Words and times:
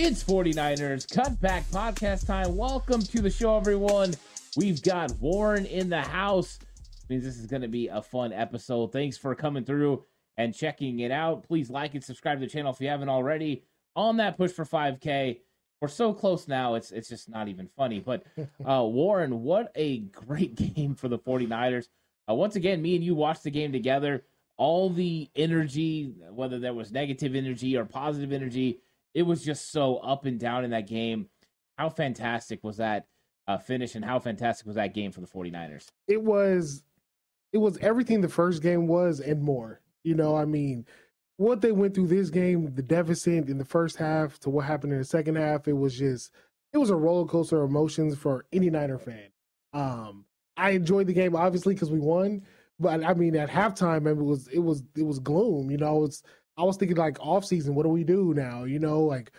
It's 0.00 0.22
49ers 0.22 1.08
Cutback 1.08 1.64
Podcast 1.72 2.24
time. 2.24 2.56
Welcome 2.56 3.02
to 3.02 3.20
the 3.20 3.30
show, 3.30 3.56
everyone. 3.56 4.14
We've 4.56 4.80
got 4.80 5.10
Warren 5.18 5.66
in 5.66 5.90
the 5.90 6.00
house. 6.00 6.60
Means 7.08 7.24
this 7.24 7.36
is 7.36 7.46
going 7.46 7.62
to 7.62 7.68
be 7.68 7.88
a 7.88 8.00
fun 8.00 8.32
episode. 8.32 8.92
Thanks 8.92 9.18
for 9.18 9.34
coming 9.34 9.64
through 9.64 10.04
and 10.36 10.54
checking 10.54 11.00
it 11.00 11.10
out. 11.10 11.42
Please 11.42 11.68
like 11.68 11.94
and 11.94 12.04
subscribe 12.04 12.38
to 12.38 12.46
the 12.46 12.50
channel 12.50 12.72
if 12.72 12.80
you 12.80 12.86
haven't 12.86 13.08
already. 13.08 13.64
On 13.96 14.18
that 14.18 14.36
push 14.36 14.52
for 14.52 14.64
5K. 14.64 15.40
We're 15.80 15.88
so 15.88 16.14
close 16.14 16.46
now, 16.46 16.76
it's 16.76 16.92
it's 16.92 17.08
just 17.08 17.28
not 17.28 17.48
even 17.48 17.68
funny. 17.76 17.98
But 17.98 18.22
uh, 18.64 18.84
Warren, 18.84 19.42
what 19.42 19.72
a 19.74 19.98
great 19.98 20.54
game 20.76 20.94
for 20.94 21.08
the 21.08 21.18
49ers. 21.18 21.88
Uh, 22.30 22.34
once 22.34 22.54
again, 22.54 22.80
me 22.80 22.94
and 22.94 23.02
you 23.02 23.16
watched 23.16 23.42
the 23.42 23.50
game 23.50 23.72
together. 23.72 24.22
All 24.58 24.90
the 24.90 25.28
energy, 25.34 26.14
whether 26.30 26.60
there 26.60 26.72
was 26.72 26.92
negative 26.92 27.34
energy 27.34 27.76
or 27.76 27.84
positive 27.84 28.30
energy, 28.30 28.78
it 29.14 29.22
was 29.22 29.44
just 29.44 29.70
so 29.72 29.96
up 29.96 30.24
and 30.24 30.38
down 30.38 30.64
in 30.64 30.70
that 30.70 30.86
game. 30.86 31.28
How 31.76 31.88
fantastic 31.88 32.62
was 32.64 32.78
that 32.78 33.06
uh, 33.46 33.58
finish 33.58 33.94
and 33.94 34.04
how 34.04 34.18
fantastic 34.18 34.66
was 34.66 34.76
that 34.76 34.94
game 34.94 35.12
for 35.12 35.20
the 35.20 35.26
49ers? 35.26 35.86
It 36.06 36.22
was 36.22 36.82
it 37.52 37.58
was 37.58 37.78
everything 37.78 38.20
the 38.20 38.28
first 38.28 38.62
game 38.62 38.86
was 38.86 39.20
and 39.20 39.42
more. 39.42 39.80
You 40.04 40.14
know, 40.14 40.36
I 40.36 40.44
mean, 40.44 40.86
what 41.36 41.60
they 41.60 41.72
went 41.72 41.94
through 41.94 42.08
this 42.08 42.30
game, 42.30 42.74
the 42.74 42.82
deficit 42.82 43.48
in 43.48 43.58
the 43.58 43.64
first 43.64 43.96
half 43.96 44.38
to 44.40 44.50
what 44.50 44.66
happened 44.66 44.92
in 44.92 44.98
the 44.98 45.04
second 45.04 45.36
half, 45.36 45.66
it 45.68 45.72
was 45.72 45.96
just 45.96 46.30
it 46.72 46.78
was 46.78 46.90
a 46.90 46.96
roller 46.96 47.26
coaster 47.26 47.62
of 47.62 47.70
emotions 47.70 48.16
for 48.16 48.44
any 48.52 48.70
Niner 48.70 48.98
fan. 48.98 49.28
Um, 49.72 50.24
I 50.56 50.70
enjoyed 50.70 51.06
the 51.06 51.14
game 51.14 51.34
obviously 51.34 51.74
because 51.74 51.90
we 51.90 52.00
won, 52.00 52.42
but 52.78 53.04
I 53.04 53.14
mean 53.14 53.36
at 53.36 53.48
halftime 53.48 54.06
it 54.06 54.14
was 54.14 54.48
it 54.48 54.58
was 54.58 54.82
it 54.96 55.04
was 55.04 55.18
gloom. 55.18 55.70
You 55.70 55.78
know, 55.78 56.04
it's 56.04 56.22
I 56.58 56.64
was 56.64 56.76
thinking 56.76 56.96
like 56.96 57.18
off 57.20 57.44
season, 57.44 57.74
what 57.74 57.84
do 57.84 57.88
we 57.88 58.04
do 58.04 58.34
now? 58.34 58.64
You 58.64 58.80
know, 58.80 59.00
like 59.00 59.30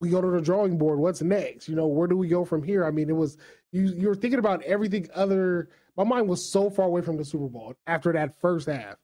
we 0.00 0.08
go 0.08 0.20
to 0.20 0.30
the 0.30 0.40
drawing 0.40 0.78
board. 0.78 0.98
What's 0.98 1.20
next? 1.20 1.68
You 1.68 1.74
know, 1.74 1.86
where 1.88 2.06
do 2.06 2.16
we 2.16 2.28
go 2.28 2.44
from 2.44 2.62
here? 2.62 2.84
I 2.84 2.90
mean, 2.90 3.10
it 3.10 3.16
was 3.16 3.36
you. 3.72 3.82
You 3.88 4.08
were 4.08 4.14
thinking 4.14 4.38
about 4.38 4.62
everything 4.62 5.08
other. 5.14 5.68
My 5.96 6.04
mind 6.04 6.28
was 6.28 6.50
so 6.50 6.70
far 6.70 6.86
away 6.86 7.02
from 7.02 7.16
the 7.16 7.24
Super 7.24 7.48
Bowl 7.48 7.74
after 7.86 8.12
that 8.12 8.40
first 8.40 8.68
half, 8.68 8.96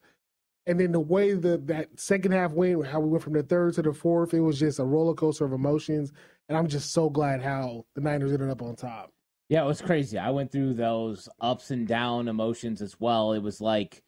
and 0.67 0.79
then 0.79 0.93
the 0.93 1.01
way 1.01 1.35
that 1.35 1.67
that 1.67 1.89
second 1.99 2.33
half 2.33 2.53
went, 2.53 2.87
how 2.87 3.01
we 3.01 3.09
went 3.09 3.25
from 3.25 3.33
the 3.33 3.43
third 3.43 3.75
to 3.75 3.83
the 3.83 3.93
fourth, 3.93 4.33
it 4.35 4.41
was 4.41 4.59
just 4.59 4.79
a 4.79 4.85
roller 4.85 5.15
coaster 5.15 5.45
of 5.45 5.53
emotions. 5.53 6.13
And 6.49 6.57
I'm 6.57 6.69
just 6.69 6.93
so 6.93 7.09
glad 7.11 7.43
how 7.43 7.85
the 7.95 8.01
Niners 8.01 8.33
ended 8.33 8.51
up 8.51 8.63
on 8.63 8.75
top. 8.75 9.13
Yeah, 9.49 9.65
it 9.65 9.67
was 9.67 9.81
crazy. 9.81 10.19
I 10.19 10.31
went 10.31 10.53
through 10.53 10.75
those 10.75 11.29
ups 11.41 11.73
and 11.73 11.87
down 11.87 12.29
emotions 12.29 12.83
as 12.83 12.99
well. 13.01 13.33
It 13.33 13.43
was 13.43 13.61
like 13.61 14.03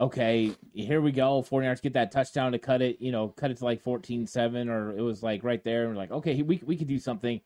okay, 0.00 0.52
here 0.72 1.00
we 1.00 1.12
go. 1.12 1.42
49ers 1.42 1.82
get 1.82 1.92
that 1.92 2.10
touchdown 2.10 2.52
to 2.52 2.58
cut 2.58 2.80
it, 2.80 3.00
you 3.00 3.12
know, 3.12 3.28
cut 3.28 3.50
it 3.50 3.58
to 3.58 3.64
like 3.64 3.82
14 3.82 4.26
7, 4.26 4.68
or 4.68 4.96
it 4.96 5.02
was 5.02 5.22
like 5.22 5.44
right 5.44 5.62
there. 5.62 5.82
And 5.82 5.90
we're 5.90 6.00
like, 6.00 6.10
okay, 6.10 6.40
we, 6.42 6.60
we 6.64 6.76
could 6.76 6.88
do 6.88 6.98
something. 6.98 7.40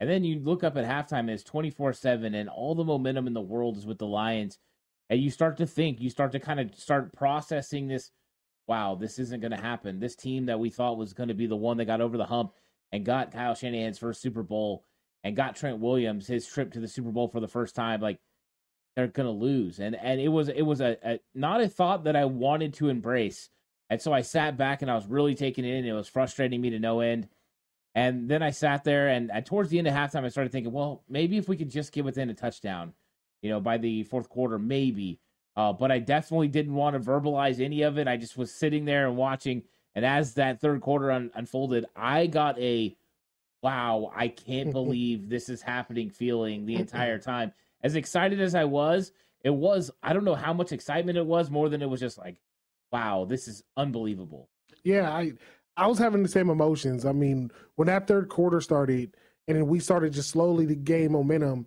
And 0.00 0.08
then 0.08 0.24
you 0.24 0.40
look 0.40 0.64
up 0.64 0.76
at 0.76 0.84
halftime 0.84 1.20
and 1.20 1.30
it's 1.30 1.44
24 1.44 1.92
7, 1.92 2.34
and 2.34 2.48
all 2.48 2.74
the 2.74 2.84
momentum 2.84 3.26
in 3.26 3.34
the 3.34 3.40
world 3.40 3.76
is 3.76 3.86
with 3.86 3.98
the 3.98 4.06
Lions. 4.06 4.58
And 5.08 5.20
you 5.20 5.30
start 5.30 5.56
to 5.58 5.66
think, 5.66 6.00
you 6.00 6.10
start 6.10 6.32
to 6.32 6.40
kind 6.40 6.60
of 6.60 6.74
start 6.74 7.12
processing 7.12 7.88
this. 7.88 8.10
Wow, 8.66 8.94
this 8.94 9.18
isn't 9.18 9.40
going 9.40 9.50
to 9.50 9.60
happen. 9.60 9.98
This 9.98 10.14
team 10.14 10.46
that 10.46 10.60
we 10.60 10.70
thought 10.70 10.96
was 10.96 11.12
going 11.12 11.28
to 11.28 11.34
be 11.34 11.46
the 11.46 11.56
one 11.56 11.76
that 11.78 11.86
got 11.86 12.00
over 12.00 12.16
the 12.16 12.26
hump 12.26 12.52
and 12.92 13.04
got 13.04 13.32
Kyle 13.32 13.54
Shanahan's 13.54 13.98
first 13.98 14.22
Super 14.22 14.44
Bowl 14.44 14.84
and 15.24 15.36
got 15.36 15.56
Trent 15.56 15.80
Williams 15.80 16.26
his 16.26 16.46
trip 16.46 16.72
to 16.72 16.80
the 16.80 16.86
Super 16.86 17.10
Bowl 17.10 17.28
for 17.28 17.40
the 17.40 17.48
first 17.48 17.74
time. 17.74 18.00
Like, 18.00 18.20
they're 18.96 19.06
gonna 19.06 19.30
lose, 19.30 19.78
and 19.78 19.94
and 19.94 20.20
it 20.20 20.28
was 20.28 20.48
it 20.48 20.62
was 20.62 20.80
a, 20.80 20.96
a 21.02 21.20
not 21.34 21.60
a 21.60 21.68
thought 21.68 22.04
that 22.04 22.16
I 22.16 22.24
wanted 22.24 22.74
to 22.74 22.88
embrace, 22.88 23.48
and 23.88 24.00
so 24.00 24.12
I 24.12 24.22
sat 24.22 24.56
back 24.56 24.82
and 24.82 24.90
I 24.90 24.94
was 24.94 25.06
really 25.06 25.34
taking 25.34 25.64
it 25.64 25.74
in. 25.74 25.86
It 25.86 25.92
was 25.92 26.08
frustrating 26.08 26.60
me 26.60 26.70
to 26.70 26.78
no 26.78 27.00
end, 27.00 27.28
and 27.94 28.28
then 28.28 28.42
I 28.42 28.50
sat 28.50 28.84
there 28.84 29.08
and, 29.08 29.30
towards 29.44 29.70
the 29.70 29.78
end 29.78 29.88
of 29.88 29.94
halftime 29.94 30.24
I 30.24 30.28
started 30.28 30.52
thinking, 30.52 30.72
well, 30.72 31.02
maybe 31.08 31.36
if 31.36 31.48
we 31.48 31.56
could 31.56 31.70
just 31.70 31.92
get 31.92 32.04
within 32.04 32.30
a 32.30 32.34
touchdown, 32.34 32.92
you 33.42 33.50
know, 33.50 33.60
by 33.60 33.78
the 33.78 34.04
fourth 34.04 34.28
quarter, 34.28 34.58
maybe. 34.58 35.18
Uh, 35.56 35.72
but 35.72 35.90
I 35.90 35.98
definitely 35.98 36.48
didn't 36.48 36.74
want 36.74 36.94
to 36.94 37.10
verbalize 37.10 37.60
any 37.60 37.82
of 37.82 37.98
it. 37.98 38.06
I 38.06 38.16
just 38.16 38.36
was 38.36 38.52
sitting 38.52 38.84
there 38.84 39.08
and 39.08 39.16
watching, 39.16 39.64
and 39.94 40.04
as 40.04 40.34
that 40.34 40.60
third 40.60 40.80
quarter 40.80 41.10
un- 41.10 41.32
unfolded, 41.34 41.86
I 41.96 42.26
got 42.26 42.58
a 42.58 42.96
wow, 43.62 44.12
I 44.14 44.28
can't 44.28 44.72
believe 44.72 45.28
this 45.28 45.48
is 45.48 45.60
happening 45.60 46.10
feeling 46.10 46.66
the 46.66 46.76
entire 46.76 47.18
time 47.18 47.52
as 47.82 47.96
excited 47.96 48.40
as 48.40 48.54
I 48.54 48.64
was, 48.64 49.12
it 49.42 49.50
was 49.50 49.90
I 50.02 50.12
don't 50.12 50.24
know 50.24 50.34
how 50.34 50.52
much 50.52 50.72
excitement 50.72 51.18
it 51.18 51.26
was 51.26 51.50
more 51.50 51.68
than 51.68 51.82
it 51.82 51.88
was 51.88 52.00
just 52.00 52.18
like, 52.18 52.36
wow, 52.92 53.26
this 53.28 53.48
is 53.48 53.62
unbelievable. 53.76 54.48
Yeah, 54.84 55.10
I 55.10 55.32
I 55.76 55.86
was 55.86 55.98
having 55.98 56.22
the 56.22 56.28
same 56.28 56.50
emotions. 56.50 57.04
I 57.06 57.12
mean, 57.12 57.50
when 57.76 57.86
that 57.86 58.06
third 58.06 58.28
quarter 58.28 58.60
started 58.60 59.16
and 59.48 59.56
then 59.56 59.66
we 59.66 59.80
started 59.80 60.12
just 60.12 60.30
slowly 60.30 60.66
to 60.66 60.76
gain 60.76 61.12
momentum. 61.12 61.66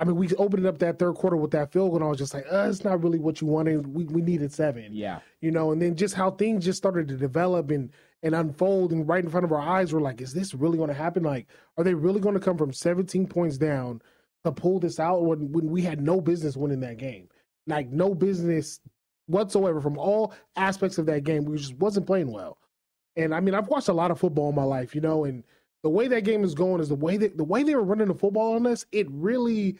I 0.00 0.04
mean, 0.04 0.16
we 0.16 0.28
opened 0.34 0.66
up 0.66 0.78
that 0.78 0.98
third 0.98 1.14
quarter 1.14 1.36
with 1.36 1.52
that 1.52 1.70
field 1.72 1.90
goal, 1.90 1.96
and 1.96 2.04
I 2.04 2.08
was 2.08 2.18
just 2.18 2.34
like, 2.34 2.44
uh, 2.50 2.66
it's 2.68 2.82
not 2.82 3.00
really 3.04 3.20
what 3.20 3.40
you 3.40 3.46
wanted. 3.46 3.86
We 3.86 4.04
we 4.04 4.20
needed 4.22 4.52
seven. 4.52 4.92
Yeah. 4.92 5.20
You 5.40 5.52
know, 5.52 5.70
and 5.70 5.80
then 5.80 5.94
just 5.94 6.14
how 6.14 6.32
things 6.32 6.64
just 6.64 6.78
started 6.78 7.06
to 7.08 7.16
develop 7.16 7.70
and 7.70 7.90
and 8.24 8.34
unfold 8.34 8.92
and 8.92 9.06
right 9.06 9.22
in 9.22 9.30
front 9.30 9.44
of 9.44 9.52
our 9.52 9.60
eyes, 9.60 9.92
we're 9.92 10.00
like, 10.00 10.20
is 10.20 10.32
this 10.32 10.54
really 10.54 10.78
going 10.78 10.88
to 10.88 10.94
happen? 10.94 11.22
Like, 11.22 11.46
are 11.76 11.84
they 11.84 11.94
really 11.94 12.20
going 12.20 12.34
to 12.34 12.40
come 12.40 12.56
from 12.56 12.72
17 12.72 13.26
points 13.26 13.58
down 13.58 14.00
to 14.44 14.52
pull 14.52 14.80
this 14.80 14.98
out 14.98 15.24
when, 15.24 15.52
when 15.52 15.70
we 15.70 15.82
had 15.82 16.00
no 16.00 16.20
business 16.20 16.56
winning 16.56 16.80
that 16.80 16.98
game. 16.98 17.28
Like 17.66 17.90
no 17.90 18.14
business 18.14 18.80
whatsoever 19.26 19.80
from 19.80 19.98
all 19.98 20.34
aspects 20.56 20.98
of 20.98 21.06
that 21.06 21.24
game. 21.24 21.44
We 21.44 21.56
just 21.58 21.76
wasn't 21.78 22.06
playing 22.06 22.30
well. 22.30 22.58
And 23.16 23.34
I 23.34 23.40
mean, 23.40 23.54
I've 23.54 23.68
watched 23.68 23.88
a 23.88 23.92
lot 23.92 24.10
of 24.10 24.18
football 24.18 24.48
in 24.48 24.54
my 24.54 24.64
life, 24.64 24.94
you 24.94 25.00
know, 25.00 25.24
and 25.24 25.44
the 25.82 25.90
way 25.90 26.08
that 26.08 26.24
game 26.24 26.44
is 26.44 26.54
going 26.54 26.80
is 26.80 26.88
the 26.88 26.94
way 26.94 27.16
that 27.16 27.36
the 27.36 27.44
way 27.44 27.62
they 27.62 27.74
were 27.74 27.82
running 27.82 28.08
the 28.08 28.14
football 28.14 28.54
on 28.54 28.66
us, 28.66 28.86
it 28.92 29.06
really 29.10 29.78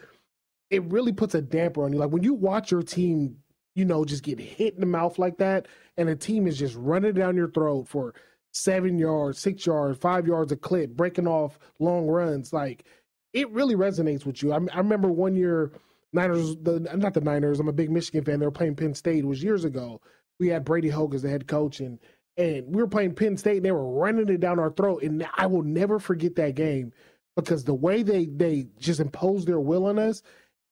it 0.71 0.83
really 0.85 1.13
puts 1.13 1.35
a 1.35 1.43
damper 1.43 1.85
on 1.85 1.93
you. 1.93 1.99
Like 1.99 2.11
when 2.11 2.23
you 2.23 2.35
watch 2.35 2.71
your 2.71 2.83
team, 2.83 3.37
you 3.75 3.85
know, 3.85 4.05
just 4.05 4.23
get 4.23 4.39
hit 4.39 4.75
in 4.75 4.81
the 4.81 4.87
mouth 4.87 5.19
like 5.19 5.39
that, 5.39 5.69
and 5.97 6.09
the 6.09 6.17
team 6.17 6.47
is 6.47 6.59
just 6.59 6.77
running 6.77 7.15
down 7.15 7.37
your 7.37 7.51
throat 7.51 7.89
for 7.89 8.15
seven 8.53 8.99
yards, 8.99 9.39
six 9.39 9.65
yards, 9.65 9.99
five 9.99 10.27
yards 10.27 10.53
a 10.53 10.57
clip, 10.57 10.91
breaking 10.91 11.27
off 11.27 11.59
long 11.79 12.07
runs, 12.07 12.53
like 12.53 12.85
it 13.33 13.51
really 13.51 13.75
resonates 13.75 14.27
with 14.27 14.43
you. 14.43 14.53
I, 14.53 14.59
I 14.73 14.79
remember 14.79 15.09
one 15.09 15.35
year, 15.35 15.73
Niners, 16.13 16.57
the, 16.63 16.81
not 16.81 17.15
the 17.15 17.21
Niners. 17.21 17.61
I'm 17.61 17.69
a 17.69 17.73
big 17.73 17.91
Michigan 17.91 18.25
fan. 18.25 18.41
They 18.41 18.47
were 18.47 18.53
playing 18.53 18.77
Penn 18.77 18.95
State. 18.95 19.25
It 19.25 19.27
was 19.27 19.43
years 19.43 19.65
ago. 19.65 20.01
We 20.39 20.49
had 20.49 20.65
Brady 20.65 20.89
Hoke 20.89 21.15
as 21.15 21.23
the 21.23 21.31
head 21.31 21.47
coach, 21.47 21.81
and 21.81 21.99
and 22.37 22.75
we 22.75 22.83
were 22.83 22.89
playing 22.89 23.15
Penn 23.15 23.37
State. 23.37 23.59
And 23.59 23.65
they 23.65 23.73
were 23.73 23.91
running 23.93 24.29
it 24.29 24.41
down 24.41 24.59
our 24.59 24.73
throat, 24.73 25.03
and 25.03 25.27
I 25.37 25.47
will 25.47 25.63
never 25.63 25.99
forget 25.99 26.37
that 26.37 26.55
game 26.55 26.93
because 27.37 27.65
the 27.65 27.75
way 27.75 28.03
they 28.03 28.27
they 28.27 28.67
just 28.79 29.01
imposed 29.01 29.47
their 29.47 29.61
will 29.61 29.87
on 29.87 29.99
us, 29.99 30.23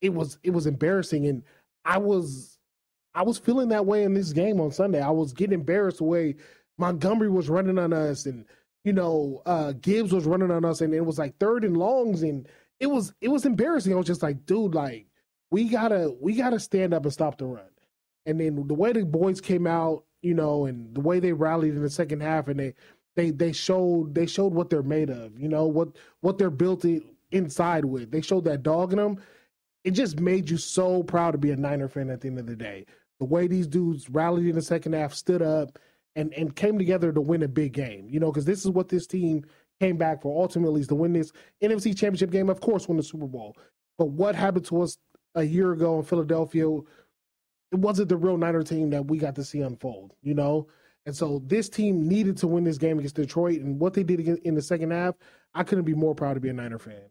it 0.00 0.12
was 0.12 0.38
it 0.42 0.50
was 0.50 0.66
embarrassing, 0.66 1.26
and 1.26 1.42
I 1.84 1.98
was 1.98 2.58
I 3.14 3.22
was 3.22 3.38
feeling 3.38 3.68
that 3.68 3.86
way 3.86 4.02
in 4.02 4.14
this 4.14 4.32
game 4.32 4.60
on 4.60 4.72
Sunday. 4.72 5.00
I 5.00 5.10
was 5.10 5.32
getting 5.32 5.58
embarrassed 5.60 5.98
the 5.98 6.04
way 6.04 6.36
Montgomery 6.78 7.30
was 7.30 7.48
running 7.48 7.78
on 7.78 7.92
us, 7.92 8.26
and 8.26 8.44
you 8.84 8.92
know, 8.92 9.42
uh, 9.46 9.72
Gibbs 9.72 10.12
was 10.12 10.24
running 10.24 10.50
on 10.50 10.64
us 10.64 10.80
and 10.80 10.94
it 10.94 11.04
was 11.04 11.18
like 11.18 11.38
third 11.38 11.64
and 11.64 11.76
longs 11.76 12.22
and 12.22 12.48
it 12.78 12.86
was 12.86 13.12
it 13.20 13.28
was 13.28 13.44
embarrassing. 13.44 13.92
I 13.92 13.96
was 13.96 14.06
just 14.06 14.22
like, 14.22 14.46
dude, 14.46 14.74
like 14.74 15.06
we 15.50 15.68
gotta 15.68 16.14
we 16.20 16.34
gotta 16.34 16.58
stand 16.58 16.94
up 16.94 17.04
and 17.04 17.12
stop 17.12 17.38
the 17.38 17.46
run. 17.46 17.64
And 18.26 18.40
then 18.40 18.66
the 18.66 18.74
way 18.74 18.92
the 18.92 19.04
boys 19.04 19.40
came 19.40 19.66
out, 19.66 20.04
you 20.22 20.34
know, 20.34 20.66
and 20.66 20.94
the 20.94 21.00
way 21.00 21.20
they 21.20 21.32
rallied 21.32 21.74
in 21.74 21.82
the 21.82 21.90
second 21.90 22.22
half 22.22 22.48
and 22.48 22.58
they 22.58 22.74
they 23.16 23.30
they 23.30 23.52
showed 23.52 24.14
they 24.14 24.26
showed 24.26 24.54
what 24.54 24.70
they're 24.70 24.82
made 24.82 25.10
of, 25.10 25.38
you 25.38 25.48
know, 25.48 25.66
what 25.66 25.88
what 26.20 26.38
they're 26.38 26.50
built 26.50 26.84
inside 27.30 27.84
with. 27.84 28.10
They 28.10 28.22
showed 28.22 28.44
that 28.44 28.62
dog 28.62 28.92
in 28.92 28.98
them. 28.98 29.18
It 29.84 29.92
just 29.92 30.20
made 30.20 30.50
you 30.50 30.56
so 30.56 31.02
proud 31.02 31.32
to 31.32 31.38
be 31.38 31.50
a 31.50 31.56
Niner 31.56 31.88
fan 31.88 32.10
at 32.10 32.20
the 32.20 32.28
end 32.28 32.38
of 32.38 32.46
the 32.46 32.56
day. 32.56 32.86
The 33.18 33.26
way 33.26 33.46
these 33.46 33.66
dudes 33.66 34.08
rallied 34.08 34.46
in 34.46 34.54
the 34.54 34.62
second 34.62 34.94
half, 34.94 35.12
stood 35.12 35.42
up, 35.42 35.78
and 36.16 36.32
and 36.34 36.54
came 36.54 36.78
together 36.78 37.12
to 37.12 37.20
win 37.20 37.42
a 37.42 37.48
big 37.48 37.72
game. 37.72 38.08
You 38.08 38.20
know, 38.20 38.30
because 38.30 38.44
this 38.44 38.64
is 38.64 38.70
what 38.70 38.88
this 38.88 39.06
team 39.06 39.44
came 39.80 39.96
back 39.96 40.22
for. 40.22 40.42
Ultimately, 40.42 40.80
is 40.80 40.88
to 40.88 40.94
win 40.94 41.12
this 41.12 41.32
NFC 41.62 41.96
Championship 41.96 42.30
game. 42.30 42.50
Of 42.50 42.60
course, 42.60 42.88
win 42.88 42.96
the 42.96 43.02
Super 43.02 43.26
Bowl. 43.26 43.56
But 43.98 44.06
what 44.06 44.34
happened 44.34 44.64
to 44.66 44.82
us 44.82 44.98
a 45.34 45.42
year 45.42 45.72
ago 45.72 45.98
in 45.98 46.04
Philadelphia? 46.04 46.68
It 47.72 47.78
wasn't 47.78 48.08
the 48.08 48.16
real 48.16 48.36
Niner 48.36 48.62
team 48.62 48.90
that 48.90 49.06
we 49.06 49.18
got 49.18 49.36
to 49.36 49.44
see 49.44 49.60
unfold. 49.60 50.14
You 50.22 50.34
know. 50.34 50.68
And 51.06 51.16
so 51.16 51.42
this 51.46 51.70
team 51.70 52.06
needed 52.06 52.36
to 52.38 52.46
win 52.46 52.62
this 52.62 52.76
game 52.76 52.98
against 52.98 53.16
Detroit, 53.16 53.60
and 53.60 53.80
what 53.80 53.94
they 53.94 54.02
did 54.02 54.20
in 54.20 54.54
the 54.54 54.60
second 54.60 54.90
half, 54.90 55.14
I 55.54 55.64
couldn't 55.64 55.84
be 55.84 55.94
more 55.94 56.14
proud 56.14 56.34
to 56.34 56.40
be 56.40 56.50
a 56.50 56.52
Niner 56.52 56.78
fan. 56.78 57.10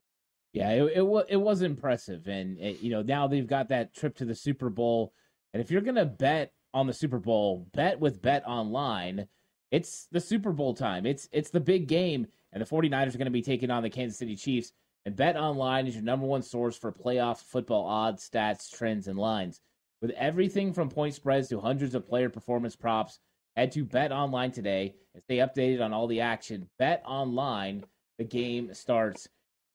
Yeah, 0.53 0.71
it 0.71 0.93
it, 0.95 1.01
was 1.05 1.25
it 1.29 1.37
was 1.37 1.61
impressive, 1.61 2.27
and 2.27 2.57
it, 2.59 2.81
you 2.81 2.91
know 2.91 3.01
now 3.01 3.27
they've 3.27 3.47
got 3.47 3.69
that 3.69 3.93
trip 3.93 4.15
to 4.17 4.25
the 4.25 4.35
Super 4.35 4.69
Bowl, 4.69 5.13
and 5.53 5.61
if 5.61 5.69
you're 5.69 5.81
gonna 5.81 6.05
bet 6.05 6.53
on 6.73 6.87
the 6.87 6.93
Super 6.93 7.19
Bowl, 7.19 7.67
bet 7.73 7.99
with 7.99 8.21
Bet 8.21 8.43
Online. 8.47 9.27
It's 9.71 10.07
the 10.11 10.19
Super 10.19 10.51
Bowl 10.51 10.73
time. 10.73 11.05
It's 11.05 11.29
it's 11.31 11.49
the 11.49 11.59
big 11.59 11.87
game, 11.87 12.27
and 12.53 12.61
the 12.61 12.65
49ers 12.65 13.13
are 13.13 13.17
going 13.17 13.25
to 13.25 13.31
be 13.31 13.41
taking 13.41 13.71
on 13.71 13.83
the 13.83 13.89
Kansas 13.89 14.17
City 14.17 14.35
Chiefs. 14.35 14.71
And 15.05 15.15
Bet 15.15 15.37
Online 15.37 15.87
is 15.87 15.95
your 15.95 16.03
number 16.03 16.25
one 16.25 16.41
source 16.41 16.77
for 16.77 16.91
playoff 16.91 17.41
football 17.41 17.85
odds, 17.85 18.29
stats, 18.29 18.69
trends, 18.71 19.07
and 19.07 19.17
lines. 19.17 19.61
With 20.01 20.11
everything 20.11 20.73
from 20.73 20.89
point 20.89 21.13
spreads 21.13 21.49
to 21.49 21.59
hundreds 21.59 21.95
of 21.95 22.07
player 22.07 22.29
performance 22.29 22.75
props, 22.75 23.19
head 23.55 23.71
to 23.73 23.85
Bet 23.85 24.11
Online 24.11 24.51
today 24.51 24.95
and 25.13 25.23
stay 25.23 25.37
updated 25.37 25.83
on 25.83 25.93
all 25.93 26.07
the 26.07 26.21
action. 26.21 26.69
Bet 26.77 27.03
Online, 27.05 27.83
the 28.17 28.23
game 28.23 28.73
starts 28.73 29.27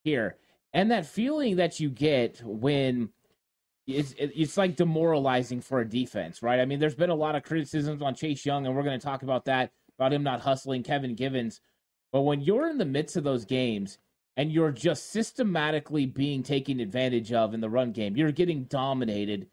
here. 0.02 0.36
And 0.72 0.90
that 0.90 1.06
feeling 1.06 1.56
that 1.56 1.78
you 1.80 1.90
get 1.90 2.42
when 2.44 3.10
it's 3.86 4.14
it's 4.18 4.56
like 4.56 4.76
demoralizing 4.76 5.60
for 5.60 5.80
a 5.80 5.88
defense, 5.88 6.42
right? 6.42 6.60
I 6.60 6.64
mean, 6.64 6.78
there's 6.78 6.94
been 6.94 7.10
a 7.10 7.14
lot 7.14 7.36
of 7.36 7.42
criticisms 7.42 8.02
on 8.02 8.14
Chase 8.14 8.44
Young, 8.46 8.66
and 8.66 8.74
we're 8.74 8.82
going 8.82 8.98
to 8.98 9.04
talk 9.04 9.22
about 9.22 9.44
that 9.46 9.72
about 9.98 10.12
him 10.12 10.22
not 10.22 10.40
hustling 10.40 10.82
Kevin 10.82 11.14
Givens. 11.14 11.60
But 12.12 12.22
when 12.22 12.40
you're 12.40 12.68
in 12.68 12.78
the 12.78 12.84
midst 12.84 13.16
of 13.16 13.24
those 13.24 13.44
games 13.44 13.98
and 14.36 14.50
you're 14.50 14.70
just 14.70 15.10
systematically 15.10 16.06
being 16.06 16.42
taken 16.42 16.80
advantage 16.80 17.32
of 17.32 17.54
in 17.54 17.60
the 17.60 17.70
run 17.70 17.92
game, 17.92 18.16
you're 18.16 18.32
getting 18.32 18.64
dominated. 18.64 19.48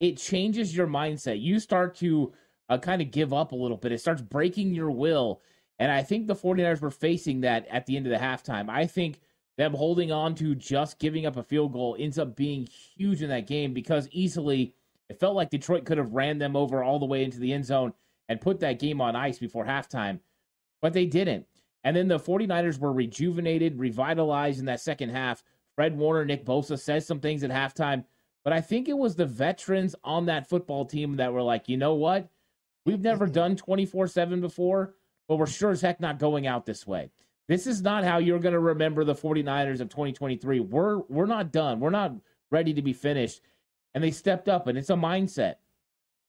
It 0.00 0.18
changes 0.18 0.76
your 0.76 0.86
mindset. 0.86 1.40
You 1.40 1.58
start 1.58 1.96
to 1.96 2.32
uh, 2.68 2.78
kind 2.78 3.02
of 3.02 3.10
give 3.10 3.32
up 3.32 3.52
a 3.52 3.56
little 3.56 3.76
bit. 3.76 3.92
It 3.92 4.00
starts 4.00 4.22
breaking 4.22 4.74
your 4.74 4.90
will. 4.90 5.40
And 5.78 5.90
I 5.92 6.02
think 6.02 6.26
the 6.26 6.34
49ers 6.34 6.80
were 6.80 6.90
facing 6.90 7.42
that 7.42 7.66
at 7.68 7.86
the 7.86 7.96
end 7.96 8.06
of 8.06 8.12
the 8.12 8.18
halftime. 8.18 8.68
I 8.68 8.86
think 8.86 9.20
them 9.56 9.72
holding 9.74 10.12
on 10.12 10.34
to 10.34 10.54
just 10.54 10.98
giving 10.98 11.26
up 11.26 11.36
a 11.36 11.42
field 11.42 11.72
goal 11.72 11.96
ends 11.98 12.18
up 12.18 12.36
being 12.36 12.68
huge 12.96 13.22
in 13.22 13.28
that 13.30 13.46
game 13.46 13.72
because 13.72 14.08
easily 14.12 14.74
it 15.08 15.18
felt 15.18 15.36
like 15.36 15.50
Detroit 15.50 15.84
could 15.84 15.98
have 15.98 16.12
ran 16.12 16.38
them 16.38 16.56
over 16.56 16.82
all 16.82 16.98
the 16.98 17.06
way 17.06 17.24
into 17.24 17.38
the 17.38 17.52
end 17.52 17.64
zone 17.64 17.92
and 18.28 18.40
put 18.40 18.60
that 18.60 18.78
game 18.78 19.00
on 19.00 19.16
ice 19.16 19.38
before 19.38 19.64
halftime, 19.64 20.18
but 20.82 20.92
they 20.92 21.06
didn't. 21.06 21.46
And 21.84 21.96
then 21.96 22.08
the 22.08 22.18
49ers 22.18 22.80
were 22.80 22.92
rejuvenated, 22.92 23.78
revitalized 23.78 24.58
in 24.58 24.64
that 24.66 24.80
second 24.80 25.10
half. 25.10 25.44
Fred 25.76 25.96
Warner, 25.96 26.24
Nick 26.24 26.44
Bosa 26.44 26.78
says 26.78 27.06
some 27.06 27.20
things 27.20 27.44
at 27.44 27.50
halftime, 27.50 28.04
but 28.42 28.52
I 28.52 28.60
think 28.60 28.88
it 28.88 28.96
was 28.96 29.14
the 29.14 29.26
veterans 29.26 29.94
on 30.02 30.26
that 30.26 30.48
football 30.48 30.84
team 30.84 31.16
that 31.16 31.32
were 31.32 31.42
like, 31.42 31.68
you 31.68 31.76
know 31.76 31.94
what? 31.94 32.28
We've 32.84 33.00
never 33.00 33.26
done 33.26 33.56
24 33.56 34.08
7 34.08 34.40
before, 34.40 34.94
but 35.28 35.36
we're 35.36 35.46
sure 35.46 35.70
as 35.70 35.80
heck 35.80 36.00
not 36.00 36.18
going 36.18 36.46
out 36.46 36.66
this 36.66 36.86
way. 36.86 37.10
This 37.48 37.66
is 37.66 37.82
not 37.82 38.04
how 38.04 38.18
you're 38.18 38.40
going 38.40 38.54
to 38.54 38.60
remember 38.60 39.04
the 39.04 39.14
49ers 39.14 39.80
of 39.80 39.88
2023. 39.88 40.60
We're 40.60 40.98
we're 41.08 41.26
not 41.26 41.52
done. 41.52 41.80
We're 41.80 41.90
not 41.90 42.12
ready 42.50 42.74
to 42.74 42.82
be 42.82 42.92
finished. 42.92 43.40
And 43.94 44.02
they 44.02 44.10
stepped 44.10 44.48
up 44.48 44.66
and 44.66 44.76
it's 44.76 44.90
a 44.90 44.94
mindset. 44.94 45.56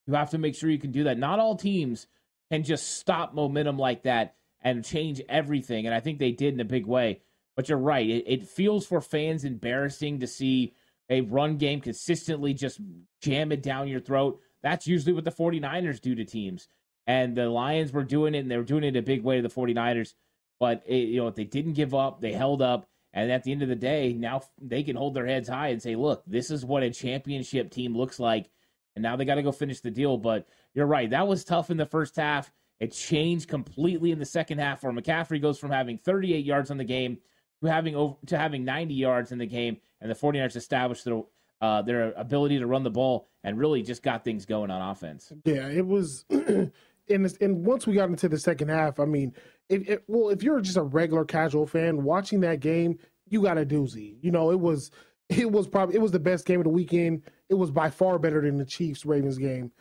You 0.05 0.13
have 0.13 0.29
to 0.31 0.37
make 0.37 0.55
sure 0.55 0.69
you 0.69 0.79
can 0.79 0.91
do 0.91 1.05
that. 1.05 1.17
Not 1.17 1.39
all 1.39 1.55
teams 1.55 2.07
can 2.51 2.63
just 2.63 2.97
stop 2.97 3.33
momentum 3.33 3.77
like 3.77 4.03
that 4.03 4.35
and 4.61 4.85
change 4.85 5.21
everything. 5.27 5.85
And 5.85 5.93
I 5.93 5.99
think 5.99 6.19
they 6.19 6.31
did 6.31 6.53
in 6.53 6.59
a 6.59 6.65
big 6.65 6.85
way. 6.85 7.21
But 7.55 7.69
you're 7.69 7.77
right. 7.77 8.07
It, 8.07 8.23
it 8.27 8.47
feels 8.47 8.85
for 8.85 9.01
fans 9.01 9.43
embarrassing 9.43 10.19
to 10.19 10.27
see 10.27 10.73
a 11.09 11.21
run 11.21 11.57
game 11.57 11.81
consistently 11.81 12.53
just 12.53 12.79
jam 13.21 13.51
it 13.51 13.63
down 13.63 13.87
your 13.87 13.99
throat. 13.99 14.39
That's 14.61 14.87
usually 14.87 15.13
what 15.13 15.25
the 15.25 15.31
49ers 15.31 15.99
do 15.99 16.15
to 16.15 16.25
teams. 16.25 16.67
And 17.05 17.35
the 17.35 17.49
Lions 17.49 17.93
were 17.93 18.03
doing 18.03 18.35
it, 18.35 18.39
and 18.39 18.51
they 18.51 18.57
were 18.57 18.63
doing 18.63 18.83
it 18.83 18.97
a 18.97 19.01
big 19.01 19.23
way 19.23 19.37
to 19.37 19.41
the 19.41 19.53
49ers. 19.53 20.13
But, 20.59 20.83
it, 20.85 21.09
you 21.09 21.17
know, 21.17 21.27
if 21.27 21.35
they 21.35 21.43
didn't 21.43 21.73
give 21.73 21.93
up. 21.93 22.21
They 22.21 22.33
held 22.33 22.61
up. 22.61 22.87
And 23.13 23.31
at 23.31 23.43
the 23.43 23.51
end 23.51 23.63
of 23.63 23.69
the 23.69 23.75
day, 23.75 24.13
now 24.13 24.41
they 24.61 24.83
can 24.83 24.95
hold 24.95 25.13
their 25.13 25.25
heads 25.25 25.49
high 25.49 25.69
and 25.69 25.81
say, 25.81 25.95
look, 25.95 26.23
this 26.27 26.51
is 26.51 26.65
what 26.65 26.83
a 26.83 26.91
championship 26.91 27.71
team 27.71 27.95
looks 27.95 28.19
like 28.19 28.49
and 28.97 29.03
now 29.03 29.15
they 29.15 29.25
got 29.25 29.35
to 29.35 29.43
go 29.43 29.51
finish 29.51 29.79
the 29.79 29.91
deal. 29.91 30.17
But 30.17 30.47
you're 30.73 30.87
right, 30.87 31.09
that 31.11 31.27
was 31.27 31.45
tough 31.45 31.69
in 31.69 31.77
the 31.77 31.85
first 31.85 32.15
half. 32.15 32.51
It 32.79 32.91
changed 32.91 33.47
completely 33.47 34.11
in 34.11 34.17
the 34.17 34.25
second 34.25 34.57
half, 34.57 34.83
where 34.83 34.91
McCaffrey 34.91 35.39
goes 35.39 35.59
from 35.59 35.71
having 35.71 35.99
38 35.99 36.43
yards 36.43 36.71
on 36.71 36.77
the 36.77 36.83
game 36.83 37.19
to 37.61 37.71
having 37.71 37.95
over 37.95 38.15
to 38.25 38.37
having 38.37 38.65
90 38.65 38.95
yards 38.95 39.31
in 39.31 39.37
the 39.37 39.45
game, 39.45 39.77
and 40.01 40.09
the 40.09 40.15
49ers 40.15 40.55
established 40.55 41.05
their 41.05 41.21
uh, 41.61 41.83
their 41.83 42.11
ability 42.13 42.57
to 42.57 42.65
run 42.65 42.83
the 42.83 42.89
ball 42.89 43.29
and 43.43 43.59
really 43.59 43.83
just 43.83 44.01
got 44.01 44.23
things 44.23 44.47
going 44.47 44.71
on 44.71 44.81
offense. 44.81 45.31
Yeah, 45.45 45.69
it 45.69 45.85
was. 45.85 46.25
and 46.29 46.71
and 47.07 47.65
once 47.65 47.85
we 47.85 47.93
got 47.93 48.09
into 48.09 48.29
the 48.29 48.39
second 48.39 48.69
half, 48.69 48.99
I 48.99 49.05
mean, 49.05 49.33
if, 49.69 49.87
if, 49.89 49.99
well, 50.07 50.29
if 50.29 50.43
you're 50.43 50.61
just 50.61 50.77
a 50.77 50.83
regular 50.83 51.25
casual 51.25 51.67
fan 51.67 52.03
watching 52.03 52.41
that 52.41 52.59
game, 52.59 52.97
you 53.29 53.41
got 53.41 53.57
a 53.57 53.65
doozy. 53.65 54.17
You 54.21 54.31
know, 54.31 54.51
it 54.51 54.59
was 54.59 54.91
it 55.29 55.51
was 55.51 55.67
probably 55.67 55.95
it 55.95 56.01
was 56.01 56.11
the 56.11 56.19
best 56.19 56.45
game 56.45 56.59
of 56.59 56.65
the 56.65 56.69
weekend. 56.69 57.23
It 57.49 57.55
was 57.55 57.71
by 57.71 57.89
far 57.89 58.19
better 58.19 58.41
than 58.41 58.57
the 58.57 58.65
Chiefs 58.65 59.05
Ravens 59.05 59.37
game. 59.37 59.71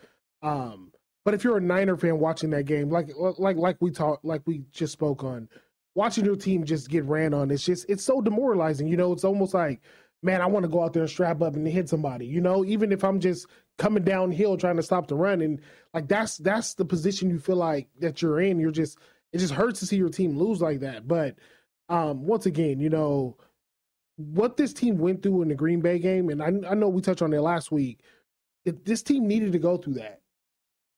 Um, 0.43 0.93
but 1.25 1.35
if 1.35 1.43
you're 1.43 1.57
a 1.57 1.61
Niner 1.61 1.97
fan 1.97 2.19
watching 2.19 2.51
that 2.51 2.65
game, 2.65 2.91
like 2.91 3.11
like 3.17 3.57
like 3.57 3.77
we 3.81 3.91
talked, 3.91 4.25
like 4.25 4.43
we 4.47 4.63
just 4.71 4.93
spoke 4.93 5.25
on, 5.25 5.49
watching 5.95 6.25
your 6.25 6.37
team 6.37 6.65
just 6.65 6.89
get 6.89 7.05
ran 7.05 7.35
on, 7.35 7.51
it's 7.51 7.65
just 7.65 7.87
it's 7.89 8.05
so 8.05 8.21
demoralizing. 8.21 8.87
You 8.87 8.97
know, 8.97 9.13
it's 9.13 9.25
almost 9.25 9.55
like, 9.55 9.81
man, 10.23 10.41
I 10.41 10.47
want 10.47 10.65
to 10.65 10.69
go 10.69 10.85
out 10.85 10.93
there 10.93 11.03
and 11.03 11.11
strap 11.11 11.43
up 11.43 11.57
and 11.57 11.67
hit 11.67 11.89
somebody. 11.89 12.27
You 12.27 12.41
know, 12.41 12.65
even 12.65 12.93
if 12.93 13.03
I'm 13.03 13.19
just 13.19 13.47
coming 13.79 14.05
downhill 14.05 14.57
trying 14.57 14.77
to 14.77 14.83
stop 14.83 15.09
the 15.09 15.17
run, 15.17 15.41
and 15.41 15.61
like 15.93 16.07
that's 16.07 16.37
that's 16.39 16.75
the 16.75 16.85
position 16.85 17.31
you 17.31 17.41
feel 17.41 17.57
like 17.57 17.89
that 17.99 18.23
you're 18.23 18.41
in. 18.41 18.61
You're 18.61 18.71
just 18.71 18.99
it 19.33 19.39
just 19.39 19.55
hurts 19.55 19.81
to 19.81 19.87
see 19.87 19.97
your 19.97 20.09
team 20.09 20.37
lose 20.37 20.61
like 20.61 20.81
that. 20.81 21.07
But 21.07 21.37
um, 21.89 22.27
once 22.27 22.47
again, 22.47 22.81
you 22.81 22.91
know, 22.91 23.37
what 24.17 24.57
this 24.57 24.73
team 24.73 24.99
went 24.99 25.23
through 25.23 25.43
in 25.43 25.49
the 25.49 25.55
Green 25.55 25.81
Bay 25.81 25.99
game, 25.99 26.31
and 26.31 26.43
I, 26.43 26.71
I 26.71 26.75
know 26.75 26.89
we 26.89 27.03
touched 27.03 27.23
on 27.23 27.33
it 27.33 27.41
last 27.41 27.71
week, 27.71 28.01
it, 28.65 28.85
this 28.85 29.03
team 29.03 29.27
needed 29.27 29.53
to 29.53 29.59
go 29.59 29.77
through 29.77 29.95
that. 29.95 30.21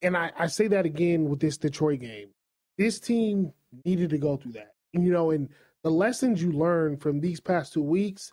And 0.01 0.15
I, 0.15 0.31
I 0.37 0.47
say 0.47 0.67
that 0.67 0.85
again 0.85 1.29
with 1.29 1.39
this 1.39 1.57
Detroit 1.57 1.99
game. 1.99 2.29
This 2.77 2.99
team 2.99 3.51
needed 3.83 4.09
to 4.11 4.17
go 4.17 4.37
through 4.37 4.53
that. 4.53 4.73
And, 4.93 5.05
you 5.05 5.11
know, 5.11 5.31
and 5.31 5.49
the 5.83 5.91
lessons 5.91 6.41
you 6.41 6.51
learn 6.51 6.97
from 6.97 7.19
these 7.19 7.39
past 7.39 7.73
two 7.73 7.83
weeks, 7.83 8.31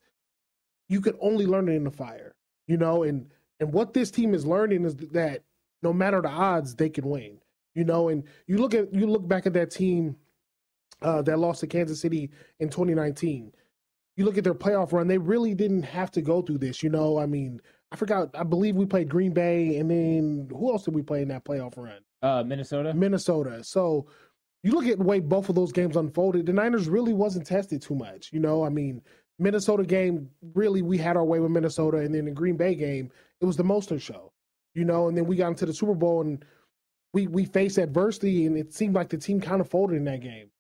you 0.89 1.01
could 1.01 1.17
only 1.21 1.47
learn 1.47 1.69
it 1.69 1.73
in 1.73 1.85
the 1.85 1.91
fire. 1.91 2.35
You 2.69 2.77
know, 2.77 3.03
and 3.03 3.27
and 3.61 3.73
what 3.73 3.95
this 3.95 4.11
team 4.11 4.35
is 4.35 4.47
learning 4.47 4.85
is 4.85 4.97
that 5.13 5.43
no 5.83 5.93
matter 5.93 6.21
the 6.21 6.29
odds, 6.29 6.75
they 6.75 6.89
can 6.89 7.09
win. 7.09 7.39
You 7.77 7.85
know, 7.85 8.09
and 8.09 8.25
you 8.49 8.59
look 8.59 8.75
at 8.75 8.93
you 8.93 9.07
look 9.07 9.29
back 9.29 9.47
at 9.47 9.53
that 9.53 9.71
team 9.71 10.17
uh, 11.03 11.23
that 11.23 11.39
lost 11.39 11.61
to 11.61 11.69
Kansas 11.69 12.01
City 12.01 12.31
in 12.59 12.69
2019 12.69 13.53
you 14.17 14.25
look 14.25 14.39
at 14.39 14.45
their 14.45 14.55
playoff 14.55 14.93
run, 14.93 15.07
they 15.07 15.19
really 15.19 15.55
didn't 15.55 15.83
have 15.83 16.11
to 16.13 16.23
go 16.23 16.43
through 16.43 16.59
this. 16.59 16.83
You 16.83 16.91
know, 16.91 17.19
I 17.19 17.27
mean, 17.27 17.61
I 17.93 17.97
forgot. 17.97 18.31
I 18.35 18.43
believe 18.43 18.75
we 18.75 18.87
played 18.87 19.09
Green 19.09 19.33
Bay, 19.33 19.77
and 19.79 19.91
then 19.91 20.49
who 20.51 20.73
else 20.73 20.85
did 20.85 20.95
we 20.95 21.03
play 21.03 21.23
in 21.23 21.29
that 21.29 21.45
playoff 21.45 21.77
run? 21.77 22.01
Uh, 22.23 22.43
Minnesota. 22.43 22.95
Minnesota. 22.95 23.63
So 23.63 24.09
you 24.63 24.73
look 24.73 24.87
at 24.87 24.99
the 24.99 25.05
way 25.05 25.21
both 25.21 25.49
of 25.49 25.55
those 25.55 25.71
games 25.71 25.97
unfolded. 25.97 26.47
The 26.47 26.53
Niners 26.53 26.89
really 26.89 27.13
wasn't 27.13 27.47
tested 27.47 27.83
too 27.83 27.95
much. 27.95 28.33
You 28.33 28.41
know, 28.41 28.65
I 28.65 28.71
mean, 28.71 29.03
Minnesota 29.39 29.85
game 29.85 30.31
really 30.55 30.83
we 30.83 30.97
had 30.97 31.17
our 31.17 31.25
way 31.25 31.39
with 31.39 31.51
Minnesota, 31.51 31.99
and 31.99 32.15
then 32.15 32.25
the 32.25 32.31
Green 32.31 32.57
Bay 32.57 32.75
game 32.75 33.11
it 33.41 33.45
was 33.45 33.57
the 33.57 33.65
Mostert 33.65 34.01
show. 34.01 34.33
You 34.75 34.85
know, 34.85 35.09
and 35.09 35.17
then 35.17 35.27
we 35.27 35.37
got 35.37 35.49
into 35.49 35.67
the 35.67 35.75
Super 35.75 35.95
Bowl 35.95 36.23
and 36.23 36.45
we 37.17 37.27
we 37.27 37.47
faced 37.47 37.79
adversity, 37.79 38.45
and 38.45 38.59
it 38.59 38.75
seemed 38.75 38.95
like 38.95 39.09
the 39.09 39.17
team 39.17 39.41
kind 39.41 39.63
of 39.63 39.71
folded 39.71 39.97
in 39.97 40.05
that 40.05 40.21
game. 40.21 40.51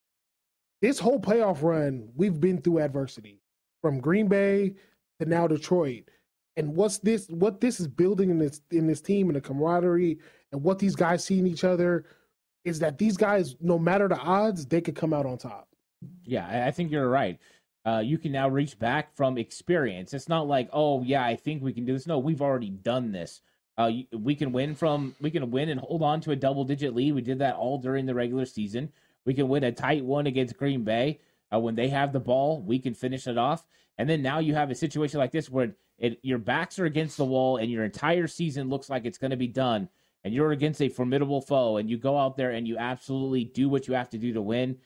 This 0.81 0.99
whole 0.99 1.21
playoff 1.21 1.63
run, 1.63 2.09
we've 2.17 2.41
been 2.41 2.63
through 2.63 2.79
adversity 2.79 3.43
from 3.83 4.01
Green 4.01 4.27
Bay 4.27 4.75
to 5.21 5.27
now 5.27 5.47
Detroit. 5.47 6.05
And 6.57 6.75
what's 6.75 6.97
this? 6.97 7.29
What 7.29 7.61
this 7.61 7.79
is 7.79 7.87
building 7.87 8.31
in 8.31 8.39
this 8.39 8.63
in 8.71 8.87
this 8.87 9.03
team 9.03 9.29
and 9.29 9.37
the 9.37 9.41
camaraderie 9.43 10.19
and 10.51 10.63
what 10.63 10.79
these 10.79 10.97
guys 10.97 11.23
see 11.23 11.39
in 11.39 11.47
each 11.47 11.63
other 11.63 12.07
is 12.65 12.79
that 12.79 12.97
these 12.97 13.19
guys, 13.19 13.55
no 13.61 13.79
matter 13.79 14.09
the 14.09 14.17
odds, 14.17 14.65
they 14.65 14.81
could 14.81 14.97
come 14.97 15.13
out 15.13 15.27
on 15.27 15.37
top. 15.37 15.69
Yeah, 16.25 16.67
I 16.67 16.71
think 16.71 16.91
you're 16.91 17.11
right. 17.11 17.39
Uh, 17.85 18.01
you 18.03 18.17
can 18.17 18.33
now 18.33 18.49
reach 18.49 18.79
back 18.79 19.15
from 19.15 19.37
experience. 19.37 20.15
It's 20.15 20.31
not 20.31 20.49
like, 20.49 20.71
oh 20.73 21.03
yeah, 21.03 21.23
I 21.23 21.37
think 21.37 21.63
we 21.63 21.75
can 21.75 21.85
do 21.85 21.93
this. 21.93 22.07
No, 22.07 22.19
we've 22.19 22.41
already 22.41 22.71
done 22.71 23.13
this. 23.13 23.43
Uh, 23.79 23.91
we 24.13 24.35
can 24.35 24.53
win 24.53 24.75
from 24.75 25.15
we 25.21 25.31
can 25.31 25.51
win 25.51 25.69
and 25.69 25.81
hold 25.81 26.03
on 26.03 26.21
to 26.23 26.31
a 26.31 26.37
double 26.37 26.65
digit 26.65 26.95
lead. 26.95 27.15
We 27.15 27.21
did 27.21 27.41
that 27.41 27.57
all 27.57 27.79
during 27.79 28.07
the 28.07 28.15
regular 28.15 28.47
season. 28.47 28.91
We 29.25 29.35
can 29.35 29.49
win 29.49 29.65
a 29.65 29.73
tight 29.73 30.05
one 30.05 30.27
against 30.27 30.57
Green 30.57 30.85
Bay. 30.85 31.21
Uh, 31.53 31.61
when 31.61 31.75
they 31.75 31.89
have 31.89 32.13
the 32.13 32.21
ball, 32.21 32.63
we 32.63 32.79
can 32.79 32.95
finish 32.95 33.27
it 33.27 33.39
off. 33.39 33.67
And 33.99 34.09
then 34.09 34.23
now 34.23 34.39
you 34.39 34.55
have 34.55 34.71
a 34.71 34.75
situation 34.75 35.19
like 35.19 35.33
this 35.33 35.51
where 35.51 35.75
it, 35.99 36.19
your 36.23 36.39
backs 36.39 36.79
are 36.79 36.85
against 36.85 37.17
the 37.17 37.25
wall 37.25 37.57
and 37.57 37.71
your 37.71 37.85
entire 37.85 38.27
season 38.27 38.69
looks 38.69 38.91
like 38.91 39.05
it's 39.05 39.19
going 39.19 39.31
to 39.31 39.37
be 39.37 39.49
done. 39.49 39.89
And 40.25 40.35
you're 40.35 40.53
against 40.53 40.83
a 40.83 40.89
formidable 40.89 41.41
foe, 41.41 41.77
and 41.77 41.89
you 41.89 41.99
go 41.99 42.19
out 42.19 42.37
there 42.37 42.51
and 42.51 42.67
you 42.67 42.77
absolutely 42.79 43.45
do 43.45 43.69
what 43.69 43.87
you 43.87 43.95
have 43.95 44.11
to 44.11 44.19
do 44.19 44.33
to 44.33 44.43
win. 44.43 44.79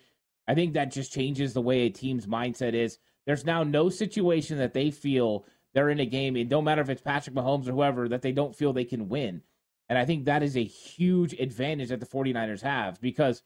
I 0.47 0.55
think 0.55 0.75
that 0.75 0.91
just 0.91 1.15
changes 1.15 1.55
the 1.55 1.63
way 1.63 1.83
a 1.83 1.91
team's 1.91 2.27
mindset 2.27 2.75
is. 2.75 2.99
There's 3.25 3.47
now 3.47 3.63
no 3.63 3.89
situation 3.89 4.59
that 4.59 4.75
they 4.75 4.91
feel 4.91 5.47
they're 5.75 5.91
in 5.91 6.01
a 6.01 6.07
game, 6.07 6.37
and 6.37 6.51
no 6.51 6.61
matter 6.61 6.83
if 6.83 6.89
it's 6.89 7.03
Patrick 7.03 7.35
Mahomes 7.35 7.69
or 7.69 7.73
whoever, 7.73 8.09
that 8.09 8.23
they 8.23 8.33
don't 8.33 8.57
feel 8.57 8.73
they 8.73 8.85
can 8.85 9.09
win. 9.09 9.43
And 9.89 9.99
I 9.99 10.05
think 10.05 10.25
that 10.25 10.43
is 10.43 10.57
a 10.57 10.65
huge 10.65 11.33
advantage 11.35 11.89
that 11.89 12.01
the 12.01 12.07
49ers 12.07 12.63
have 12.63 13.01
because 13.01 13.43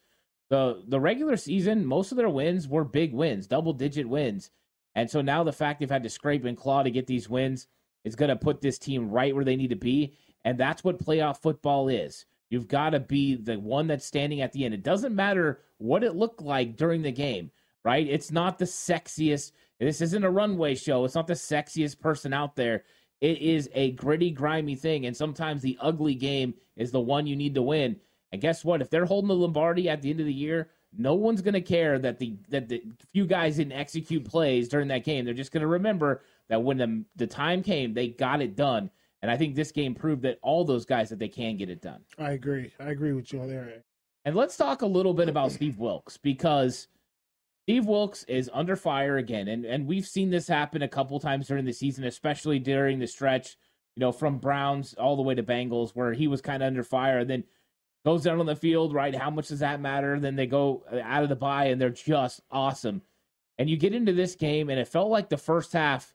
the 0.49 0.83
the 0.87 0.99
regular 0.99 1.37
season, 1.37 1.85
most 1.85 2.11
of 2.11 2.17
their 2.17 2.29
wins 2.29 2.67
were 2.67 2.83
big 2.83 3.13
wins, 3.13 3.47
double 3.47 3.73
digit 3.73 4.07
wins. 4.07 4.51
And 4.93 5.09
so 5.09 5.21
now 5.21 5.43
the 5.43 5.51
fact 5.51 5.79
they've 5.79 5.89
had 5.89 6.03
to 6.03 6.09
scrape 6.09 6.45
and 6.45 6.57
claw 6.57 6.83
to 6.83 6.91
get 6.91 7.07
these 7.07 7.29
wins 7.29 7.67
is 8.03 8.15
going 8.15 8.29
to 8.29 8.35
put 8.35 8.61
this 8.61 8.77
team 8.77 9.09
right 9.09 9.35
where 9.35 9.43
they 9.43 9.55
need 9.55 9.71
to 9.71 9.75
be. 9.75 10.13
And 10.45 10.57
that's 10.57 10.83
what 10.83 11.03
playoff 11.03 11.41
football 11.41 11.89
is. 11.89 12.25
You've 12.49 12.67
got 12.67 12.91
to 12.91 12.99
be 12.99 13.35
the 13.35 13.59
one 13.59 13.87
that's 13.87 14.05
standing 14.05 14.41
at 14.41 14.53
the 14.53 14.63
end. 14.63 14.73
It 14.73 14.83
doesn't 14.83 15.15
matter 15.15 15.61
what 15.79 16.03
it 16.03 16.15
looked 16.15 16.41
like 16.41 16.77
during 16.77 17.01
the 17.01 17.11
game, 17.11 17.51
right? 17.83 18.07
It's 18.07 18.31
not 18.31 18.59
the 18.59 18.65
sexiest. 18.65 19.51
This 19.79 20.01
isn't 20.01 20.23
a 20.23 20.29
runway 20.29 20.75
show. 20.75 21.03
It's 21.05 21.15
not 21.15 21.27
the 21.27 21.33
sexiest 21.33 21.99
person 21.99 22.33
out 22.33 22.55
there. 22.55 22.83
It 23.21 23.39
is 23.39 23.69
a 23.73 23.91
gritty, 23.91 24.31
grimy 24.31 24.75
thing. 24.75 25.05
And 25.05 25.15
sometimes 25.15 25.61
the 25.61 25.77
ugly 25.81 26.15
game 26.15 26.53
is 26.75 26.91
the 26.91 26.99
one 26.99 27.27
you 27.27 27.35
need 27.35 27.55
to 27.55 27.61
win. 27.61 27.97
And 28.31 28.41
guess 28.41 28.65
what? 28.65 28.81
If 28.81 28.89
they're 28.89 29.05
holding 29.05 29.27
the 29.29 29.35
Lombardi 29.35 29.89
at 29.89 30.01
the 30.01 30.09
end 30.09 30.19
of 30.19 30.25
the 30.25 30.33
year, 30.33 30.69
no 30.97 31.13
one's 31.13 31.41
going 31.41 31.53
to 31.53 31.61
care 31.61 31.99
that 31.99 32.19
the 32.19 32.37
that 32.49 32.69
the 32.69 32.83
few 33.11 33.25
guys 33.25 33.57
didn't 33.57 33.73
execute 33.73 34.25
plays 34.25 34.69
during 34.69 34.87
that 34.89 35.03
game. 35.03 35.25
They're 35.25 35.33
just 35.33 35.51
going 35.51 35.61
to 35.61 35.67
remember 35.67 36.23
that 36.49 36.63
when 36.63 36.77
the 36.77 37.03
the 37.15 37.27
time 37.27 37.63
came, 37.63 37.93
they 37.93 38.07
got 38.09 38.41
it 38.41 38.55
done. 38.55 38.89
And 39.21 39.31
I 39.31 39.37
think 39.37 39.55
this 39.55 39.71
game 39.71 39.95
proved 39.95 40.21
that 40.23 40.39
all 40.41 40.63
those 40.63 40.85
guys 40.85 41.09
that 41.09 41.19
they 41.19 41.27
can 41.27 41.57
get 41.57 41.69
it 41.69 41.81
done. 41.81 42.01
I 42.17 42.31
agree. 42.31 42.71
I 42.79 42.89
agree 42.89 43.13
with 43.13 43.33
you 43.33 43.41
on 43.41 43.49
there. 43.49 43.83
And 44.23 44.35
let's 44.35 44.57
talk 44.57 44.81
a 44.81 44.87
little 44.87 45.13
bit 45.13 45.29
about 45.29 45.51
Steve 45.51 45.77
Wilks 45.79 46.17
because 46.17 46.87
Steve 47.65 47.87
Wilks 47.87 48.23
is 48.25 48.47
under 48.53 48.75
fire 48.75 49.17
again. 49.17 49.47
And 49.47 49.65
and 49.65 49.87
we've 49.87 50.05
seen 50.05 50.29
this 50.29 50.47
happen 50.47 50.83
a 50.83 50.87
couple 50.87 51.19
times 51.19 51.47
during 51.47 51.65
the 51.65 51.73
season, 51.73 52.03
especially 52.03 52.59
during 52.59 52.99
the 52.99 53.07
stretch, 53.07 53.57
you 53.95 54.01
know, 54.01 54.11
from 54.11 54.37
Browns 54.37 54.93
all 54.93 55.15
the 55.15 55.23
way 55.23 55.33
to 55.33 55.41
Bengals, 55.41 55.91
where 55.95 56.13
he 56.13 56.27
was 56.27 56.41
kind 56.41 56.61
of 56.61 56.67
under 56.67 56.83
fire 56.83 57.19
and 57.19 57.29
then 57.29 57.43
goes 58.05 58.23
down 58.23 58.39
on 58.39 58.45
the 58.45 58.55
field, 58.55 58.93
right? 58.93 59.15
How 59.15 59.31
much 59.31 59.47
does 59.47 59.59
that 59.59 59.81
matter? 59.81 60.19
Then 60.19 60.35
they 60.35 60.45
go 60.45 60.83
uh, 60.93 60.99
out 61.03 61.23
of 61.23 61.29
the 61.29 61.35
bye 61.35 61.65
and 61.65 61.81
they're 61.81 61.89
just 61.89 62.39
awesome. 62.51 63.01
And 63.57 63.67
you 63.67 63.77
get 63.77 63.95
into 63.95 64.13
this 64.13 64.35
game, 64.35 64.69
and 64.69 64.79
it 64.79 64.87
felt 64.87 65.09
like 65.09 65.29
the 65.29 65.37
first 65.37 65.73
half, 65.73 66.13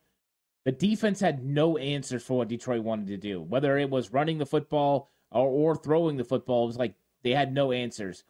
the 0.64 0.72
defense 0.72 1.18
had 1.18 1.42
no 1.42 1.78
answers 1.78 2.22
for 2.22 2.38
what 2.38 2.48
Detroit 2.48 2.84
wanted 2.84 3.08
to 3.08 3.16
do, 3.16 3.40
whether 3.40 3.76
it 3.76 3.90
was 3.90 4.12
running 4.12 4.38
the 4.38 4.46
football 4.46 5.10
or, 5.32 5.48
or 5.48 5.74
throwing 5.74 6.16
the 6.16 6.24
football. 6.24 6.64
It 6.64 6.68
was 6.68 6.78
like 6.78 6.94
they 7.22 7.30
had 7.30 7.52
no 7.52 7.72
answers. 7.72 8.24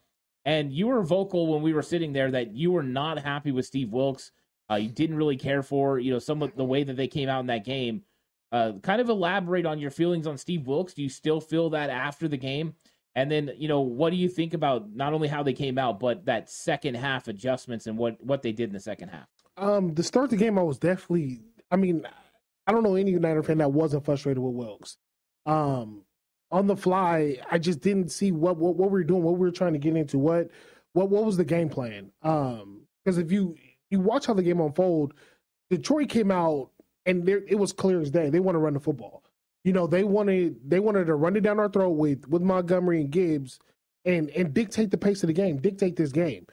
And 0.45 0.73
you 0.73 0.87
were 0.87 1.03
vocal 1.03 1.47
when 1.47 1.63
we 1.63 1.73
were 1.73 1.83
sitting 1.83 2.13
there 2.13 2.31
that 2.31 2.55
you 2.55 2.73
were 2.73 2.83
not 2.83 3.19
happy 3.19 3.53
with 3.53 3.67
Steve 3.67 3.91
Wilks. 3.91 4.33
Uh, 4.71 4.77
you 4.77 4.89
didn't 4.89 5.17
really 5.17 5.37
care 5.37 5.63
for, 5.63 5.99
you 5.99 6.13
know, 6.13 6.19
some 6.19 6.43
of 6.43 6.55
the 6.57 6.65
way 6.65 6.83
that 6.85 6.97
they 6.97 7.09
came 7.09 7.29
out 7.29 7.41
in 7.41 7.47
that 7.47 7.65
game. 7.65 8.03
Uh, 8.53 8.73
kind 8.83 9.01
of 9.01 9.09
elaborate 9.09 9.67
on 9.67 9.79
your 9.79 9.91
feelings 9.91 10.27
on 10.27 10.37
Steve 10.37 10.67
Wilks. 10.67 10.95
Do 10.95 11.03
you 11.03 11.09
still 11.09 11.41
feel 11.41 11.71
that 11.71 11.91
after 11.91 12.27
the 12.27 12.37
game? 12.37 12.75
And 13.15 13.31
then, 13.31 13.51
you 13.57 13.69
know, 13.69 13.81
what 13.81 14.11
do 14.11 14.17
you 14.17 14.29
think 14.29 14.55
about 14.55 14.95
not 14.95 15.13
only 15.13 15.29
how 15.29 15.43
they 15.43 15.53
came 15.53 15.79
out, 15.79 15.99
but 16.01 16.25
that 16.27 16.49
second 16.49 16.95
half 16.95 17.29
adjustments 17.29 17.87
and 17.87 17.99
what 17.99 18.23
what 18.25 18.43
they 18.43 18.53
did 18.53 18.71
in 18.71 18.73
the 18.73 18.81
second 18.81 19.09
half? 19.09 19.29
Um, 19.57 19.95
to 19.95 20.03
start 20.03 20.31
the 20.31 20.37
game, 20.37 20.59
I 20.59 20.63
was 20.63 20.79
definitely. 20.79 21.41
I 21.71 21.77
mean, 21.77 22.07
I 22.67 22.73
don't 22.73 22.83
know 22.83 22.95
any 22.97 23.11
United 23.11 23.45
fan 23.45 23.59
that 23.59 23.73
wasn't 23.73 24.05
frustrated 24.05 24.43
with 24.43 24.55
Wilks. 24.55 24.97
Um, 25.47 26.03
on 26.51 26.67
the 26.67 26.77
fly, 26.77 27.39
I 27.51 27.59
just 27.59 27.81
didn't 27.81 28.11
see 28.11 28.33
what 28.33 28.57
what, 28.57 28.77
what 28.77 28.91
we 28.91 29.01
were 29.01 29.05
doing, 29.05 29.23
what 29.23 29.35
we 29.35 29.41
were 29.41 29.53
trying 29.53 29.73
to 29.75 29.79
get 29.79 29.97
into, 29.97 30.19
what 30.19 30.51
what 30.93 31.09
what 31.11 31.25
was 31.25 31.37
the 31.37 31.45
game 31.45 31.69
plan? 31.69 32.11
Um, 32.23 32.83
because 33.05 33.19
if 33.19 33.33
you 33.33 33.57
you 33.91 34.01
watch 34.01 34.27
how 34.27 34.35
the 34.35 34.43
game 34.43 34.61
unfold, 34.61 35.15
Detroit 35.71 36.09
came 36.09 36.31
out 36.31 36.71
and 37.07 37.27
there, 37.27 37.43
it 37.47 37.57
was 37.57 37.73
clear 37.73 38.01
as 38.01 38.11
day 38.11 38.31
they 38.31 38.41
want 38.41 38.55
to 38.57 38.61
run 38.61 38.75
the 38.75 38.81
football 38.81 39.23
you 39.65 39.73
know, 39.73 39.87
they 39.87 40.05
wanted 40.05 40.59
they 40.69 40.81
wanted 40.81 41.07
to 41.07 41.15
run 41.15 41.37
it 41.37 41.43
down 41.43 41.61
our 41.61 41.69
throat 41.69 41.91
with 41.91 42.27
with 42.29 42.43
Montgomery 42.43 43.01
and 43.01 43.11
Gibbs 43.11 43.59
and 44.05 44.31
and 44.31 44.55
dictate 44.55 44.91
the 44.91 44.99
pace 44.99 45.23
of 45.23 45.27
the 45.27 45.33
game, 45.33 45.59
dictate 45.59 45.97
this 45.97 46.13
game. 46.13 46.47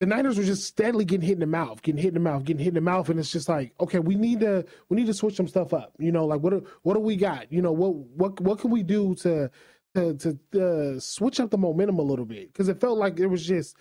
The 0.00 0.06
Niners 0.06 0.38
were 0.38 0.44
just 0.44 0.64
steadily 0.64 1.04
getting 1.04 1.26
hit 1.26 1.34
in 1.34 1.40
the 1.40 1.46
mouth, 1.46 1.82
getting 1.82 2.00
hit 2.00 2.08
in 2.08 2.14
the 2.14 2.20
mouth, 2.20 2.44
getting 2.44 2.62
hit 2.62 2.68
in 2.68 2.74
the 2.74 2.80
mouth, 2.80 3.08
and 3.08 3.18
it's 3.18 3.32
just 3.32 3.48
like, 3.48 3.74
okay, 3.80 3.98
we 3.98 4.14
need 4.14 4.40
to 4.40 4.64
we 4.88 4.96
need 4.96 5.06
to 5.06 5.14
switch 5.14 5.34
some 5.34 5.48
stuff 5.48 5.72
up. 5.72 5.92
You 5.98 6.12
know, 6.12 6.24
like 6.24 6.40
what 6.40 6.50
do, 6.50 6.64
what 6.82 6.94
do 6.94 7.00
we 7.00 7.16
got? 7.16 7.52
You 7.52 7.62
know, 7.62 7.72
what 7.72 7.94
what 7.94 8.40
what 8.40 8.58
can 8.60 8.70
we 8.70 8.84
do 8.84 9.14
to 9.16 9.50
to 9.94 10.14
to 10.14 10.96
uh, 10.96 11.00
switch 11.00 11.40
up 11.40 11.50
the 11.50 11.58
momentum 11.58 11.98
a 11.98 12.02
little 12.02 12.24
bit? 12.24 12.52
Because 12.52 12.68
it 12.68 12.80
felt 12.80 12.98
like 12.98 13.18
it 13.18 13.26
was 13.26 13.44
just 13.44 13.76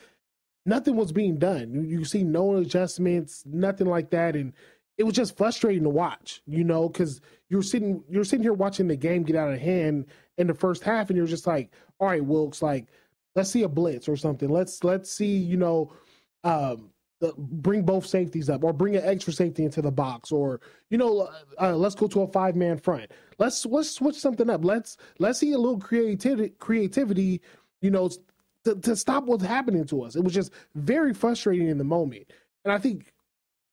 nothing 0.65 0.95
was 0.95 1.11
being 1.11 1.37
done. 1.37 1.71
You, 1.71 1.81
you 1.81 2.05
see 2.05 2.23
no 2.23 2.57
adjustments, 2.57 3.43
nothing 3.45 3.87
like 3.87 4.09
that, 4.09 4.35
and 4.35 4.53
it 4.97 5.03
was 5.03 5.13
just 5.13 5.37
frustrating 5.37 5.83
to 5.83 5.89
watch, 5.89 6.41
you 6.47 6.63
know, 6.63 6.89
because 6.89 7.21
you're 7.49 7.61
sitting 7.61 8.03
you're 8.09 8.23
sitting 8.23 8.43
here 8.43 8.53
watching 8.53 8.87
the 8.87 8.95
game 8.95 9.23
get 9.23 9.35
out 9.35 9.53
of 9.53 9.59
hand 9.59 10.07
in 10.37 10.47
the 10.47 10.53
first 10.55 10.83
half, 10.83 11.09
and 11.09 11.17
you're 11.17 11.27
just 11.27 11.47
like, 11.47 11.71
all 11.99 12.07
right, 12.07 12.25
Wilks, 12.25 12.61
like 12.61 12.87
let's 13.35 13.51
see 13.51 13.63
a 13.63 13.69
blitz 13.69 14.09
or 14.09 14.17
something. 14.17 14.49
Let's 14.49 14.83
let's 14.83 15.11
see, 15.11 15.37
you 15.37 15.57
know, 15.57 15.93
um, 16.43 16.91
bring 17.37 17.81
both 17.81 18.05
safeties 18.05 18.49
up 18.49 18.63
or 18.63 18.73
bring 18.73 18.95
an 18.95 19.03
extra 19.03 19.33
safety 19.33 19.63
into 19.63 19.81
the 19.81 19.91
box 19.91 20.31
or 20.31 20.61
you 20.91 20.97
know 20.97 21.21
uh, 21.21 21.31
uh 21.59 21.75
let's 21.75 21.95
go 21.95 22.07
to 22.07 22.21
a 22.21 22.27
five 22.27 22.55
man 22.55 22.77
front 22.77 23.11
let's 23.39 23.65
let's 23.65 23.89
switch 23.89 24.15
something 24.15 24.51
up 24.51 24.63
let's 24.63 24.97
let's 25.17 25.39
see 25.39 25.51
a 25.53 25.57
little 25.57 25.79
creativity 25.79 26.53
creativity 26.59 27.41
you 27.81 27.89
know 27.89 28.07
to, 28.63 28.75
to 28.75 28.95
stop 28.95 29.23
what's 29.23 29.43
happening 29.43 29.83
to 29.83 30.03
us 30.03 30.15
it 30.15 30.23
was 30.23 30.33
just 30.33 30.51
very 30.75 31.11
frustrating 31.11 31.67
in 31.69 31.79
the 31.79 31.83
moment 31.83 32.31
and 32.63 32.71
i 32.71 32.77
think 32.77 33.13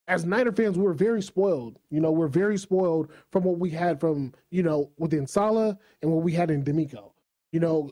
as 0.07 0.25
Niner 0.25 0.53
fans, 0.53 0.77
we're 0.77 0.93
very 0.93 1.23
spoiled. 1.23 1.79
You 1.91 2.01
know, 2.01 2.13
we're 2.13 2.29
very 2.29 2.59
spoiled 2.59 3.11
from 3.31 3.45
what 3.45 3.59
we 3.59 3.71
had 3.71 4.01
from, 4.01 4.35
you 4.51 4.63
know, 4.63 4.91
within 4.99 5.27
Saleh 5.27 5.77
and 6.03 6.11
what 6.11 6.23
we 6.23 6.33
had 6.33 6.51
in 6.51 6.63
DeMeco. 6.63 7.13
You 7.53 7.61
know, 7.61 7.91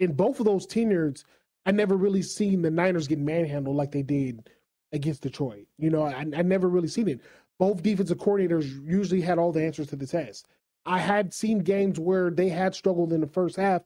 in 0.00 0.12
both 0.12 0.40
of 0.40 0.46
those 0.46 0.66
tenures, 0.66 1.24
I 1.64 1.72
never 1.72 1.96
really 1.96 2.22
seen 2.22 2.62
the 2.62 2.70
Niners 2.70 3.08
get 3.08 3.18
manhandled 3.18 3.76
like 3.76 3.92
they 3.92 4.02
did 4.02 4.50
against 4.92 5.22
Detroit. 5.22 5.66
You 5.78 5.90
know, 5.90 6.02
I, 6.02 6.26
I 6.36 6.42
never 6.42 6.68
really 6.68 6.88
seen 6.88 7.08
it. 7.08 7.20
Both 7.58 7.82
defensive 7.82 8.18
coordinators 8.18 8.84
usually 8.84 9.20
had 9.20 9.38
all 9.38 9.52
the 9.52 9.62
answers 9.62 9.86
to 9.88 9.96
the 9.96 10.06
test. 10.06 10.48
I 10.84 10.98
had 10.98 11.32
seen 11.32 11.60
games 11.60 12.00
where 12.00 12.30
they 12.30 12.48
had 12.48 12.74
struggled 12.74 13.12
in 13.12 13.20
the 13.20 13.26
first 13.26 13.56
half, 13.56 13.82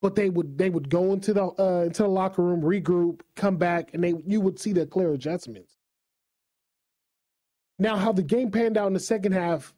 but 0.00 0.14
they 0.14 0.30
would 0.30 0.56
they 0.56 0.70
would 0.70 0.88
go 0.88 1.12
into 1.12 1.34
the 1.34 1.44
uh, 1.58 1.84
into 1.84 2.02
the 2.02 2.08
locker 2.08 2.42
room, 2.42 2.62
regroup, 2.62 3.20
come 3.36 3.56
back, 3.56 3.90
and 3.92 4.02
they 4.02 4.14
you 4.26 4.40
would 4.40 4.58
see 4.58 4.72
the 4.72 4.86
clear 4.86 5.12
adjustments. 5.12 5.76
Now, 7.78 7.96
how 7.96 8.12
the 8.12 8.22
game 8.22 8.50
panned 8.50 8.78
out 8.78 8.86
in 8.86 8.92
the 8.94 9.00
second 9.00 9.32
half, 9.32 9.74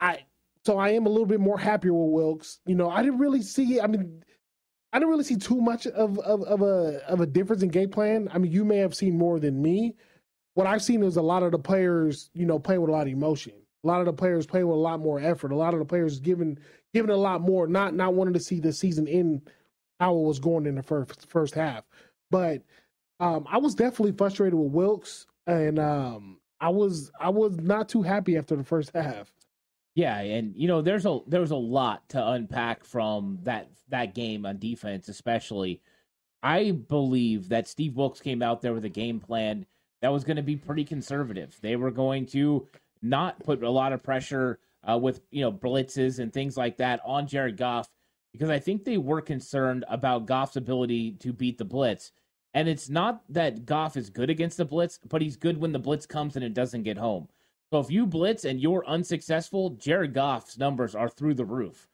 I 0.00 0.24
so 0.64 0.78
I 0.78 0.90
am 0.90 1.06
a 1.06 1.08
little 1.08 1.26
bit 1.26 1.40
more 1.40 1.58
happier 1.58 1.92
with 1.92 2.12
Wilks. 2.12 2.60
You 2.66 2.74
know, 2.74 2.90
I 2.90 3.02
didn't 3.02 3.18
really 3.18 3.42
see. 3.42 3.80
I 3.80 3.86
mean, 3.86 4.23
I 4.94 4.98
didn't 4.98 5.10
really 5.10 5.24
see 5.24 5.36
too 5.36 5.60
much 5.60 5.88
of 5.88 6.20
of, 6.20 6.44
of 6.44 6.62
a 6.62 7.04
of 7.08 7.20
a 7.20 7.26
difference 7.26 7.64
in 7.64 7.68
game 7.68 7.90
plan. 7.90 8.28
I 8.32 8.38
mean, 8.38 8.52
you 8.52 8.64
may 8.64 8.76
have 8.76 8.94
seen 8.94 9.18
more 9.18 9.40
than 9.40 9.60
me. 9.60 9.96
What 10.54 10.68
I've 10.68 10.82
seen 10.82 11.02
is 11.02 11.16
a 11.16 11.22
lot 11.22 11.42
of 11.42 11.50
the 11.50 11.58
players, 11.58 12.30
you 12.32 12.46
know, 12.46 12.60
playing 12.60 12.80
with 12.80 12.90
a 12.90 12.92
lot 12.92 13.08
of 13.08 13.12
emotion. 13.12 13.54
A 13.82 13.88
lot 13.88 13.98
of 13.98 14.06
the 14.06 14.12
players 14.12 14.46
playing 14.46 14.68
with 14.68 14.76
a 14.76 14.80
lot 14.80 15.00
more 15.00 15.18
effort. 15.18 15.50
A 15.50 15.56
lot 15.56 15.74
of 15.74 15.80
the 15.80 15.84
players 15.84 16.20
giving 16.20 16.56
giving 16.92 17.10
a 17.10 17.16
lot 17.16 17.40
more, 17.40 17.66
not 17.66 17.94
not 17.94 18.14
wanting 18.14 18.34
to 18.34 18.40
see 18.40 18.60
the 18.60 18.72
season 18.72 19.08
end 19.08 19.50
how 19.98 20.16
it 20.16 20.22
was 20.22 20.38
going 20.38 20.64
in 20.64 20.76
the 20.76 20.82
first 20.82 21.28
first 21.28 21.54
half. 21.54 21.82
But 22.30 22.62
um, 23.18 23.46
I 23.50 23.58
was 23.58 23.74
definitely 23.74 24.12
frustrated 24.12 24.54
with 24.54 24.70
Wilks, 24.70 25.26
and 25.48 25.80
um, 25.80 26.38
I 26.60 26.68
was 26.68 27.10
I 27.18 27.30
was 27.30 27.56
not 27.56 27.88
too 27.88 28.02
happy 28.02 28.36
after 28.36 28.54
the 28.54 28.64
first 28.64 28.92
half. 28.94 29.32
Yeah, 29.94 30.18
and 30.18 30.54
you 30.56 30.66
know, 30.66 30.82
there's 30.82 31.06
a 31.06 31.20
there's 31.26 31.52
a 31.52 31.56
lot 31.56 32.08
to 32.10 32.26
unpack 32.26 32.84
from 32.84 33.38
that 33.44 33.70
that 33.88 34.14
game 34.14 34.44
on 34.44 34.58
defense, 34.58 35.08
especially. 35.08 35.80
I 36.42 36.72
believe 36.72 37.48
that 37.48 37.68
Steve 37.68 37.96
Wilks 37.96 38.20
came 38.20 38.42
out 38.42 38.60
there 38.60 38.74
with 38.74 38.84
a 38.84 38.90
game 38.90 39.18
plan 39.18 39.66
that 40.02 40.12
was 40.12 40.24
going 40.24 40.36
to 40.36 40.42
be 40.42 40.56
pretty 40.56 40.84
conservative. 40.84 41.56
They 41.62 41.76
were 41.76 41.90
going 41.90 42.26
to 42.26 42.68
not 43.00 43.42
put 43.42 43.62
a 43.62 43.70
lot 43.70 43.92
of 43.94 44.02
pressure 44.02 44.58
uh, 44.88 44.98
with 44.98 45.20
you 45.30 45.42
know 45.42 45.52
blitzes 45.52 46.18
and 46.18 46.32
things 46.32 46.56
like 46.56 46.78
that 46.78 47.00
on 47.04 47.26
Jared 47.26 47.56
Goff 47.56 47.88
because 48.32 48.50
I 48.50 48.58
think 48.58 48.84
they 48.84 48.98
were 48.98 49.20
concerned 49.20 49.84
about 49.88 50.26
Goff's 50.26 50.56
ability 50.56 51.12
to 51.20 51.32
beat 51.32 51.56
the 51.56 51.64
blitz. 51.64 52.10
And 52.52 52.68
it's 52.68 52.88
not 52.88 53.22
that 53.28 53.64
Goff 53.64 53.96
is 53.96 54.10
good 54.10 54.28
against 54.28 54.56
the 54.56 54.64
blitz, 54.64 54.98
but 55.08 55.22
he's 55.22 55.36
good 55.36 55.58
when 55.58 55.72
the 55.72 55.78
blitz 55.78 56.04
comes 56.04 56.34
and 56.34 56.44
it 56.44 56.52
doesn't 56.52 56.82
get 56.82 56.98
home. 56.98 57.28
So 57.74 57.80
if 57.80 57.90
you 57.90 58.06
blitz 58.06 58.44
and 58.44 58.60
you're 58.60 58.86
unsuccessful, 58.86 59.70
Jared 59.70 60.14
Goff's 60.14 60.56
numbers 60.56 60.94
are 60.94 61.08
through 61.08 61.34
the 61.34 61.44
roof. 61.44 61.88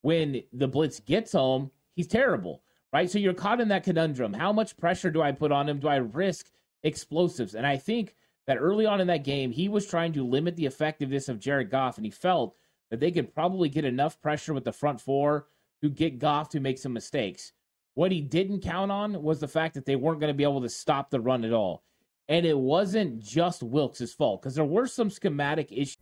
When 0.00 0.42
the 0.50 0.66
blitz 0.66 0.98
gets 0.98 1.32
home, 1.32 1.70
he's 1.94 2.06
terrible, 2.06 2.62
right? 2.90 3.10
So 3.10 3.18
you're 3.18 3.34
caught 3.34 3.60
in 3.60 3.68
that 3.68 3.84
conundrum. 3.84 4.32
How 4.32 4.50
much 4.50 4.78
pressure 4.78 5.10
do 5.10 5.20
I 5.20 5.32
put 5.32 5.52
on 5.52 5.68
him? 5.68 5.78
Do 5.78 5.88
I 5.88 5.96
risk 5.96 6.46
explosives? 6.84 7.54
And 7.54 7.66
I 7.66 7.76
think 7.76 8.14
that 8.46 8.56
early 8.56 8.86
on 8.86 8.98
in 8.98 9.08
that 9.08 9.24
game, 9.24 9.50
he 9.50 9.68
was 9.68 9.86
trying 9.86 10.14
to 10.14 10.26
limit 10.26 10.56
the 10.56 10.64
effectiveness 10.64 11.28
of 11.28 11.38
Jared 11.38 11.68
Goff, 11.68 11.98
and 11.98 12.06
he 12.06 12.10
felt 12.10 12.56
that 12.88 13.00
they 13.00 13.10
could 13.10 13.34
probably 13.34 13.68
get 13.68 13.84
enough 13.84 14.18
pressure 14.22 14.54
with 14.54 14.64
the 14.64 14.72
front 14.72 15.02
four 15.02 15.48
to 15.82 15.90
get 15.90 16.18
Goff 16.18 16.48
to 16.48 16.60
make 16.60 16.78
some 16.78 16.94
mistakes. 16.94 17.52
What 17.92 18.10
he 18.10 18.22
didn't 18.22 18.62
count 18.62 18.90
on 18.90 19.22
was 19.22 19.40
the 19.40 19.48
fact 19.48 19.74
that 19.74 19.84
they 19.84 19.96
weren't 19.96 20.20
going 20.20 20.32
to 20.32 20.34
be 20.34 20.44
able 20.44 20.62
to 20.62 20.70
stop 20.70 21.10
the 21.10 21.20
run 21.20 21.44
at 21.44 21.52
all. 21.52 21.82
And 22.28 22.44
it 22.44 22.58
wasn't 22.58 23.20
just 23.20 23.62
Wilks' 23.62 24.12
fault 24.12 24.42
because 24.42 24.56
there 24.56 24.64
were 24.64 24.86
some 24.86 25.10
schematic 25.10 25.70
issues. 25.70 25.98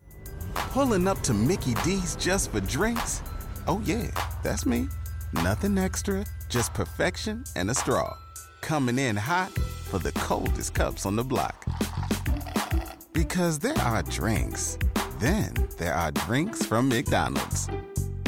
Pulling 0.55 1.07
up 1.07 1.21
to 1.21 1.35
Mickey 1.35 1.75
D's 1.85 2.17
just 2.17 2.51
for 2.51 2.61
drinks? 2.61 3.23
Oh, 3.67 3.83
yeah, 3.85 4.11
that's 4.43 4.65
me. 4.65 4.89
Nothing 5.33 5.77
extra, 5.77 6.25
just 6.49 6.73
perfection 6.73 7.45
and 7.57 7.71
a 7.71 7.75
straw. 7.75 8.17
Coming 8.63 8.99
in 8.99 9.17
hot 9.17 9.51
for 9.51 9.99
the 9.99 10.13
coldest 10.13 10.75
cups 10.75 11.05
on 11.05 11.17
the 11.17 11.25
block. 11.25 11.67
Because 13.13 13.59
there 13.59 13.79
are 13.79 14.03
drinks, 14.03 14.79
then 15.19 15.53
there 15.79 15.95
are 15.95 16.11
drinks 16.11 16.65
from 16.65 16.89
McDonald's. 16.89 17.69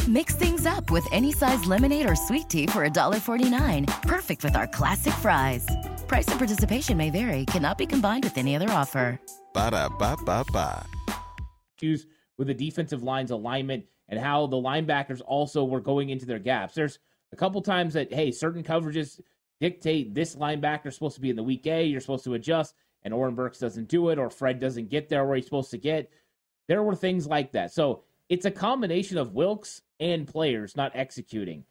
Mix 0.09 0.37
things 0.37 0.67
up 0.67 0.89
with 0.91 1.05
any 1.11 1.33
size 1.33 1.65
lemonade 1.65 2.09
or 2.09 2.15
sweet 2.15 2.49
tea 2.49 2.67
for 2.67 2.89
$1.49. 2.89 4.03
Perfect 4.03 4.45
with 4.45 4.55
our 4.55 4.69
classic 4.69 5.13
fries. 5.15 5.67
Price 6.07 6.29
and 6.29 6.39
participation 6.39 6.97
may 6.97 7.11
vary, 7.11 7.45
cannot 7.47 7.77
be 7.77 7.87
combined 7.87 8.23
with 8.23 8.39
any 8.39 8.55
other 8.55 8.71
offer. 8.71 9.21
Ba 9.53 9.73
da 9.73 9.89
ba 9.89 10.17
ba 10.25 10.45
ba. 10.53 10.87
Issues 11.83 12.07
with 12.39 12.47
the 12.47 12.55
defensive 12.55 13.03
line's 13.03 13.33
alignment 13.33 13.85
and 14.09 14.21
how 14.21 14.47
the 14.47 14.57
linebackers 14.57 15.23
also 15.27 15.65
were 15.65 15.81
going 15.81 16.11
into 16.11 16.25
their 16.25 16.39
gaps. 16.39 16.75
There's 16.75 17.01
a 17.33 17.37
couple 17.37 17.61
times 17.61 17.95
that, 17.95 18.13
hey, 18.15 18.31
certain 18.31 18.63
coverages 18.63 19.21
dictate 19.59 20.15
this 20.15 20.37
linebacker 20.37 20.87
is 20.87 20.95
supposed 20.95 21.17
to 21.17 21.21
be 21.21 21.31
in 21.31 21.37
the 21.37 21.43
weak 21.43 21.67
A, 21.67 21.85
you're 21.85 22.01
supposed 22.01 22.23
to 22.25 22.35
adjust, 22.35 22.77
and 23.03 23.13
Oren 23.13 23.35
Burks 23.35 23.59
doesn't 23.59 23.89
do 23.89 24.11
it, 24.11 24.21
or 24.21 24.31
Fred 24.31 24.61
doesn't 24.61 24.89
get 24.89 25.09
there 25.09 25.25
where 25.25 25.35
he's 25.35 25.47
supposed 25.47 25.73
to 25.73 25.79
get. 25.79 26.13
There 26.69 26.85
were 26.85 26.95
things 26.95 27.27
like 27.27 27.51
that. 27.53 27.73
So 27.73 28.05
it's 28.29 28.47
a 28.47 28.53
combination 28.53 29.19
of 29.19 29.33
Wilks 29.33 29.83
and 30.01 30.27
players 30.27 30.77
not 30.77 30.93
executing. 30.95 31.65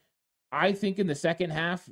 I 0.52 0.74
think 0.74 1.00
in 1.00 1.08
the 1.08 1.16
second 1.16 1.52
half, 1.52 1.90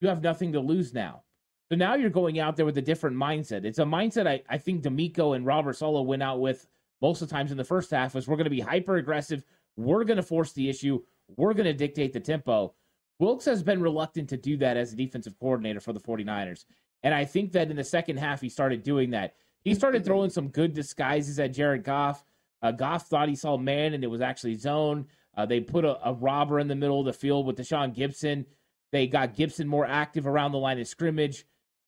you 0.00 0.08
have 0.08 0.22
nothing 0.22 0.52
to 0.52 0.60
lose 0.60 0.94
now. 0.94 1.22
So 1.68 1.76
now 1.76 1.94
you're 1.94 2.10
going 2.10 2.38
out 2.38 2.56
there 2.56 2.66
with 2.66 2.78
a 2.78 2.82
different 2.82 3.16
mindset. 3.16 3.64
It's 3.64 3.78
a 3.78 3.84
mindset 3.84 4.26
I, 4.26 4.42
I 4.48 4.58
think 4.58 4.82
DeMeco 4.82 5.34
and 5.34 5.46
Robert 5.46 5.76
Saleh 5.76 6.06
went 6.06 6.22
out 6.22 6.40
with 6.40 6.66
most 7.00 7.22
of 7.22 7.28
the 7.28 7.34
times 7.34 7.50
in 7.50 7.56
the 7.56 7.64
first 7.64 7.90
half 7.90 8.14
was 8.14 8.28
we're 8.28 8.36
going 8.36 8.44
to 8.44 8.50
be 8.50 8.60
hyper 8.60 8.96
aggressive. 8.96 9.44
We're 9.76 10.04
going 10.04 10.18
to 10.18 10.22
force 10.22 10.52
the 10.52 10.68
issue. 10.68 11.00
We're 11.36 11.54
going 11.54 11.66
to 11.66 11.72
dictate 11.72 12.12
the 12.12 12.20
tempo. 12.20 12.74
Wilks 13.18 13.44
has 13.46 13.62
been 13.62 13.80
reluctant 13.80 14.28
to 14.30 14.36
do 14.36 14.56
that 14.58 14.76
as 14.76 14.92
a 14.92 14.96
defensive 14.96 15.38
coordinator 15.38 15.80
for 15.80 15.92
the 15.92 16.00
49ers. 16.00 16.64
And 17.02 17.14
I 17.14 17.24
think 17.24 17.52
that 17.52 17.70
in 17.70 17.76
the 17.76 17.84
second 17.84 18.18
half, 18.18 18.40
he 18.40 18.48
started 18.48 18.82
doing 18.82 19.10
that. 19.10 19.34
He 19.64 19.74
started 19.74 20.04
throwing 20.04 20.30
some 20.30 20.48
good 20.48 20.74
disguises 20.74 21.38
at 21.38 21.52
Jared 21.52 21.84
Goff. 21.84 22.24
Uh, 22.62 22.72
Goff 22.72 23.06
thought 23.06 23.28
he 23.28 23.34
saw 23.34 23.56
man, 23.56 23.94
and 23.94 24.04
it 24.04 24.08
was 24.08 24.20
actually 24.20 24.54
zone. 24.54 25.06
Uh, 25.36 25.46
they 25.46 25.60
put 25.60 25.84
a, 25.84 25.98
a, 26.08 26.12
robber 26.12 26.60
in 26.60 26.68
the 26.68 26.74
middle 26.74 27.00
of 27.00 27.06
the 27.06 27.12
field 27.12 27.46
with 27.46 27.56
Tashaun 27.56 27.94
Gipson. 27.94 28.44
They 28.90 29.06
got 29.06 29.34
Gipson 29.34 29.66
more 29.66 29.86
active 29.86 30.26
around 30.26 30.52
the 30.52 30.58
line 30.58 30.78
of 30.78 30.86
scrimmage. 30.86 31.46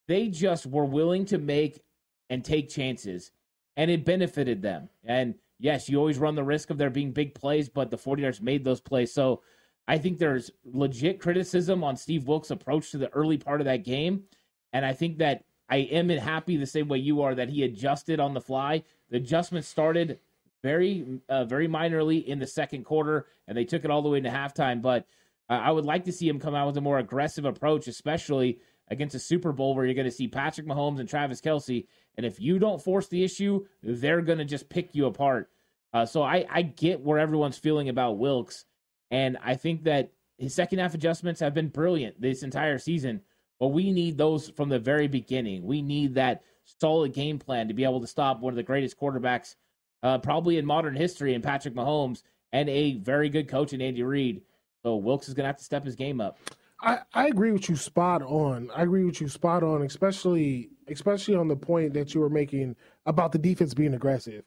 They 0.09 0.29
just 0.29 0.67
were 0.67 0.85
willing 0.85 1.27
to 1.27 1.39
make 1.39 1.83
and 2.31 2.45
take 2.45 2.71
chances, 2.71 3.31
and 3.77 3.91
it 3.91 4.05
benefited 4.05 4.63
them. 4.63 4.89
And 5.05 5.35
yes, 5.59 5.89
you 5.89 5.99
always 5.99 6.19
run 6.19 6.35
the 6.35 6.45
risk 6.45 6.71
of 6.71 6.79
there 6.79 6.91
being 6.91 7.13
big 7.13 7.35
plays, 7.35 7.69
but 7.69 7.91
the 7.91 7.99
49ers 7.99 8.41
made 8.41 8.65
those 8.65 8.81
plays. 8.81 9.13
So 9.13 9.43
I 9.87 9.99
think 9.99 10.19
there's 10.19 10.51
legit 10.65 11.21
criticism 11.21 11.85
on 11.85 11.97
Steve 11.97 12.27
Wilks' 12.27 12.51
approach 12.51 12.91
to 12.91 12.99
the 12.99 13.13
early 13.13 13.37
part 13.37 13.61
of 13.61 13.67
that 13.67 13.85
game. 13.85 14.25
And 14.73 14.85
I 14.85 14.93
think 14.93 15.19
that 15.19 15.45
I 15.69 15.77
am 15.77 16.09
happy 16.09 16.57
the 16.57 16.67
same 16.67 16.89
way 16.89 16.99
you 16.99 17.23
are 17.23 17.35
that 17.35 17.49
he 17.49 17.63
adjusted 17.63 18.21
on 18.21 18.35
the 18.35 18.41
fly. 18.41 18.83
The 19.11 19.19
adjustment 19.19 19.65
started 19.65 20.19
very, 20.65 21.21
uh, 21.29 21.45
very 21.45 21.69
minorly 21.69 22.25
in 22.25 22.39
the 22.39 22.47
second 22.47 22.85
quarter, 22.85 23.27
and 23.47 23.57
they 23.57 23.67
took 23.67 23.85
it 23.85 23.91
all 23.91 24.01
the 24.01 24.09
way 24.09 24.17
into 24.17 24.31
halftime. 24.31 24.81
But 24.81 25.07
uh, 25.51 25.61
I 25.63 25.71
would 25.71 25.85
like 25.85 26.05
to 26.05 26.13
see 26.13 26.27
him 26.27 26.41
come 26.41 26.55
out 26.55 26.67
with 26.67 26.79
a 26.79 26.81
more 26.81 26.99
aggressive 26.99 27.45
approach, 27.45 27.87
especially 27.87 28.61
against 28.89 29.15
a 29.15 29.19
Super 29.19 29.53
Bowl 29.53 29.75
where 29.75 29.85
you're 29.85 29.95
going 29.95 30.07
to 30.07 30.11
see 30.11 30.27
Patrick 30.27 30.67
Mahomes 30.67 31.01
and 31.01 31.09
Travis 31.09 31.43
Kelce. 31.43 31.87
And 32.17 32.25
if 32.25 32.41
you 32.41 32.59
don't 32.59 32.83
force 32.83 33.09
the 33.09 33.23
issue, 33.23 33.67
they're 33.83 34.23
going 34.23 34.39
to 34.39 34.47
just 34.47 34.71
pick 34.71 34.95
you 34.95 35.05
apart. 35.05 35.51
Uh, 35.93 36.07
so 36.07 36.23
I, 36.23 36.47
I 36.51 36.63
get 36.63 37.03
where 37.03 37.19
everyone's 37.19 37.59
feeling 37.59 37.91
about 37.91 38.17
Wilks. 38.17 38.65
And 39.11 39.37
I 39.45 39.57
think 39.57 39.85
that 39.85 40.13
his 40.39 40.55
second 40.55 40.79
half 40.79 40.95
adjustments 40.95 41.41
have 41.41 41.53
been 41.53 41.69
brilliant 41.69 42.19
this 42.19 42.43
entire 42.43 42.79
season. 42.79 43.21
But 43.61 43.69
we 43.69 43.93
need 43.93 44.17
those 44.17 44.49
from 44.49 44.71
the 44.71 44.79
very 44.79 45.09
beginning. 45.09 45.65
We 45.65 45.83
need 45.83 46.15
that 46.15 46.43
solid 46.81 47.13
game 47.13 47.39
plan 47.39 47.69
to 47.69 47.75
be 47.75 47.85
able 47.85 48.01
to 48.01 48.07
stop 48.07 48.41
one 48.41 48.55
of 48.55 48.57
the 48.57 48.63
greatest 48.63 48.99
quarterbacks 48.99 49.57
uh, 50.05 50.19
probably 50.19 50.59
in 50.59 50.67
modern 50.67 50.95
history 50.95 51.35
in 51.35 51.43
Patrick 51.43 51.75
Mahomes 51.75 52.23
and 52.53 52.69
a 52.69 52.99
very 52.99 53.29
good 53.29 53.49
coach 53.49 53.73
in 53.73 53.81
Andy 53.81 54.03
Reid. 54.05 54.43
So 54.85 54.97
Wilks 54.97 55.29
is 55.29 55.35
going 55.35 55.45
to 55.45 55.49
have 55.49 55.57
to 55.57 55.65
step 55.65 55.85
his 55.85 55.97
game 55.97 56.21
up. 56.21 56.39
I, 56.81 56.99
I 57.15 57.27
agree 57.29 57.51
with 57.51 57.69
you 57.69 57.77
spot 57.77 58.23
on. 58.23 58.71
I 58.77 58.83
agree 58.83 59.05
with 59.05 59.21
you 59.21 59.29
spot 59.29 59.63
on, 59.63 59.83
especially 59.83 60.69
especially 60.87 61.35
on 61.35 61.49
the 61.49 61.57
point 61.57 61.95
that 61.95 62.15
you 62.15 62.21
were 62.21 62.29
making 62.29 62.77
about 63.07 63.33
the 63.33 63.39
defense 63.39 63.73
being 63.73 63.95
aggressive. 63.95 64.45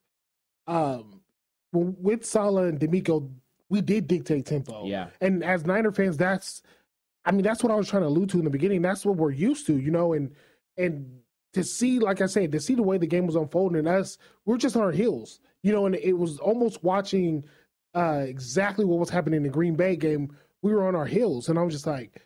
Um, 0.67 1.21
with 1.73 2.23
Saleh 2.23 2.69
and 2.69 2.79
DeMeco, 2.79 3.29
we 3.69 3.81
did 3.81 4.07
dictate 4.07 4.45
tempo. 4.45 4.85
Yeah. 4.85 5.07
And 5.19 5.43
as 5.43 5.65
Niner 5.65 5.91
fans, 5.91 6.17
that's 6.17 6.61
I 7.25 7.31
mean, 7.31 7.43
that's 7.43 7.63
what 7.63 7.71
I 7.71 7.75
was 7.75 7.89
trying 7.89 8.03
to 8.03 8.07
allude 8.07 8.29
to 8.29 8.37
in 8.37 8.45
the 8.45 8.51
beginning. 8.51 8.83
That's 8.83 9.05
what 9.05 9.17
we're 9.17 9.31
used 9.31 9.65
to, 9.67 9.77
you 9.77 9.89
know, 9.89 10.13
and 10.13 10.35
and 10.77 11.21
to 11.53 11.63
see, 11.63 11.97
like 11.99 12.21
I 12.21 12.27
said, 12.27 12.51
to 12.51 12.59
see 12.59 12.75
the 12.75 12.83
way 12.83 12.99
the 12.99 13.07
game 13.07 13.25
was 13.25 13.35
unfolding, 13.35 13.79
and 13.79 13.87
us, 13.87 14.19
we're 14.45 14.57
just 14.57 14.75
on 14.75 14.83
our 14.83 14.91
heels, 14.91 15.39
you 15.63 15.71
know, 15.71 15.85
and 15.85 15.95
it 15.95 16.13
was 16.13 16.39
almost 16.39 16.83
watching 16.83 17.43
uh, 17.95 18.23
exactly 18.27 18.85
what 18.85 18.99
was 18.99 19.09
happening 19.09 19.37
in 19.37 19.43
the 19.43 19.49
Green 19.49 19.75
Bay 19.75 19.95
game. 19.95 20.35
We 20.61 20.73
were 20.73 20.87
on 20.87 20.95
our 20.95 21.05
heels, 21.05 21.49
and 21.49 21.57
I 21.57 21.63
was 21.63 21.73
just 21.73 21.87
like, 21.87 22.21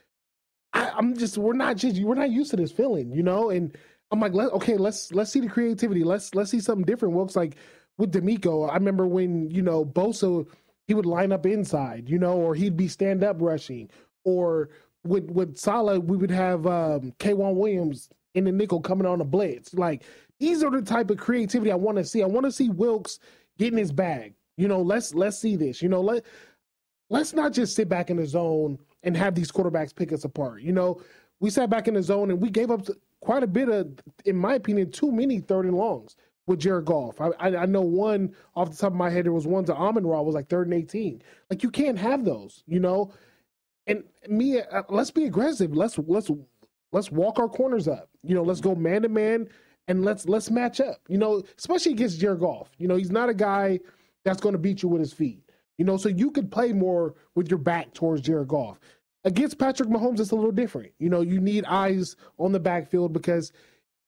I, 0.74 0.92
am 0.98 1.18
just, 1.18 1.38
we're 1.38 1.54
not 1.54 1.78
just, 1.78 2.02
we're 2.02 2.16
not 2.16 2.32
used 2.32 2.52
to 2.52 2.58
this 2.58 2.72
feeling, 2.72 3.12
you 3.12 3.24
know, 3.24 3.50
and 3.50 3.78
I'm 4.12 4.20
like, 4.20 4.34
Let, 4.34 4.52
okay, 4.54 4.78
let's 4.78 5.12
let's 5.14 5.32
see 5.32 5.40
the 5.40 5.48
creativity, 5.48 6.04
let's 6.04 6.36
let's 6.36 6.52
see 6.52 6.60
something 6.60 6.86
different. 6.86 7.16
Looks 7.16 7.36
like 7.36 7.56
with 7.98 8.12
DeMeco, 8.12 8.70
I 8.70 8.74
remember 8.74 9.08
when 9.08 9.50
you 9.50 9.62
know 9.62 9.86
Bosa, 9.86 10.46
he 10.88 10.94
would 10.94 11.06
line 11.06 11.32
up 11.32 11.46
inside, 11.46 12.10
you 12.10 12.20
know, 12.20 12.34
or 12.34 12.54
he'd 12.54 12.76
be 12.76 12.88
stand 12.88 13.24
up 13.24 13.38
rushing, 13.40 13.90
or 14.26 14.70
with 15.06 15.30
with 15.32 15.58
Saleh, 15.58 16.04
we 16.04 16.18
would 16.18 16.32
have 16.32 16.68
um, 16.68 17.14
K'Waun 17.20 17.56
Williams 17.56 18.10
in 18.34 18.44
the 18.44 18.52
nickel 18.52 18.82
coming 18.82 19.08
on 19.08 19.22
a 19.22 19.26
blitz. 19.26 19.74
Like 19.74 20.04
these 20.42 20.64
are 20.64 20.72
the 20.72 20.82
type 20.82 21.10
of 21.12 21.18
creativity 21.18 21.72
I 21.72 21.76
want 21.76 21.98
to 21.98 22.04
see. 22.04 22.24
I 22.24 22.26
want 22.26 22.46
to 22.46 22.52
see 22.52 22.70
Wilks 22.70 23.20
getting 23.58 23.78
his 23.78 23.92
bag. 23.92 24.34
You 24.58 24.68
know, 24.68 24.82
let's 24.82 25.14
let's 25.14 25.38
see 25.38 25.56
this. 25.56 25.82
You 25.82 25.88
know, 25.88 26.02
let 26.02 26.26
let's 27.10 27.34
not 27.34 27.54
just 27.54 27.76
sit 27.76 27.88
back 27.88 28.10
in 28.10 28.18
the 28.18 28.26
zone 28.26 28.80
and 29.04 29.16
have 29.16 29.36
these 29.36 29.52
quarterbacks 29.52 29.96
pick 29.96 30.12
us 30.12 30.26
apart. 30.26 30.62
You 30.62 30.74
know, 30.74 31.02
we 31.40 31.50
sat 31.50 31.70
back 31.70 31.88
in 31.88 31.94
the 31.94 32.04
zone 32.04 32.32
and 32.32 32.42
we 32.42 32.50
gave 32.50 32.72
up 32.72 32.82
quite 33.22 33.44
a 33.44 33.48
bit 33.48 33.70
of, 33.70 33.88
in 34.26 34.36
my 34.36 34.56
opinion, 34.56 34.92
too 34.92 35.12
many 35.12 35.40
third 35.40 35.66
and 35.66 35.76
longs 35.76 36.16
with 36.48 36.60
Jared 36.60 36.86
Goff. 36.86 37.22
I, 37.22 37.28
I, 37.40 37.56
I 37.58 37.66
know 37.66 37.82
one 37.82 38.34
off 38.56 38.72
the 38.72 38.78
top 38.78 38.92
of 38.92 38.98
my 38.98 39.10
head. 39.10 39.26
There 39.26 39.32
was 39.32 39.48
one 39.48 39.66
to 39.66 39.76
Amon 39.76 40.06
Ra 40.06 40.22
was 40.22 40.36
like 40.36 40.50
third 40.50 40.68
and 40.68 40.74
eighteen. 40.74 41.22
Like 41.50 41.64
you 41.64 41.70
can't 41.70 41.98
have 41.98 42.26
those. 42.26 42.64
You 42.66 42.80
know, 42.80 43.14
and 43.88 44.04
me, 44.28 44.60
uh, 44.60 44.84
let's 44.90 45.12
be 45.12 45.26
aggressive. 45.26 45.76
Let's 45.76 46.00
let's 46.00 46.32
let's 46.92 47.12
walk 47.12 47.40
our 47.40 47.50
corners 47.50 47.88
up. 47.88 48.10
You 48.24 48.36
know, 48.36 48.44
let's 48.44 48.62
go 48.62 48.76
man 48.76 49.04
to 49.04 49.10
man 49.10 49.48
and 49.92 50.06
let's 50.06 50.26
let's 50.26 50.50
match 50.50 50.80
up. 50.80 51.02
You 51.10 51.18
know, 51.18 51.44
especially 51.60 51.92
against 51.92 52.20
Jared 52.20 52.40
Goff. 52.40 52.72
You 52.78 52.88
know, 52.88 52.96
he's 52.96 53.12
not 53.12 53.30
a 53.30 53.34
guy 53.34 53.80
that's 54.24 54.40
going 54.40 54.54
to 54.54 54.60
beat 54.60 54.82
you 54.82 54.90
with 54.90 55.02
his 55.02 55.14
feet. 55.14 55.44
You 55.78 55.86
know, 55.86 55.98
so 55.98 56.10
you 56.10 56.32
could 56.32 56.50
play 56.50 56.72
more 56.72 57.16
with 57.36 57.50
your 57.50 57.60
back 57.60 57.94
towards 57.94 58.22
Jared 58.22 58.48
Goff. 58.48 58.80
Against 59.26 59.60
Patrick 59.60 59.90
Mahomes, 59.90 60.20
it's 60.20 60.32
a 60.32 60.36
little 60.36 60.52
different. 60.52 60.94
You 60.98 61.10
know, 61.10 61.22
you 61.22 61.40
need 61.40 61.66
eyes 61.66 62.16
on 62.40 62.54
the 62.54 62.60
backfield 62.60 63.14
because 63.14 63.52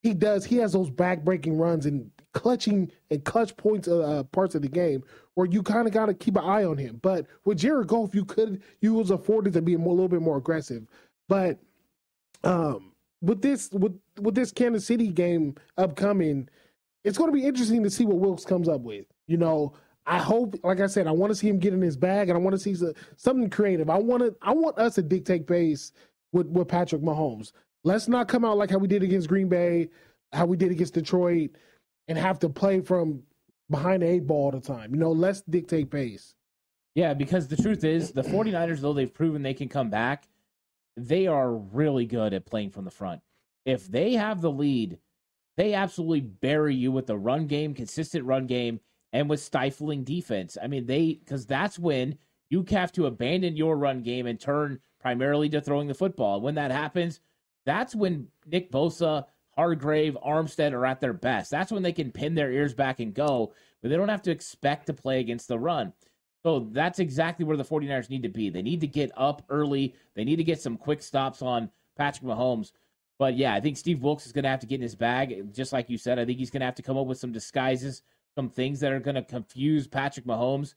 he 0.01 0.13
does. 0.13 0.45
He 0.45 0.57
has 0.57 0.71
those 0.71 0.89
back 0.89 1.23
breaking 1.23 1.57
runs 1.57 1.85
and 1.85 2.09
clutching 2.33 2.89
and 3.11 3.23
clutch 3.25 3.55
points 3.57 3.87
uh, 3.87 3.99
uh 3.99 4.23
parts 4.23 4.55
of 4.55 4.61
the 4.61 4.69
game 4.69 5.03
where 5.35 5.47
you 5.47 5.61
kind 5.61 5.85
of 5.85 5.93
got 5.93 6.05
to 6.07 6.13
keep 6.13 6.37
an 6.37 6.45
eye 6.45 6.63
on 6.63 6.77
him. 6.77 6.99
But 7.01 7.27
with 7.43 7.59
Jared 7.59 7.87
Goff, 7.87 8.15
you 8.15 8.23
could 8.23 8.63
you 8.79 8.93
was 8.93 9.11
afforded 9.11 9.51
to 9.53 9.61
be 9.61 9.73
a, 9.73 9.77
a 9.77 9.79
little 9.79 10.07
bit 10.07 10.21
more 10.21 10.37
aggressive. 10.37 10.87
But 11.27 11.59
um, 12.45 12.92
with 13.23 13.41
this 13.41 13.71
with 13.71 13.97
with 14.19 14.35
this 14.35 14.51
Kansas 14.51 14.85
City 14.85 15.07
game 15.07 15.55
upcoming, 15.77 16.49
it's 17.03 17.17
going 17.17 17.31
to 17.31 17.35
be 17.35 17.45
interesting 17.45 17.81
to 17.83 17.89
see 17.89 18.05
what 18.05 18.17
Wilks 18.17 18.45
comes 18.45 18.67
up 18.67 18.81
with. 18.81 19.05
You 19.27 19.37
know, 19.37 19.73
I 20.05 20.19
hope, 20.19 20.55
like 20.63 20.81
I 20.81 20.87
said, 20.87 21.07
I 21.07 21.11
want 21.11 21.31
to 21.31 21.35
see 21.35 21.47
him 21.47 21.57
get 21.57 21.73
in 21.73 21.81
his 21.81 21.97
bag, 21.97 22.29
and 22.29 22.37
I 22.37 22.41
want 22.41 22.53
to 22.53 22.59
see 22.59 22.75
something 23.15 23.49
creative. 23.49 23.89
I 23.89 23.97
want 23.97 24.21
to, 24.23 24.35
I 24.41 24.51
want 24.51 24.77
us 24.77 24.95
to 24.95 25.01
dictate 25.01 25.47
pace 25.47 25.93
with 26.33 26.47
with 26.47 26.67
Patrick 26.67 27.01
Mahomes. 27.01 27.53
Let's 27.85 28.07
not 28.07 28.27
come 28.27 28.45
out 28.45 28.57
like 28.57 28.69
how 28.69 28.77
we 28.77 28.87
did 28.87 29.03
against 29.03 29.29
Green 29.29 29.47
Bay, 29.47 29.89
how 30.33 30.45
we 30.45 30.57
did 30.57 30.71
against 30.71 30.93
Detroit, 30.93 31.51
and 32.09 32.17
have 32.17 32.39
to 32.39 32.49
play 32.49 32.81
from 32.81 33.23
behind 33.69 34.03
the 34.03 34.07
eight 34.07 34.27
ball 34.27 34.45
all 34.45 34.51
the 34.51 34.59
time. 34.59 34.93
You 34.93 34.99
know, 34.99 35.11
let's 35.11 35.41
dictate 35.41 35.89
pace. 35.89 36.35
Yeah, 36.95 37.13
because 37.13 37.47
the 37.47 37.57
truth 37.57 37.83
is, 37.83 38.11
the 38.11 38.21
49ers, 38.21 38.79
though 38.79 38.93
they've 38.93 39.11
proven 39.11 39.41
they 39.41 39.55
can 39.55 39.67
come 39.67 39.89
back, 39.89 40.27
they 40.97 41.27
are 41.27 41.53
really 41.53 42.05
good 42.05 42.33
at 42.33 42.45
playing 42.45 42.71
from 42.71 42.85
the 42.85 42.91
front. 42.91 43.21
If 43.65 43.87
they 43.87 44.13
have 44.13 44.41
the 44.41 44.51
lead, 44.51 44.99
they 45.57 45.73
absolutely 45.73 46.21
bury 46.21 46.75
you 46.75 46.91
with 46.91 47.07
the 47.07 47.17
run 47.17 47.47
game, 47.47 47.73
consistent 47.73 48.25
run 48.25 48.47
game, 48.47 48.79
and 49.11 49.29
with 49.29 49.39
stifling 49.39 50.03
defense. 50.03 50.57
I 50.61 50.67
mean, 50.67 50.85
they 50.85 51.13
because 51.13 51.45
that's 51.45 51.77
when 51.77 52.17
you 52.49 52.65
have 52.69 52.91
to 52.93 53.05
abandon 53.05 53.55
your 53.55 53.77
run 53.77 54.01
game 54.01 54.25
and 54.25 54.39
turn 54.39 54.79
primarily 54.99 55.49
to 55.49 55.61
throwing 55.61 55.87
the 55.87 55.93
football. 55.93 56.41
When 56.41 56.55
that 56.55 56.71
happens, 56.71 57.19
that's 57.65 57.95
when 57.95 58.27
Nick 58.45 58.71
Bosa, 58.71 59.25
Hargrave, 59.55 60.17
Armstead 60.25 60.73
are 60.73 60.85
at 60.85 60.99
their 60.99 61.13
best. 61.13 61.51
That's 61.51 61.71
when 61.71 61.83
they 61.83 61.93
can 61.93 62.11
pin 62.11 62.35
their 62.35 62.51
ears 62.51 62.73
back 62.73 62.99
and 62.99 63.13
go, 63.13 63.53
but 63.81 63.89
they 63.89 63.95
don't 63.95 64.09
have 64.09 64.21
to 64.23 64.31
expect 64.31 64.87
to 64.87 64.93
play 64.93 65.19
against 65.19 65.47
the 65.47 65.59
run. 65.59 65.93
So 66.43 66.67
that's 66.71 66.99
exactly 66.99 67.45
where 67.45 67.57
the 67.57 67.63
49ers 67.63 68.09
need 68.09 68.23
to 68.23 68.29
be. 68.29 68.49
They 68.49 68.61
need 68.61 68.81
to 68.81 68.87
get 68.87 69.11
up 69.15 69.43
early. 69.49 69.95
They 70.13 70.25
need 70.25 70.35
to 70.35 70.43
get 70.43 70.61
some 70.61 70.77
quick 70.77 71.01
stops 71.01 71.41
on 71.41 71.69
Patrick 71.97 72.25
Mahomes. 72.25 72.73
But 73.17 73.37
yeah, 73.37 73.53
I 73.53 73.61
think 73.61 73.77
Steve 73.77 74.03
Wilks 74.03 74.25
is 74.25 74.33
going 74.33 74.43
to 74.43 74.49
have 74.49 74.59
to 74.59 74.67
get 74.67 74.75
in 74.75 74.81
his 74.81 74.95
bag. 74.95 75.53
Just 75.53 75.71
like 75.71 75.89
you 75.89 75.97
said, 75.97 76.19
I 76.19 76.25
think 76.25 76.39
he's 76.39 76.49
going 76.49 76.59
to 76.59 76.65
have 76.65 76.75
to 76.75 76.81
come 76.81 76.97
up 76.97 77.07
with 77.07 77.17
some 77.17 77.31
disguises, 77.31 78.01
some 78.35 78.49
things 78.49 78.81
that 78.81 78.91
are 78.91 78.99
going 78.99 79.15
to 79.15 79.21
confuse 79.21 79.87
Patrick 79.87 80.25
Mahomes. 80.25 80.73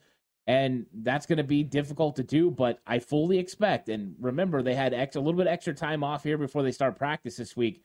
And 0.47 0.87
that's 0.93 1.27
going 1.27 1.39
to 1.39 1.45
be 1.45 1.65
difficult 1.65 2.15
to 2.17 2.23
do, 2.23 2.53
but 2.53 2.79
I 2.87 3.01
fully 3.01 3.39
expect. 3.39 3.89
And 3.89 4.15
remember, 4.21 4.63
they 4.63 4.77
had 4.77 4.95
ex- 4.95 5.17
a 5.17 5.21
little 5.21 5.39
bit 5.39 5.49
extra 5.49 5.75
time 5.75 6.05
off 6.05 6.23
here 6.23 6.39
before 6.39 6.63
they 6.63 6.71
start 6.71 6.97
practice 6.97 7.37
this 7.37 7.57
week. 7.57 7.83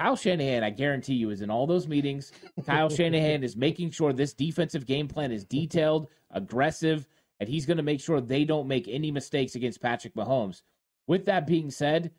Kyle 0.00 0.16
Shanahan, 0.16 0.64
I 0.64 0.70
guarantee 0.70 1.12
you, 1.12 1.28
is 1.28 1.42
in 1.42 1.50
all 1.50 1.66
those 1.66 1.86
meetings. 1.86 2.32
Kyle 2.64 2.88
Shanahan 2.88 3.44
is 3.44 3.54
making 3.54 3.90
sure 3.90 4.14
this 4.14 4.32
defensive 4.32 4.86
game 4.86 5.08
plan 5.08 5.30
is 5.30 5.44
detailed, 5.44 6.08
aggressive, 6.30 7.06
and 7.38 7.46
he's 7.46 7.66
going 7.66 7.76
to 7.76 7.82
make 7.82 8.00
sure 8.00 8.18
they 8.18 8.44
don't 8.44 8.66
make 8.66 8.88
any 8.88 9.10
mistakes 9.10 9.56
against 9.56 9.82
Patrick 9.82 10.14
Mahomes. 10.14 10.62
With 11.06 11.26
that 11.26 11.46
being 11.46 11.70
said, 11.70 12.12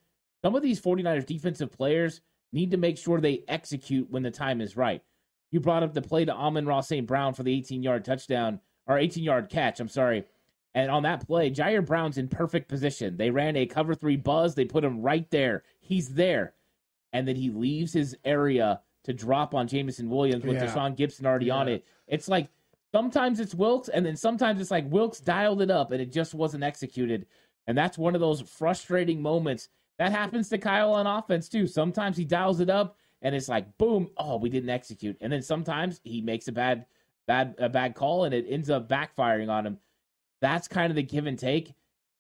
some 0.44 0.54
of 0.54 0.62
these 0.62 0.80
49ers 0.80 1.26
defensive 1.26 1.72
players 1.72 2.22
need 2.54 2.70
to 2.70 2.78
make 2.78 3.00
sure 3.00 3.20
they 3.20 3.44
execute 3.48 4.12
when 4.12 4.22
the 4.22 4.30
time 4.30 4.62
is 4.62 4.78
right. 4.78 5.02
You 5.50 5.60
brought 5.60 5.82
up 5.82 5.96
the 5.96 6.04
play 6.04 6.24
to 6.26 6.34
Amon 6.36 6.68
Ross 6.68 6.88
St. 6.88 7.08
Brown 7.08 7.34
for 7.34 7.42
the 7.42 7.54
18 7.54 7.82
yard 7.82 8.06
touchdown, 8.06 8.60
or 8.86 9.00
18 9.00 9.24
yard 9.24 9.50
catch, 9.50 9.80
I'm 9.80 9.90
sorry. 9.90 10.26
And 10.76 10.92
on 10.92 11.02
that 11.02 11.26
play, 11.26 11.50
Ji'Ayir 11.50 11.88
Brown's 11.88 12.20
in 12.20 12.28
perfect 12.28 12.70
position. 12.70 13.18
They 13.18 13.32
ran 13.32 13.56
a 13.56 13.66
cover 13.66 13.96
three 13.96 14.18
buzz, 14.18 14.54
they 14.54 14.66
put 14.66 14.84
him 14.84 15.02
right 15.02 15.28
there. 15.32 15.64
He's 15.80 16.10
there 16.10 16.54
and 17.14 17.28
then 17.28 17.36
he 17.36 17.50
leaves 17.50 17.94
his 17.94 18.16
area 18.24 18.82
to 19.04 19.14
drop 19.14 19.56
on 19.56 19.68
Jameson 19.68 20.10
Williams 20.10 20.46
with 20.46 20.56
Yeah. 20.56 20.68
Tashaun 20.68 20.96
Gipson 20.96 21.26
already 21.26 21.50
on 21.50 21.68
it. 21.68 21.86
It's 22.08 22.28
like 22.28 22.50
sometimes 22.92 23.40
it's 23.40 23.56
Wilks, 23.56 23.90
and 23.90 24.06
then 24.06 24.16
sometimes 24.16 24.62
it's 24.62 24.72
like 24.72 24.90
Wilks 24.92 25.20
dialed 25.20 25.62
it 25.62 25.72
up 25.72 25.92
and 25.92 26.02
it 26.02 26.12
just 26.12 26.34
wasn't 26.34 26.64
executed. 26.64 27.26
And 27.68 27.78
that's 27.78 27.98
one 27.98 28.16
of 28.16 28.22
those 28.22 28.42
frustrating 28.42 29.22
moments. 29.22 29.70
That 29.98 30.12
happens 30.12 30.50
to 30.50 30.58
Kyle 30.58 30.94
on 30.94 31.08
offense 31.08 31.48
too. 31.48 31.68
Sometimes 31.68 32.18
he 32.18 32.26
dials 32.26 32.60
it 32.60 32.70
up 32.70 32.98
and 33.22 33.36
it's 33.36 33.50
like 33.50 33.78
boom, 33.78 34.10
oh, 34.18 34.38
we 34.38 34.50
didn't 34.50 34.70
execute. 34.70 35.18
And 35.22 35.32
then 35.32 35.42
sometimes 35.42 36.02
he 36.04 36.22
makes 36.22 36.48
a 36.48 36.52
bad 36.52 36.86
bad 37.28 37.56
a 37.60 37.70
bad 37.70 37.96
call 37.96 38.24
and 38.26 38.34
it 38.34 38.46
ends 38.50 38.70
up 38.70 38.90
backfiring 38.90 39.50
on 39.50 39.66
him. 39.66 39.78
That's 40.42 40.68
kind 40.68 40.92
of 40.92 40.96
the 40.96 41.04
give 41.04 41.28
and 41.28 41.38
take. 41.38 41.74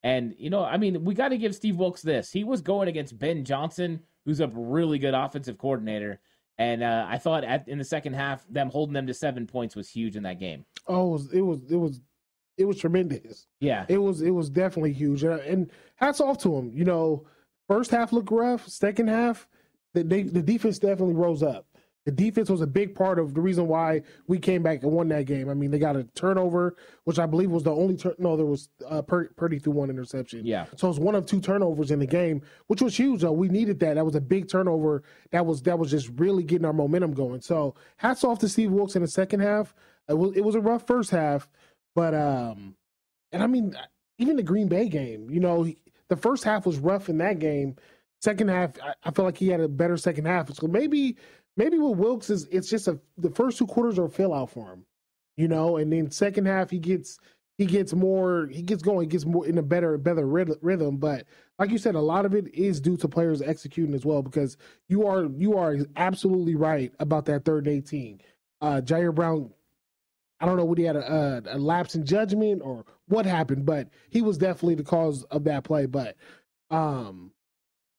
And 0.03 0.35
you 0.37 0.49
know, 0.49 0.63
I 0.63 0.77
mean, 0.77 1.03
we 1.03 1.13
got 1.13 1.29
to 1.29 1.37
give 1.37 1.55
Steve 1.55 1.77
Wilks 1.77 2.01
this. 2.01 2.31
He 2.31 2.43
was 2.43 2.61
going 2.61 2.87
against 2.87 3.17
Ben 3.17 3.43
Johnson, 3.43 4.01
who's 4.25 4.39
a 4.39 4.47
really 4.47 4.99
good 4.99 5.13
offensive 5.13 5.57
coordinator. 5.57 6.19
And 6.57 6.83
uh, 6.83 7.07
I 7.09 7.17
thought 7.17 7.43
at, 7.43 7.67
in 7.67 7.77
the 7.77 7.83
second 7.83 8.13
half, 8.13 8.45
them 8.47 8.69
holding 8.69 8.93
them 8.93 9.07
to 9.07 9.13
seven 9.13 9.47
points 9.47 9.75
was 9.75 9.89
huge 9.89 10.15
in 10.15 10.23
that 10.23 10.39
game. 10.39 10.65
Oh, 10.87 11.07
it 11.07 11.11
was 11.11 11.33
it 11.33 11.41
was 11.41 11.59
it 11.71 11.75
was, 11.75 12.01
it 12.57 12.65
was 12.65 12.77
tremendous. 12.77 13.47
Yeah, 13.59 13.85
It 13.87 13.97
was 13.97 14.21
it 14.21 14.31
was 14.31 14.49
definitely 14.49 14.93
huge, 14.93 15.23
and, 15.23 15.39
and 15.41 15.71
hats 15.95 16.21
off 16.21 16.37
to 16.39 16.55
him. 16.55 16.71
You 16.73 16.85
know, 16.85 17.25
first 17.67 17.89
half 17.91 18.13
looked 18.13 18.31
rough. 18.31 18.67
Second 18.67 19.07
half, 19.07 19.47
the 19.93 20.03
they, 20.03 20.23
the 20.23 20.41
defense 20.41 20.77
definitely 20.77 21.15
rose 21.15 21.41
up. 21.41 21.65
The 22.05 22.11
defense 22.11 22.49
was 22.49 22.61
a 22.61 22.67
big 22.67 22.95
part 22.95 23.19
of 23.19 23.35
the 23.35 23.41
reason 23.41 23.67
why 23.67 24.01
we 24.27 24.39
came 24.39 24.63
back 24.63 24.81
and 24.81 24.91
won 24.91 25.07
that 25.09 25.25
game. 25.25 25.49
I 25.49 25.53
mean, 25.53 25.69
they 25.69 25.77
got 25.77 25.95
a 25.95 26.03
turnover, 26.15 26.75
which 27.03 27.19
I 27.19 27.27
believe 27.27 27.51
was 27.51 27.63
the 27.63 27.71
only 27.75 27.95
turn. 27.95 28.15
No, 28.17 28.35
there 28.35 28.45
was 28.45 28.69
uh, 28.89 29.03
Pur- 29.03 29.31
Purdy 29.37 29.59
threw 29.59 29.73
one 29.73 29.89
interception. 29.91 30.45
Yeah. 30.45 30.65
so 30.75 30.87
it 30.87 30.91
was 30.91 30.99
one 30.99 31.13
of 31.13 31.27
two 31.27 31.39
turnovers 31.39 31.91
in 31.91 31.99
the 31.99 32.07
game, 32.07 32.41
which 32.67 32.81
was 32.81 32.97
huge. 32.97 33.21
Though 33.21 33.31
we 33.31 33.49
needed 33.49 33.79
that. 33.81 33.95
That 33.95 34.05
was 34.05 34.15
a 34.15 34.21
big 34.21 34.49
turnover. 34.49 35.03
That 35.31 35.45
was 35.45 35.61
that 35.63 35.77
was 35.77 35.91
just 35.91 36.09
really 36.15 36.43
getting 36.43 36.65
our 36.65 36.73
momentum 36.73 37.13
going. 37.13 37.41
So 37.41 37.75
hats 37.97 38.23
off 38.23 38.39
to 38.39 38.49
Steve 38.49 38.71
Wilks 38.71 38.95
in 38.95 39.03
the 39.03 39.07
second 39.07 39.41
half. 39.41 39.75
It 40.09 40.15
was 40.15 40.35
it 40.35 40.43
was 40.43 40.55
a 40.55 40.61
rough 40.61 40.87
first 40.87 41.11
half, 41.11 41.47
but 41.93 42.15
um, 42.15 42.75
and 43.31 43.43
I 43.43 43.47
mean 43.47 43.75
even 44.17 44.35
the 44.37 44.43
Green 44.43 44.67
Bay 44.67 44.87
game. 44.87 45.29
You 45.29 45.39
know, 45.39 45.63
he, 45.63 45.77
the 46.07 46.15
first 46.15 46.43
half 46.43 46.65
was 46.65 46.77
rough 46.79 47.09
in 47.09 47.17
that 47.19 47.39
game. 47.39 47.75
Second 48.21 48.49
half, 48.49 48.71
I, 48.81 48.93
I 49.03 49.11
feel 49.11 49.25
like 49.25 49.37
he 49.37 49.47
had 49.47 49.61
a 49.61 49.67
better 49.67 49.97
second 49.97 50.25
half. 50.25 50.53
So 50.53 50.67
maybe 50.67 51.17
maybe 51.57 51.77
with 51.77 51.97
Wilks 51.97 52.29
is 52.29 52.47
it's 52.51 52.69
just 52.69 52.87
a 52.87 52.99
the 53.17 53.31
first 53.31 53.57
two 53.57 53.67
quarters 53.67 53.99
are 53.99 54.05
a 54.05 54.09
fill 54.09 54.33
out 54.33 54.51
for 54.51 54.71
him, 54.71 54.85
you 55.37 55.47
know, 55.47 55.77
and 55.77 55.91
then 55.91 56.11
second 56.11 56.45
half 56.45 56.69
he 56.69 56.79
gets 56.79 57.19
he 57.57 57.65
gets 57.65 57.93
more 57.93 58.47
he 58.51 58.61
gets 58.61 58.81
going, 58.81 59.09
gets 59.09 59.25
more 59.25 59.45
in 59.45 59.57
a 59.57 59.63
better 59.63 59.97
better 59.97 60.25
rhythm. 60.25 60.97
But 60.97 61.25
like 61.59 61.69
you 61.69 61.77
said, 61.77 61.95
a 61.95 62.01
lot 62.01 62.25
of 62.25 62.33
it 62.33 62.53
is 62.55 62.81
due 62.81 62.97
to 62.97 63.07
players 63.07 63.41
executing 63.41 63.93
as 63.93 64.05
well 64.05 64.21
because 64.23 64.57
you 64.87 65.05
are 65.07 65.25
you 65.25 65.57
are 65.57 65.77
absolutely 65.95 66.55
right 66.55 66.91
about 66.99 67.25
that 67.25 67.45
third 67.45 67.67
and 67.67 67.75
eighteen. 67.75 68.21
Uh, 68.61 68.81
Ji'Ayir 68.83 69.13
Brown, 69.13 69.51
I 70.39 70.45
don't 70.45 70.57
know 70.57 70.65
what 70.65 70.77
he 70.77 70.83
had 70.83 70.95
a, 70.95 71.43
a, 71.49 71.55
a 71.55 71.57
lapse 71.57 71.95
in 71.95 72.05
judgment 72.05 72.61
or 72.63 72.85
what 73.07 73.25
happened, 73.25 73.65
but 73.65 73.89
he 74.09 74.21
was 74.21 74.37
definitely 74.37 74.75
the 74.75 74.83
cause 74.83 75.23
of 75.25 75.43
that 75.45 75.63
play. 75.63 75.85
But 75.85 76.15
um, 76.69 77.31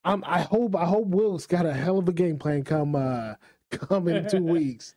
I'm, 0.05 0.25
I 0.27 0.41
hope 0.43 0.75
I 0.77 0.85
hope 0.85 1.07
Wilks 1.07 1.47
got 1.47 1.67
a 1.67 1.73
hell 1.73 1.99
of 1.99 2.09
a 2.09 2.13
game 2.13 2.39
plan 2.39 2.65
come 2.65 2.95
uh 2.97 3.35
come 3.71 4.09
in 4.09 4.29
two 4.29 4.43
weeks. 4.57 4.95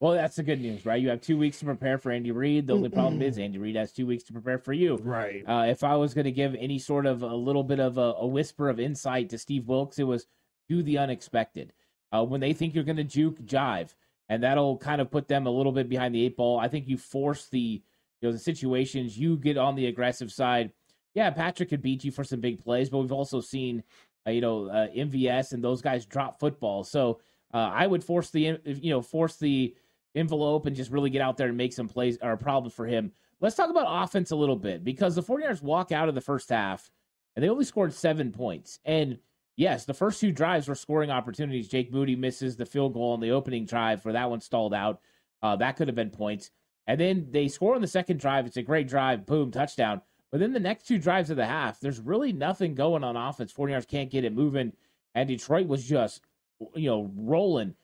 well, 0.00 0.12
that's 0.12 0.36
the 0.36 0.42
good 0.42 0.60
news, 0.60 0.84
right? 0.84 1.00
You 1.00 1.10
have 1.10 1.20
two 1.20 1.38
weeks 1.38 1.60
to 1.60 1.64
prepare 1.64 1.96
for 1.98 2.10
Andy 2.10 2.32
Reid. 2.32 2.66
The 2.66 2.74
only 2.74 2.88
problem 2.88 3.22
is 3.22 3.38
Andy 3.38 3.58
Reid 3.58 3.76
has 3.76 3.92
two 3.92 4.06
weeks 4.06 4.24
to 4.24 4.32
prepare 4.32 4.58
for 4.58 4.72
you. 4.72 4.96
Right. 4.96 5.44
Uh, 5.46 5.66
if 5.68 5.84
I 5.84 5.94
was 5.96 6.12
going 6.12 6.24
to 6.24 6.32
give 6.32 6.54
any 6.56 6.78
sort 6.78 7.06
of 7.06 7.22
a 7.22 7.34
little 7.34 7.62
bit 7.62 7.78
of 7.78 7.98
a, 7.98 8.14
a 8.18 8.26
whisper 8.26 8.68
of 8.68 8.80
insight 8.80 9.30
to 9.30 9.38
Steve 9.38 9.68
Wilks, 9.68 9.98
it 9.98 10.04
was 10.04 10.26
do 10.68 10.82
the 10.82 10.98
unexpected. 10.98 11.72
Uh, 12.12 12.24
when 12.24 12.40
they 12.40 12.52
think 12.52 12.74
you're 12.74 12.84
going 12.84 12.96
to 12.96 13.04
juke, 13.04 13.40
jive, 13.42 13.94
and 14.28 14.42
that'll 14.42 14.76
kind 14.76 15.00
of 15.00 15.10
put 15.10 15.28
them 15.28 15.46
a 15.46 15.50
little 15.50 15.72
bit 15.72 15.88
behind 15.88 16.14
the 16.14 16.24
eight 16.24 16.36
ball. 16.36 16.58
I 16.58 16.68
think 16.68 16.88
you 16.88 16.98
force 16.98 17.46
the 17.48 17.58
you 18.20 18.28
know 18.28 18.32
the 18.32 18.38
situations. 18.38 19.16
You 19.16 19.36
get 19.36 19.56
on 19.56 19.76
the 19.76 19.86
aggressive 19.86 20.32
side. 20.32 20.72
Yeah, 21.14 21.30
Patrick 21.30 21.68
could 21.70 21.82
beat 21.82 22.04
you 22.04 22.10
for 22.10 22.24
some 22.24 22.40
big 22.40 22.62
plays, 22.62 22.90
but 22.90 22.98
we've 22.98 23.12
also 23.12 23.40
seen 23.40 23.82
you 24.30 24.40
know 24.40 24.66
uh, 24.66 24.88
MVS 24.88 25.52
and 25.52 25.62
those 25.62 25.82
guys 25.82 26.06
drop 26.06 26.38
football. 26.38 26.84
So 26.84 27.20
uh, 27.52 27.70
I 27.72 27.86
would 27.86 28.04
force 28.04 28.30
the 28.30 28.58
you 28.64 28.90
know 28.90 29.02
force 29.02 29.36
the 29.36 29.74
envelope 30.14 30.66
and 30.66 30.76
just 30.76 30.90
really 30.90 31.10
get 31.10 31.22
out 31.22 31.36
there 31.36 31.48
and 31.48 31.56
make 31.56 31.72
some 31.72 31.88
plays 31.88 32.18
or 32.22 32.36
problems 32.36 32.74
for 32.74 32.86
him. 32.86 33.12
Let's 33.40 33.56
talk 33.56 33.70
about 33.70 34.04
offense 34.04 34.30
a 34.30 34.36
little 34.36 34.56
bit 34.56 34.84
because 34.84 35.14
the 35.14 35.22
49ers 35.22 35.62
walk 35.62 35.90
out 35.90 36.08
of 36.08 36.14
the 36.14 36.20
first 36.20 36.48
half 36.50 36.90
and 37.34 37.42
they 37.42 37.48
only 37.48 37.64
scored 37.64 37.92
seven 37.92 38.30
points. 38.30 38.78
And 38.84 39.18
yes, 39.56 39.84
the 39.84 39.94
first 39.94 40.20
two 40.20 40.32
drives 40.32 40.68
were 40.68 40.74
scoring 40.74 41.10
opportunities. 41.10 41.68
Jake 41.68 41.92
Moody 41.92 42.14
misses 42.14 42.56
the 42.56 42.66
field 42.66 42.94
goal 42.94 43.12
on 43.12 43.20
the 43.20 43.30
opening 43.30 43.64
drive 43.64 44.04
where 44.04 44.12
that 44.12 44.30
one 44.30 44.40
stalled 44.40 44.74
out. 44.74 45.00
Uh, 45.42 45.56
that 45.56 45.76
could 45.76 45.88
have 45.88 45.96
been 45.96 46.10
points. 46.10 46.50
And 46.86 47.00
then 47.00 47.28
they 47.30 47.48
score 47.48 47.74
on 47.74 47.80
the 47.80 47.86
second 47.86 48.20
drive. 48.20 48.46
It's 48.46 48.56
a 48.56 48.62
great 48.62 48.88
drive. 48.88 49.26
Boom, 49.26 49.50
touchdown. 49.50 50.02
But 50.32 50.40
then 50.40 50.54
the 50.54 50.60
next 50.60 50.86
two 50.86 50.98
drives 50.98 51.28
of 51.28 51.36
the 51.36 51.46
half, 51.46 51.78
there's 51.78 52.00
really 52.00 52.32
nothing 52.32 52.74
going 52.74 53.04
on 53.04 53.16
offense. 53.16 53.52
49ers 53.52 53.86
can't 53.86 54.10
get 54.10 54.24
it 54.24 54.32
moving. 54.32 54.72
And 55.14 55.28
Detroit 55.28 55.68
was 55.68 55.86
just, 55.86 56.22
you 56.74 56.88
know, 56.88 57.10
rolling. 57.14 57.74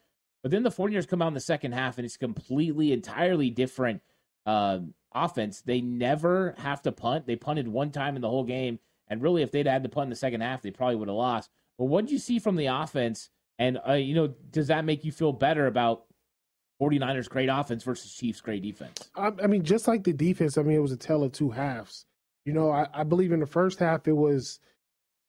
But 0.43 0.51
then 0.51 0.63
the 0.63 0.71
49ers 0.71 1.07
come 1.07 1.21
out 1.21 1.29
in 1.29 1.35
the 1.35 1.41
second 1.41 1.73
half 1.73 1.99
and 1.99 2.07
it's 2.07 2.17
completely, 2.17 2.93
entirely 2.93 3.51
different 3.51 4.01
uh, 4.47 4.79
offense. 5.15 5.61
They 5.61 5.83
never 5.83 6.55
have 6.59 6.81
to 6.83 6.93
punt. 6.93 7.27
They 7.27 7.37
punted 7.37 7.69
one 7.69 7.91
time 7.91 8.17
in 8.17 8.23
the 8.23 8.31
whole 8.31 8.45
game. 8.45 8.79
And 9.09 9.23
really, 9.23 9.43
if 9.43 9.53
they'd 9.53 9.67
had 9.67 9.83
to 9.83 9.89
punt 9.91 10.07
in 10.07 10.11
the 10.11 10.17
second 10.17 10.41
half, 10.41 10.63
they 10.63 10.71
probably 10.71 10.97
would 10.97 11.09
have 11.09 11.17
lost. 11.17 11.51
But 11.77 11.85
what 11.87 12.07
did 12.07 12.13
you 12.13 12.19
see 12.19 12.39
from 12.39 12.57
the 12.57 12.67
offense? 12.67 13.29
And, 13.59 13.79
uh, 13.87 13.93
you 13.95 14.15
know, 14.15 14.29
does 14.51 14.69
that 14.69 14.85
make 14.85 15.05
you 15.05 15.13
feel 15.13 15.33
better 15.33 15.67
about 15.67 16.05
49ers 16.81 17.29
great 17.29 17.49
offense 17.49 17.83
versus 17.83 18.15
Chiefs 18.15 18.41
great 18.41 18.63
defense? 18.63 19.11
I, 19.15 19.33
I 19.43 19.47
mean, 19.49 19.65
just 19.65 19.87
like 19.87 20.05
the 20.05 20.13
defense, 20.13 20.57
I 20.57 20.63
mean, 20.63 20.77
it 20.77 20.83
was 20.83 20.93
a 20.93 20.97
tale 20.97 21.25
of 21.25 21.33
two 21.33 21.51
halves. 21.51 22.07
You 22.49 22.55
know, 22.55 22.71
I, 22.71 22.87
I 22.95 23.05
believe 23.05 23.33
in 23.33 23.41
the 23.41 23.47
first 23.47 23.79
half 23.79 24.09
it 24.09 24.17
was. 24.17 24.59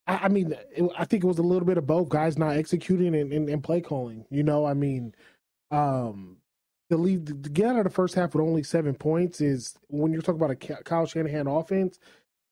I, 0.07 0.19
I 0.23 0.27
mean, 0.29 0.55
it, 0.73 0.89
I 0.97 1.03
think 1.03 1.21
it 1.21 1.27
was 1.27 1.39
a 1.39 1.43
little 1.43 1.65
bit 1.65 1.77
of 1.77 1.85
both 1.85 2.07
guys 2.07 2.37
not 2.37 2.55
executing 2.55 3.13
and, 3.13 3.33
and, 3.33 3.49
and 3.49 3.61
play 3.61 3.81
calling. 3.81 4.23
You 4.29 4.43
know, 4.43 4.65
I 4.65 4.73
mean, 4.73 5.13
um, 5.69 6.37
to 6.89 6.95
leave 6.95 7.25
to 7.25 7.33
get 7.33 7.65
out 7.65 7.79
of 7.79 7.83
the 7.83 7.89
first 7.89 8.15
half 8.15 8.33
with 8.33 8.45
only 8.45 8.63
seven 8.63 8.95
points 8.95 9.41
is 9.41 9.77
when 9.89 10.13
you're 10.13 10.21
talking 10.21 10.39
about 10.39 10.51
a 10.51 10.55
Ky- 10.55 10.81
Kyle 10.85 11.05
Shanahan 11.05 11.47
offense. 11.47 11.99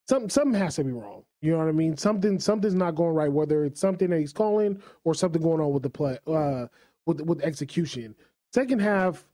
Something 0.10 0.30
something 0.30 0.60
has 0.60 0.76
to 0.76 0.84
be 0.84 0.92
wrong. 0.92 1.24
You 1.42 1.54
know 1.54 1.60
what 1.60 1.70
I 1.70 1.72
mean? 1.72 1.96
Something 1.96 2.38
something's 2.38 2.76
not 2.76 2.96
going 2.96 3.16
right. 3.16 3.32
Whether 3.32 3.64
it's 3.64 3.80
something 3.80 4.10
that 4.10 4.20
he's 4.20 4.34
calling 4.34 4.82
or 5.06 5.14
something 5.14 5.42
going 5.42 5.62
on 5.62 5.72
with 5.72 5.84
the 5.84 5.90
play, 5.90 6.18
uh, 6.28 6.68
with 7.06 7.22
with 7.22 7.42
execution. 7.42 8.16
Second 8.54 8.82
half, 8.82 9.26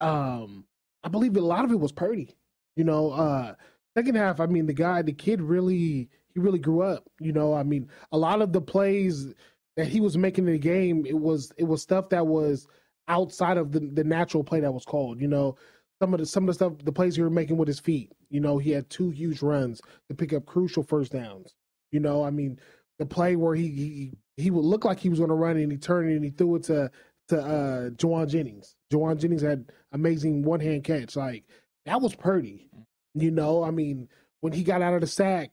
um, 0.00 0.64
I 1.04 1.10
believe 1.10 1.36
a 1.36 1.40
lot 1.40 1.64
of 1.64 1.70
it 1.70 1.78
was 1.78 1.92
Purdy. 1.92 2.34
You 2.74 2.82
know, 2.82 3.12
uh, 3.12 3.54
second 3.96 4.16
half, 4.16 4.40
I 4.40 4.46
mean, 4.46 4.66
the 4.66 4.72
guy, 4.72 5.02
the 5.02 5.12
kid 5.12 5.40
really, 5.40 6.08
he 6.34 6.40
really 6.40 6.58
grew 6.58 6.82
up. 6.82 7.04
You 7.20 7.32
know, 7.32 7.54
I 7.54 7.62
mean, 7.62 7.88
a 8.12 8.18
lot 8.18 8.42
of 8.42 8.52
the 8.52 8.60
plays 8.60 9.32
that 9.76 9.86
he 9.86 10.00
was 10.00 10.16
making 10.16 10.46
in 10.46 10.52
the 10.52 10.58
game, 10.58 11.04
it 11.06 11.18
was 11.18 11.52
it 11.56 11.64
was 11.64 11.82
stuff 11.82 12.10
that 12.10 12.26
was 12.26 12.66
outside 13.08 13.56
of 13.56 13.72
the 13.72 13.80
the 13.80 14.04
natural 14.04 14.44
play 14.44 14.60
that 14.60 14.72
was 14.72 14.84
called. 14.84 15.20
You 15.20 15.28
know, 15.28 15.56
some 16.00 16.14
of 16.14 16.20
the 16.20 16.26
some 16.26 16.44
of 16.44 16.48
the 16.48 16.54
stuff, 16.54 16.72
the 16.84 16.92
plays 16.92 17.16
he 17.16 17.22
was 17.22 17.32
making 17.32 17.56
with 17.56 17.68
his 17.68 17.80
feet. 17.80 18.12
You 18.30 18.40
know, 18.40 18.58
he 18.58 18.70
had 18.70 18.90
two 18.90 19.10
huge 19.10 19.42
runs 19.42 19.80
to 20.08 20.14
pick 20.14 20.32
up 20.32 20.46
crucial 20.46 20.82
first 20.82 21.12
downs. 21.12 21.54
You 21.92 22.00
know, 22.00 22.24
I 22.24 22.30
mean, 22.30 22.58
the 22.98 23.06
play 23.06 23.36
where 23.36 23.54
he 23.54 23.68
he, 23.68 24.12
he 24.36 24.50
would 24.50 24.64
look 24.64 24.84
like 24.84 24.98
he 24.98 25.08
was 25.08 25.18
going 25.18 25.28
to 25.28 25.34
run 25.34 25.56
and 25.56 25.70
he 25.70 25.78
turned 25.78 26.10
and 26.10 26.24
he 26.24 26.30
threw 26.30 26.56
it 26.56 26.64
to 26.64 26.90
to 27.28 27.40
uh 27.40 27.90
Jauan 27.90 28.28
Jennings. 28.28 28.74
Jauan 28.92 29.18
Jennings 29.18 29.42
had 29.42 29.70
amazing 29.92 30.42
one 30.42 30.60
hand 30.60 30.84
catch. 30.84 31.16
Like 31.16 31.44
that 31.86 32.00
was 32.00 32.14
Purdy. 32.14 32.68
You 33.14 33.30
know, 33.30 33.62
I 33.62 33.70
mean, 33.70 34.08
when 34.40 34.52
he 34.52 34.62
got 34.62 34.82
out 34.82 34.94
of 34.94 35.00
the 35.00 35.06
sack 35.06 35.50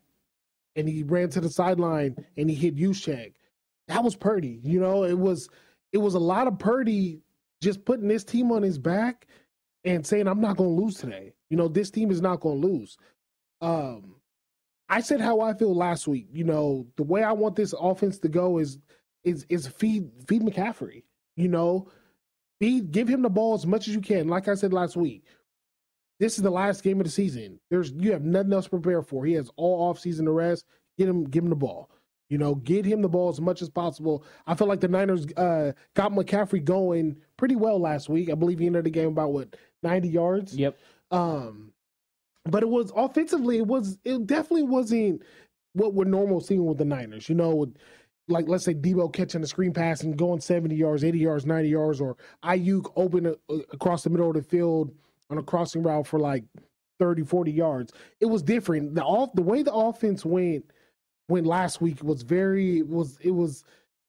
and 0.76 0.88
he 0.88 1.04
ran 1.04 1.30
to 1.30 1.42
the 1.42 1.50
sideline 1.50 2.16
and 2.38 2.50
he 2.50 2.56
hit 2.56 2.76
Juszczyk, 2.76 3.34
that 3.88 4.04
was 4.04 4.16
Purdy. 4.16 4.60
You 4.64 4.80
know, 4.80 5.04
it 5.04 5.18
was 5.18 5.50
it 5.92 6.00
was 6.00 6.14
a 6.14 6.20
lot 6.20 6.48
of 6.48 6.60
Purdy 6.60 7.22
just 7.62 7.86
putting 7.86 8.08
this 8.08 8.24
team 8.24 8.52
on 8.52 8.64
his 8.64 8.80
back 8.80 9.28
and 9.84 10.06
saying, 10.06 10.28
I'm 10.28 10.42
not 10.42 10.58
gonna 10.58 10.70
lose 10.70 10.96
today. 10.96 11.34
You 11.50 11.58
know, 11.58 11.68
this 11.68 11.92
team 11.92 12.12
is 12.12 12.22
not 12.22 12.40
gonna 12.40 12.56
lose. 12.56 12.98
Um 13.62 14.16
I 14.90 15.00
said 15.00 15.22
how 15.22 15.40
I 15.40 15.54
feel 15.54 15.74
last 15.74 16.08
week. 16.08 16.28
You 16.34 16.44
know, 16.44 16.86
the 16.98 17.04
way 17.04 17.24
I 17.24 17.32
want 17.32 17.56
this 17.56 17.74
offense 17.80 18.20
to 18.20 18.28
go 18.28 18.58
is 18.58 18.78
is 19.24 19.46
is 19.50 19.68
feed 19.68 20.10
feed 20.28 20.42
McCaffrey. 20.42 21.04
You 21.38 21.48
know, 21.48 21.88
feed 22.60 22.92
give 22.92 23.08
him 23.08 23.22
the 23.22 23.30
ball 23.30 23.54
as 23.54 23.66
much 23.66 23.88
as 23.88 23.96
you 23.96 24.02
can. 24.02 24.28
Like 24.28 24.48
I 24.48 24.56
said 24.56 24.74
last 24.74 24.98
week, 24.98 25.24
this 26.22 26.38
is 26.38 26.44
the 26.44 26.52
last 26.52 26.84
game 26.84 27.00
of 27.00 27.06
the 27.06 27.12
season. 27.12 27.60
There's 27.72 27.92
you 27.94 28.12
have 28.12 28.22
nothing 28.22 28.54
else 28.54 28.66
to 28.66 28.70
prepare 28.70 29.02
for. 29.02 29.26
He 29.26 29.34
has 29.34 29.50
all 29.56 29.90
off 29.90 30.00
season 30.00 30.26
to 30.26 30.32
rest. 30.32 30.66
Get 31.00 31.10
him, 31.10 31.24
give 31.24 31.44
him 31.44 31.50
the 31.50 31.56
ball. 31.56 31.90
You 32.30 32.38
know, 32.38 32.54
get 32.54 32.86
him 32.86 33.02
the 33.02 33.10
ball 33.10 33.30
as 33.30 33.42
much 33.42 33.64
as 33.64 33.70
possible. 33.70 34.24
I 34.46 34.54
feel 34.54 34.68
like 34.68 34.82
the 34.82 34.88
Niners 34.88 35.26
uh, 35.36 35.72
got 35.96 36.12
McCaffrey 36.12 36.64
going 36.64 37.18
pretty 37.38 37.56
well 37.56 37.80
last 37.80 38.08
week. 38.08 38.30
I 38.30 38.36
believe 38.36 38.60
he 38.60 38.68
ended 38.68 38.84
the 38.84 38.92
game 38.92 39.08
about 39.08 39.34
what 39.34 39.56
ninety 39.82 40.10
yards. 40.10 40.56
Yep. 40.56 40.78
Um, 41.10 41.74
but 42.46 42.62
it 42.62 42.70
was 42.70 42.94
offensively, 42.96 43.58
it 43.58 43.66
was 43.66 43.98
it 44.06 44.28
definitely 44.28 44.64
wasn't 44.64 45.24
what 45.74 45.96
we're 45.96 46.06
normal 46.06 46.40
seeing 46.40 46.66
with 46.66 46.78
the 46.78 46.86
Niners. 46.86 47.30
You 47.30 47.36
know, 47.36 47.74
like 48.28 48.48
let's 48.48 48.64
say 48.64 48.76
Deebo 48.76 49.12
catching 49.12 49.42
a 49.42 49.48
screen 49.48 49.74
pass 49.74 50.04
and 50.04 50.16
going 50.16 50.40
seventy 50.40 50.76
yards, 50.76 51.04
eighty 51.04 51.20
yards, 51.20 51.48
ninety 51.48 51.70
yards, 51.70 52.00
or 52.00 52.16
Aiyuk 52.46 52.94
open 52.96 53.26
a, 53.26 53.34
a, 53.50 53.56
across 53.74 54.04
the 54.04 54.12
middle 54.12 54.30
of 54.30 54.36
the 54.36 54.44
field 54.44 54.94
on 55.32 55.38
a 55.38 55.44
crossing 55.44 55.82
route 55.82 56.06
for 56.06 56.20
like 56.20 56.44
30, 57.00 57.24
40 57.24 57.52
yards. 57.52 57.94
It 58.20 58.26
was 58.28 58.44
different. 58.44 58.94
The 58.94 59.04
off 59.04 59.34
the 59.34 59.42
way 59.42 59.64
the 59.64 59.74
offense 59.74 60.24
went 60.26 60.66
went 61.28 61.48
last 61.48 61.82
week 61.82 62.04
was 62.04 62.22
very 62.22 62.82
was 62.84 63.18
it 63.22 63.32
was 63.32 63.64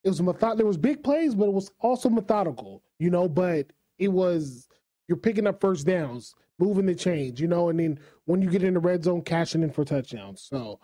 it 0.04 0.08
was 0.08 0.20
method 0.20 0.58
there 0.58 0.66
was 0.66 0.76
big 0.76 1.02
plays, 1.02 1.34
but 1.34 1.46
it 1.46 1.52
was 1.52 1.70
also 1.80 2.10
methodical, 2.10 2.82
you 2.98 3.08
know, 3.10 3.28
but 3.28 3.72
it 3.98 4.08
was 4.08 4.68
you're 5.08 5.16
picking 5.16 5.46
up 5.46 5.60
first 5.60 5.86
downs, 5.86 6.34
moving 6.58 6.86
the 6.86 6.94
change, 6.94 7.40
you 7.40 7.46
know, 7.46 7.68
and 7.68 7.78
then 7.78 7.98
when 8.26 8.42
you 8.42 8.50
get 8.50 8.64
in 8.64 8.74
the 8.74 8.80
red 8.80 9.04
zone, 9.04 9.22
cashing 9.22 9.62
in 9.62 9.70
for 9.70 9.84
touchdowns. 9.84 10.42
So 10.42 10.80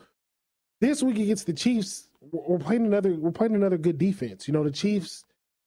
this 0.81 1.03
week 1.03 1.18
against 1.18 1.46
the 1.46 1.53
Chiefs, 1.53 2.09
we're 2.20 2.59
playing 2.59 2.87
another 2.87 3.14
we're 3.14 3.33
playing 3.33 3.55
another 3.55 3.79
good 3.79 3.98
defense. 3.98 4.46
You 4.46 4.55
know, 4.55 4.64
the 4.64 4.70
Chiefs, 4.70 5.24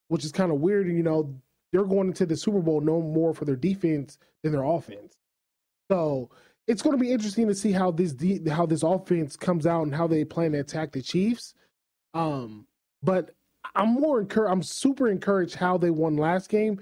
which 0.07 0.23
is 0.25 0.31
kind 0.31 0.51
of 0.51 0.59
weird, 0.59 0.87
and 0.87 0.97
you 0.97 1.03
know, 1.03 1.35
they're 1.71 1.83
going 1.83 2.07
into 2.07 2.25
the 2.25 2.35
Super 2.35 2.59
Bowl 2.59 2.81
no 2.81 3.01
more 3.01 3.33
for 3.33 3.45
their 3.45 3.55
defense 3.55 4.17
than 4.43 4.51
their 4.51 4.63
offense. 4.63 5.15
So 5.89 6.29
it's 6.67 6.81
going 6.81 6.97
to 6.97 7.03
be 7.03 7.11
interesting 7.11 7.47
to 7.47 7.55
see 7.55 7.71
how 7.71 7.91
this 7.91 8.13
de- 8.13 8.49
how 8.49 8.65
this 8.65 8.83
offense 8.83 9.35
comes 9.35 9.65
out 9.65 9.83
and 9.83 9.93
how 9.93 10.07
they 10.07 10.23
plan 10.23 10.51
to 10.53 10.59
attack 10.59 10.91
the 10.91 11.01
Chiefs. 11.01 11.53
Um, 12.13 12.65
but 13.03 13.31
I'm 13.75 13.93
more 13.93 14.19
encouraged. 14.21 14.51
I'm 14.51 14.63
super 14.63 15.07
encouraged 15.07 15.55
how 15.55 15.77
they 15.77 15.89
won 15.89 16.17
last 16.17 16.49
game, 16.49 16.79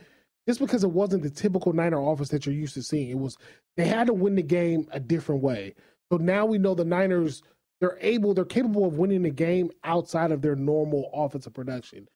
just 0.47 0.59
because 0.59 0.83
it 0.83 0.91
wasn't 0.91 1.23
the 1.23 1.29
typical 1.29 1.73
Niner 1.73 2.01
offense 2.01 2.29
that 2.29 2.45
you're 2.45 2.55
used 2.55 2.73
to 2.75 2.83
seeing. 2.83 3.09
It 3.09 3.19
was 3.19 3.37
they 3.77 3.85
had 3.85 4.07
to 4.07 4.13
win 4.13 4.35
the 4.35 4.43
game 4.43 4.87
a 4.91 4.99
different 4.99 5.41
way. 5.41 5.75
So 6.11 6.17
now 6.17 6.45
we 6.45 6.57
know 6.57 6.75
the 6.75 6.85
Niners 6.85 7.43
they're 7.79 7.97
able, 8.01 8.33
they're 8.33 8.45
capable 8.45 8.85
of 8.85 8.97
winning 8.97 9.21
the 9.21 9.29
game 9.29 9.71
outside 9.83 10.31
of 10.31 10.41
their 10.41 10.55
normal 10.55 11.09
offensive 11.13 11.53
production. 11.53 12.07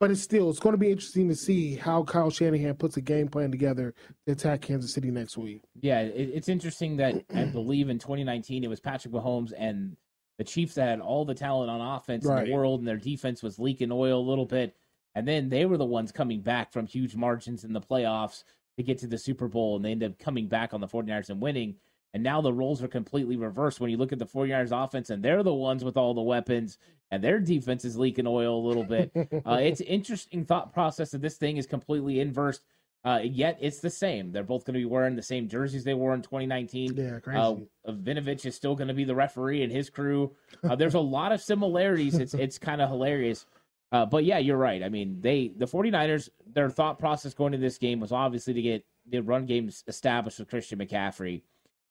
But 0.00 0.10
it's 0.10 0.22
still, 0.22 0.48
it's 0.48 0.58
going 0.58 0.72
to 0.72 0.78
be 0.78 0.90
interesting 0.90 1.28
to 1.28 1.36
see 1.36 1.76
how 1.76 2.02
Kyle 2.02 2.30
Shanahan 2.30 2.74
puts 2.76 2.96
a 2.96 3.02
game 3.02 3.28
plan 3.28 3.50
together 3.50 3.94
to 4.26 4.32
attack 4.32 4.62
Kansas 4.62 4.94
City 4.94 5.10
next 5.10 5.36
week. 5.36 5.62
Yeah, 5.78 6.00
it, 6.00 6.30
it's 6.32 6.48
interesting 6.48 6.96
that 6.96 7.22
I 7.34 7.44
believe 7.44 7.90
in 7.90 7.98
2019 7.98 8.64
it 8.64 8.70
was 8.70 8.80
Patrick 8.80 9.12
Mahomes 9.12 9.52
and 9.56 9.94
the 10.38 10.44
Chiefs 10.44 10.74
that 10.76 10.88
had 10.88 11.00
all 11.00 11.26
the 11.26 11.34
talent 11.34 11.70
on 11.70 11.82
offense 11.82 12.24
right. 12.24 12.44
in 12.44 12.48
the 12.48 12.56
world, 12.56 12.80
and 12.80 12.88
their 12.88 12.96
defense 12.96 13.42
was 13.42 13.58
leaking 13.58 13.92
oil 13.92 14.18
a 14.18 14.28
little 14.28 14.46
bit. 14.46 14.74
And 15.14 15.28
then 15.28 15.50
they 15.50 15.66
were 15.66 15.76
the 15.76 15.84
ones 15.84 16.12
coming 16.12 16.40
back 16.40 16.72
from 16.72 16.86
huge 16.86 17.14
margins 17.14 17.64
in 17.64 17.74
the 17.74 17.80
playoffs 17.80 18.44
to 18.78 18.82
get 18.82 18.96
to 19.00 19.06
the 19.06 19.18
Super 19.18 19.48
Bowl, 19.48 19.76
and 19.76 19.84
they 19.84 19.90
ended 19.90 20.12
up 20.12 20.18
coming 20.18 20.48
back 20.48 20.72
on 20.72 20.80
the 20.80 20.88
49ers 20.88 21.28
and 21.28 21.42
winning. 21.42 21.76
And 22.12 22.22
now 22.22 22.40
the 22.40 22.52
roles 22.52 22.82
are 22.82 22.88
completely 22.88 23.36
reversed 23.36 23.80
when 23.80 23.90
you 23.90 23.96
look 23.96 24.12
at 24.12 24.18
the 24.18 24.26
49ers 24.26 24.84
offense, 24.84 25.10
and 25.10 25.22
they're 25.22 25.42
the 25.42 25.54
ones 25.54 25.84
with 25.84 25.96
all 25.96 26.12
the 26.12 26.20
weapons, 26.20 26.76
and 27.10 27.22
their 27.22 27.38
defense 27.38 27.84
is 27.84 27.96
leaking 27.96 28.26
oil 28.26 28.58
a 28.58 28.66
little 28.66 28.84
bit. 28.84 29.12
uh, 29.46 29.54
it's 29.60 29.80
interesting 29.80 30.44
thought 30.44 30.72
process 30.72 31.12
that 31.12 31.22
this 31.22 31.36
thing 31.36 31.56
is 31.56 31.66
completely 31.66 32.18
inversed. 32.20 32.62
Uh, 33.02 33.20
yet 33.22 33.56
it's 33.60 33.80
the 33.80 33.88
same. 33.88 34.30
They're 34.30 34.42
both 34.42 34.64
going 34.66 34.74
to 34.74 34.80
be 34.80 34.84
wearing 34.84 35.16
the 35.16 35.22
same 35.22 35.48
jerseys 35.48 35.84
they 35.84 35.94
wore 35.94 36.12
in 36.12 36.20
2019. 36.20 36.96
Yeah, 36.96 37.18
crazy. 37.20 37.38
Uh, 37.86 37.92
Vinovich 37.92 38.44
is 38.44 38.54
still 38.54 38.74
going 38.74 38.88
to 38.88 38.94
be 38.94 39.04
the 39.04 39.14
referee 39.14 39.62
and 39.62 39.72
his 39.72 39.88
crew. 39.88 40.36
Uh, 40.62 40.76
there's 40.76 40.94
a 40.94 41.00
lot 41.00 41.32
of 41.32 41.40
similarities. 41.40 42.16
It's 42.16 42.34
it's 42.34 42.58
kind 42.58 42.82
of 42.82 42.90
hilarious. 42.90 43.46
Uh, 43.92 44.04
but 44.04 44.24
yeah, 44.24 44.36
you're 44.36 44.58
right. 44.58 44.82
I 44.82 44.90
mean, 44.90 45.18
they 45.20 45.52
the 45.56 45.64
49ers, 45.64 46.28
their 46.52 46.68
thought 46.68 46.98
process 46.98 47.32
going 47.32 47.54
into 47.54 47.64
this 47.64 47.78
game 47.78 47.98
was 47.98 48.12
obviously 48.12 48.52
to 48.52 48.60
get 48.60 48.84
the 49.08 49.20
run 49.20 49.46
game 49.46 49.70
established 49.88 50.38
with 50.38 50.50
Christian 50.50 50.78
McCaffrey 50.78 51.42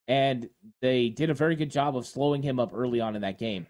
and 0.09 0.49
they 0.81 1.09
did 1.09 1.29
a 1.29 1.35
very 1.35 1.55
good 1.55 1.69
job 1.69 1.95
of 1.95 2.05
slowing 2.05 2.41
him 2.41 2.59
up 2.59 2.71
early 2.73 2.99
on 2.99 3.15
in 3.15 3.21
that 3.21 3.37
game. 3.37 3.67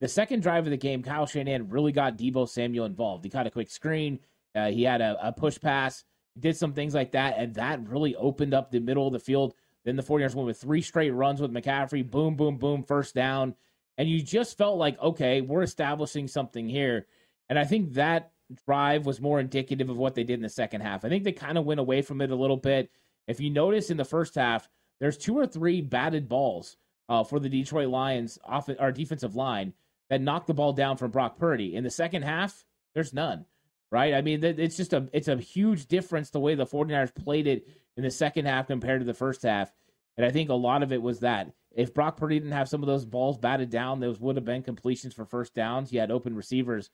The 0.00 0.08
second 0.08 0.42
drive 0.42 0.66
of 0.66 0.70
the 0.70 0.76
game, 0.76 1.02
Kyle 1.02 1.26
Shanahan 1.26 1.70
really 1.70 1.92
got 1.92 2.18
Deebo 2.18 2.48
Samuel 2.48 2.84
involved. 2.84 3.24
He 3.24 3.30
caught 3.30 3.46
a 3.46 3.50
quick 3.50 3.70
screen, 3.70 4.18
uh, 4.54 4.66
he 4.70 4.82
had 4.82 5.00
a, 5.00 5.16
a, 5.28 5.32
push 5.32 5.58
pass, 5.60 6.04
did 6.38 6.56
some 6.56 6.74
things 6.74 6.94
like 6.94 7.12
that, 7.12 7.38
and 7.38 7.54
that 7.54 7.88
really 7.88 8.16
opened 8.16 8.52
up 8.52 8.70
the 8.70 8.80
middle 8.80 9.06
of 9.06 9.12
the 9.12 9.20
field. 9.20 9.54
Then 9.84 9.96
the 9.96 10.02
49ers 10.02 10.34
went 10.34 10.46
with 10.46 10.60
three 10.60 10.82
straight 10.82 11.12
runs 11.12 11.40
with 11.40 11.52
McCaffrey, 11.52 12.10
boom, 12.10 12.34
boom, 12.34 12.58
boom, 12.58 12.82
first 12.82 13.14
down. 13.14 13.54
And 13.96 14.08
you 14.08 14.20
just 14.20 14.58
felt 14.58 14.76
like, 14.76 15.00
okay, 15.00 15.40
we're 15.40 15.62
establishing 15.62 16.26
something 16.26 16.68
here. 16.68 17.06
And 17.48 17.58
I 17.58 17.64
think 17.64 17.94
that 17.94 18.32
drive 18.66 19.06
was 19.06 19.20
more 19.20 19.38
indicative 19.38 19.88
of 19.88 19.96
what 19.96 20.14
they 20.14 20.24
did 20.24 20.34
in 20.34 20.42
the 20.42 20.48
second 20.48 20.80
half. 20.80 21.04
I 21.04 21.08
think 21.08 21.22
they 21.22 21.32
kind 21.32 21.56
of 21.56 21.64
went 21.64 21.80
away 21.80 22.02
from 22.02 22.20
it 22.20 22.32
a 22.32 22.36
little 22.36 22.56
bit. 22.56 22.90
If 23.28 23.40
you 23.40 23.50
notice 23.50 23.90
in 23.90 23.96
the 23.96 24.04
first 24.04 24.34
half, 24.34 24.68
there's 25.00 25.16
two 25.18 25.38
or 25.38 25.46
three 25.46 25.80
batted 25.80 26.28
balls 26.28 26.76
uh, 27.08 27.24
for 27.24 27.38
the 27.38 27.48
Detroit 27.48 27.88
Lions 27.88 28.38
off 28.44 28.68
our 28.78 28.92
defensive 28.92 29.36
line 29.36 29.72
that 30.10 30.20
knocked 30.20 30.46
the 30.46 30.54
ball 30.54 30.72
down 30.72 30.96
from 30.96 31.10
Brock 31.10 31.38
Purdy. 31.38 31.74
In 31.74 31.84
the 31.84 31.90
second 31.90 32.22
half, 32.22 32.64
there's 32.94 33.12
none. 33.12 33.44
Right? 33.92 34.14
I 34.14 34.20
mean, 34.20 34.42
it's 34.42 34.76
just 34.76 34.92
a 34.92 35.08
it's 35.12 35.28
a 35.28 35.36
huge 35.36 35.86
difference 35.86 36.30
the 36.30 36.40
way 36.40 36.56
the 36.56 36.66
49ers 36.66 37.14
played 37.14 37.46
it 37.46 37.68
in 37.96 38.02
the 38.02 38.10
second 38.10 38.46
half 38.46 38.66
compared 38.66 39.00
to 39.00 39.06
the 39.06 39.14
first 39.14 39.42
half. 39.42 39.72
And 40.16 40.26
I 40.26 40.30
think 40.30 40.50
a 40.50 40.54
lot 40.54 40.82
of 40.82 40.92
it 40.92 41.00
was 41.00 41.20
that 41.20 41.52
if 41.70 41.94
Brock 41.94 42.16
Purdy 42.16 42.38
didn't 42.38 42.52
have 42.52 42.68
some 42.68 42.82
of 42.82 42.88
those 42.88 43.04
balls 43.04 43.38
batted 43.38 43.70
down, 43.70 44.00
those 44.00 44.18
would 44.18 44.36
have 44.36 44.44
been 44.44 44.62
completions 44.62 45.14
for 45.14 45.24
first 45.24 45.54
downs. 45.54 45.92
You 45.92 46.00
had 46.00 46.10
open 46.10 46.34
receivers. 46.34 46.90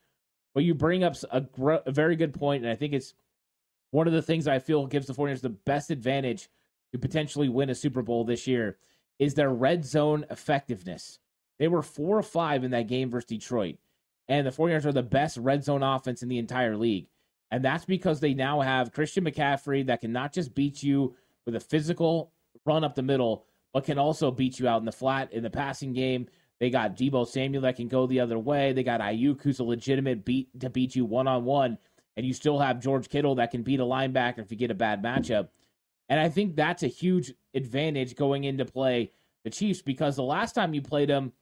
But 0.54 0.64
you 0.64 0.74
bring 0.74 1.02
up 1.02 1.14
a, 1.30 1.40
gr- 1.40 1.76
a 1.86 1.92
very 1.92 2.14
good 2.14 2.34
point, 2.34 2.62
and 2.62 2.70
I 2.70 2.74
think 2.76 2.92
it's 2.92 3.14
one 3.90 4.06
of 4.06 4.12
the 4.12 4.20
things 4.20 4.46
I 4.46 4.58
feel 4.58 4.86
gives 4.86 5.06
the 5.06 5.14
49ers 5.14 5.40
the 5.40 5.48
best 5.48 5.90
advantage 5.90 6.50
to 6.92 6.98
potentially 6.98 7.48
win 7.48 7.70
a 7.70 7.74
Super 7.74 8.02
Bowl 8.02 8.24
this 8.24 8.46
year 8.46 8.78
is 9.18 9.34
their 9.34 9.50
red 9.50 9.84
zone 9.84 10.26
effectiveness. 10.30 11.18
They 11.58 11.68
were 11.68 11.82
four 11.82 12.18
or 12.18 12.22
five 12.22 12.64
in 12.64 12.70
that 12.72 12.88
game 12.88 13.10
versus 13.10 13.28
Detroit. 13.28 13.76
And 14.28 14.46
the 14.46 14.50
49ers 14.50 14.86
are 14.86 14.92
the 14.92 15.02
best 15.02 15.36
red 15.36 15.64
zone 15.64 15.82
offense 15.82 16.22
in 16.22 16.28
the 16.28 16.38
entire 16.38 16.76
league. 16.76 17.08
And 17.50 17.64
that's 17.64 17.84
because 17.84 18.20
they 18.20 18.34
now 18.34 18.60
have 18.60 18.92
Christian 18.92 19.24
McCaffrey 19.24 19.86
that 19.86 20.00
can 20.00 20.12
not 20.12 20.32
just 20.32 20.54
beat 20.54 20.82
you 20.82 21.14
with 21.44 21.54
a 21.54 21.60
physical 21.60 22.32
run 22.64 22.84
up 22.84 22.94
the 22.94 23.02
middle, 23.02 23.44
but 23.72 23.84
can 23.84 23.98
also 23.98 24.30
beat 24.30 24.58
you 24.58 24.68
out 24.68 24.80
in 24.80 24.86
the 24.86 24.92
flat 24.92 25.32
in 25.32 25.42
the 25.42 25.50
passing 25.50 25.92
game. 25.92 26.26
They 26.60 26.70
got 26.70 26.96
Deebo 26.96 27.26
Samuel 27.26 27.62
that 27.62 27.76
can 27.76 27.88
go 27.88 28.06
the 28.06 28.20
other 28.20 28.38
way. 28.38 28.72
They 28.72 28.84
got 28.84 29.00
Aiyuk, 29.00 29.42
who's 29.42 29.58
a 29.58 29.64
legitimate 29.64 30.24
beat 30.24 30.48
to 30.60 30.70
beat 30.70 30.94
you 30.94 31.04
one 31.04 31.26
on 31.26 31.44
one. 31.44 31.76
And 32.16 32.24
you 32.24 32.32
still 32.32 32.58
have 32.58 32.80
George 32.80 33.08
Kittle 33.08 33.34
that 33.36 33.50
can 33.50 33.62
beat 33.62 33.80
a 33.80 33.84
linebacker 33.84 34.38
if 34.38 34.50
you 34.50 34.56
get 34.56 34.70
a 34.70 34.74
bad 34.74 35.02
matchup. 35.02 35.48
And 36.08 36.20
I 36.20 36.28
think 36.28 36.56
that's 36.56 36.82
a 36.82 36.88
huge 36.88 37.32
advantage 37.54 38.16
going 38.16 38.44
into 38.44 38.64
play 38.64 39.12
the 39.44 39.50
Chiefs 39.50 39.82
because 39.82 40.16
the 40.16 40.22
last 40.22 40.54
time 40.54 40.74
you 40.74 40.82
played 40.82 41.08
them, 41.08 41.32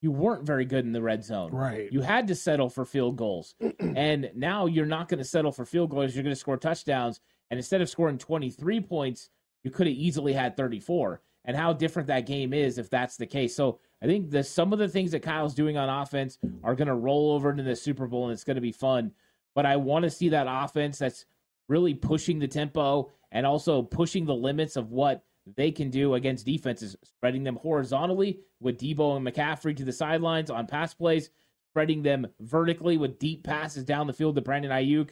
you 0.00 0.10
weren't 0.12 0.44
very 0.44 0.64
good 0.64 0.84
in 0.84 0.92
the 0.92 1.02
red 1.02 1.24
zone. 1.24 1.50
Right. 1.50 1.90
You 1.92 2.02
had 2.02 2.28
to 2.28 2.34
settle 2.34 2.68
for 2.68 2.84
field 2.84 3.16
goals. 3.16 3.54
and 3.80 4.30
now 4.34 4.66
you're 4.66 4.86
not 4.86 5.08
going 5.08 5.18
to 5.18 5.24
settle 5.24 5.50
for 5.50 5.64
field 5.64 5.90
goals. 5.90 6.14
You're 6.14 6.22
going 6.22 6.34
to 6.34 6.40
score 6.40 6.56
touchdowns. 6.56 7.20
And 7.50 7.58
instead 7.58 7.80
of 7.80 7.88
scoring 7.88 8.18
23 8.18 8.80
points, 8.80 9.30
you 9.64 9.70
could 9.70 9.86
have 9.86 9.96
easily 9.96 10.32
had 10.32 10.56
34. 10.56 11.20
And 11.44 11.56
how 11.56 11.72
different 11.72 12.08
that 12.08 12.26
game 12.26 12.52
is 12.52 12.78
if 12.78 12.90
that's 12.90 13.16
the 13.16 13.26
case. 13.26 13.56
So 13.56 13.80
I 14.02 14.06
think 14.06 14.30
the 14.30 14.44
some 14.44 14.72
of 14.72 14.78
the 14.78 14.88
things 14.88 15.12
that 15.12 15.22
Kyle's 15.22 15.54
doing 15.54 15.76
on 15.78 15.88
offense 15.88 16.38
are 16.62 16.74
going 16.74 16.88
to 16.88 16.94
roll 16.94 17.32
over 17.32 17.50
into 17.50 17.62
the 17.62 17.74
Super 17.74 18.06
Bowl 18.06 18.24
and 18.24 18.32
it's 18.32 18.44
going 18.44 18.56
to 18.56 18.60
be 18.60 18.72
fun. 18.72 19.12
But 19.54 19.64
I 19.64 19.76
want 19.76 20.04
to 20.04 20.10
see 20.10 20.28
that 20.28 20.46
offense 20.48 20.98
that's 20.98 21.24
really 21.68 21.94
pushing 21.94 22.38
the 22.38 22.48
tempo 22.48 23.10
and 23.32 23.46
also 23.46 23.82
pushing 23.82 24.24
the 24.24 24.34
limits 24.34 24.76
of 24.76 24.90
what 24.90 25.24
they 25.56 25.70
can 25.70 25.90
do 25.90 26.14
against 26.14 26.46
defenses, 26.46 26.96
spreading 27.04 27.44
them 27.44 27.56
horizontally 27.56 28.40
with 28.60 28.78
Deebo 28.78 29.16
and 29.16 29.26
McCaffrey 29.26 29.76
to 29.76 29.84
the 29.84 29.92
sidelines 29.92 30.50
on 30.50 30.66
pass 30.66 30.94
plays, 30.94 31.30
spreading 31.70 32.02
them 32.02 32.26
vertically 32.40 32.96
with 32.96 33.18
deep 33.18 33.44
passes 33.44 33.84
down 33.84 34.06
the 34.06 34.12
field 34.12 34.34
to 34.34 34.42
Brandon 34.42 34.70
Aiyuk. 34.70 35.10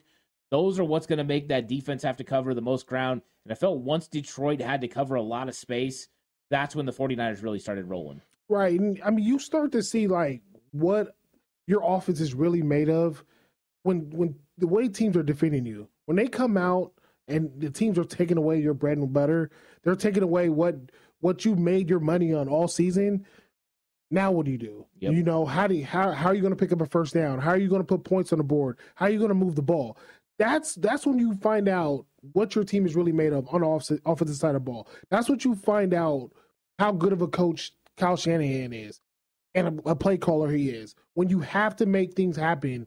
Those 0.51 0.79
are 0.79 0.85
what's 0.85 1.07
going 1.07 1.19
to 1.19 1.25
make 1.25 1.49
that 1.49 1.69
defense 1.69 2.03
have 2.03 2.17
to 2.19 2.25
cover 2.25 2.55
the 2.55 2.61
most 2.61 2.87
ground. 2.87 3.23
And 3.45 3.53
I 3.53 3.55
felt 3.55 3.81
once 3.81 4.09
Detroit 4.09 4.61
had 4.61 4.81
to 4.83 4.89
cover 4.89 5.15
a 5.15 5.23
lot 5.23 5.49
of 5.49 5.55
space, 5.55 6.09
that's 6.51 6.77
when 6.77 6.87
the 6.87 6.93
49ers 6.93 7.43
really 7.43 7.59
started 7.59 7.89
rolling. 7.89 8.21
Right. 8.49 8.79
And 8.79 9.01
I 9.05 9.11
mean, 9.11 9.25
you 9.25 9.39
start 9.39 9.73
to 9.73 9.83
see 9.83 10.07
like 10.07 10.43
what 10.71 11.17
your 11.67 11.83
offense 11.85 12.21
is 12.21 12.35
really 12.35 12.63
made 12.63 12.89
of 12.89 13.25
when 13.83 14.11
when 14.11 14.37
the 14.59 14.69
way 14.69 14.89
teams 14.89 15.17
are 15.17 15.23
defending 15.23 15.67
you, 15.67 15.89
when 16.07 16.17
they 16.17 16.29
come 16.29 16.57
out 16.57 16.93
and 17.29 17.51
the 17.59 17.71
teams 17.71 17.99
are 17.99 18.05
taking 18.05 18.39
away 18.39 18.61
your 18.61 18.75
bread 18.75 18.99
and 18.99 19.13
butter, 19.13 19.51
they're 19.83 19.97
taking 19.97 20.23
away 20.23 20.49
what 20.49 20.77
what 21.21 21.45
you 21.45 21.55
made 21.57 21.89
your 21.89 22.01
money 22.01 22.33
on 22.33 22.49
all 22.49 22.69
season. 22.69 23.27
Now 24.11 24.31
what 24.31 24.47
do 24.47 24.53
you 24.53 24.59
do? 24.59 24.87
Yep. 25.01 25.13
You 25.13 25.23
know 25.23 25.45
how 25.45 25.67
do 25.67 25.75
you, 25.75 25.85
how 25.85 26.13
how 26.13 26.29
are 26.29 26.35
you 26.35 26.41
going 26.41 26.55
to 26.55 26.59
pick 26.59 26.73
up 26.73 26.81
a 26.81 26.87
first 26.87 27.15
down? 27.15 27.41
How 27.41 27.51
are 27.51 27.59
you 27.59 27.69
going 27.69 27.81
to 27.81 27.87
put 27.87 28.05
points 28.05 28.33
on 28.33 28.39
the 28.39 28.45
board? 28.45 28.79
How 28.95 29.07
are 29.07 29.11
you 29.11 29.19
going 29.19 29.31
to 29.31 29.35
move 29.35 29.57
the 29.57 29.63
ball? 29.63 29.99
That's 30.39 30.75
that's 30.77 31.07
when 31.07 31.19
you 31.19 31.35
find 31.35 31.69
out 31.69 32.07
what 32.33 32.55
your 32.55 32.65
team 32.65 32.87
is 32.87 32.95
really 32.95 33.13
made 33.13 33.33
of 33.33 33.49
on 33.53 33.63
the 33.63 33.67
offensive, 33.67 34.01
offensive 34.05 34.37
side 34.37 34.55
of 34.55 34.65
the 34.65 34.71
ball. 34.71 34.89
That's 35.11 35.29
what 35.29 35.45
you 35.45 35.55
find 35.55 35.95
out 35.95 36.31
how 36.79 36.93
good 36.93 37.13
of 37.13 37.23
a 37.23 37.29
coach 37.29 37.73
Kyle 37.97 38.17
Shanahan 38.17 38.73
is 38.73 39.01
and 39.55 39.81
a, 39.81 39.91
a 39.91 39.97
play 39.97 40.19
caller 40.19 40.51
he 40.51 40.69
is. 40.69 40.95
When 41.15 41.29
you 41.29 41.41
have 41.41 41.75
to 41.77 41.87
make 41.87 42.15
things 42.15 42.37
happen, 42.37 42.87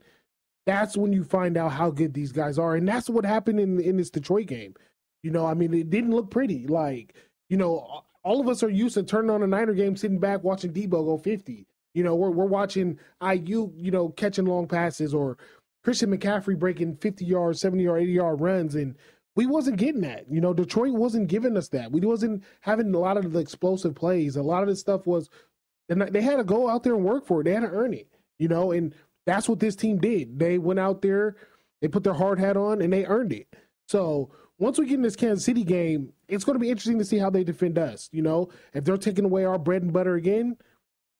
that's 0.70 0.96
when 0.96 1.12
you 1.12 1.24
find 1.24 1.58
out 1.58 1.72
how 1.72 1.90
good 1.90 2.14
these 2.14 2.32
guys 2.32 2.60
are. 2.60 2.76
And 2.76 2.88
that's 2.88 3.10
what 3.10 3.26
happened 3.26 3.60
in 3.60 3.82
in 3.82 3.98
this 3.98 4.12
Detroit 4.12 4.46
game. 4.46 4.76
You 5.24 5.32
know, 5.32 5.46
I 5.46 5.56
mean, 5.56 5.74
it 5.74 5.90
didn't 5.90 6.12
look 6.12 6.30
pretty. 6.30 6.68
Like, 6.68 7.16
you 7.50 7.58
know, 7.58 8.04
all 8.24 8.40
of 8.40 8.48
us 8.48 8.62
are 8.62 8.70
used 8.70 8.94
to 8.94 9.04
turning 9.04 9.32
on 9.32 9.42
a 9.42 9.48
Niner 9.48 9.74
game, 9.74 9.96
sitting 9.96 10.20
back 10.20 10.44
watching 10.44 10.72
Deebo 10.72 10.92
go 10.92 11.18
50. 11.18 11.66
You 11.96 12.04
know, 12.04 12.14
we're 12.14 12.30
we're 12.30 12.46
watching 12.46 13.00
Aiyuk, 13.20 13.74
you 13.76 13.90
know, 13.90 14.10
catching 14.10 14.46
long 14.46 14.68
passes 14.68 15.12
or 15.12 15.40
Christian 15.84 16.16
McCaffrey 16.16 16.58
breaking 16.58 16.98
50 16.98 17.26
yard, 17.26 17.58
70 17.58 17.84
yard, 17.84 18.04
80 18.04 18.12
yard 18.12 18.42
runs. 18.42 18.76
And 18.76 18.96
we 19.36 19.48
wasn't 19.48 19.78
getting 19.78 20.02
that. 20.02 20.26
You 20.30 20.40
know, 20.40 20.54
Detroit 20.54 20.94
wasn't 20.94 21.30
giving 21.30 21.58
us 21.58 21.70
that. 21.70 21.92
We 21.92 22.02
wasn't 22.02 22.44
having 22.62 22.94
a 22.94 23.00
lot 23.00 23.18
of 23.18 23.34
the 23.34 23.40
explosive 23.40 23.96
plays. 23.96 24.36
A 24.36 24.44
lot 24.44 24.62
of 24.62 24.70
the 24.70 24.76
stuff 24.76 25.08
was, 25.08 25.32
and 25.90 26.00
they 26.02 26.22
had 26.22 26.38
to 26.38 26.44
go 26.44 26.70
out 26.70 26.84
there 26.84 26.94
and 26.94 27.04
work 27.04 27.26
for 27.26 27.42
it. 27.42 27.46
They 27.46 27.54
had 27.54 27.62
to 27.62 27.70
earn 27.70 27.96
it, 27.96 28.08
you 28.38 28.48
know, 28.48 28.72
and 28.72 28.94
that's 29.30 29.48
what 29.48 29.60
this 29.60 29.76
team 29.76 30.00
did. 30.00 30.40
They 30.40 30.58
went 30.58 30.80
out 30.80 31.02
there, 31.02 31.36
they 31.82 31.88
put 31.88 32.04
their 32.04 32.14
hard 32.14 32.40
hat 32.40 32.58
on, 32.58 32.82
and 32.82 32.92
they 32.92 33.06
earned 33.06 33.32
it. 33.32 33.48
So 33.88 34.32
once 34.58 34.78
we 34.78 34.86
get 34.86 34.96
in 34.96 35.02
this 35.02 35.16
Kansas 35.16 35.46
City 35.46 35.64
game, 35.64 36.12
it's 36.28 36.44
going 36.44 36.56
to 36.56 36.60
be 36.60 36.70
interesting 36.70 37.00
to 37.00 37.06
see 37.06 37.18
how 37.18 37.30
they 37.30 37.44
defend 37.44 37.78
us. 37.78 38.10
You 38.12 38.22
know, 38.22 38.50
if 38.74 38.84
they're 38.84 38.98
taking 38.98 39.26
away 39.26 39.46
our 39.46 39.58
bread 39.58 39.82
and 39.84 39.94
butter 39.94 40.16
again, 40.16 40.58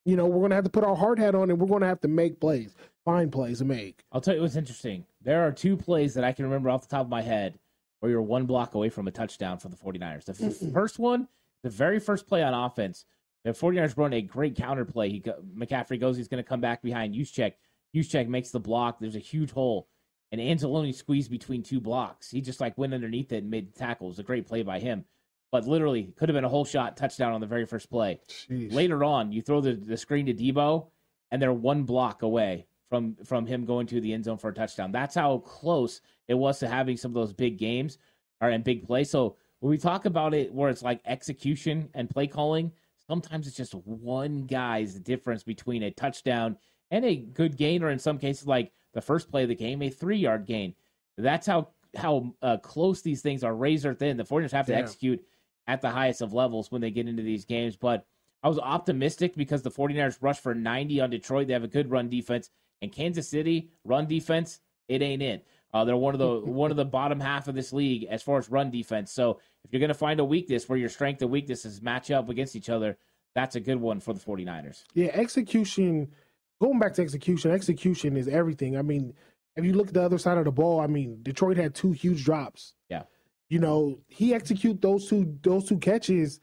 you 0.04 0.16
know, 0.16 0.26
we're 0.26 0.40
going 0.40 0.50
to 0.50 0.56
have 0.56 0.64
to 0.64 0.70
put 0.70 0.84
our 0.84 0.96
hard 0.96 1.18
hat 1.18 1.34
on 1.34 1.50
and 1.50 1.58
we're 1.58 1.66
going 1.68 1.82
to 1.82 1.86
have 1.86 2.00
to 2.00 2.08
make 2.08 2.40
plays, 2.40 2.74
find 3.04 3.30
plays 3.32 3.58
to 3.58 3.64
make. 3.64 4.04
I'll 4.12 4.20
tell 4.20 4.34
you 4.34 4.42
what's 4.42 4.56
interesting. 4.56 5.04
There 5.22 5.46
are 5.46 5.52
two 5.52 5.76
plays 5.76 6.14
that 6.14 6.24
I 6.24 6.32
can 6.32 6.44
remember 6.44 6.70
off 6.70 6.82
the 6.82 6.88
top 6.88 7.06
of 7.06 7.10
my 7.10 7.22
head 7.22 7.58
where 8.00 8.10
you're 8.10 8.22
one 8.22 8.46
block 8.46 8.74
away 8.74 8.88
from 8.88 9.08
a 9.08 9.10
touchdown 9.10 9.58
for 9.58 9.68
the 9.68 9.76
49ers. 9.76 10.24
The 10.24 10.46
f- 10.46 10.72
first 10.72 10.98
one, 10.98 11.28
the 11.62 11.70
very 11.70 11.98
first 11.98 12.26
play 12.26 12.42
on 12.42 12.54
offense, 12.54 13.04
the 13.44 13.50
49ers 13.50 13.96
run 13.96 14.12
a 14.12 14.22
great 14.22 14.56
counter 14.56 14.84
play. 14.84 15.10
He 15.10 15.18
go, 15.18 15.42
McCaffrey 15.56 16.00
goes, 16.00 16.16
he's 16.16 16.28
going 16.28 16.42
to 16.42 16.48
come 16.48 16.60
back 16.60 16.82
behind 16.82 17.14
Juszczyk. 17.14 17.52
Juszczyk 17.94 18.28
makes 18.28 18.50
the 18.50 18.60
block. 18.60 18.98
There's 19.00 19.16
a 19.16 19.20
huge 19.20 19.50
hole. 19.50 19.88
And 20.32 20.40
Anzalone 20.40 20.94
squeezed 20.94 21.30
between 21.30 21.62
two 21.62 21.80
blocks. 21.80 22.30
He 22.30 22.40
just 22.40 22.60
like 22.60 22.78
went 22.78 22.94
underneath 22.94 23.32
it 23.32 23.42
and 23.42 23.50
made 23.50 23.72
the 23.72 23.78
tackle. 23.78 24.06
It 24.06 24.10
was 24.10 24.18
a 24.20 24.24
great 24.24 24.46
play 24.46 24.62
by 24.62 24.78
him. 24.78 25.04
But 25.50 25.66
literally, 25.66 26.12
could 26.16 26.28
have 26.28 26.34
been 26.34 26.44
a 26.44 26.48
whole 26.48 26.64
shot 26.64 26.96
touchdown 26.96 27.32
on 27.32 27.40
the 27.40 27.46
very 27.46 27.66
first 27.66 27.90
play. 27.90 28.20
Jeez. 28.28 28.72
Later 28.72 29.02
on, 29.02 29.32
you 29.32 29.42
throw 29.42 29.60
the, 29.60 29.74
the 29.74 29.96
screen 29.96 30.26
to 30.26 30.34
Deebo, 30.34 30.86
and 31.32 31.42
they're 31.42 31.52
one 31.52 31.82
block 31.82 32.22
away 32.22 32.66
from 32.88 33.16
from 33.24 33.46
him 33.46 33.64
going 33.64 33.86
to 33.88 34.00
the 34.00 34.12
end 34.12 34.24
zone 34.24 34.38
for 34.38 34.50
a 34.50 34.54
touchdown. 34.54 34.92
That's 34.92 35.14
how 35.14 35.38
close 35.38 36.00
it 36.28 36.34
was 36.34 36.58
to 36.60 36.68
having 36.68 36.96
some 36.96 37.10
of 37.10 37.14
those 37.14 37.32
big 37.32 37.58
games 37.58 37.98
or 38.40 38.50
and 38.50 38.62
big 38.62 38.86
plays. 38.86 39.10
So 39.10 39.36
when 39.60 39.70
we 39.70 39.78
talk 39.78 40.04
about 40.04 40.34
it, 40.34 40.52
where 40.52 40.70
it's 40.70 40.82
like 40.82 41.00
execution 41.04 41.88
and 41.94 42.08
play 42.08 42.26
calling, 42.26 42.72
sometimes 43.06 43.46
it's 43.46 43.56
just 43.56 43.74
one 43.74 44.46
guy's 44.46 44.94
difference 44.98 45.42
between 45.42 45.82
a 45.82 45.90
touchdown 45.90 46.56
and 46.90 47.04
a 47.04 47.16
good 47.16 47.56
gain, 47.56 47.82
or 47.82 47.90
in 47.90 47.98
some 47.98 48.18
cases, 48.18 48.46
like 48.46 48.72
the 48.94 49.00
first 49.00 49.30
play 49.30 49.42
of 49.44 49.48
the 49.48 49.54
game, 49.54 49.82
a 49.82 49.90
three 49.90 50.18
yard 50.18 50.46
gain. 50.46 50.74
That's 51.16 51.46
how 51.46 51.68
how 51.96 52.34
uh, 52.40 52.56
close 52.58 53.02
these 53.02 53.20
things 53.22 53.42
are 53.42 53.54
razor 53.54 53.94
thin. 53.94 54.16
The 54.16 54.24
49ers 54.24 54.52
have 54.52 54.66
to 54.66 54.72
Yeah. 54.72 54.78
execute 54.78 55.24
at 55.66 55.80
the 55.80 55.90
highest 55.90 56.22
of 56.22 56.32
levels 56.32 56.70
when 56.70 56.80
they 56.80 56.90
get 56.90 57.08
into 57.08 57.22
these 57.22 57.44
games. 57.44 57.76
But 57.76 58.06
I 58.42 58.48
was 58.48 58.58
optimistic 58.58 59.34
because 59.34 59.62
the 59.62 59.70
49ers 59.70 60.18
rushed 60.20 60.42
for 60.42 60.54
90 60.54 61.00
on 61.00 61.10
Detroit. 61.10 61.46
They 61.48 61.52
have 61.52 61.64
a 61.64 61.68
good 61.68 61.90
run 61.90 62.08
defense. 62.08 62.50
And 62.80 62.90
Kansas 62.92 63.28
City 63.28 63.70
run 63.84 64.06
defense, 64.06 64.60
it 64.88 65.02
ain't 65.02 65.20
it. 65.22 65.46
Uh, 65.74 65.84
they're 65.84 65.96
one 65.96 66.14
of 66.14 66.18
the 66.20 66.40
one 66.50 66.70
of 66.70 66.76
the 66.76 66.84
bottom 66.84 67.20
half 67.20 67.48
of 67.48 67.54
this 67.54 67.72
league 67.72 68.04
as 68.04 68.22
far 68.22 68.38
as 68.38 68.48
run 68.50 68.70
defense. 68.70 69.12
So 69.12 69.40
if 69.64 69.72
you're 69.72 69.80
going 69.80 69.88
to 69.88 69.94
find 69.94 70.18
a 70.20 70.24
weakness 70.24 70.68
where 70.68 70.78
your 70.78 70.88
strength 70.88 71.20
and 71.22 71.30
weaknesses 71.30 71.82
match 71.82 72.10
up 72.10 72.28
against 72.28 72.56
each 72.56 72.70
other, 72.70 72.96
that's 73.34 73.56
a 73.56 73.60
good 73.60 73.80
one 73.80 74.00
for 74.00 74.12
the 74.14 74.20
49ers. 74.20 74.84
Yeah, 74.94 75.08
execution. 75.12 76.12
Going 76.60 76.78
back 76.78 76.94
to 76.94 77.02
execution, 77.02 77.50
execution 77.50 78.16
is 78.16 78.28
everything. 78.28 78.76
I 78.76 78.82
mean, 78.82 79.14
if 79.56 79.64
you 79.64 79.72
look 79.72 79.88
at 79.88 79.94
the 79.94 80.02
other 80.02 80.18
side 80.18 80.38
of 80.38 80.44
the 80.44 80.52
ball, 80.52 80.80
I 80.80 80.86
mean, 80.86 81.20
Detroit 81.22 81.56
had 81.56 81.74
two 81.74 81.92
huge 81.92 82.24
drops. 82.24 82.74
Yeah. 82.88 83.04
You 83.48 83.58
know, 83.58 83.98
he 84.08 84.34
execute 84.34 84.80
those 84.80 85.08
two 85.08 85.38
those 85.42 85.68
two 85.68 85.78
catches, 85.78 86.40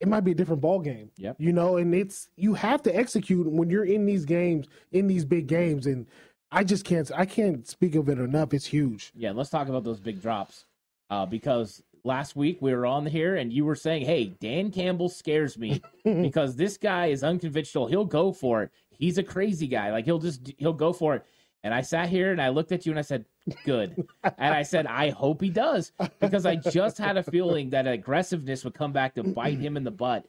it 0.00 0.08
might 0.08 0.20
be 0.20 0.32
a 0.32 0.34
different 0.34 0.60
ball 0.60 0.80
game. 0.80 1.10
Yeah. 1.16 1.32
You 1.38 1.52
know, 1.52 1.76
and 1.76 1.94
it's 1.94 2.28
you 2.36 2.54
have 2.54 2.82
to 2.82 2.94
execute 2.94 3.50
when 3.50 3.70
you're 3.70 3.84
in 3.84 4.06
these 4.06 4.24
games, 4.24 4.66
in 4.92 5.06
these 5.06 5.24
big 5.24 5.46
games, 5.46 5.86
and 5.86 6.06
I 6.50 6.64
just 6.64 6.84
can't 6.84 7.10
I 7.14 7.26
can't 7.26 7.66
speak 7.66 7.94
of 7.94 8.08
it 8.08 8.18
enough. 8.18 8.52
It's 8.54 8.66
huge. 8.66 9.12
Yeah, 9.14 9.32
let's 9.32 9.50
talk 9.50 9.68
about 9.68 9.84
those 9.84 10.00
big 10.00 10.20
drops. 10.20 10.64
Uh, 11.08 11.24
because 11.24 11.84
last 12.06 12.36
week 12.36 12.62
we 12.62 12.74
were 12.74 12.86
on 12.86 13.04
here 13.04 13.36
and 13.36 13.52
you 13.52 13.64
were 13.64 13.74
saying, 13.74 14.06
"Hey, 14.06 14.26
Dan 14.40 14.70
Campbell 14.70 15.08
scares 15.08 15.58
me 15.58 15.82
because 16.04 16.56
this 16.56 16.78
guy 16.78 17.06
is 17.06 17.24
unconventional. 17.24 17.86
He'll 17.86 18.04
go 18.04 18.32
for 18.32 18.62
it. 18.62 18.70
He's 18.90 19.18
a 19.18 19.22
crazy 19.22 19.66
guy. 19.66 19.90
Like 19.92 20.04
he'll 20.04 20.18
just 20.18 20.52
he'll 20.56 20.72
go 20.72 20.92
for 20.92 21.16
it." 21.16 21.24
And 21.64 21.74
I 21.74 21.80
sat 21.80 22.08
here 22.08 22.30
and 22.30 22.40
I 22.40 22.50
looked 22.50 22.72
at 22.72 22.86
you 22.86 22.92
and 22.92 22.98
I 22.98 23.02
said, 23.02 23.26
"Good." 23.64 24.06
and 24.24 24.54
I 24.54 24.62
said, 24.62 24.86
"I 24.86 25.10
hope 25.10 25.42
he 25.42 25.50
does," 25.50 25.92
because 26.20 26.46
I 26.46 26.56
just 26.56 26.96
had 26.96 27.16
a 27.16 27.22
feeling 27.22 27.70
that 27.70 27.86
aggressiveness 27.86 28.64
would 28.64 28.74
come 28.74 28.92
back 28.92 29.14
to 29.16 29.22
bite 29.22 29.58
him 29.58 29.76
in 29.76 29.84
the 29.84 29.90
butt. 29.90 30.26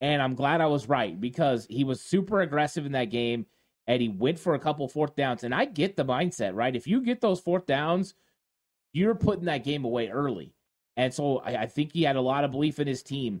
And 0.00 0.20
I'm 0.20 0.34
glad 0.34 0.60
I 0.60 0.66
was 0.66 0.88
right 0.88 1.18
because 1.18 1.66
he 1.70 1.82
was 1.82 2.00
super 2.00 2.42
aggressive 2.42 2.84
in 2.84 2.92
that 2.92 3.06
game 3.06 3.46
and 3.86 4.02
he 4.02 4.08
went 4.08 4.38
for 4.38 4.54
a 4.54 4.58
couple 4.58 4.86
fourth 4.88 5.16
downs. 5.16 5.44
And 5.44 5.54
I 5.54 5.64
get 5.64 5.96
the 5.96 6.04
mindset, 6.04 6.54
right? 6.54 6.74
If 6.74 6.86
you 6.86 7.02
get 7.02 7.20
those 7.20 7.40
fourth 7.40 7.66
downs, 7.66 8.14
you're 8.92 9.14
putting 9.14 9.46
that 9.46 9.64
game 9.64 9.84
away 9.84 10.08
early. 10.08 10.54
And 10.96 11.12
so 11.12 11.38
I, 11.38 11.62
I 11.62 11.66
think 11.66 11.92
he 11.92 12.02
had 12.02 12.16
a 12.16 12.20
lot 12.20 12.44
of 12.44 12.50
belief 12.50 12.78
in 12.78 12.86
his 12.86 13.02
team, 13.02 13.40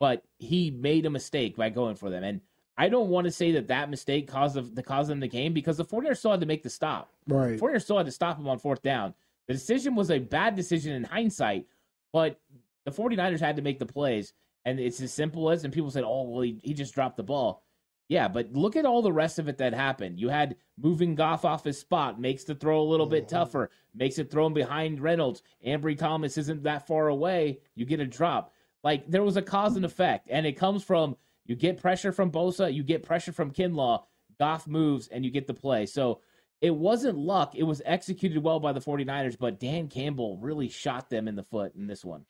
but 0.00 0.22
he 0.38 0.70
made 0.70 1.06
a 1.06 1.10
mistake 1.10 1.56
by 1.56 1.70
going 1.70 1.96
for 1.96 2.10
them. 2.10 2.24
And 2.24 2.40
I 2.76 2.88
don't 2.88 3.08
want 3.08 3.26
to 3.26 3.30
say 3.30 3.52
that 3.52 3.68
that 3.68 3.90
mistake 3.90 4.28
caused 4.28 4.56
the, 4.56 4.62
the 4.62 4.82
cause 4.82 5.08
them 5.08 5.20
the 5.20 5.28
game 5.28 5.52
because 5.52 5.76
the 5.76 5.84
49ers 5.84 6.18
still 6.18 6.32
had 6.32 6.40
to 6.40 6.46
make 6.46 6.62
the 6.62 6.70
stop. 6.70 7.10
Right. 7.28 7.58
The 7.58 7.64
49ers 7.64 7.82
still 7.82 7.96
had 7.98 8.06
to 8.06 8.12
stop 8.12 8.38
him 8.38 8.48
on 8.48 8.58
fourth 8.58 8.82
down. 8.82 9.14
The 9.46 9.54
decision 9.54 9.94
was 9.94 10.10
a 10.10 10.18
bad 10.18 10.56
decision 10.56 10.94
in 10.94 11.04
hindsight, 11.04 11.66
but 12.12 12.40
the 12.84 12.90
49ers 12.90 13.40
had 13.40 13.56
to 13.56 13.62
make 13.62 13.78
the 13.78 13.86
plays. 13.86 14.32
And 14.64 14.80
it's 14.80 15.00
as 15.00 15.12
simple 15.12 15.50
as, 15.50 15.64
and 15.64 15.74
people 15.74 15.90
said, 15.90 16.04
oh, 16.04 16.22
well, 16.22 16.40
he, 16.40 16.58
he 16.62 16.72
just 16.72 16.94
dropped 16.94 17.16
the 17.18 17.22
ball. 17.22 17.62
Yeah, 18.08 18.28
but 18.28 18.52
look 18.52 18.76
at 18.76 18.84
all 18.84 19.00
the 19.00 19.12
rest 19.12 19.38
of 19.38 19.48
it 19.48 19.58
that 19.58 19.72
happened. 19.72 20.20
You 20.20 20.28
had 20.28 20.56
moving 20.78 21.14
Goff 21.14 21.44
off 21.44 21.64
his 21.64 21.78
spot, 21.78 22.20
makes 22.20 22.44
the 22.44 22.54
throw 22.54 22.80
a 22.80 22.82
little 22.82 23.06
bit 23.06 23.26
mm-hmm. 23.26 23.36
tougher, 23.36 23.70
makes 23.94 24.18
it 24.18 24.30
thrown 24.30 24.52
behind 24.52 25.00
Reynolds. 25.00 25.42
Ambry 25.66 25.96
Thomas 25.96 26.36
isn't 26.36 26.64
that 26.64 26.86
far 26.86 27.08
away. 27.08 27.60
You 27.74 27.86
get 27.86 28.00
a 28.00 28.06
drop. 28.06 28.52
Like 28.82 29.10
there 29.10 29.22
was 29.22 29.38
a 29.38 29.42
cause 29.42 29.76
and 29.76 29.84
effect, 29.84 30.28
and 30.30 30.46
it 30.46 30.58
comes 30.58 30.84
from 30.84 31.16
you 31.46 31.56
get 31.56 31.80
pressure 31.80 32.12
from 32.12 32.30
Bosa, 32.30 32.72
you 32.72 32.82
get 32.82 33.02
pressure 33.02 33.32
from 33.32 33.50
Kinlaw, 33.50 34.04
Goff 34.38 34.66
moves, 34.66 35.08
and 35.08 35.24
you 35.24 35.30
get 35.30 35.46
the 35.46 35.54
play. 35.54 35.86
So 35.86 36.20
it 36.60 36.74
wasn't 36.74 37.18
luck. 37.18 37.54
It 37.54 37.62
was 37.62 37.80
executed 37.84 38.42
well 38.42 38.60
by 38.60 38.72
the 38.72 38.80
49ers, 38.80 39.38
but 39.38 39.60
Dan 39.60 39.88
Campbell 39.88 40.38
really 40.38 40.68
shot 40.68 41.08
them 41.08 41.28
in 41.28 41.36
the 41.36 41.42
foot 41.42 41.74
in 41.74 41.86
this 41.86 42.04
one. 42.04 42.26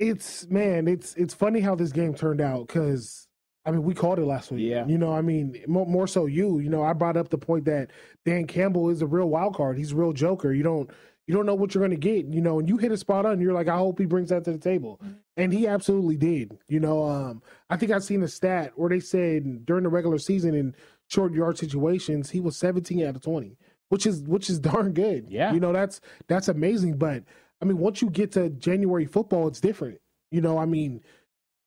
it's 0.00 0.48
man, 0.48 0.88
it's 0.88 1.14
it's 1.14 1.34
funny 1.34 1.60
how 1.60 1.76
this 1.76 1.92
game 1.92 2.14
turned 2.14 2.40
out 2.40 2.66
because 2.66 3.27
I 3.64 3.70
mean 3.70 3.82
we 3.82 3.94
called 3.94 4.18
it 4.18 4.24
last 4.24 4.50
week. 4.50 4.68
Yeah. 4.68 4.86
you 4.86 4.98
know, 4.98 5.12
I 5.12 5.20
mean 5.20 5.62
more, 5.66 5.86
more 5.86 6.06
so 6.06 6.26
you. 6.26 6.58
You 6.58 6.70
know, 6.70 6.82
I 6.82 6.92
brought 6.92 7.16
up 7.16 7.28
the 7.28 7.38
point 7.38 7.64
that 7.66 7.90
Dan 8.24 8.46
Campbell 8.46 8.88
is 8.90 9.02
a 9.02 9.06
real 9.06 9.28
wild 9.28 9.54
card. 9.54 9.76
He's 9.78 9.92
a 9.92 9.96
real 9.96 10.12
joker. 10.12 10.52
You 10.52 10.62
don't 10.62 10.90
you 11.26 11.34
don't 11.34 11.44
know 11.44 11.54
what 11.54 11.74
you're 11.74 11.86
going 11.86 11.90
to 11.90 11.96
get. 11.96 12.26
You 12.26 12.40
know, 12.40 12.58
and 12.58 12.68
you 12.68 12.78
hit 12.78 12.90
a 12.90 12.96
spot 12.96 13.26
on. 13.26 13.40
You're 13.40 13.52
like, 13.52 13.68
I 13.68 13.76
hope 13.76 13.98
he 13.98 14.06
brings 14.06 14.30
that 14.30 14.44
to 14.44 14.52
the 14.52 14.58
table, 14.58 15.00
and 15.36 15.52
he 15.52 15.66
absolutely 15.66 16.16
did. 16.16 16.58
You 16.68 16.80
know, 16.80 17.04
um, 17.04 17.42
I 17.68 17.76
think 17.76 17.92
I've 17.92 18.04
seen 18.04 18.22
a 18.22 18.28
stat 18.28 18.72
where 18.76 18.88
they 18.88 19.00
said 19.00 19.66
during 19.66 19.84
the 19.84 19.90
regular 19.90 20.18
season 20.18 20.54
in 20.54 20.74
short 21.08 21.32
yard 21.32 21.56
situations 21.58 22.30
he 22.30 22.40
was 22.40 22.56
17 22.56 23.02
out 23.04 23.16
of 23.16 23.22
20, 23.22 23.56
which 23.88 24.06
is 24.06 24.22
which 24.22 24.48
is 24.48 24.58
darn 24.60 24.92
good. 24.92 25.26
Yeah. 25.28 25.52
you 25.52 25.60
know 25.60 25.72
that's 25.72 26.00
that's 26.28 26.48
amazing. 26.48 26.96
But 26.96 27.24
I 27.60 27.66
mean, 27.66 27.78
once 27.78 28.00
you 28.00 28.08
get 28.08 28.32
to 28.32 28.48
January 28.48 29.04
football, 29.04 29.48
it's 29.48 29.60
different. 29.60 30.00
You 30.30 30.40
know, 30.40 30.58
I 30.58 30.64
mean, 30.66 31.02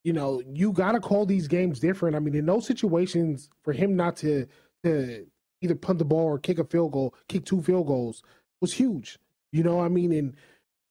you 0.04 0.14
know, 0.14 0.42
you 0.54 0.72
got 0.72 0.94
to 0.94 1.00
call 1.00 1.26
these 1.26 1.48
games 1.48 1.80
different. 1.80 2.16
I 2.16 2.20
mean, 2.20 2.36
in 2.36 2.46
those 2.46 2.66
situations, 2.66 3.50
for 3.64 3.74
him 3.74 3.96
not 3.96 4.16
to 4.18 4.48
to 4.84 5.26
either 5.62 5.76
punt 5.76 6.00
the 6.00 6.06
ball 6.06 6.26
or 6.26 6.40
kick 6.40 6.58
a 6.58 6.64
field 6.64 6.92
goal, 6.92 7.14
kick 7.28 7.46
two 7.46 7.62
field 7.62 7.88
goals 7.88 8.24
was 8.62 8.74
huge. 8.74 9.20
You 9.52 9.64
know, 9.64 9.80
I 9.80 9.90
mean, 9.90 10.12
and 10.12 10.36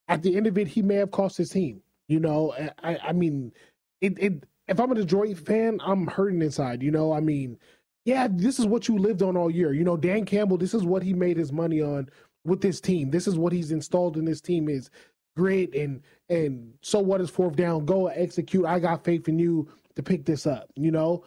at 0.08 0.22
the 0.22 0.36
end 0.36 0.46
of 0.46 0.58
it, 0.58 0.68
he 0.68 0.82
may 0.82 0.96
have 0.96 1.10
cost 1.10 1.36
his 1.36 1.50
team. 1.50 1.82
You 2.08 2.20
know, 2.20 2.54
I, 2.82 2.98
I 3.08 3.12
mean, 3.12 3.52
it, 4.00 4.18
it. 4.18 4.44
If 4.68 4.78
I'm 4.78 4.92
a 4.92 4.94
Detroit 4.94 5.38
fan, 5.38 5.80
I'm 5.84 6.06
hurting 6.06 6.42
inside. 6.42 6.82
You 6.82 6.92
know, 6.92 7.12
I 7.12 7.20
mean, 7.20 7.58
yeah, 8.04 8.28
this 8.30 8.58
is 8.58 8.66
what 8.66 8.86
you 8.88 8.98
lived 8.98 9.22
on 9.22 9.36
all 9.36 9.50
year. 9.50 9.72
You 9.72 9.84
know, 9.84 9.96
Dan 9.96 10.24
Campbell, 10.24 10.56
this 10.56 10.74
is 10.74 10.84
what 10.84 11.02
he 11.02 11.12
made 11.12 11.36
his 11.36 11.52
money 11.52 11.80
on 11.80 12.08
with 12.44 12.60
this 12.60 12.80
team. 12.80 13.10
This 13.10 13.26
is 13.26 13.36
what 13.36 13.52
he's 13.52 13.72
installed 13.72 14.16
in 14.16 14.24
this 14.24 14.40
team 14.40 14.68
is 14.68 14.90
grit 15.36 15.74
and 15.74 16.02
and 16.28 16.72
so 16.82 17.00
what 17.00 17.20
is 17.20 17.30
fourth 17.30 17.56
down? 17.56 17.84
Go 17.84 18.08
execute. 18.08 18.64
I 18.64 18.78
got 18.78 19.04
faith 19.04 19.28
in 19.28 19.38
you 19.38 19.68
to 19.96 20.02
pick 20.02 20.24
this 20.24 20.46
up, 20.46 20.70
you 20.76 20.90
know? 20.90 21.24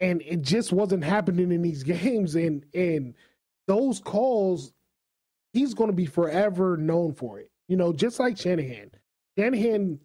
And 0.00 0.20
it 0.22 0.42
just 0.42 0.72
wasn't 0.72 1.04
happening 1.04 1.52
in 1.52 1.62
these 1.62 1.82
games 1.84 2.34
and 2.34 2.64
and 2.74 3.14
those 3.66 4.00
calls 4.00 4.72
he's 5.52 5.74
going 5.74 5.90
to 5.90 5.96
be 5.96 6.06
forever 6.06 6.76
known 6.76 7.14
for 7.14 7.38
it. 7.38 7.50
You 7.68 7.76
know, 7.76 7.92
just 7.92 8.18
like 8.18 8.38
Shanahan. 8.38 8.90
Shanahan 9.38 9.98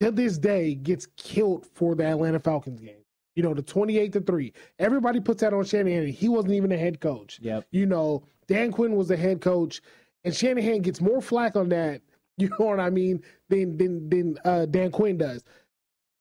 to 0.00 0.10
this 0.10 0.38
day 0.38 0.74
gets 0.74 1.06
killed 1.16 1.66
for 1.74 1.94
the 1.94 2.04
Atlanta 2.04 2.40
Falcons 2.40 2.80
game. 2.80 3.04
You 3.36 3.42
know, 3.42 3.54
the 3.54 3.62
28 3.62 4.12
to 4.14 4.20
3. 4.20 4.52
Everybody 4.78 5.20
puts 5.20 5.42
that 5.42 5.54
on 5.54 5.64
Shanahan. 5.64 6.08
He 6.08 6.28
wasn't 6.28 6.54
even 6.54 6.72
a 6.72 6.76
head 6.76 7.00
coach. 7.00 7.38
Yep. 7.40 7.66
You 7.70 7.86
know, 7.86 8.24
Dan 8.48 8.72
Quinn 8.72 8.96
was 8.96 9.08
the 9.08 9.16
head 9.16 9.40
coach, 9.40 9.80
and 10.24 10.34
Shanahan 10.34 10.82
gets 10.82 11.00
more 11.00 11.20
flack 11.20 11.54
on 11.54 11.68
that, 11.68 12.00
you 12.42 12.48
know 12.58 12.66
what 12.66 12.80
I 12.80 12.90
mean, 12.90 13.22
than 13.48 13.76
than 13.76 14.08
than 14.08 14.38
uh, 14.44 14.66
Dan 14.66 14.90
Quinn 14.92 15.18
does. 15.18 15.42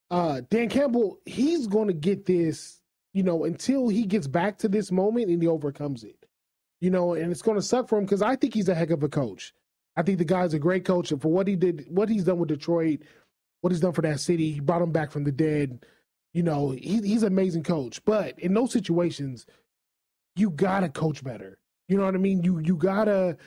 Uh, 0.10 0.42
Dan 0.50 0.70
Campbell, 0.70 1.20
he's 1.26 1.68
gonna 1.68 1.94
get 1.94 2.26
this, 2.26 2.82
you 3.14 3.24
know, 3.24 3.44
until 3.46 3.88
he 3.88 4.06
gets 4.06 4.26
back 4.26 4.58
to 4.60 4.68
this 4.68 4.92
moment 4.92 5.30
and 5.30 5.42
he 5.42 5.48
overcomes 5.48 6.04
it. 6.04 6.26
You 6.82 6.90
know, 6.90 7.14
and 7.14 7.32
it's 7.32 7.42
gonna 7.42 7.62
suck 7.62 7.88
for 7.88 7.98
him 7.98 8.06
because 8.06 8.22
I 8.22 8.36
think 8.36 8.54
he's 8.54 8.70
a 8.70 8.76
heck 8.76 8.90
of 8.90 9.04
a 9.04 9.10
coach. 9.10 9.54
I 9.96 10.04
think 10.04 10.18
the 10.18 10.26
guy's 10.26 10.54
a 10.54 10.60
great 10.60 10.86
coach, 10.86 11.12
and 11.12 11.22
for 11.22 11.30
what 11.30 11.48
he 11.48 11.56
did, 11.56 11.86
what 11.90 12.10
he's 12.10 12.24
done 12.24 12.40
with 12.40 12.50
Detroit, 12.50 13.02
what 13.62 13.72
he's 13.72 13.82
done 13.82 13.94
for 13.94 14.04
that 14.04 14.20
city, 14.20 14.52
he 14.52 14.60
brought 14.60 14.82
him 14.82 14.92
back 14.92 15.12
from 15.12 15.24
the 15.24 15.32
dead. 15.32 15.86
You 16.34 16.44
know, 16.44 16.72
he, 16.72 17.02
he's 17.02 17.24
an 17.24 17.34
amazing 17.34 17.64
coach. 17.64 18.04
But 18.06 18.38
in 18.40 18.54
those 18.54 18.72
situations, 18.72 19.46
you 20.36 20.50
gotta 20.52 20.90
coach 20.90 21.24
better. 21.24 21.60
You 21.88 21.98
know 21.98 22.06
what 22.06 22.16
I 22.16 22.20
mean? 22.20 22.44
You 22.44 22.60
you 22.60 22.76
gotta 22.76 23.38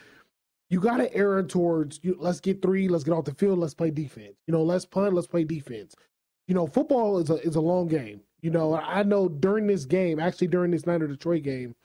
you 0.71 0.79
gotta 0.79 1.13
err 1.13 1.43
towards 1.43 1.99
you, 2.01 2.15
let's 2.17 2.39
get 2.39 2.61
three, 2.61 2.87
let's 2.87 3.03
get 3.03 3.11
off 3.11 3.25
the 3.25 3.35
field, 3.35 3.59
let's 3.59 3.73
play 3.73 3.91
defense. 3.91 4.37
You 4.47 4.53
know, 4.53 4.63
let's 4.63 4.85
punt, 4.85 5.13
let's 5.13 5.27
play 5.27 5.43
defense. 5.43 5.93
You 6.47 6.55
know, 6.55 6.65
football 6.65 7.19
is 7.19 7.29
a 7.29 7.35
is 7.45 7.57
a 7.57 7.61
long 7.61 7.87
game. 7.87 8.21
You 8.41 8.51
know, 8.51 8.73
I 8.73 9.03
know 9.03 9.27
during 9.27 9.67
this 9.67 9.83
game, 9.83 10.19
actually 10.19 10.47
during 10.47 10.71
this 10.71 10.85
Niner 10.85 11.07
Detroit 11.07 11.43
game, 11.43 11.75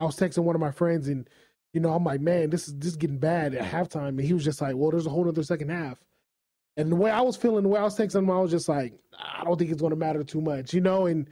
I 0.00 0.04
was 0.04 0.16
texting 0.16 0.44
one 0.44 0.54
of 0.54 0.60
my 0.60 0.70
friends 0.70 1.08
and 1.08 1.28
you 1.74 1.80
know, 1.80 1.92
I'm 1.92 2.04
like, 2.04 2.20
man, 2.20 2.48
this 2.48 2.68
is 2.68 2.78
this 2.78 2.90
is 2.90 2.96
getting 2.96 3.18
bad 3.18 3.52
at 3.52 3.70
halftime. 3.70 4.10
And 4.10 4.20
he 4.20 4.32
was 4.32 4.44
just 4.44 4.60
like, 4.60 4.76
Well, 4.76 4.92
there's 4.92 5.06
a 5.06 5.10
whole 5.10 5.28
other 5.28 5.42
second 5.42 5.70
half. 5.70 5.98
And 6.76 6.92
the 6.92 6.96
way 6.96 7.10
I 7.10 7.22
was 7.22 7.36
feeling, 7.36 7.64
the 7.64 7.68
way 7.68 7.80
I 7.80 7.84
was 7.84 7.98
texting 7.98 8.16
him, 8.16 8.30
I 8.30 8.38
was 8.38 8.52
just 8.52 8.68
like, 8.68 8.94
I 9.18 9.42
don't 9.42 9.58
think 9.58 9.72
it's 9.72 9.82
gonna 9.82 9.96
matter 9.96 10.22
too 10.22 10.40
much, 10.40 10.72
you 10.72 10.80
know, 10.80 11.06
and 11.06 11.28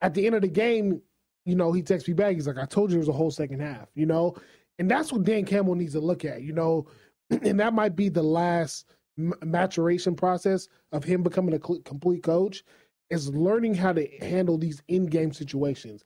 at 0.00 0.14
the 0.14 0.24
end 0.24 0.36
of 0.36 0.42
the 0.42 0.48
game, 0.48 1.02
you 1.44 1.56
know, 1.56 1.72
he 1.72 1.82
texts 1.82 2.06
me 2.08 2.14
back. 2.14 2.34
He's 2.34 2.46
like, 2.46 2.58
I 2.58 2.66
told 2.66 2.90
you 2.90 2.96
it 2.96 3.00
was 3.00 3.08
a 3.08 3.12
whole 3.12 3.32
second 3.32 3.60
half, 3.60 3.88
you 3.94 4.06
know? 4.06 4.36
And 4.78 4.90
that's 4.90 5.12
what 5.12 5.24
Dan 5.24 5.44
Campbell 5.44 5.74
needs 5.74 5.92
to 5.92 6.00
look 6.00 6.24
at, 6.24 6.42
you 6.42 6.52
know? 6.52 6.86
And 7.30 7.58
that 7.58 7.74
might 7.74 7.96
be 7.96 8.08
the 8.08 8.22
last 8.22 8.86
maturation 9.16 10.14
process 10.14 10.68
of 10.92 11.02
him 11.02 11.24
becoming 11.24 11.54
a 11.54 11.58
complete 11.58 12.22
coach 12.22 12.62
is 13.10 13.28
learning 13.30 13.74
how 13.74 13.92
to 13.92 14.06
handle 14.20 14.58
these 14.58 14.82
in-game 14.86 15.32
situations. 15.32 16.04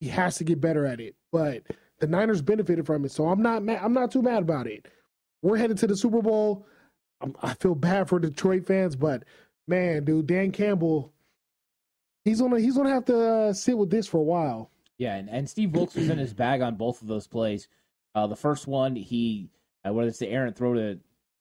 He 0.00 0.08
has 0.08 0.36
to 0.36 0.44
get 0.44 0.60
better 0.60 0.84
at 0.84 1.00
it. 1.00 1.14
But 1.32 1.62
the 2.00 2.06
Niners 2.06 2.42
benefited 2.42 2.86
from 2.86 3.04
it. 3.04 3.12
So 3.12 3.28
I'm 3.28 3.42
not 3.42 3.62
mad, 3.62 3.80
I'm 3.82 3.92
not 3.92 4.10
too 4.10 4.22
mad 4.22 4.42
about 4.42 4.66
it. 4.66 4.86
We're 5.42 5.56
headed 5.56 5.78
to 5.78 5.86
the 5.86 5.96
Super 5.96 6.22
Bowl. 6.22 6.66
I'm, 7.20 7.34
I 7.42 7.54
feel 7.54 7.74
bad 7.74 8.08
for 8.08 8.18
Detroit 8.18 8.66
fans, 8.66 8.96
but 8.96 9.24
man, 9.66 10.04
dude, 10.04 10.26
Dan 10.26 10.52
Campbell, 10.52 11.12
he's 12.24 12.40
gonna 12.40 12.60
he's 12.60 12.76
gonna 12.76 12.90
have 12.90 13.04
to 13.06 13.20
uh, 13.20 13.52
sit 13.52 13.76
with 13.76 13.90
this 13.90 14.06
for 14.06 14.18
a 14.18 14.22
while. 14.22 14.70
Yeah, 14.98 15.16
and, 15.16 15.28
and 15.28 15.48
Steve 15.48 15.72
Wilks 15.72 15.94
was 15.94 16.08
in 16.08 16.18
his 16.18 16.34
bag 16.34 16.60
on 16.60 16.74
both 16.74 17.02
of 17.02 17.08
those 17.08 17.26
plays. 17.26 17.68
Uh, 18.14 18.26
the 18.26 18.36
first 18.36 18.66
one, 18.66 18.96
he 18.96 19.50
uh, 19.86 19.92
whether 19.92 20.08
it's 20.08 20.18
the 20.18 20.28
errant 20.28 20.56
throw 20.56 20.74
to 20.74 20.98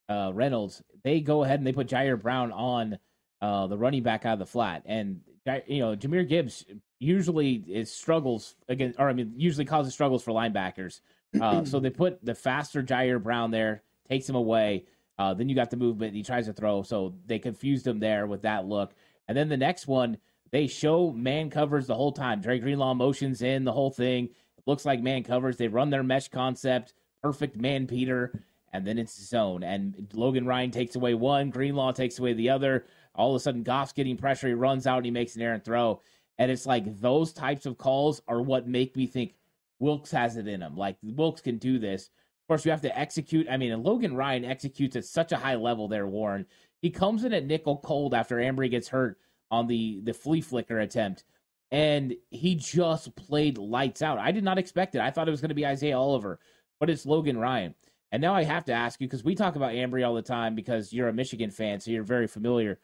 uh, 0.10 0.32
Reynolds, 0.34 0.82
they 1.04 1.20
go 1.20 1.44
ahead 1.44 1.60
and 1.60 1.68
they 1.68 1.74
put 1.74 1.88
Ji'Ayir 1.88 2.22
Brown 2.22 2.52
on 2.52 2.98
uh, 3.42 3.68
the 3.68 3.78
running 3.78 4.04
back 4.04 4.26
out 4.26 4.34
of 4.34 4.40
the 4.40 4.46
flat, 4.46 4.84
and 4.86 5.22
you 5.68 5.80
know 5.80 5.96
Jahmyr 5.96 6.28
Gibbs 6.28 6.66
usually 7.00 7.54
is 7.56 7.92
struggles 7.92 8.56
against, 8.68 9.00
or 9.00 9.10
I 9.10 9.14
mean, 9.14 9.34
usually 9.38 9.66
causes 9.66 9.94
struggles 9.94 10.24
for 10.24 10.32
linebackers. 10.32 11.02
Uh, 11.40 11.66
so 11.66 11.80
they 11.80 11.90
put 11.90 12.24
the 12.26 12.34
faster 12.34 12.82
Ji'Ayir 12.82 13.22
Brown 13.22 13.52
there, 13.52 13.84
takes 14.10 14.28
him 14.28 14.36
away. 14.36 14.86
Uh, 15.20 15.34
then 15.34 15.50
you 15.50 15.56
got 15.56 15.70
the 15.70 15.78
movement. 15.78 16.16
He 16.16 16.24
tries 16.24 16.46
to 16.46 16.54
throw, 16.54 16.84
so 16.84 17.16
they 17.26 17.38
confused 17.38 17.86
him 17.86 18.00
there 18.00 18.26
with 18.26 18.44
that 18.44 18.66
look. 18.66 18.94
And 19.28 19.38
then 19.38 19.50
the 19.50 19.58
next 19.58 19.88
one, 19.88 20.18
they 20.52 20.68
show 20.68 21.12
man 21.12 21.50
covers 21.50 21.88
the 21.88 21.96
whole 21.96 22.12
time. 22.12 22.42
Dre 22.42 22.60
Greenlaw 22.60 22.94
motions 22.94 23.42
in 23.42 23.66
the 23.66 23.74
whole 23.74 23.92
thing. 23.92 24.30
Looks 24.68 24.86
like 24.86 25.02
man 25.02 25.24
covers. 25.24 25.58
They 25.58 25.70
run 25.70 25.90
their 25.90 26.04
mesh 26.04 26.28
concept, 26.28 26.94
perfect 27.24 27.56
man 27.56 27.86
beater, 27.86 28.44
and 28.74 28.86
then 28.86 29.00
it's 29.00 29.20
zone. 29.20 29.64
And 29.64 30.08
Logan 30.14 30.46
Ryan 30.46 30.72
takes 30.72 30.96
away 30.96 31.14
one, 31.14 31.50
Greenlaw 31.50 31.94
takes 31.94 32.20
away 32.20 32.34
the 32.34 32.50
other. 32.50 32.86
All 33.16 33.34
of 33.34 33.38
a 33.38 33.40
sudden, 33.40 33.64
Goff's 33.64 33.94
getting 33.94 34.18
pressure. 34.18 34.50
He 34.50 34.54
runs 34.54 34.86
out 34.86 34.98
and 34.98 35.06
he 35.06 35.12
makes 35.12 35.36
an 35.36 35.42
errant 35.42 35.64
throw. 35.64 36.02
And 36.38 36.52
it's 36.52 36.66
like 36.68 37.00
those 37.00 37.34
types 37.34 37.66
of 37.66 37.78
calls 37.78 38.22
are 38.28 38.42
what 38.42 38.68
make 38.68 38.96
me 38.96 39.08
think 39.08 39.36
Wilks 39.80 40.12
has 40.12 40.38
it 40.38 40.48
in 40.48 40.62
him. 40.62 40.76
Like 40.76 40.98
Wilks 41.02 41.42
can 41.42 41.58
do 41.58 41.80
this. 41.80 42.10
Of 42.44 42.48
course, 42.50 42.66
you 42.66 42.72
have 42.72 42.82
to 42.82 43.00
execute. 43.00 43.48
I 43.50 43.58
mean, 43.58 43.72
and 43.72 43.84
Logan 43.84 44.16
Ryan 44.16 44.46
executes 44.46 44.98
at 44.98 45.06
such 45.06 45.32
a 45.32 45.38
high 45.38 45.56
level 45.56 45.88
there, 45.88 46.08
Warren. 46.08 46.46
He 46.82 46.90
comes 46.90 47.24
in 47.24 47.34
at 47.34 47.46
nickel 47.46 47.78
cold 47.78 48.14
after 48.14 48.36
Ambry 48.36 48.70
gets 48.70 48.90
hurt 48.90 49.18
on 49.50 49.68
the 49.68 50.02
the 50.04 50.14
flea 50.14 50.42
flicker 50.42 50.80
attempt, 50.80 51.24
and 51.72 52.16
he 52.32 52.56
just 52.56 53.16
played 53.16 53.58
lights 53.58 54.02
out. 54.02 54.20
I 54.20 54.32
did 54.32 54.44
not 54.44 54.58
expect 54.58 54.96
it. 54.96 55.02
I 55.02 55.12
thought 55.12 55.28
it 55.28 55.32
was 55.32 55.42
going 55.42 55.50
to 55.50 55.56
be 55.56 55.66
Isaiah 55.66 55.98
Oliver, 55.98 56.40
but 56.80 56.90
it's 56.90 57.06
Logan 57.06 57.38
Ryan. 57.38 57.76
And 58.12 58.22
now 58.22 58.34
I 58.34 58.44
have 58.44 58.66
to 58.66 58.74
ask 58.74 59.02
you 59.02 59.08
because 59.08 59.24
we 59.24 59.36
talk 59.36 59.56
about 59.56 59.74
Ambry 59.74 60.08
all 60.08 60.16
the 60.16 60.22
time 60.22 60.56
because 60.56 60.94
you're 60.94 61.10
a 61.10 61.14
Michigan 61.14 61.52
fan, 61.52 61.80
so 61.80 61.92
you're 61.92 62.04
very 62.04 62.28
familiar. 62.28 62.80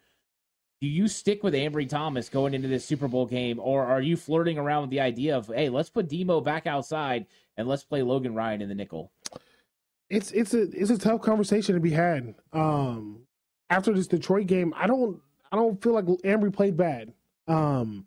Do 0.82 0.88
you 0.88 1.08
stick 1.08 1.44
with 1.44 1.54
Ambry 1.54 1.88
Thomas 1.88 2.28
going 2.28 2.54
into 2.54 2.68
this 2.68 2.84
Super 2.84 3.08
Bowl 3.08 3.26
game, 3.26 3.58
or 3.58 3.86
are 3.86 4.02
you 4.02 4.18
flirting 4.18 4.58
around 4.58 4.82
with 4.82 4.90
the 4.90 5.00
idea 5.00 5.38
of, 5.38 5.48
hey, 5.48 5.70
let's 5.70 5.90
put 5.90 6.10
Demo 6.10 6.42
back 6.42 6.68
outside 6.68 7.26
and 7.56 7.70
let's 7.70 7.86
play 7.86 8.02
Logan 8.02 8.36
Ryan 8.36 8.62
in 8.62 8.68
the 8.68 8.76
nickel? 8.76 9.10
It's 10.10 10.32
it's 10.32 10.54
a 10.54 10.64
it's 10.64 10.90
a 10.90 10.98
tough 10.98 11.22
conversation 11.22 11.76
to 11.76 11.82
be 11.82 11.92
had. 11.92 12.36
Um, 12.52 13.22
after 13.70 13.94
this 13.94 14.08
Detroit 14.08 14.48
game, 14.48 14.74
I 14.76 14.88
don't 14.88 15.22
I 15.54 15.56
don't 15.56 15.82
feel 15.82 15.94
like 15.94 16.06
Ambry 16.06 16.52
played 16.52 16.76
bad. 16.76 17.14
Um, 17.48 18.06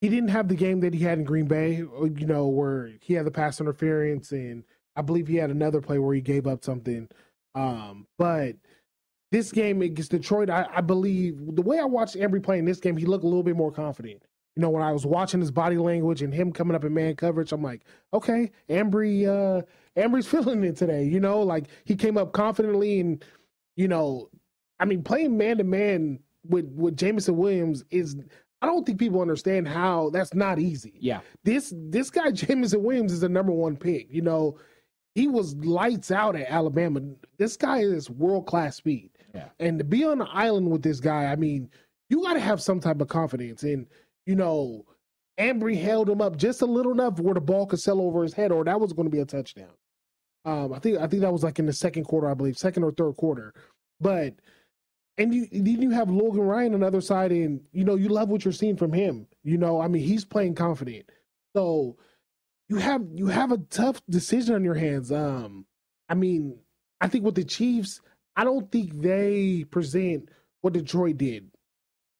he 0.00 0.08
didn't 0.08 0.30
have 0.30 0.48
the 0.48 0.54
game 0.54 0.80
that 0.80 0.94
he 0.94 1.00
had 1.00 1.18
in 1.18 1.24
Green 1.24 1.46
Bay, 1.46 1.76
you 1.76 2.26
know, 2.26 2.48
where 2.48 2.90
he 3.00 3.14
had 3.14 3.26
the 3.26 3.30
pass 3.30 3.60
interference, 3.60 4.32
and 4.32 4.64
I 4.96 5.02
believe 5.02 5.28
he 5.28 5.36
had 5.36 5.50
another 5.50 5.80
play 5.80 5.98
where 5.98 6.14
he 6.14 6.20
gave 6.20 6.46
up 6.46 6.64
something. 6.64 7.08
Um, 7.54 8.06
but 8.18 8.56
this 9.30 9.52
game 9.52 9.82
against 9.82 10.10
Detroit, 10.10 10.50
I, 10.50 10.66
I 10.74 10.80
believe 10.80 11.54
the 11.54 11.62
way 11.62 11.78
I 11.78 11.84
watched 11.84 12.16
Ambry 12.16 12.42
play 12.42 12.58
in 12.58 12.64
this 12.64 12.80
game, 12.80 12.96
he 12.96 13.06
looked 13.06 13.24
a 13.24 13.28
little 13.28 13.42
bit 13.42 13.56
more 13.56 13.70
confident. 13.70 14.22
You 14.56 14.62
know, 14.62 14.70
when 14.70 14.82
I 14.82 14.92
was 14.92 15.06
watching 15.06 15.40
his 15.40 15.50
body 15.50 15.76
language 15.76 16.22
and 16.22 16.34
him 16.34 16.52
coming 16.52 16.74
up 16.74 16.84
in 16.84 16.92
man 16.92 17.14
coverage, 17.14 17.52
I'm 17.52 17.62
like, 17.62 17.82
okay, 18.12 18.50
Ambry, 18.68 19.26
uh, 19.26 19.62
Ambry's 19.96 20.26
feeling 20.30 20.64
it 20.64 20.76
today. 20.76 21.04
You 21.04 21.20
know, 21.20 21.40
like 21.40 21.66
he 21.84 21.94
came 21.94 22.16
up 22.16 22.32
confidently 22.32 23.00
and, 23.00 23.24
you 23.76 23.86
know, 23.86 24.28
I 24.80 24.86
mean, 24.86 25.02
playing 25.02 25.36
man 25.36 25.58
to 25.58 25.64
man 25.64 26.20
with 26.48 26.72
with 26.74 26.96
Jameson 26.96 27.36
Williams 27.36 27.84
is 27.90 28.16
I 28.62 28.66
don't 28.66 28.84
think 28.84 28.98
people 28.98 29.20
understand 29.20 29.66
how 29.66 30.10
that's 30.10 30.34
not 30.34 30.58
easy. 30.58 30.94
Yeah. 31.00 31.20
This 31.44 31.72
this 31.76 32.10
guy 32.10 32.30
Jameson 32.32 32.82
Williams 32.82 33.12
is 33.12 33.20
the 33.20 33.28
number 33.28 33.52
one 33.52 33.76
pick. 33.76 34.08
You 34.10 34.22
know, 34.22 34.58
he 35.14 35.28
was 35.28 35.54
lights 35.56 36.10
out 36.10 36.36
at 36.36 36.50
Alabama. 36.50 37.00
This 37.38 37.56
guy 37.56 37.78
is 37.78 38.10
world 38.10 38.46
class 38.46 38.76
speed. 38.76 39.10
Yeah. 39.34 39.48
And 39.58 39.78
to 39.78 39.84
be 39.84 40.04
on 40.04 40.18
the 40.18 40.28
island 40.28 40.70
with 40.70 40.82
this 40.82 41.00
guy, 41.00 41.26
I 41.26 41.36
mean, 41.36 41.70
you 42.08 42.22
got 42.22 42.34
to 42.34 42.40
have 42.40 42.60
some 42.60 42.80
type 42.80 43.00
of 43.00 43.08
confidence. 43.08 43.62
And 43.62 43.86
you 44.26 44.36
know, 44.36 44.84
Ambry 45.38 45.80
held 45.80 46.10
him 46.10 46.20
up 46.20 46.36
just 46.36 46.60
a 46.62 46.66
little 46.66 46.92
enough 46.92 47.18
where 47.18 47.34
the 47.34 47.40
ball 47.40 47.66
could 47.66 47.80
sell 47.80 48.00
over 48.00 48.22
his 48.22 48.34
head, 48.34 48.52
or 48.52 48.64
that 48.64 48.80
was 48.80 48.92
going 48.92 49.06
to 49.06 49.14
be 49.14 49.20
a 49.20 49.24
touchdown. 49.24 49.70
Um, 50.44 50.72
I 50.72 50.78
think 50.78 50.98
I 50.98 51.06
think 51.06 51.22
that 51.22 51.32
was 51.32 51.42
like 51.42 51.58
in 51.58 51.66
the 51.66 51.72
second 51.72 52.04
quarter, 52.04 52.28
I 52.28 52.34
believe, 52.34 52.58
second 52.58 52.84
or 52.84 52.92
third 52.92 53.16
quarter. 53.16 53.54
But 54.00 54.34
and 55.20 55.34
you 55.34 55.46
then 55.52 55.82
you 55.82 55.90
have 55.90 56.10
Logan 56.10 56.40
Ryan 56.40 56.74
on 56.74 56.80
the 56.80 56.86
other 56.86 57.02
side, 57.02 57.30
and 57.30 57.60
you 57.72 57.84
know 57.84 57.94
you 57.94 58.08
love 58.08 58.30
what 58.30 58.42
you're 58.44 58.52
seeing 58.52 58.76
from 58.76 58.92
him. 58.92 59.26
You 59.44 59.58
know, 59.58 59.80
I 59.80 59.86
mean, 59.86 60.02
he's 60.02 60.24
playing 60.24 60.54
confident. 60.54 61.04
So 61.54 61.98
you 62.70 62.76
have 62.76 63.02
you 63.14 63.26
have 63.26 63.52
a 63.52 63.58
tough 63.58 64.00
decision 64.08 64.54
on 64.54 64.64
your 64.64 64.74
hands. 64.74 65.12
Um, 65.12 65.66
I 66.08 66.14
mean, 66.14 66.58
I 67.02 67.08
think 67.08 67.24
with 67.24 67.34
the 67.34 67.44
Chiefs, 67.44 68.00
I 68.34 68.44
don't 68.44 68.72
think 68.72 68.98
they 69.02 69.64
present 69.64 70.30
what 70.62 70.72
Detroit 70.72 71.18
did 71.18 71.50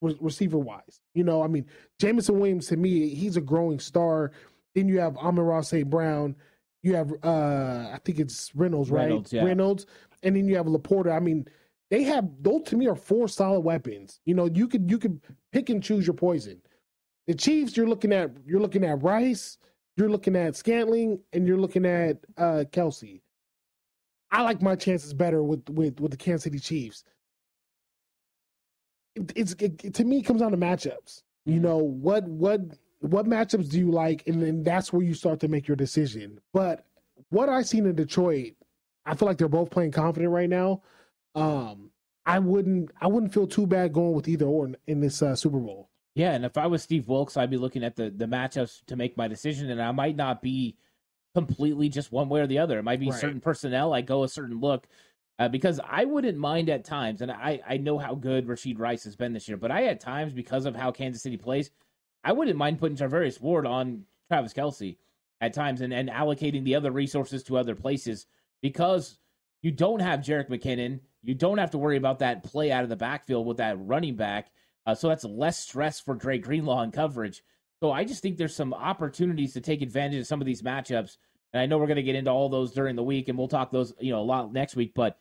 receiver 0.03 0.59
wise. 0.59 1.01
You 1.15 1.25
know, 1.25 1.43
I 1.43 1.47
mean, 1.47 1.67
Jameson 1.99 2.39
Williams 2.39 2.67
to 2.69 2.77
me, 2.77 3.15
he's 3.15 3.37
a 3.37 3.41
growing 3.41 3.79
star. 3.79 4.33
Then 4.75 4.89
you 4.89 5.01
have 5.01 5.17
Amon-Ra 5.17 5.63
St. 5.63 5.89
Brown. 5.89 6.37
You 6.83 6.97
have 6.97 7.13
uh 7.23 7.91
I 7.95 7.99
think 8.05 8.19
it's 8.19 8.55
Reynolds, 8.55 8.91
right? 8.91 9.05
Reynolds, 9.05 9.33
yeah. 9.33 9.45
Reynolds. 9.45 9.87
And 10.23 10.37
then 10.37 10.47
you 10.49 10.57
have 10.57 10.67
LaPorta. 10.67 11.15
I 11.15 11.21
mean, 11.21 11.47
they 11.91 12.05
have 12.05 12.29
those 12.41 12.63
to 12.67 12.77
me 12.77 12.89
are 12.89 12.95
four 12.97 13.29
solid 13.29 13.61
weapons. 13.61 14.21
You 14.25 14.35
know, 14.35 14.47
you 14.47 14.69
could 14.69 14.91
you 14.91 14.99
could 14.99 15.21
pick 15.53 15.71
and 15.71 15.83
choose 15.83 16.07
your 16.07 16.15
poison. 16.15 16.61
The 17.27 17.35
Chiefs, 17.35 17.77
you're 17.77 17.89
looking 17.89 18.13
at 18.13 18.33
you're 18.47 18.61
looking 18.61 18.85
at 18.85 19.03
Rice, 19.03 19.59
you're 19.97 20.11
looking 20.11 20.37
at 20.37 20.57
Scantling, 20.57 21.21
and 21.33 21.47
you're 21.47 21.59
looking 21.59 21.87
at 21.87 22.19
uh, 22.39 22.65
Kelce. 22.73 23.21
I 24.31 24.43
like 24.43 24.63
my 24.63 24.77
chances 24.77 25.15
better 25.15 25.43
with 25.43 25.69
with 25.71 26.01
with 26.01 26.13
the 26.13 26.17
Kansas 26.17 26.45
City 26.45 26.59
Chiefs. 26.61 27.05
It, 29.17 29.33
it's 29.37 29.53
it, 29.59 29.95
to 29.95 30.05
me 30.05 30.19
it 30.19 30.23
comes 30.23 30.41
down 30.41 30.53
to 30.53 30.57
matchups. 30.57 31.23
You 31.47 31.61
Mm-hmm. 31.61 31.63
know 31.63 31.79
what 31.79 32.25
what 32.29 32.61
what 33.01 33.27
matchups 33.27 33.71
do 33.71 33.79
you 33.79 33.91
like, 33.91 34.27
and 34.27 34.43
then 34.43 34.63
that's 34.63 34.93
where 34.93 35.03
you 35.03 35.15
start 35.15 35.41
to 35.41 35.49
make 35.49 35.67
your 35.69 35.77
decision. 35.77 36.41
But 36.53 36.87
what 37.31 37.49
I 37.49 37.63
seen 37.63 37.87
in 37.87 37.95
Detroit, 37.97 38.55
I 39.07 39.15
feel 39.15 39.27
like 39.27 39.39
they're 39.39 39.49
both 39.49 39.71
playing 39.71 39.93
confident 39.93 40.33
right 40.33 40.51
now. 40.51 40.83
Um, 41.35 41.91
I 42.27 42.39
wouldn't 42.39 42.91
I 43.01 43.07
wouldn't 43.07 43.33
feel 43.33 43.47
too 43.47 43.67
bad 43.67 43.93
going 43.93 44.15
with 44.15 44.29
either 44.29 44.47
or 44.47 44.67
in, 44.67 44.77
in 44.87 45.01
this 45.01 45.23
uh, 45.23 45.35
Super 45.37 45.59
Bowl. 45.59 45.89
Yeah, 46.15 46.33
and 46.33 46.45
if 46.45 46.59
I 46.59 46.67
was 46.67 46.83
Steve 46.83 47.09
Wilks, 47.09 47.37
I'd 47.37 47.51
be 47.51 47.57
looking 47.57 47.85
at 47.85 47.97
the 47.97 48.11
the 48.11 48.27
matchups 48.27 48.85
to 48.87 48.97
make 48.97 49.17
my 49.17 49.29
decision, 49.29 49.71
and 49.71 49.81
I 49.81 49.93
might 49.93 50.17
not 50.17 50.43
be 50.43 50.77
completely 51.35 51.89
just 51.89 52.11
one 52.11 52.29
way 52.29 52.41
or 52.41 52.47
the 52.47 52.59
other. 52.59 52.79
It 52.79 52.83
might 52.83 53.01
be 53.01 53.11
Right. 53.11 53.21
certain 53.21 53.41
personnel. 53.41 53.93
I 53.93 54.01
go 54.01 54.25
a 54.25 54.29
certain 54.29 54.61
look. 54.61 54.87
Uh, 55.39 55.49
because 55.49 55.81
I 55.89 56.05
wouldn't 56.05 56.37
mind 56.37 56.69
at 56.69 56.85
times, 56.85 57.23
and 57.23 57.31
I, 57.31 57.63
I 57.67 57.79
know 57.79 57.97
how 57.97 58.15
good 58.15 58.47
Rasheed 58.47 58.79
Rice 58.79 59.05
has 59.05 59.17
been 59.17 59.33
this 59.33 59.49
year, 59.49 59.57
but 59.57 59.71
I 59.71 59.87
at 59.87 59.99
times, 59.99 60.35
because 60.35 60.67
of 60.67 60.77
how 60.77 60.93
Kansas 60.93 61.23
City 61.23 61.39
plays, 61.39 61.71
I 62.23 62.33
wouldn't 62.33 62.59
mind 62.59 62.79
putting 62.79 62.99
Charvarius 62.99 63.41
Ward 63.41 63.65
on 63.65 64.05
Travis 64.29 64.53
Kelce 64.53 64.99
at 65.41 65.55
times 65.55 65.81
and, 65.81 65.95
and 65.95 66.11
allocating 66.11 66.65
the 66.65 66.75
other 66.75 66.91
resources 66.91 67.43
to 67.45 67.57
other 67.57 67.75
places 67.75 68.27
because 68.61 69.17
you 69.63 69.71
don't 69.71 70.01
have 70.01 70.21
Jerick 70.21 70.51
McKinnon. 70.51 71.01
You 71.23 71.35
don't 71.35 71.59
have 71.59 71.73
to 71.73 71.79
worry 71.79 71.97
about 71.97 72.21
that 72.21 72.45
play 72.45 72.73
out 72.73 72.83
of 72.83 72.89
the 72.89 72.97
backfield 72.97 73.47
with 73.47 73.59
that 73.59 73.77
running 73.79 74.17
back. 74.17 74.51
Uh, 74.87 74.95
so 74.95 75.09
that's 75.09 75.25
less 75.25 75.59
stress 75.59 76.01
for 76.01 76.15
Dre 76.15 76.39
Greenlaw 76.39 76.83
in 76.83 76.91
coverage. 76.91 77.43
So 77.81 77.93
I 77.93 78.05
just 78.05 78.23
think 78.23 78.37
there's 78.37 78.55
some 78.55 78.75
opportunities 78.75 79.55
to 79.55 79.61
take 79.61 79.83
advantage 79.83 80.21
of 80.21 80.27
some 80.27 80.41
of 80.41 80.47
these 80.47 80.63
matchups. 80.63 81.17
And 81.53 81.61
I 81.61 81.67
know 81.67 81.79
we're 81.79 81.87
going 81.87 81.97
to 81.97 82.03
get 82.03 82.15
into 82.15 82.31
all 82.31 82.49
those 82.49 82.73
during 82.73 82.97
the 82.97 83.03
week, 83.03 83.29
and 83.29 83.37
we'll 83.37 83.49
talk 83.49 83.71
those 83.71 83.93
you 84.01 84.13
know 84.13 84.21
a 84.21 84.23
lot 84.23 84.53
next 84.53 84.77
week. 84.77 84.93
But 84.95 85.19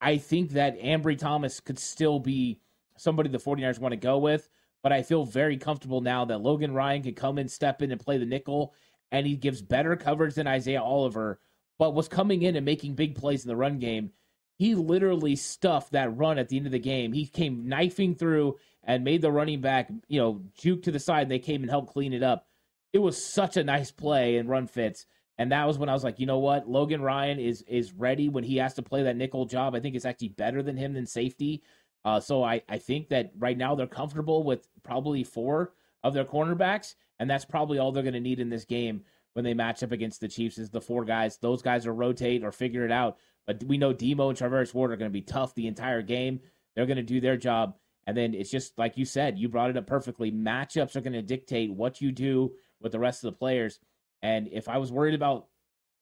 I 0.00 0.18
think 0.18 0.50
that 0.50 0.80
Ambry 0.80 1.18
Thomas 1.18 1.60
could 1.60 1.78
still 1.78 2.18
be 2.18 2.60
somebody 2.96 3.28
the 3.28 3.38
49ers 3.38 3.78
want 3.78 3.92
to 3.92 3.96
go 3.96 4.18
with. 4.18 4.48
But 4.82 4.92
I 4.92 5.02
feel 5.02 5.24
very 5.24 5.56
comfortable 5.56 6.00
now 6.00 6.24
that 6.24 6.40
Logan 6.40 6.74
Ryan 6.74 7.04
can 7.04 7.14
come 7.14 7.38
in, 7.38 7.48
step 7.48 7.82
in, 7.82 7.92
and 7.92 8.00
play 8.00 8.18
the 8.18 8.26
nickel, 8.26 8.74
and 9.12 9.26
he 9.26 9.36
gives 9.36 9.62
better 9.62 9.94
coverage 9.96 10.34
than 10.34 10.48
Isaiah 10.48 10.82
Oliver. 10.82 11.40
But 11.78 11.94
was 11.94 12.08
coming 12.08 12.42
in 12.42 12.56
and 12.56 12.66
making 12.66 12.94
big 12.94 13.14
plays 13.14 13.44
in 13.44 13.48
the 13.48 13.56
run 13.56 13.78
game. 13.78 14.10
He 14.58 14.74
literally 14.74 15.36
stuffed 15.36 15.92
that 15.92 16.16
run 16.16 16.38
at 16.38 16.48
the 16.48 16.56
end 16.56 16.66
of 16.66 16.72
the 16.72 16.78
game. 16.78 17.12
He 17.12 17.26
came 17.26 17.68
knifing 17.68 18.14
through 18.14 18.58
and 18.84 19.04
made 19.04 19.22
the 19.22 19.32
running 19.32 19.60
back, 19.60 19.90
you 20.08 20.20
know, 20.20 20.42
juke 20.54 20.82
to 20.84 20.92
the 20.92 20.98
side. 20.98 21.28
They 21.28 21.38
came 21.38 21.62
and 21.62 21.70
helped 21.70 21.92
clean 21.92 22.12
it 22.12 22.22
up. 22.22 22.46
It 22.92 22.98
was 22.98 23.22
such 23.22 23.56
a 23.56 23.64
nice 23.64 23.90
play 23.90 24.36
and 24.36 24.48
run 24.48 24.66
fits. 24.66 25.06
And 25.38 25.50
that 25.50 25.66
was 25.66 25.78
when 25.78 25.88
I 25.88 25.94
was 25.94 26.04
like, 26.04 26.20
you 26.20 26.26
know 26.26 26.38
what? 26.38 26.68
Logan 26.68 27.00
Ryan 27.00 27.38
is 27.38 27.62
is 27.62 27.92
ready 27.92 28.28
when 28.28 28.44
he 28.44 28.58
has 28.58 28.74
to 28.74 28.82
play 28.82 29.02
that 29.04 29.16
nickel 29.16 29.46
job. 29.46 29.74
I 29.74 29.80
think 29.80 29.96
it's 29.96 30.04
actually 30.04 30.28
better 30.28 30.62
than 30.62 30.76
him 30.76 30.92
than 30.92 31.06
safety. 31.06 31.62
Uh, 32.04 32.20
so 32.20 32.42
I, 32.42 32.62
I 32.68 32.78
think 32.78 33.08
that 33.08 33.32
right 33.38 33.56
now 33.56 33.74
they're 33.74 33.86
comfortable 33.86 34.42
with 34.42 34.68
probably 34.82 35.24
four 35.24 35.72
of 36.02 36.14
their 36.14 36.24
cornerbacks, 36.24 36.94
and 37.18 37.30
that's 37.30 37.44
probably 37.44 37.78
all 37.78 37.92
they're 37.92 38.02
going 38.02 38.12
to 38.14 38.20
need 38.20 38.40
in 38.40 38.50
this 38.50 38.64
game 38.64 39.04
when 39.34 39.44
they 39.44 39.54
match 39.54 39.82
up 39.82 39.92
against 39.92 40.20
the 40.20 40.28
Chiefs 40.28 40.58
is 40.58 40.70
the 40.70 40.80
four 40.80 41.04
guys. 41.04 41.38
Those 41.38 41.62
guys 41.62 41.86
will 41.86 41.94
rotate 41.94 42.44
or 42.44 42.52
figure 42.52 42.84
it 42.84 42.92
out. 42.92 43.18
But 43.46 43.64
we 43.64 43.78
know 43.78 43.92
Demo 43.92 44.28
and 44.28 44.38
Charvarius 44.38 44.74
Ward 44.74 44.92
are 44.92 44.96
going 44.96 45.10
to 45.10 45.12
be 45.12 45.22
tough 45.22 45.54
the 45.54 45.66
entire 45.66 46.02
game. 46.02 46.40
They're 46.74 46.86
going 46.86 46.96
to 46.96 47.02
do 47.02 47.20
their 47.20 47.36
job. 47.36 47.76
And 48.06 48.16
then 48.16 48.34
it's 48.34 48.50
just 48.50 48.78
like 48.78 48.96
you 48.96 49.04
said, 49.04 49.38
you 49.38 49.48
brought 49.48 49.70
it 49.70 49.76
up 49.76 49.86
perfectly. 49.86 50.32
Matchups 50.32 50.96
are 50.96 51.00
going 51.00 51.12
to 51.12 51.22
dictate 51.22 51.72
what 51.72 52.00
you 52.00 52.12
do 52.12 52.52
with 52.80 52.92
the 52.92 52.98
rest 52.98 53.24
of 53.24 53.32
the 53.32 53.38
players. 53.38 53.78
And 54.22 54.48
if 54.52 54.68
I 54.68 54.78
was 54.78 54.92
worried 54.92 55.14
about 55.14 55.46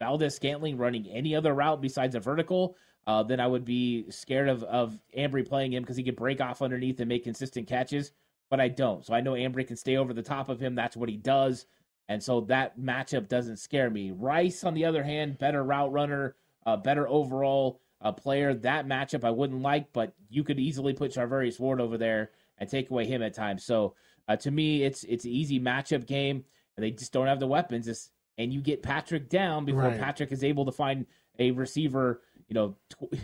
Valdes-Scantling 0.01 0.79
running 0.79 1.07
any 1.09 1.35
other 1.35 1.55
route 1.55 1.81
besides 1.81 2.15
a 2.15 2.21
vertical, 2.21 2.77
uh, 3.07 3.23
then 3.23 3.41
I 3.41 3.47
would 3.47 3.65
be 3.65 4.11
scared 4.11 4.49
of 4.49 4.63
of 4.63 4.99
Ambry 5.17 5.47
playing 5.47 5.73
him 5.73 5.83
because 5.83 5.97
he 5.97 6.03
could 6.05 6.17
break 6.17 6.41
off 6.41 6.63
underneath 6.63 7.01
and 7.01 7.09
make 7.09 7.25
consistent 7.25 7.67
catches. 7.67 8.13
But 8.51 8.61
I 8.61 8.69
don't. 8.69 9.05
So 9.05 9.15
I 9.15 9.21
know 9.21 9.33
Ambry 9.33 9.67
can 9.67 9.77
stay 9.77 9.97
over 9.97 10.13
the 10.13 10.23
top 10.23 10.49
of 10.49 10.61
him. 10.61 10.75
That's 10.75 10.97
what 10.97 11.09
he 11.09 11.17
does. 11.17 11.67
And 12.09 12.23
so 12.23 12.43
that 12.43 12.79
matchup 12.79 13.29
doesn't 13.29 13.59
scare 13.59 13.89
me. 13.89 14.11
Rice, 14.11 14.65
on 14.65 14.75
the 14.75 14.85
other 14.87 15.05
hand, 15.05 15.39
better 15.39 15.63
route 15.63 15.93
runner, 15.93 16.35
uh, 16.67 16.77
better 16.77 17.09
overall 17.09 17.81
uh, 18.01 18.13
player. 18.13 18.55
That 18.55 18.87
matchup 18.87 19.25
I 19.25 19.31
wouldn't 19.31 19.63
like, 19.63 19.93
but 19.93 20.15
you 20.29 20.45
could 20.45 20.59
easily 20.59 20.93
put 20.93 21.13
Charvarius 21.13 21.61
Ward 21.61 21.81
over 21.81 21.99
there 21.99 22.31
and 22.59 22.69
take 22.69 22.91
away 22.91 23.07
him 23.07 23.23
at 23.23 23.35
times. 23.35 23.65
So 23.65 23.95
uh, 24.29 24.37
to 24.37 24.51
me, 24.51 24.83
it's 24.83 25.05
it's 25.05 25.25
an 25.25 25.31
easy 25.31 25.59
matchup 25.61 26.07
game, 26.07 26.45
and 26.77 26.85
they 26.85 26.91
just 26.91 27.13
don't 27.13 27.27
have 27.27 27.41
the 27.41 27.47
weapons. 27.47 27.89
It's, 27.89 28.11
and 28.39 28.53
you 28.53 28.61
get 28.61 28.83
Patrick 28.83 29.29
down 29.29 29.65
before 29.65 29.83
Right. 29.83 29.99
Patrick 30.01 30.33
is 30.33 30.45
able 30.45 30.65
to 30.67 30.73
find 30.73 31.07
a 31.39 31.51
receiver. 31.51 32.23
You 32.49 32.55
know, 32.55 32.77
tw- 32.89 33.15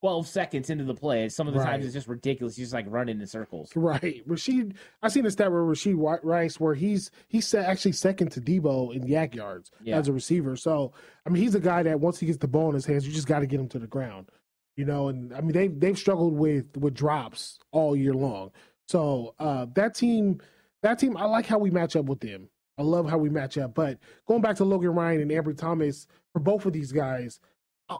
twelve 0.00 0.26
seconds 0.26 0.70
into 0.70 0.84
the 0.84 0.94
play. 0.94 1.28
Some 1.28 1.46
of 1.48 1.54
the 1.54 1.60
Right. 1.60 1.70
times 1.72 1.84
it's 1.84 1.94
just 1.94 2.08
ridiculous. 2.08 2.56
He's 2.56 2.66
just 2.66 2.74
like 2.74 2.86
running 2.88 3.20
in 3.20 3.26
circles. 3.26 3.70
Right, 3.76 4.26
Rasheed. 4.28 4.74
I 5.02 5.08
seen 5.08 5.26
a 5.26 5.30
stat 5.30 5.50
where 5.52 5.62
Rasheed 5.62 6.20
Rice, 6.22 6.58
where 6.58 6.74
he's 6.74 7.10
he's 7.28 7.52
actually 7.54 7.92
second 7.92 8.30
to 8.32 8.40
Deebo 8.40 8.94
in 8.94 9.02
YAC 9.06 9.34
yards 9.34 9.70
Yeah. 9.82 9.98
as 9.98 10.08
a 10.08 10.12
receiver. 10.12 10.56
So 10.56 10.92
I 11.26 11.30
mean, 11.30 11.42
he's 11.42 11.54
a 11.54 11.60
guy 11.60 11.82
that 11.84 12.00
once 12.00 12.18
he 12.18 12.26
gets 12.26 12.38
the 12.38 12.48
ball 12.48 12.68
in 12.68 12.74
his 12.74 12.86
hands, 12.86 13.06
you 13.06 13.12
just 13.12 13.26
got 13.26 13.40
to 13.40 13.46
get 13.46 13.60
him 13.60 13.68
to 13.68 13.78
the 13.78 13.86
ground. 13.86 14.30
You 14.76 14.84
know, 14.86 15.08
and 15.08 15.34
I 15.34 15.40
mean 15.42 15.52
they've, 15.52 15.78
they've 15.80 15.98
struggled 15.98 16.32
with 16.34 16.76
with 16.76 16.94
drops 16.94 17.58
all 17.72 17.94
year 17.94 18.14
long. 18.14 18.52
So 18.88 19.34
uh, 19.38 19.66
that 19.74 19.94
team, 19.94 20.40
that 20.82 20.98
team, 20.98 21.16
I 21.16 21.26
like 21.26 21.46
how 21.46 21.58
we 21.58 21.70
match 21.70 21.94
up 21.96 22.06
with 22.06 22.20
them. 22.20 22.48
I 22.78 22.82
love 22.82 23.08
how 23.10 23.18
we 23.18 23.28
match 23.28 23.58
up. 23.58 23.74
But 23.74 23.98
going 24.26 24.40
back 24.40 24.56
to 24.56 24.64
Logan 24.64 24.90
Ryan 24.94 25.20
and 25.20 25.30
Ambry 25.30 25.56
Thomas, 25.56 26.06
for 26.32 26.38
both 26.40 26.64
of 26.64 26.72
these 26.72 26.90
guys, 26.92 27.38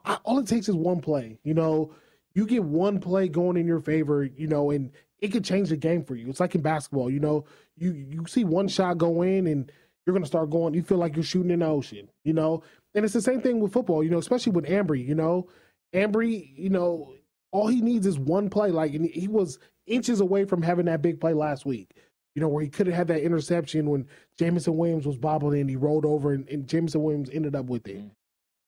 I, 0.05 0.15
all 0.25 0.39
it 0.39 0.47
takes 0.47 0.69
is 0.69 0.77
one 0.77 1.01
play. 1.01 1.39
You 1.45 1.55
know, 1.55 1.93
you 2.35 2.47
get 2.47 2.65
one 2.65 3.01
play 3.01 3.29
going 3.29 3.57
in 3.57 3.67
your 3.67 3.81
favor, 3.81 4.25
you 4.25 4.47
know, 4.47 4.71
and 4.71 4.91
it 5.21 5.29
could 5.29 5.45
change 5.45 5.69
the 5.71 5.77
game 5.77 6.05
for 6.05 6.15
you. 6.15 6.29
It's 6.29 6.41
like 6.41 6.55
in 6.55 6.63
basketball, 6.63 7.11
you 7.11 7.21
know, 7.21 7.45
you 7.77 7.93
you 7.93 8.27
see 8.27 8.45
one 8.45 8.69
shot 8.69 8.99
go 8.99 9.23
in 9.23 9.47
and 9.47 9.71
you're 10.07 10.15
gonna 10.15 10.27
start 10.27 10.51
going. 10.51 10.75
You 10.75 10.83
feel 10.83 10.99
like 10.99 11.17
you're 11.17 11.23
shooting 11.25 11.51
in 11.51 11.61
the 11.61 11.67
ocean, 11.67 12.09
you 12.25 12.33
know. 12.33 12.63
And 12.95 13.05
it's 13.05 13.15
the 13.15 13.23
same 13.23 13.41
thing 13.41 13.61
with 13.61 13.73
football, 13.73 14.03
you 14.03 14.11
know, 14.11 14.19
especially 14.19 14.53
with 14.53 14.67
Ambry. 14.67 15.07
You 15.07 15.15
know, 15.15 15.49
Ambry, 15.95 16.51
you 16.57 16.71
know, 16.71 17.15
all 17.53 17.67
he 17.69 17.81
needs 17.81 18.07
is 18.07 18.19
one 18.19 18.49
play. 18.51 18.71
Like, 18.71 18.95
and 18.95 19.07
he 19.07 19.29
was 19.29 19.59
inches 19.87 20.21
away 20.21 20.45
from 20.45 20.63
having 20.63 20.87
that 20.87 21.03
big 21.03 21.21
play 21.21 21.35
last 21.35 21.67
week. 21.67 21.95
You 22.35 22.41
know, 22.43 22.49
where 22.49 22.63
he 22.63 22.69
could 22.69 22.87
have 22.87 22.97
had 22.97 23.09
that 23.09 23.23
interception 23.23 23.91
when 23.91 24.07
Jameson 24.39 24.77
Williams 24.77 25.07
was 25.07 25.17
bobbling 25.17 25.61
and 25.61 25.71
he 25.71 25.77
rolled 25.77 26.07
over 26.07 26.33
and, 26.33 26.49
and 26.49 26.67
Jameson 26.67 27.03
Williams 27.03 27.29
ended 27.33 27.57
up 27.57 27.67
with 27.67 27.87
it. 27.89 27.99
Mhm. 27.99 28.11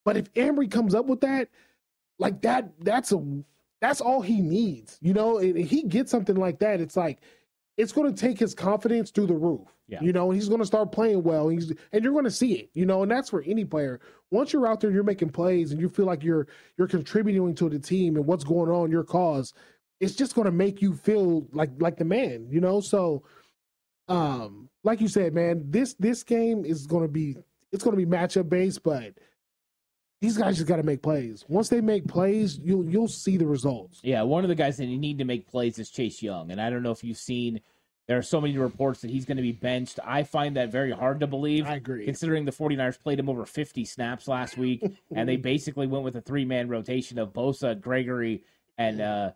But 0.05 0.16
if 0.16 0.32
Ambry 0.34 0.70
comes 0.70 0.94
up 0.94 1.07
with 1.07 1.20
that, 1.20 1.48
like 2.18 2.42
that, 2.42 2.72
that's 2.80 3.12
a 3.12 3.42
that's 3.80 4.00
all 4.00 4.20
he 4.20 4.40
needs. 4.40 4.98
You 5.00 5.12
know, 5.12 5.38
and 5.38 5.57
if 5.57 5.70
he 5.70 5.82
gets 5.82 6.11
something 6.11 6.36
like 6.36 6.59
that, 6.61 6.80
it's 6.80 6.96
like 6.96 7.20
it's 7.76 7.92
going 7.92 8.12
to 8.12 8.20
take 8.20 8.38
his 8.38 8.55
confidence 8.55 9.11
through 9.11 9.26
the 9.26 9.34
roof. 9.34 9.68
Yeah. 9.88 10.00
You 10.00 10.12
know, 10.12 10.30
and 10.30 10.40
he's 10.40 10.48
going 10.48 10.61
to 10.61 10.66
start 10.66 10.92
playing 10.92 11.22
well. 11.22 11.48
And, 11.48 11.61
he's, 11.61 11.72
and 11.92 12.03
you're 12.03 12.12
going 12.12 12.24
to 12.24 12.30
see 12.30 12.55
it. 12.55 12.70
You 12.74 12.86
know, 12.86 13.03
and 13.03 13.11
that's 13.11 13.30
for 13.30 13.42
any 13.42 13.64
player. 13.64 14.00
Once 14.30 14.53
you're 14.53 14.66
out 14.66 14.80
there, 14.80 14.90
you're 14.90 15.03
making 15.03 15.30
plays, 15.30 15.72
and 15.72 15.80
you 15.80 15.88
feel 15.88 16.07
like 16.07 16.22
you're 16.22 16.46
you're 16.78 16.88
contributing 16.88 17.55
to 17.57 17.68
the 17.68 17.78
team 17.78 18.16
and 18.16 18.26
what's 18.26 18.44
going 18.44 18.70
on, 18.70 18.90
your 18.90 19.05
cause. 19.05 19.53
It's 20.00 20.16
just 20.16 20.34
going 20.34 20.46
to 20.46 20.53
make 20.53 20.82
you 20.82 20.94
feel 20.94 21.46
like 21.53 21.70
like 21.78 21.96
the 21.96 22.05
man. 22.05 22.46
You 22.50 22.61
know, 22.61 22.80
so 22.80 23.24
um, 24.09 24.68
like 24.84 25.00
you 25.00 25.09
said, 25.09 25.34
man, 25.34 25.64
this 25.68 25.94
this 25.94 26.22
game 26.22 26.64
is 26.64 26.86
going 26.86 27.03
to 27.03 27.09
be 27.09 27.36
it's 27.72 27.84
going 27.84 27.96
to 27.96 28.05
be 28.05 28.11
matchup 28.11 28.48
based, 28.48 28.82
but 28.82 29.14
these 30.23 30.39
guys 30.39 30.55
just 30.55 30.68
got 30.68 30.77
to 30.77 30.85
make 30.85 31.03
plays. 31.03 31.45
Once 31.49 31.68
they 31.68 31.81
make 31.81 32.07
plays, 32.07 32.57
you'll 32.59 32.85
you'll 32.85 33.09
see 33.09 33.37
the 33.37 33.47
results. 33.47 33.99
Yeah, 34.05 34.23
one 34.23 34.45
of 34.45 34.49
the 34.49 34.55
guys 34.55 34.77
that 34.77 34.87
you 34.87 34.97
need 34.97 35.18
to 35.18 35.25
make 35.25 35.49
plays 35.49 35.81
is 35.81 35.91
Chase 35.91 36.23
Young. 36.23 36.53
And 36.53 36.61
I 36.61 36.70
don't 36.70 36.85
know 36.85 36.93
if 36.93 37.03
you've 37.03 37.18
seen, 37.18 37.61
there 38.07 38.18
are 38.18 38.23
so 38.23 38.41
many 38.41 38.57
reports 38.57 39.01
that 39.01 39.11
he's 39.11 39.25
going 39.25 39.37
to 39.37 39.43
be 39.43 39.51
benched. 39.51 39.99
I 40.05 40.23
find 40.23 40.57
that 40.57 40.70
very 40.70 40.93
hard 40.93 41.18
to 41.20 41.27
believe. 41.27 41.66
I 41.66 41.75
agree. 41.75 42.05
Considering 42.05 42.45
the 42.45 42.53
49ers 42.53 43.01
played 43.01 43.18
him 43.18 43.29
over 43.29 43.45
50 43.45 43.85
snaps 43.85 44.29
last 44.29 44.57
week, 44.57 44.85
and 45.14 45.29
they 45.29 45.37
basically 45.37 45.89
went 45.89 46.05
with 46.05 46.14
a 46.14 46.20
three 46.20 46.45
man 46.45 46.68
rotation 46.68 47.18
of 47.18 47.33
Bosa, 47.33 47.79
Gregory, 47.81 48.45
and 48.79 49.01
uh, 49.01 49.33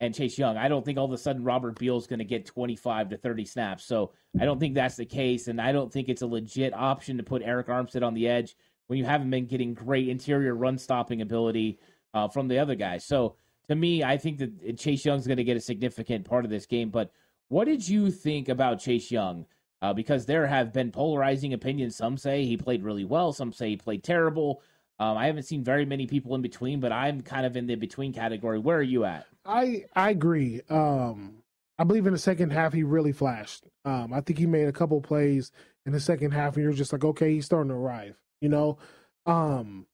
and 0.00 0.14
Chase 0.14 0.36
Young. 0.36 0.58
I 0.58 0.68
don't 0.68 0.84
think 0.84 0.98
all 0.98 1.06
of 1.06 1.12
a 1.12 1.18
sudden 1.18 1.44
Robert 1.44 1.78
Beal's 1.78 2.06
going 2.06 2.18
to 2.18 2.26
get 2.26 2.44
25 2.44 3.08
to 3.08 3.16
30 3.16 3.46
snaps. 3.46 3.84
So 3.86 4.12
I 4.38 4.44
don't 4.44 4.60
think 4.60 4.74
that's 4.74 4.96
the 4.96 5.06
case, 5.06 5.48
and 5.48 5.58
I 5.62 5.72
don't 5.72 5.90
think 5.90 6.10
it's 6.10 6.20
a 6.20 6.26
legit 6.26 6.74
option 6.74 7.16
to 7.16 7.22
put 7.22 7.42
Arik 7.42 7.68
Armstead 7.68 8.06
on 8.06 8.12
the 8.12 8.28
edge 8.28 8.54
when 8.86 8.98
you 8.98 9.04
haven't 9.04 9.30
been 9.30 9.46
getting 9.46 9.74
great 9.74 10.08
interior 10.08 10.54
run 10.54 10.78
stopping 10.78 11.20
ability 11.22 11.78
uh, 12.14 12.28
from 12.28 12.48
the 12.48 12.58
other 12.58 12.74
guys. 12.74 13.04
So 13.04 13.36
to 13.68 13.74
me, 13.74 14.04
I 14.04 14.16
think 14.16 14.38
that 14.38 14.78
Chase 14.78 15.04
Young's 15.04 15.26
going 15.26 15.36
to 15.38 15.44
get 15.44 15.56
a 15.56 15.60
significant 15.60 16.24
part 16.24 16.44
of 16.44 16.50
this 16.50 16.66
game. 16.66 16.90
But 16.90 17.10
what 17.48 17.66
did 17.66 17.88
you 17.88 18.10
think 18.10 18.48
about 18.48 18.80
Chase 18.80 19.10
Young? 19.10 19.46
Uh, 19.82 19.92
because 19.92 20.24
there 20.24 20.46
have 20.46 20.72
been 20.72 20.90
polarizing 20.90 21.52
opinions. 21.52 21.96
Some 21.96 22.16
say 22.16 22.44
he 22.44 22.56
played 22.56 22.82
really 22.82 23.04
well. 23.04 23.32
Some 23.32 23.52
say 23.52 23.70
he 23.70 23.76
played 23.76 24.02
terrible. 24.02 24.62
Um, 24.98 25.18
I 25.18 25.26
haven't 25.26 25.42
seen 25.42 25.62
very 25.62 25.84
many 25.84 26.06
people 26.06 26.34
in 26.34 26.40
between, 26.40 26.80
but 26.80 26.92
I'm 26.92 27.20
kind 27.20 27.44
of 27.44 27.56
in 27.56 27.66
the 27.66 27.74
between 27.74 28.14
category. 28.14 28.58
Where 28.58 28.78
are 28.78 28.82
you 28.82 29.04
at? 29.04 29.26
I 29.44 29.84
I 29.94 30.10
agree. 30.10 30.62
Um, 30.70 31.42
I 31.78 31.84
believe 31.84 32.06
in 32.06 32.14
the 32.14 32.18
second 32.18 32.50
half 32.50 32.72
he 32.72 32.82
really 32.82 33.12
flashed. 33.12 33.64
Um, 33.84 34.12
I 34.14 34.22
think 34.22 34.38
he 34.38 34.46
made 34.46 34.68
a 34.68 34.72
couple 34.72 35.00
plays 35.02 35.52
in 35.84 35.92
the 35.92 36.00
second 36.00 36.30
half, 36.32 36.54
and 36.54 36.64
you're 36.64 36.72
just 36.72 36.92
like, 36.92 37.04
okay, 37.04 37.34
he's 37.34 37.44
starting 37.44 37.68
to 37.68 37.76
arrive, 37.76 38.16
you 38.40 38.48
know. 38.48 38.78
Um, 39.26 39.86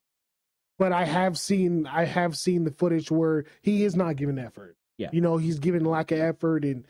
but 0.79 0.91
I 0.91 1.05
have 1.05 1.37
seen 1.37 1.87
I 1.87 2.05
have 2.05 2.37
seen 2.37 2.63
the 2.63 2.71
footage 2.71 3.11
where 3.11 3.45
he 3.61 3.83
is 3.83 3.95
not 3.95 4.15
giving 4.15 4.39
effort. 4.39 4.75
Yeah. 4.97 5.09
You 5.11 5.21
know, 5.21 5.37
he's 5.37 5.59
giving 5.59 5.83
lack 5.83 6.11
of 6.11 6.19
effort 6.19 6.63
and 6.63 6.85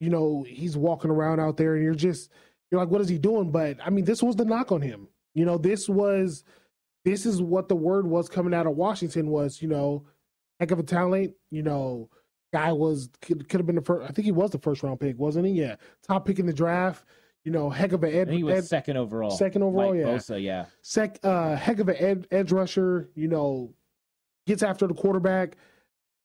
you 0.00 0.10
know, 0.10 0.44
he's 0.48 0.76
walking 0.76 1.10
around 1.10 1.40
out 1.40 1.56
there 1.56 1.74
and 1.74 1.84
you're 1.84 1.94
just 1.94 2.30
you're 2.70 2.80
like, 2.80 2.90
what 2.90 3.00
is 3.00 3.08
he 3.08 3.18
doing? 3.18 3.50
But 3.50 3.78
I 3.84 3.90
mean, 3.90 4.04
this 4.04 4.22
was 4.22 4.36
the 4.36 4.44
knock 4.44 4.72
on 4.72 4.80
him. 4.82 5.08
You 5.34 5.44
know, 5.44 5.58
this 5.58 5.88
was 5.88 6.44
this 7.04 7.26
is 7.26 7.40
what 7.40 7.68
the 7.68 7.76
word 7.76 8.06
was 8.06 8.28
coming 8.28 8.54
out 8.54 8.66
of 8.66 8.76
Washington 8.76 9.28
was, 9.28 9.62
you 9.62 9.68
know, 9.68 10.04
heck 10.60 10.70
of 10.70 10.78
a 10.78 10.82
talent, 10.82 11.34
you 11.50 11.62
know, 11.62 12.10
guy 12.52 12.72
was 12.72 13.08
could, 13.22 13.48
could 13.48 13.60
have 13.60 13.66
been 13.66 13.76
the 13.76 13.82
first 13.82 14.08
I 14.08 14.12
think 14.12 14.24
he 14.24 14.32
was 14.32 14.50
the 14.50 14.58
first 14.58 14.82
round 14.82 15.00
pick, 15.00 15.18
wasn't 15.18 15.46
he? 15.46 15.52
Yeah. 15.52 15.76
Top 16.06 16.26
pick 16.26 16.38
in 16.38 16.46
the 16.46 16.52
draft. 16.52 17.04
You 17.44 17.52
know, 17.52 17.70
heck 17.70 17.92
of 17.92 18.02
an 18.04 18.12
ed, 18.12 18.30
he 18.30 18.42
was 18.42 18.58
ed- 18.58 18.64
second 18.64 18.96
overall. 18.96 19.30
second 19.30 19.62
overall, 19.62 19.92
Mike 19.94 20.00
yeah. 20.00 20.06
Bosa, 20.06 20.42
yeah. 20.42 20.66
sec 20.82 21.18
uh 21.22 21.56
heck 21.56 21.78
of 21.78 21.88
an 21.88 21.96
ed, 21.96 22.26
edge 22.30 22.52
rusher, 22.52 23.08
you 23.14 23.28
know, 23.28 23.72
gets 24.46 24.62
after 24.62 24.86
the 24.86 24.94
quarterback, 24.94 25.56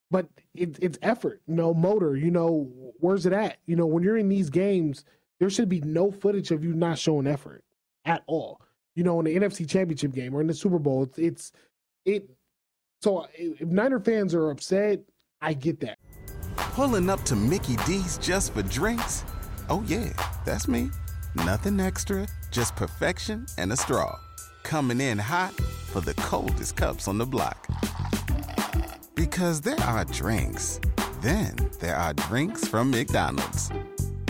but 0.10 0.28
it, 0.54 0.78
it's 0.82 0.98
effort, 1.02 1.42
you 1.48 1.56
know, 1.56 1.74
motor, 1.74 2.16
you 2.16 2.32
know, 2.32 2.70
where's 3.00 3.26
it 3.26 3.34
at? 3.34 3.58
You 3.66 3.76
know, 3.76 3.86
when 3.86 4.04
you're 4.04 4.18
in 4.18 4.30
these 4.30 4.50
games, 4.50 5.06
there 5.40 5.50
should 5.50 5.70
be 5.70 5.82
no 5.82 6.12
footage 6.12 6.52
of 6.52 6.64
you 6.64 6.74
not 6.74 6.98
showing 6.98 7.28
effort 7.28 7.64
at 8.06 8.24
all. 8.28 8.62
You 8.96 9.04
know, 9.04 9.20
in 9.20 9.26
the 9.26 9.36
NFC 9.36 9.68
Championship 9.68 10.14
game 10.14 10.36
or 10.36 10.42
in 10.42 10.48
the 10.48 10.54
Super 10.54 10.80
Bowl, 10.80 11.04
it's, 11.04 11.18
it's 11.18 11.52
it. 12.06 12.30
So 13.02 13.28
if 13.34 13.62
Niner 13.62 14.00
fans 14.00 14.34
are 14.34 14.52
upset, 14.52 15.02
I 15.42 15.54
get 15.54 15.80
that. 15.82 15.98
Pulling 16.56 17.10
up 17.10 17.24
to 17.24 17.36
Mickey 17.36 17.76
D's 17.86 18.18
just 18.20 18.54
for 18.54 18.62
drinks? 18.62 19.26
Oh, 19.70 19.84
yeah, 19.88 20.10
that's 20.46 20.68
me. 20.68 20.90
Nothing 21.36 21.80
extra, 21.80 22.28
just 22.52 22.76
perfection 22.76 23.46
and 23.58 23.72
a 23.74 23.78
straw. 23.78 24.20
Coming 24.64 25.02
in 25.02 25.18
hot 25.18 25.54
for 25.92 26.02
the 26.02 26.14
coldest 26.16 26.76
cups 26.76 27.08
on 27.08 27.18
the 27.18 27.26
block. 27.26 27.68
Because 29.16 29.62
there 29.62 29.80
are 29.82 30.06
drinks, 30.06 30.80
then 31.22 31.56
there 31.80 31.96
are 31.96 32.14
drinks 32.14 32.68
from 32.68 32.92
McDonald's. 32.92 33.72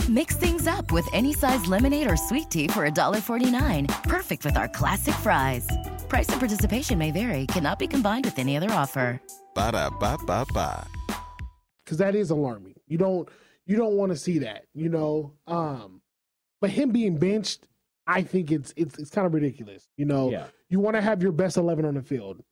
Mix 0.08 0.36
things 0.36 0.66
up 0.66 0.92
with 0.92 1.06
any 1.12 1.32
size 1.32 1.66
lemonade 1.66 2.10
or 2.10 2.16
sweet 2.16 2.50
tea 2.50 2.68
for 2.68 2.88
$1.49. 2.88 4.02
Perfect 4.04 4.44
with 4.44 4.56
our 4.56 4.68
classic 4.68 5.14
fries. 5.16 5.66
Price 6.08 6.28
and 6.28 6.38
participation 6.40 6.98
may 6.98 7.10
vary, 7.10 7.46
cannot 7.46 7.78
be 7.78 7.86
combined 7.86 8.24
with 8.26 8.38
any 8.38 8.56
other 8.56 8.70
offer. 8.70 9.20
Ba 9.54 9.72
da 9.72 9.88
ba 9.90 10.18
ba 10.26 10.44
ba. 10.52 10.86
because 11.84 11.98
that 11.98 12.14
is 12.14 12.30
alarming. 12.30 12.74
You 12.86 12.98
don't 12.98 13.28
you 13.66 13.76
don't 13.76 13.94
want 13.94 14.12
to 14.12 14.16
see 14.16 14.38
that, 14.40 14.66
you 14.74 14.88
know. 14.90 15.32
Um, 15.46 15.93
but 16.64 16.70
him 16.70 16.88
being 16.92 17.18
benched, 17.18 17.68
I 18.06 18.22
think 18.22 18.50
it's 18.50 18.72
it's 18.74 18.98
it's 18.98 19.10
kind 19.10 19.26
of 19.26 19.34
ridiculous. 19.34 19.86
You 19.98 20.06
know, 20.06 20.30
Yeah. 20.30 20.46
you 20.70 20.80
want 20.80 20.96
to 20.96 21.02
have 21.02 21.22
your 21.22 21.32
best 21.32 21.58
eleven 21.58 21.84
on 21.84 21.92
the 21.92 22.00
field, 22.02 22.42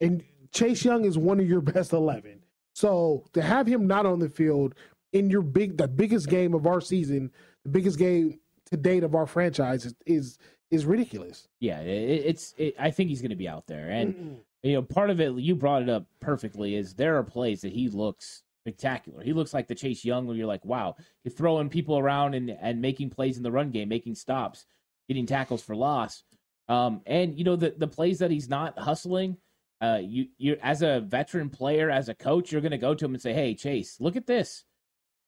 and 0.00 0.24
Chase 0.52 0.84
Young 0.84 1.04
is 1.04 1.16
one 1.16 1.38
of 1.38 1.48
your 1.48 1.60
best 1.60 1.92
eleven. 1.92 2.40
So 2.74 3.24
to 3.34 3.40
have 3.42 3.68
him 3.68 3.86
not 3.86 4.04
on 4.04 4.18
the 4.18 4.28
field 4.28 4.74
in 5.12 5.30
your 5.30 5.42
big 5.42 5.76
the 5.76 5.86
biggest 5.86 6.28
game 6.28 6.54
of 6.54 6.66
our 6.66 6.80
season, 6.80 7.30
the 7.62 7.70
biggest 7.70 7.98
game 8.00 8.40
to 8.72 8.76
date 8.76 9.04
of 9.04 9.14
our 9.14 9.26
franchise 9.26 9.86
is 9.86 9.94
is, 10.06 10.38
is 10.72 10.84
ridiculous. 10.86 11.46
Yeah, 11.60 11.80
it, 11.82 12.26
it's. 12.26 12.52
It, 12.58 12.74
I 12.80 12.90
think 12.90 13.10
he's 13.10 13.20
going 13.20 13.30
to 13.30 13.36
be 13.36 13.48
out 13.48 13.68
there, 13.68 13.88
and 13.90 14.12
Mm-mm. 14.14 14.36
you 14.64 14.72
know, 14.72 14.82
part 14.82 15.10
of 15.10 15.20
it 15.20 15.32
you 15.36 15.54
brought 15.54 15.82
it 15.82 15.88
up 15.88 16.06
perfectly. 16.20 16.74
Is 16.74 16.94
there 16.94 17.16
are 17.16 17.22
plays 17.22 17.60
that 17.60 17.72
he 17.72 17.88
looks 17.88 18.42
spectacular. 18.66 19.22
He 19.22 19.32
looks 19.32 19.54
like 19.54 19.68
the 19.68 19.74
Chase 19.74 20.04
Young, 20.04 20.26
where 20.26 20.36
you're 20.36 20.46
like, 20.46 20.64
wow, 20.64 20.96
he's 21.22 21.34
throwing 21.34 21.68
people 21.68 21.98
around 21.98 22.34
and 22.34 22.50
and 22.50 22.82
making 22.82 23.10
plays 23.10 23.36
in 23.36 23.44
the 23.44 23.52
run 23.52 23.70
game, 23.70 23.88
making 23.88 24.16
stops, 24.16 24.66
getting 25.08 25.26
tackles 25.26 25.62
for 25.62 25.76
loss. 25.76 26.24
Um, 26.68 27.02
and 27.06 27.38
you 27.38 27.44
know 27.44 27.54
the 27.54 27.74
the 27.76 27.86
plays 27.86 28.18
that 28.18 28.32
he's 28.32 28.48
not 28.48 28.76
hustling. 28.78 29.36
Uh, 29.80 30.00
you 30.02 30.26
you 30.38 30.58
as 30.62 30.82
a 30.82 31.00
veteran 31.00 31.48
player, 31.48 31.90
as 31.90 32.08
a 32.08 32.14
coach, 32.14 32.50
you're 32.50 32.60
going 32.60 32.72
to 32.72 32.78
go 32.78 32.94
to 32.94 33.04
him 33.04 33.14
and 33.14 33.22
say, 33.22 33.32
hey, 33.32 33.54
Chase, 33.54 34.00
look 34.00 34.16
at 34.16 34.26
this. 34.26 34.64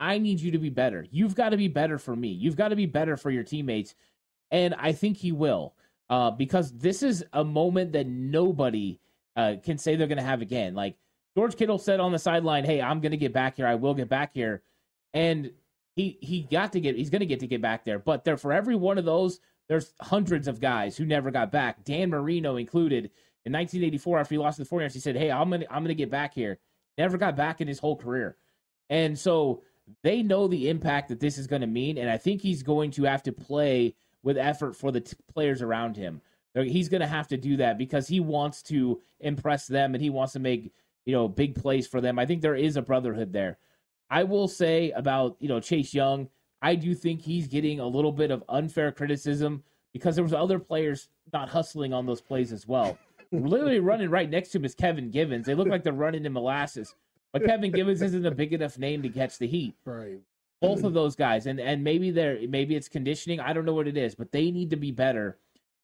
I 0.01 0.19
need 0.19 0.41
you 0.41 0.53
to 0.53 0.59
be 0.59 0.71
better. 0.71 1.07
You've 1.11 1.35
got 1.35 1.51
to 1.51 1.57
be 1.57 1.69
better 1.69 1.99
for 1.99 2.15
me. 2.15 2.29
You've 2.29 2.57
got 2.57 2.69
to 2.69 2.77
be 2.77 2.87
better 2.87 3.17
for 3.17 3.31
your 3.31 3.43
teammates. 3.45 3.95
And 4.51 4.75
I 4.75 4.93
think 4.93 5.17
he 5.17 5.33
will, 5.33 5.75
uh, 6.09 6.31
because 6.31 6.73
this 6.73 7.03
is 7.03 7.25
a 7.33 7.45
moment 7.45 7.93
that 7.93 8.07
nobody 8.07 9.01
uh, 9.37 9.57
can 9.63 9.77
say 9.77 9.97
they're 9.97 10.07
going 10.07 10.19
to 10.19 10.25
have 10.25 10.41
again. 10.41 10.75
Like 10.75 10.97
George 11.39 11.55
Kittle 11.55 11.79
said 11.79 12.01
on 12.01 12.11
the 12.11 12.19
sideline, 12.19 12.65
"Hey, 12.65 12.83
I'm 12.83 13.01
going 13.01 13.13
to 13.13 13.17
get 13.17 13.33
back 13.33 13.59
here. 13.59 13.67
I 13.69 13.77
will 13.77 13.95
get 13.95 14.09
back 14.09 14.35
here," 14.35 14.65
and 15.15 15.53
he 15.95 16.19
he 16.21 16.43
got 16.43 16.73
to 16.73 16.81
get. 16.81 16.97
He's 16.97 17.11
going 17.11 17.21
to 17.21 17.27
get 17.27 17.39
to 17.39 17.47
get 17.47 17.63
back 17.63 17.85
there. 17.85 18.01
But 18.01 18.25
there, 18.25 18.37
for 18.37 18.53
every 18.53 18.75
one 18.75 18.99
of 18.99 19.05
those, 19.05 19.39
there's 19.69 19.93
hundreds 20.01 20.49
of 20.49 20.59
guys 20.59 20.97
who 20.97 21.07
never 21.07 21.31
got 21.31 21.53
back. 21.53 21.85
Dan 21.85 22.11
Marino 22.11 22.57
included. 22.57 23.13
In 23.45 23.53
1984, 23.53 24.19
after 24.19 24.35
he 24.35 24.39
lost 24.39 24.57
to 24.57 24.65
the 24.65 24.69
49ers, 24.69 24.95
he 24.95 24.99
said, 24.99 25.15
"Hey, 25.15 25.31
I'm 25.31 25.49
gonna 25.49 25.65
I'm 25.71 25.85
gonna 25.85 25.95
get 25.95 26.11
back 26.11 26.35
here." 26.35 26.59
Never 26.99 27.17
got 27.17 27.37
back 27.37 27.61
in 27.61 27.69
his 27.69 27.79
whole 27.79 27.95
career, 27.95 28.37
and 28.91 29.17
so 29.17 29.63
they 30.03 30.25
know 30.25 30.49
the 30.49 30.69
impact 30.69 31.09
that 31.09 31.21
this 31.21 31.39
is 31.39 31.47
going 31.47 31.63
to 31.63 31.69
mean. 31.69 31.99
And 31.99 32.11
I 32.11 32.19
think 32.19 32.43
he's 32.43 32.65
going 32.65 32.91
to 32.91 33.05
have 33.05 33.23
to 33.23 33.33
play 33.33 33.95
with 34.25 34.37
effort 34.37 34.75
for 34.75 34.91
the 34.91 35.03
t- 35.03 35.17
players 35.33 35.63
around 35.63 35.97
him. 35.97 36.21
He's 36.57 36.89
going 36.89 37.01
to 37.01 37.07
have 37.07 37.29
to 37.29 37.37
do 37.37 37.59
that 37.59 37.79
because 37.79 38.09
he 38.09 38.19
wants 38.19 38.61
to 38.65 39.01
impress 39.21 39.69
them 39.69 39.95
and 39.95 40.03
he 40.03 40.11
wants 40.11 40.33
to 40.33 40.41
make 40.41 40.73
you 41.09 41.15
know 41.15 41.27
big 41.27 41.55
plays 41.55 41.87
for 41.87 42.03
them. 42.03 42.19
I 42.19 42.27
think 42.27 42.43
there 42.43 42.55
is 42.55 42.77
a 42.77 42.83
brotherhood 42.83 43.33
there. 43.33 43.57
I 44.11 44.25
will 44.25 44.47
say 44.47 44.91
about 44.91 45.37
you 45.41 45.49
know 45.49 45.59
Chase 45.59 45.95
Young, 45.95 46.29
I 46.61 46.75
do 46.75 46.95
think 46.95 47.23
he's 47.23 47.49
getting 47.49 47.81
a 47.81 47.87
little 47.87 48.13
bit 48.13 48.31
of 48.31 48.45
unfair 48.47 48.93
criticism 48.93 49.63
because 49.95 50.15
there 50.17 50.23
was 50.23 50.35
other 50.35 50.59
players 50.59 51.09
not 51.33 51.49
hustling 51.49 51.95
on 51.95 52.05
those 52.05 52.21
plays 52.21 52.53
as 52.53 52.69
well. 52.69 52.99
Literally 53.33 53.81
running 53.81 54.11
right 54.11 54.29
next 54.29 54.51
to 54.51 54.59
him 54.59 54.67
is 54.67 54.75
Kevin 54.75 55.11
Givens. 55.11 55.47
They 55.47 55.55
look 55.55 55.69
like 55.69 55.83
they're 55.83 55.95
running 55.95 56.27
in 56.27 56.33
molasses, 56.35 56.95
but 57.33 57.45
Kevin 57.45 57.73
Givens 57.73 58.03
isn't 58.03 58.27
a 58.27 58.31
big 58.31 58.53
enough 58.53 58.79
name 58.79 59.01
to 59.03 59.09
catch 59.09 59.39
the 59.39 59.47
heat 59.47 59.75
Right. 59.87 60.21
both 60.61 60.85
of 60.85 60.93
those 60.93 61.17
guys 61.17 61.47
and 61.47 61.59
and 61.59 61.83
maybe 61.83 62.11
they're 62.11 62.39
maybe 62.49 62.75
it's 62.77 62.89
conditioning 62.89 63.41
i 63.41 63.53
don't 63.55 63.65
know 63.65 63.75
what 63.75 63.87
it 63.89 63.97
is 63.97 64.15
but 64.15 64.31
they 64.33 64.51
need 64.51 64.71
to 64.71 64.77
be 64.77 64.91
better 64.91 65.39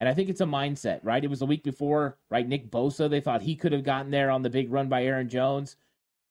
and 0.04 0.10
i 0.10 0.14
think 0.14 0.28
it's 0.28 0.42
a 0.42 0.46
mindset 0.46 1.00
right? 1.02 1.24
It 1.24 1.30
was 1.30 1.38
the 1.38 1.46
week 1.46 1.64
before 1.64 2.18
right? 2.30 2.46
Nick 2.46 2.70
bosa 2.70 3.08
they 3.08 3.20
thought 3.20 3.40
he 3.40 3.56
could 3.56 3.72
have 3.72 3.84
gotten 3.84 4.10
there 4.10 4.30
on 4.30 4.42
the 4.42 4.50
big 4.50 4.70
run 4.70 4.88
by 4.88 5.04
aaron 5.04 5.28
jones. 5.28 5.76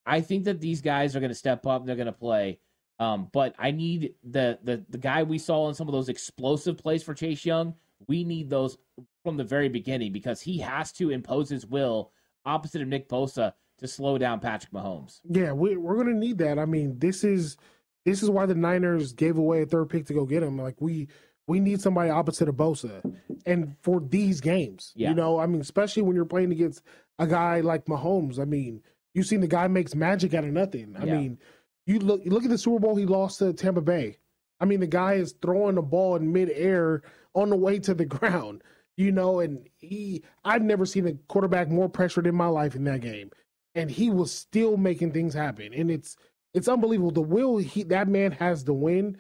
I 0.05 0.21
think 0.21 0.43
that 0.43 0.61
these 0.61 0.81
guys 0.81 1.15
are 1.15 1.19
going 1.19 1.31
to 1.31 1.35
step 1.35 1.65
up 1.65 1.81
and 1.81 1.87
they're 1.89 1.95
going 1.95 2.05
to 2.07 2.11
play. 2.11 2.59
Um, 2.99 3.29
but 3.33 3.55
i 3.57 3.71
need 3.71 4.13
the, 4.23 4.59
the 4.63 4.85
the 4.87 4.99
guy 4.99 5.23
we 5.23 5.39
saw 5.39 5.67
in 5.69 5.75
some 5.75 5.87
of 5.87 5.93
those 5.93 6.09
explosive 6.09 6.77
plays 6.77 7.01
for 7.01 7.15
chase 7.15 7.43
young 7.43 7.73
we 8.07 8.23
need 8.23 8.49
those 8.49 8.77
from 9.23 9.37
the 9.37 9.43
very 9.43 9.69
beginning 9.69 10.11
because 10.13 10.41
he 10.41 10.59
has 10.59 10.91
to 10.93 11.09
impose 11.09 11.49
his 11.49 11.65
will 11.65 12.11
opposite 12.45 12.83
of 12.83 12.87
nick 12.87 13.09
bosa 13.09 13.53
to 13.79 13.87
slow 13.87 14.17
down 14.17 14.39
patrick 14.39 14.71
mahomes. 14.71 15.19
Yeah, 15.29 15.51
we, 15.51 15.75
we're 15.75 15.95
going 15.95 16.07
to 16.07 16.13
need 16.13 16.37
that. 16.39 16.59
I 16.59 16.65
mean, 16.65 16.99
this 16.99 17.23
is 17.23 17.57
this 18.05 18.21
is 18.21 18.29
why 18.29 18.45
the 18.45 18.55
Niners 18.55 19.13
gave 19.13 19.37
away 19.37 19.61
a 19.61 19.65
third 19.65 19.89
pick 19.89 20.05
to 20.07 20.13
go 20.13 20.25
get 20.25 20.43
him. 20.43 20.57
Like 20.57 20.79
we 20.79 21.07
we 21.47 21.59
need 21.59 21.81
somebody 21.81 22.09
opposite 22.09 22.47
of 22.49 22.55
Bosa, 22.55 23.01
and 23.45 23.75
for 23.81 23.99
these 23.99 24.39
games, 24.41 24.93
Yeah. 24.95 25.09
you 25.09 25.15
know, 25.15 25.39
I 25.39 25.45
mean, 25.45 25.61
especially 25.61 26.03
when 26.03 26.15
you're 26.15 26.25
playing 26.25 26.51
against 26.51 26.81
a 27.19 27.27
guy 27.27 27.59
like 27.61 27.85
Mahomes. 27.85 28.39
I 28.39 28.45
mean, 28.45 28.81
you've 29.13 29.25
seen 29.27 29.41
the 29.41 29.47
guy 29.47 29.67
makes 29.67 29.93
magic 29.95 30.33
out 30.33 30.43
of 30.45 30.51
nothing. 30.51 30.95
I 30.97 31.05
Yeah. 31.05 31.17
mean, 31.19 31.37
you 31.85 31.99
look 31.99 32.23
you 32.23 32.31
look 32.31 32.43
at 32.45 32.49
the 32.49 32.57
Super 32.57 32.79
Bowl 32.79 32.95
he 32.95 33.05
lost 33.05 33.39
to 33.39 33.53
Tampa 33.53 33.81
Bay. 33.81 34.17
I 34.59 34.65
mean, 34.65 34.79
the 34.79 34.87
guy 34.87 35.15
is 35.15 35.33
throwing 35.41 35.75
the 35.75 35.81
ball 35.81 36.15
in 36.15 36.31
midair 36.31 37.01
on 37.35 37.49
the 37.49 37.55
way 37.57 37.79
to 37.79 37.93
the 37.93 38.05
ground. 38.05 38.63
You 38.95 39.11
know, 39.11 39.39
and 39.39 39.67
he 39.79 40.23
I've 40.45 40.61
never 40.63 40.85
seen 40.85 41.07
a 41.07 41.13
quarterback 41.27 41.69
more 41.69 41.89
pressured 41.89 42.27
in 42.27 42.35
my 42.35 42.47
life 42.47 42.75
in 42.75 42.83
that 42.85 43.01
game 43.01 43.31
and 43.75 43.89
he 43.89 44.09
was 44.11 44.31
still 44.31 44.77
making 44.77 45.11
things 45.11 45.33
happen. 45.33 45.73
And 45.73 45.89
it's 45.91 46.15
it's 46.53 46.67
unbelievable. 46.67 47.11
The 47.11 47.21
will 47.21 47.57
he 47.57 47.83
that 47.83 48.07
man 48.07 48.31
has 48.33 48.63
to 48.63 48.73
win, 48.73 49.17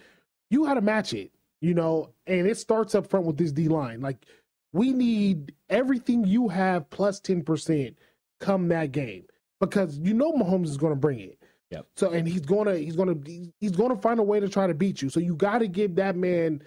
you 0.49 0.65
got 0.65 0.75
to 0.75 0.81
match 0.81 1.13
it, 1.13 1.31
you 1.63 1.73
know. 1.73 2.09
And 2.27 2.45
it 2.45 2.57
starts 2.57 2.93
up 2.93 3.09
front 3.09 3.25
with 3.25 3.37
this 3.37 3.51
D 3.51 3.67
line. 3.67 4.01
Like 4.01 4.25
we 4.73 4.91
need 4.91 5.53
everything 5.69 6.25
you 6.25 6.47
have 6.49 6.89
plus 6.89 7.19
plus 7.19 7.19
ten 7.19 7.41
percent 7.43 7.97
come 8.39 8.67
that 8.67 8.91
game 8.91 9.23
because 9.59 9.97
you 9.97 10.13
know 10.13 10.33
Mahomes 10.33 10.67
is 10.67 10.77
going 10.77 10.93
to 10.93 10.99
bring 10.99 11.19
it. 11.19 11.39
Yep. 11.71 11.87
So 11.95 12.11
and 12.11 12.27
he's 12.27 12.45
gonna 12.45 12.75
he's 12.75 12.95
gonna 12.95 13.15
he's 13.59 13.71
gonna 13.71 13.95
find 13.95 14.19
a 14.19 14.23
way 14.23 14.39
to 14.39 14.47
try 14.47 14.67
to 14.67 14.75
beat 14.75 15.01
you. 15.01 15.09
So 15.09 15.19
you 15.19 15.35
got 15.35 15.59
to 15.59 15.67
give 15.67 15.95
that 15.95 16.15
man 16.15 16.61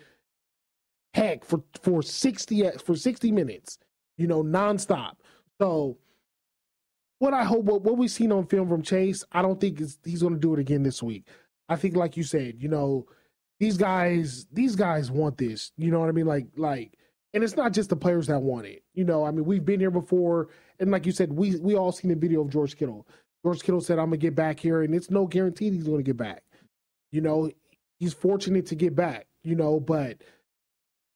heck 1.14 1.44
for 1.44 1.62
for 1.82 2.02
sixty 2.02 2.68
for 2.84 2.96
sixty 2.96 3.30
minutes, 3.30 3.78
you 4.18 4.26
know, 4.26 4.42
nonstop. 4.42 5.12
So 5.60 5.98
what 7.18 7.34
I 7.34 7.44
hope 7.44 7.64
what, 7.64 7.82
what 7.82 7.96
we've 7.96 8.10
seen 8.10 8.32
on 8.32 8.46
film 8.46 8.68
from 8.68 8.82
Chase, 8.82 9.24
I 9.32 9.42
don't 9.42 9.60
think 9.60 9.80
is, 9.80 9.98
he's 10.04 10.22
going 10.22 10.34
to 10.34 10.40
do 10.40 10.54
it 10.54 10.60
again 10.60 10.82
this 10.82 11.02
week. 11.02 11.28
I 11.68 11.76
think, 11.76 11.96
like 11.96 12.16
you 12.16 12.22
said, 12.22 12.56
you 12.58 12.68
know, 12.68 13.06
these 13.58 13.76
guys 13.76 14.46
these 14.52 14.76
guys 14.76 15.10
want 15.10 15.38
this. 15.38 15.72
You 15.76 15.90
know 15.90 16.00
what 16.00 16.08
I 16.08 16.12
mean? 16.12 16.26
Like 16.26 16.46
like, 16.56 16.98
and 17.34 17.42
it's 17.42 17.56
not 17.56 17.72
just 17.72 17.90
the 17.90 17.96
players 17.96 18.26
that 18.28 18.40
want 18.40 18.66
it. 18.66 18.82
You 18.94 19.04
know, 19.04 19.24
I 19.24 19.30
mean, 19.30 19.44
we've 19.44 19.64
been 19.64 19.80
here 19.80 19.90
before, 19.90 20.48
and 20.80 20.90
like 20.90 21.06
you 21.06 21.12
said, 21.12 21.32
we 21.32 21.56
we 21.56 21.74
all 21.74 21.92
seen 21.92 22.10
the 22.10 22.16
video 22.16 22.42
of 22.42 22.50
George 22.50 22.76
Kittle. 22.76 23.06
George 23.44 23.62
Kittle 23.62 23.80
said, 23.80 23.98
"I'm 23.98 24.06
gonna 24.06 24.18
get 24.18 24.34
back 24.34 24.58
here," 24.60 24.82
and 24.82 24.94
it's 24.94 25.10
no 25.10 25.26
guarantee 25.26 25.70
he's 25.70 25.84
to 25.84 26.02
get 26.02 26.16
back. 26.16 26.42
You 27.12 27.20
know, 27.20 27.50
he's 27.98 28.12
fortunate 28.12 28.66
to 28.66 28.74
get 28.74 28.94
back, 28.94 29.26
you 29.42 29.54
know, 29.54 29.80
but 29.80 30.22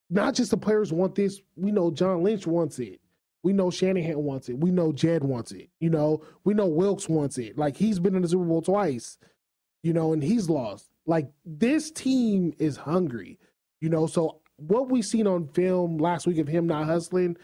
not 0.08 0.34
just 0.34 0.50
the 0.50 0.56
players 0.56 0.92
want 0.92 1.14
this. 1.14 1.40
We 1.56 1.70
know 1.70 1.90
John 1.90 2.22
Lynch 2.22 2.46
wants 2.46 2.78
it. 2.78 3.00
We 3.42 3.52
know 3.52 3.70
Shanahan 3.70 4.18
wants 4.18 4.48
it. 4.48 4.58
We 4.58 4.70
know 4.70 4.92
Jed 4.92 5.24
wants 5.24 5.52
it. 5.52 5.70
You 5.78 5.90
know, 5.90 6.22
we 6.44 6.52
know 6.52 6.66
Wilks 6.66 7.08
wants 7.08 7.38
it. 7.38 7.56
Like 7.56 7.76
he's 7.76 7.98
been 7.98 8.14
in 8.14 8.22
the 8.22 8.28
Super 8.28 8.44
Bowl 8.44 8.60
twice, 8.60 9.18
you 9.82 9.92
know, 9.92 10.12
and 10.12 10.22
he's 10.22 10.50
lost. 10.50 10.89
Like 11.10 11.32
this 11.44 11.90
team 11.90 12.54
is 12.60 12.76
hungry, 12.76 13.40
you 13.80 13.88
know. 13.88 14.06
So 14.06 14.42
what 14.58 14.88
we 14.90 15.02
seen 15.02 15.26
on 15.26 15.48
film 15.48 15.98
last 15.98 16.24
week 16.24 16.38
of 16.38 16.46
him 16.46 16.68
not 16.68 16.86
hustling, 16.86 17.36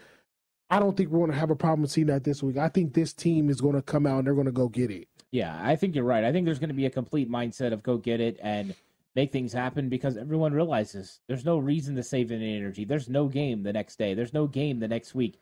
I 0.69 0.79
don't 0.79 0.95
think 0.95 1.09
we're 1.09 1.19
going 1.19 1.31
to 1.31 1.37
have 1.37 1.51
a 1.51 1.55
problem 1.55 1.85
seeing 1.85 2.07
that 2.07 2.23
this 2.23 2.41
week. 2.41 2.55
I 2.55 2.69
think 2.69 2.93
this 2.93 3.11
team 3.11 3.49
is 3.49 3.59
going 3.59 3.75
to 3.75 3.81
come 3.81 4.07
out 4.07 4.19
and 4.19 4.27
they're 4.27 4.35
going 4.35 4.45
to 4.45 4.53
go 4.53 4.69
get 4.69 4.89
it. 4.89 5.09
Yeah, 5.31 5.59
I 5.61 5.75
think 5.75 5.95
you're 5.95 6.05
right. 6.05 6.23
I 6.23 6.31
think 6.31 6.45
there's 6.45 6.59
going 6.59 6.69
to 6.69 6.75
be 6.75 6.85
a 6.85 6.89
complete 6.89 7.29
mindset 7.29 7.73
of 7.73 7.83
go 7.83 7.97
get 7.97 8.21
it 8.21 8.39
and 8.41 8.73
make 9.15 9.33
things 9.33 9.51
happen 9.51 9.89
because 9.89 10.15
everyone 10.15 10.53
realizes 10.53 11.19
there's 11.27 11.43
no 11.43 11.57
reason 11.57 11.93
to 11.97 12.03
save 12.03 12.31
any 12.31 12.55
energy. 12.55 12.85
There's 12.85 13.09
no 13.09 13.27
game 13.27 13.63
the 13.63 13.73
next 13.73 13.97
day. 13.97 14.13
There's 14.13 14.33
no 14.33 14.47
game 14.47 14.79
the 14.79 14.87
next 14.87 15.13
week. 15.13 15.41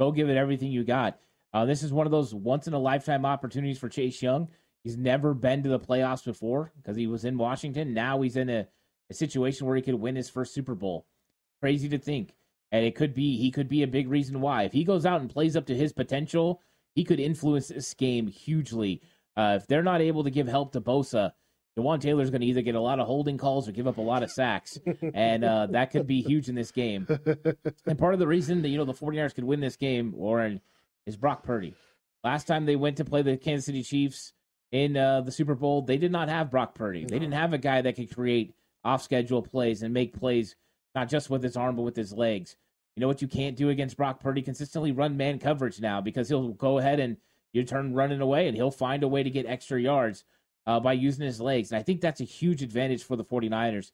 Go 0.00 0.10
give 0.10 0.28
it 0.28 0.36
everything 0.36 0.72
you 0.72 0.82
got. 0.82 1.20
Uh, 1.52 1.64
this 1.66 1.84
is 1.84 1.92
one 1.92 2.06
of 2.06 2.10
those 2.10 2.34
once 2.34 2.66
in 2.66 2.72
a 2.72 2.78
lifetime 2.80 3.24
opportunities 3.24 3.78
for 3.78 3.88
Chase 3.88 4.20
Young. 4.20 4.48
He's 4.84 4.96
never 4.96 5.34
been 5.34 5.62
to 5.62 5.68
the 5.68 5.78
playoffs 5.78 6.24
before 6.24 6.72
because 6.76 6.96
he 6.96 7.06
was 7.06 7.24
in 7.24 7.36
Washington. 7.36 7.92
Now 7.92 8.22
he's 8.22 8.36
in 8.36 8.48
a, 8.48 8.66
a 9.10 9.14
situation 9.14 9.66
where 9.66 9.76
he 9.76 9.82
could 9.82 9.94
win 9.94 10.16
his 10.16 10.30
first 10.30 10.54
Super 10.54 10.74
Bowl. 10.74 11.06
Crazy 11.60 11.88
to 11.90 11.98
think. 11.98 12.34
And 12.72 12.84
it 12.84 12.94
could 12.94 13.14
be, 13.14 13.36
he 13.36 13.50
could 13.50 13.68
be 13.68 13.82
a 13.82 13.88
big 13.88 14.08
reason 14.08 14.40
why. 14.40 14.62
If 14.62 14.72
he 14.72 14.84
goes 14.84 15.04
out 15.04 15.20
and 15.20 15.28
plays 15.28 15.56
up 15.56 15.66
to 15.66 15.76
his 15.76 15.92
potential, 15.92 16.60
he 16.94 17.04
could 17.04 17.20
influence 17.20 17.68
this 17.68 17.92
game 17.94 18.28
hugely. 18.28 19.02
Uh, 19.36 19.58
if 19.60 19.66
they're 19.66 19.82
not 19.82 20.00
able 20.00 20.24
to 20.24 20.30
give 20.30 20.46
help 20.46 20.72
to 20.72 20.80
Bosa, 20.80 21.32
Jawaan 21.78 22.00
Taylor's 22.00 22.30
going 22.30 22.40
to 22.40 22.46
either 22.46 22.62
get 22.62 22.74
a 22.74 22.80
lot 22.80 22.98
of 22.98 23.06
holding 23.06 23.38
calls 23.38 23.68
or 23.68 23.72
give 23.72 23.86
up 23.86 23.98
a 23.98 24.02
lot 24.02 24.22
of 24.22 24.30
sacks, 24.30 24.76
and 25.14 25.44
uh, 25.44 25.66
that 25.66 25.90
could 25.90 26.06
be 26.06 26.20
huge 26.20 26.48
in 26.48 26.54
this 26.54 26.72
game. 26.72 27.06
And 27.86 27.98
part 27.98 28.12
of 28.12 28.20
the 28.20 28.26
reason 28.26 28.62
that 28.62 28.68
you 28.68 28.76
know 28.76 28.84
the 28.84 28.92
49ers 28.92 29.34
could 29.34 29.44
win 29.44 29.60
this 29.60 29.76
game, 29.76 30.12
Warren, 30.12 30.60
is 31.06 31.16
Brock 31.16 31.44
Purdy. 31.44 31.74
Last 32.24 32.46
time 32.46 32.66
they 32.66 32.76
went 32.76 32.96
to 32.96 33.04
play 33.04 33.22
the 33.22 33.36
Kansas 33.36 33.66
City 33.66 33.82
Chiefs 33.82 34.32
in 34.72 34.96
uh, 34.96 35.20
the 35.22 35.32
Super 35.32 35.54
Bowl, 35.54 35.82
they 35.82 35.96
did 35.96 36.12
not 36.12 36.28
have 36.28 36.50
Brock 36.50 36.74
Purdy. 36.74 37.04
They 37.04 37.18
didn't 37.18 37.34
have 37.34 37.52
a 37.52 37.58
guy 37.58 37.82
that 37.82 37.96
could 37.96 38.14
create 38.14 38.54
off-schedule 38.84 39.42
plays 39.42 39.82
and 39.82 39.92
make 39.92 40.18
plays 40.18 40.56
not 40.94 41.08
just 41.08 41.30
with 41.30 41.42
his 41.42 41.56
arm 41.56 41.76
but 41.76 41.82
with 41.82 41.96
his 41.96 42.12
legs. 42.12 42.56
You 42.96 43.00
know 43.00 43.08
what 43.08 43.22
you 43.22 43.28
can't 43.28 43.56
do 43.56 43.68
against 43.68 43.96
Brock 43.96 44.20
Purdy? 44.20 44.42
Consistently 44.42 44.92
run 44.92 45.16
man 45.16 45.38
coverage 45.38 45.80
now 45.80 46.00
because 46.00 46.28
he'll 46.28 46.48
go 46.50 46.78
ahead 46.78 47.00
and 47.00 47.16
you 47.52 47.64
turn 47.64 47.94
running 47.94 48.20
away 48.20 48.46
and 48.46 48.56
he'll 48.56 48.70
find 48.70 49.02
a 49.02 49.08
way 49.08 49.22
to 49.22 49.30
get 49.30 49.46
extra 49.46 49.80
yards 49.80 50.24
uh, 50.66 50.80
by 50.80 50.92
using 50.92 51.24
his 51.24 51.40
legs. 51.40 51.72
And 51.72 51.78
I 51.78 51.82
think 51.82 52.00
that's 52.00 52.20
a 52.20 52.24
huge 52.24 52.62
advantage 52.62 53.02
for 53.02 53.16
the 53.16 53.24
49ers. 53.24 53.92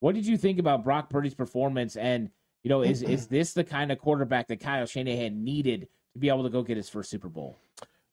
What 0.00 0.14
did 0.14 0.26
you 0.26 0.36
think 0.36 0.58
about 0.58 0.84
Brock 0.84 1.10
Purdy's 1.10 1.34
performance? 1.34 1.96
And, 1.96 2.30
you 2.62 2.68
know, 2.68 2.82
is, 2.82 3.02
is 3.02 3.26
this 3.28 3.52
the 3.52 3.64
kind 3.64 3.92
of 3.92 3.98
quarterback 3.98 4.48
that 4.48 4.60
Kyle 4.60 4.86
Shanahan 4.86 5.44
needed 5.44 5.88
to 6.12 6.18
be 6.18 6.28
able 6.28 6.44
to 6.44 6.50
go 6.50 6.62
get 6.62 6.76
his 6.76 6.88
first 6.88 7.10
Super 7.10 7.28
Bowl? 7.28 7.58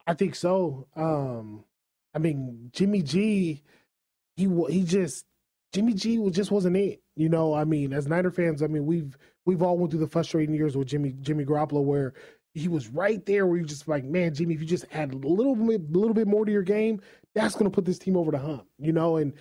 I 0.08 0.14
think 0.14 0.36
so. 0.36 0.88
Um, 0.96 1.64
I 2.16 2.20
mean, 2.20 2.70
Jimmy 2.72 3.02
G, 3.02 3.62
he 4.38 4.50
he 4.70 4.84
just 4.84 5.26
Jimmy 5.74 5.94
G 5.94 6.30
just 6.32 6.52
wasn't 6.52 6.78
it. 6.78 7.02
You 7.16 7.30
know, 7.30 7.54
I 7.54 7.66
mean, 7.66 7.94
as 7.94 8.08
Niner 8.08 8.32
fans, 8.32 8.64
I 8.64 8.68
mean, 8.68 8.86
we've 8.86 9.18
we've 9.46 9.62
all 9.62 9.78
went 9.78 9.92
through 9.92 10.00
the 10.00 10.08
frustrating 10.08 10.56
years 10.56 10.78
with 10.78 10.88
Jimmy 10.88 11.14
Jimmy 11.22 11.46
Garoppolo 11.46 11.84
where 11.84 12.14
he 12.56 12.70
was 12.70 12.88
right 12.88 13.24
there 13.26 13.46
where 13.46 13.58
you 13.58 13.66
just 13.66 13.88
like, 13.88 14.06
man, 14.06 14.34
Jimmy, 14.34 14.54
if 14.54 14.62
you 14.62 14.66
just 14.66 14.86
add 14.94 15.14
a 15.14 15.18
little 15.18 15.56
bit, 15.56 15.92
little 15.92 16.14
bit 16.14 16.26
more 16.26 16.46
to 16.46 16.52
your 16.52 16.64
game, 16.64 17.02
that's 17.34 17.54
going 17.54 17.70
to 17.70 17.76
put 17.76 17.84
this 17.84 18.00
team 18.00 18.16
over 18.16 18.32
the 18.32 18.40
hump, 18.40 18.66
you 18.80 18.94
know. 18.94 19.18
And 19.18 19.34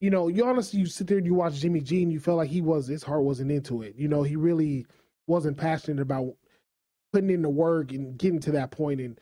you 0.00 0.08
know, 0.10 0.28
you 0.28 0.46
honestly, 0.46 0.80
you 0.80 0.86
sit 0.86 1.06
there 1.06 1.18
and 1.18 1.26
you 1.26 1.34
watch 1.34 1.60
Jimmy 1.60 1.80
G, 1.80 2.02
and 2.02 2.10
you 2.10 2.20
felt 2.20 2.38
like 2.38 2.48
he 2.48 2.62
was 2.62 2.86
his 2.86 3.02
heart 3.02 3.22
wasn't 3.22 3.52
into 3.52 3.82
it. 3.82 3.96
You 3.96 4.08
know, 4.08 4.22
he 4.22 4.36
really 4.36 4.86
wasn't 5.26 5.58
passionate 5.58 6.00
about 6.00 6.34
putting 7.12 7.30
in 7.30 7.42
the 7.42 7.50
work 7.50 7.92
and 7.92 8.18
getting 8.18 8.40
to 8.40 8.52
that 8.52 8.70
point. 8.70 9.00
And 9.00 9.20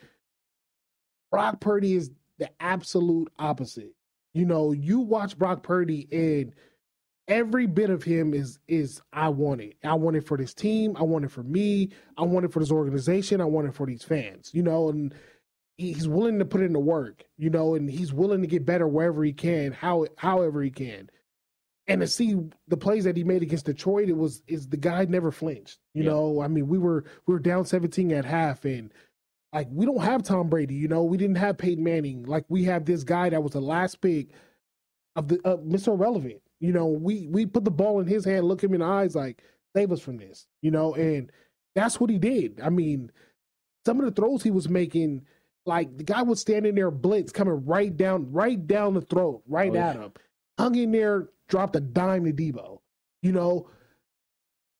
Brock 1.32 1.60
Purdy 1.60 1.94
is 1.94 2.10
the 2.42 2.50
absolute 2.60 3.32
opposite. 3.38 3.94
You 4.34 4.44
know, 4.44 4.72
you 4.72 4.98
watch 4.98 5.38
Brock 5.38 5.62
Purdy 5.62 6.08
and 6.10 6.52
every 7.28 7.66
bit 7.66 7.88
of 7.88 8.02
him 8.02 8.34
is 8.34 8.58
is 8.66 9.00
I 9.12 9.28
want 9.28 9.60
it. 9.60 9.76
I 9.84 9.94
want 9.94 10.16
it 10.16 10.26
for 10.26 10.36
this 10.36 10.52
team. 10.52 10.96
I 10.96 11.02
want 11.04 11.24
it 11.24 11.30
for 11.30 11.44
me. 11.44 11.90
I 12.18 12.22
want 12.22 12.44
it 12.44 12.52
for 12.52 12.58
this 12.58 12.72
organization. 12.72 13.40
I 13.40 13.44
want 13.44 13.68
it 13.68 13.74
for 13.74 13.86
these 13.86 14.02
fans. 14.02 14.50
You 14.52 14.62
know, 14.64 14.88
and 14.88 15.14
he's 15.76 16.08
willing 16.08 16.40
to 16.40 16.44
put 16.44 16.62
in 16.62 16.72
the 16.72 16.80
work. 16.80 17.24
You 17.38 17.50
know, 17.50 17.76
and 17.76 17.88
he's 17.88 18.12
willing 18.12 18.40
to 18.40 18.48
get 18.48 18.66
better 18.66 18.88
wherever 18.88 19.22
he 19.22 19.32
can, 19.32 19.70
how 19.70 20.06
however 20.16 20.62
he 20.62 20.70
can. 20.70 21.10
And 21.86 22.00
to 22.00 22.08
see 22.08 22.36
the 22.66 22.76
plays 22.76 23.04
that 23.04 23.16
he 23.16 23.22
made 23.24 23.42
against 23.42 23.66
Detroit, 23.66 24.08
it 24.08 24.16
was 24.16 24.42
is 24.48 24.68
the 24.68 24.76
guy 24.76 25.04
never 25.04 25.30
flinched. 25.30 25.78
You 25.94 26.02
yeah. 26.02 26.10
know, 26.10 26.40
I 26.40 26.48
mean, 26.48 26.66
we 26.66 26.78
were 26.78 27.04
we 27.26 27.34
were 27.34 27.40
down 27.40 27.66
17 27.66 28.10
at 28.12 28.24
half 28.24 28.64
and 28.64 28.92
like 29.52 29.68
we 29.70 29.86
don't 29.86 30.02
have 30.02 30.22
Tom 30.22 30.48
Brady, 30.48 30.74
you 30.74 30.88
know, 30.88 31.04
we 31.04 31.16
didn't 31.16 31.36
have 31.36 31.58
Peyton 31.58 31.84
Manning. 31.84 32.24
Like 32.24 32.44
we 32.48 32.64
have 32.64 32.84
this 32.84 33.04
guy 33.04 33.28
that 33.30 33.42
was 33.42 33.52
the 33.52 33.60
last 33.60 34.00
pick 34.00 34.28
of 35.16 35.28
the 35.28 35.38
uh, 35.44 35.56
Mr. 35.58 35.88
Irrelevant 35.88 36.42
you 36.62 36.72
know, 36.72 36.86
we 36.86 37.26
we 37.26 37.44
put 37.44 37.64
the 37.64 37.72
ball 37.72 37.98
in 37.98 38.06
his 38.06 38.24
hand, 38.24 38.46
look 38.46 38.62
him 38.62 38.72
in 38.72 38.80
the 38.80 38.86
eyes, 38.86 39.16
like 39.16 39.42
save 39.76 39.90
us 39.90 40.00
from 40.00 40.16
this. 40.16 40.46
You 40.62 40.70
know, 40.70 40.94
and 40.94 41.30
that's 41.74 41.98
what 41.98 42.08
he 42.08 42.18
did. 42.18 42.60
I 42.62 42.70
mean, 42.70 43.10
some 43.84 43.98
of 43.98 44.06
the 44.06 44.12
throws 44.12 44.44
he 44.44 44.52
was 44.52 44.68
making, 44.68 45.26
like 45.66 45.98
the 45.98 46.04
guy 46.04 46.22
was 46.22 46.40
standing 46.40 46.76
there, 46.76 46.92
blitz 46.92 47.32
coming 47.32 47.66
right 47.66 47.94
down, 47.94 48.30
right 48.30 48.64
down 48.64 48.94
the 48.94 49.00
throat, 49.00 49.42
right 49.48 49.72
oh, 49.72 49.76
at 49.76 49.96
yeah. 49.96 50.02
him, 50.02 50.12
hung 50.56 50.76
in 50.76 50.92
there, 50.92 51.30
dropped 51.48 51.74
a 51.74 51.80
dime 51.80 52.26
to 52.26 52.32
Deebo. 52.32 52.78
You 53.22 53.32
know, 53.32 53.68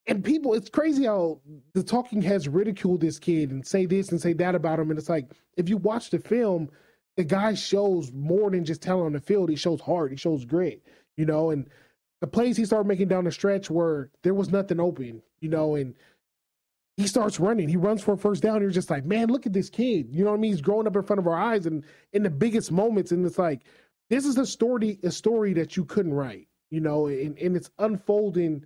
and 0.07 0.25
people, 0.25 0.55
it's 0.55 0.69
crazy 0.69 1.05
how 1.05 1.41
the 1.75 1.83
talking 1.83 2.23
heads 2.23 2.49
ridicule 2.49 2.99
this 2.99 3.19
kid 3.19 3.51
and 3.51 3.67
say 3.67 3.87
this 3.87 4.11
and 4.11 4.21
say 4.21 4.33
that 4.35 4.55
about 4.55 4.81
him. 4.81 4.91
And 4.91 4.99
it's 4.99 5.09
like, 5.09 5.31
if 5.57 5.69
you 5.69 5.77
watch 5.77 6.11
the 6.11 6.19
film, 6.19 6.71
the 7.17 7.25
guy 7.25 7.55
shows 7.55 8.11
more 8.13 8.51
than 8.51 8.65
just 8.65 8.83
talent 8.83 9.07
on 9.07 9.13
the 9.13 9.21
field. 9.21 9.49
He 9.49 9.57
shows 9.57 9.81
heart. 9.81 10.11
He 10.11 10.17
shows 10.17 10.45
grit 10.45 10.83
you 11.17 11.27
know, 11.27 11.51
and 11.51 11.69
the 12.21 12.27
plays 12.27 12.57
he 12.57 12.65
started 12.65 12.89
making 12.89 13.09
down 13.09 13.25
the 13.25 13.33
stretch 13.33 13.71
where 13.71 14.11
there 14.23 14.35
was 14.35 14.51
nothing 14.51 14.81
open, 14.81 15.23
you 15.41 15.49
know, 15.49 15.75
and 15.75 15.95
he 16.97 17.07
starts 17.07 17.41
running. 17.41 17.69
He 17.69 17.77
runs 17.77 18.03
for 18.03 18.15
a 18.15 18.19
first 18.19 18.43
down. 18.43 18.61
You're 18.61 18.71
just 18.71 18.91
like, 18.91 19.05
man, 19.05 19.29
look 19.29 19.47
at 19.47 19.53
this 19.53 19.71
kid. 19.71 20.09
You 20.11 20.25
know 20.25 20.31
what 20.31 20.37
I 20.37 20.41
mean? 20.41 20.53
He's 20.53 20.61
growing 20.61 20.87
up 20.87 20.97
in 20.97 21.03
front 21.03 21.21
of 21.21 21.27
our 21.27 21.37
eyes 21.37 21.67
and 21.67 21.85
in 22.13 22.23
the 22.23 22.31
biggest 22.31 22.71
moments. 22.71 23.13
And 23.13 23.25
it's 23.27 23.39
like, 23.39 23.63
this 24.11 24.27
is 24.27 24.37
a 24.37 24.47
story, 24.47 24.99
a 25.03 25.11
story 25.11 25.53
that 25.55 25.77
you 25.77 25.85
couldn't 25.85 26.13
write, 26.13 26.49
you 26.71 26.81
know, 26.81 27.07
and, 27.07 27.37
and 27.39 27.57
it's 27.57 27.71
unfolding 27.79 28.65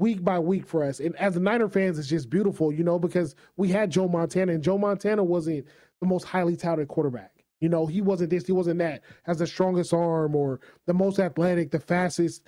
week 0.00 0.24
by 0.24 0.38
week 0.38 0.66
for 0.66 0.82
us. 0.82 0.98
And 0.98 1.14
as 1.16 1.34
the 1.34 1.40
Niner 1.40 1.68
fans, 1.68 1.98
it's 1.98 2.08
just 2.08 2.30
beautiful, 2.30 2.72
you 2.72 2.82
know, 2.82 2.98
because 2.98 3.36
we 3.56 3.68
had 3.68 3.90
Joe 3.90 4.08
Montana 4.08 4.52
and 4.52 4.64
Joe 4.64 4.78
Montana 4.78 5.22
wasn't 5.22 5.66
the 6.00 6.06
most 6.06 6.24
highly 6.24 6.56
touted 6.56 6.88
quarterback. 6.88 7.44
You 7.60 7.68
know, 7.68 7.86
he 7.86 8.00
wasn't 8.00 8.30
this, 8.30 8.46
he 8.46 8.52
wasn't 8.52 8.78
that, 8.78 9.02
has 9.24 9.38
the 9.38 9.46
strongest 9.46 9.92
arm 9.92 10.34
or 10.34 10.60
the 10.86 10.94
most 10.94 11.18
athletic, 11.18 11.70
the 11.70 11.78
fastest. 11.78 12.42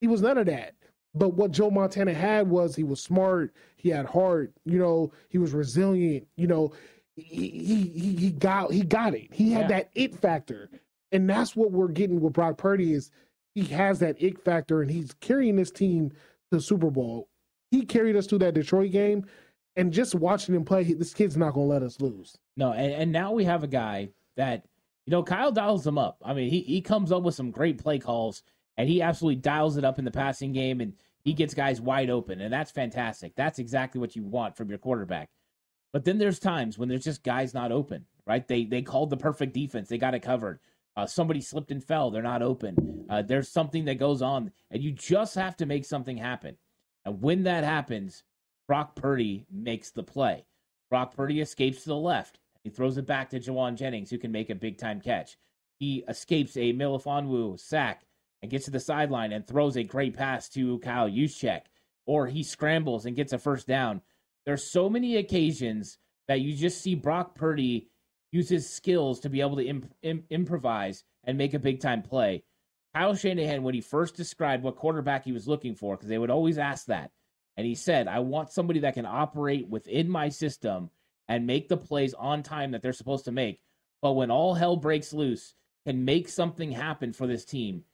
He 0.00 0.08
was 0.08 0.20
none 0.20 0.36
of 0.36 0.46
that. 0.46 0.74
But 1.14 1.34
what 1.34 1.52
Joe 1.52 1.70
Montana 1.70 2.12
had 2.12 2.50
was 2.50 2.74
he 2.74 2.82
was 2.84 3.00
smart, 3.00 3.54
he 3.76 3.88
had 3.88 4.06
heart, 4.06 4.52
you 4.64 4.78
know, 4.78 5.12
he 5.28 5.38
was 5.38 5.52
resilient, 5.52 6.26
you 6.36 6.48
know, 6.48 6.72
he 7.14 7.48
he 7.48 8.16
he 8.16 8.30
got 8.30 8.72
he 8.72 8.82
got 8.82 9.14
it. 9.14 9.32
He 9.32 9.52
had 9.52 9.70
yeah. 9.70 9.78
that 9.78 9.90
it 9.94 10.14
factor. 10.14 10.68
And 11.12 11.30
that's 11.30 11.56
what 11.56 11.70
we're 11.70 11.88
getting 11.88 12.20
with 12.20 12.34
Brock 12.34 12.58
Purdy 12.58 12.92
is 12.92 13.10
he 13.54 13.62
has 13.64 14.00
that 14.00 14.16
it 14.20 14.38
factor 14.44 14.82
and 14.82 14.90
he's 14.90 15.14
carrying 15.20 15.56
this 15.56 15.70
team 15.70 16.12
the 16.50 16.60
Super 16.60 16.90
Bowl. 16.90 17.28
He 17.70 17.84
carried 17.84 18.16
us 18.16 18.26
through 18.26 18.38
that 18.40 18.54
Detroit 18.54 18.92
game 18.92 19.26
and 19.76 19.92
just 19.92 20.14
watching 20.14 20.54
him 20.54 20.64
play, 20.64 20.84
this 20.84 21.14
kid's 21.14 21.36
not 21.36 21.52
going 21.54 21.68
to 21.68 21.72
let 21.72 21.82
us 21.82 22.00
lose. 22.00 22.36
No, 22.56 22.72
and, 22.72 22.92
and 22.92 23.12
now 23.12 23.32
we 23.32 23.44
have 23.44 23.62
a 23.62 23.68
guy 23.68 24.08
that 24.36 24.64
you 25.04 25.10
know 25.10 25.22
Kyle 25.22 25.52
dials 25.52 25.84
them 25.84 25.98
up. 25.98 26.18
I 26.24 26.34
mean, 26.34 26.50
he 26.50 26.60
he 26.60 26.80
comes 26.80 27.12
up 27.12 27.22
with 27.22 27.34
some 27.34 27.50
great 27.50 27.78
play 27.78 27.98
calls, 27.98 28.42
and 28.76 28.88
he 28.88 29.02
absolutely 29.02 29.40
dials 29.40 29.76
it 29.76 29.84
up 29.84 29.98
in 29.98 30.04
the 30.04 30.10
passing 30.10 30.52
game, 30.52 30.80
and 30.80 30.94
he 31.22 31.34
gets 31.34 31.54
guys 31.54 31.80
wide 31.80 32.10
open, 32.10 32.40
and 32.40 32.52
that's 32.52 32.70
fantastic. 32.70 33.34
That's 33.36 33.58
exactly 33.58 34.00
what 34.00 34.16
you 34.16 34.24
want 34.24 34.56
from 34.56 34.70
your 34.70 34.78
quarterback. 34.78 35.28
But 35.92 36.04
then 36.04 36.18
there's 36.18 36.38
times 36.38 36.78
when 36.78 36.88
there's 36.88 37.04
just 37.04 37.22
guys 37.22 37.54
not 37.54 37.72
open, 37.72 38.06
right? 38.26 38.46
They 38.46 38.64
they 38.64 38.82
called 38.82 39.10
the 39.10 39.16
perfect 39.16 39.52
defense, 39.52 39.88
they 39.88 39.98
got 39.98 40.14
it 40.14 40.20
covered. 40.22 40.58
Uh, 40.96 41.06
somebody 41.06 41.40
slipped 41.40 41.70
and 41.70 41.84
fell, 41.84 42.10
they're 42.10 42.22
not 42.22 42.42
open. 42.42 43.04
Uh, 43.10 43.22
there's 43.22 43.48
something 43.48 43.84
that 43.84 43.98
goes 43.98 44.22
on, 44.22 44.50
and 44.70 44.82
you 44.82 44.90
just 44.90 45.34
have 45.34 45.56
to 45.56 45.66
make 45.66 45.84
something 45.84 46.16
happen. 46.16 46.56
And 47.04 47.20
when 47.20 47.42
that 47.44 47.64
happens, 47.64 48.24
Brock 48.66 48.96
Purdy 48.96 49.46
makes 49.50 49.90
the 49.90 50.02
play. 50.02 50.46
Brock 50.90 51.14
Purdy 51.14 51.40
escapes 51.40 51.82
to 51.82 51.90
the 51.90 51.96
left. 51.96 52.40
He 52.64 52.70
throws 52.70 52.96
it 52.96 53.06
back 53.06 53.30
to 53.30 53.40
Jauan 53.40 53.76
Jennings, 53.76 54.10
who 54.10 54.18
can 54.18 54.32
make 54.32 54.50
a 54.50 54.54
big 54.54 54.78
time 54.78 55.00
catch. 55.00 55.36
He 55.78 56.04
escapes 56.08 56.56
a 56.56 56.72
Melifonwu 56.72 57.60
sack 57.60 58.06
and 58.42 58.50
gets 58.50 58.64
to 58.64 58.70
the 58.70 58.80
sideline 58.80 59.32
and 59.32 59.46
throws 59.46 59.76
a 59.76 59.84
great 59.84 60.16
pass 60.16 60.48
to 60.50 60.78
Kyle 60.80 61.08
Juszczyk. 61.08 61.62
Or 62.06 62.26
he 62.26 62.42
scrambles 62.42 63.04
and 63.04 63.16
gets 63.16 63.32
a 63.32 63.38
first 63.38 63.66
down. 63.66 64.00
There's 64.46 64.64
so 64.64 64.88
many 64.88 65.16
occasions 65.16 65.98
that 66.28 66.40
you 66.40 66.54
just 66.54 66.80
see 66.80 66.94
Brock 66.94 67.34
Purdy 67.34 67.88
use 68.36 68.48
his 68.48 68.68
skills 68.68 69.20
to 69.20 69.30
be 69.30 69.40
able 69.40 69.56
to 69.56 69.64
imp- 69.64 69.92
Im- 70.02 70.24
improvise 70.30 71.04
and 71.24 71.38
make 71.38 71.54
a 71.54 71.58
big 71.58 71.80
time 71.80 72.02
play. 72.02 72.44
Kyle 72.94 73.14
Shanahan, 73.14 73.62
when 73.62 73.74
he 73.74 73.80
first 73.80 74.16
described 74.16 74.62
what 74.62 74.76
quarterback 74.76 75.24
he 75.24 75.32
was 75.32 75.48
looking 75.48 75.74
for, 75.74 75.96
because 75.96 76.08
they 76.08 76.18
would 76.18 76.30
always 76.30 76.58
ask 76.58 76.86
that, 76.86 77.10
and 77.56 77.66
he 77.66 77.74
said, 77.74 78.08
I 78.08 78.20
want 78.20 78.52
somebody 78.52 78.80
that 78.80 78.94
can 78.94 79.06
operate 79.06 79.68
within 79.68 80.08
my 80.08 80.28
system 80.28 80.90
and 81.28 81.46
make 81.46 81.68
the 81.68 81.76
plays 81.76 82.14
on 82.14 82.42
time 82.42 82.70
that 82.70 82.82
they're 82.82 82.92
supposed 82.92 83.24
to 83.24 83.32
make. 83.32 83.60
But 84.02 84.12
when 84.12 84.30
all 84.30 84.54
hell 84.54 84.76
breaks 84.76 85.12
loose, 85.12 85.54
can 85.86 86.04
make 86.04 86.28
something 86.28 86.70
happen 86.70 87.12
for 87.12 87.26
this 87.26 87.44
team. 87.44 87.84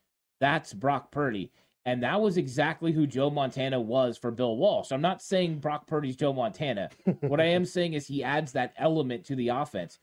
That's 0.41 0.73
Brock 0.73 1.11
Purdy. 1.13 1.53
And 1.85 2.03
that 2.03 2.21
was 2.21 2.37
exactly 2.37 2.93
who 2.93 3.07
Joe 3.07 3.31
Montana 3.31 3.81
was 3.81 4.17
for 4.17 4.31
Bill 4.31 4.57
Walsh. 4.57 4.93
I'm 4.93 5.01
not 5.01 5.23
saying 5.23 5.59
Brock 5.59 5.87
Purdy's 5.87 6.17
Joe 6.17 6.33
Montana. 6.33 6.91
what 7.21 7.41
I 7.41 7.47
am 7.47 7.65
saying 7.65 7.95
is 7.95 8.07
he 8.07 8.23
adds 8.23 8.53
that 8.53 8.73
element 8.77 9.25
to 9.27 9.37
the 9.37 9.49
offense. 9.49 9.99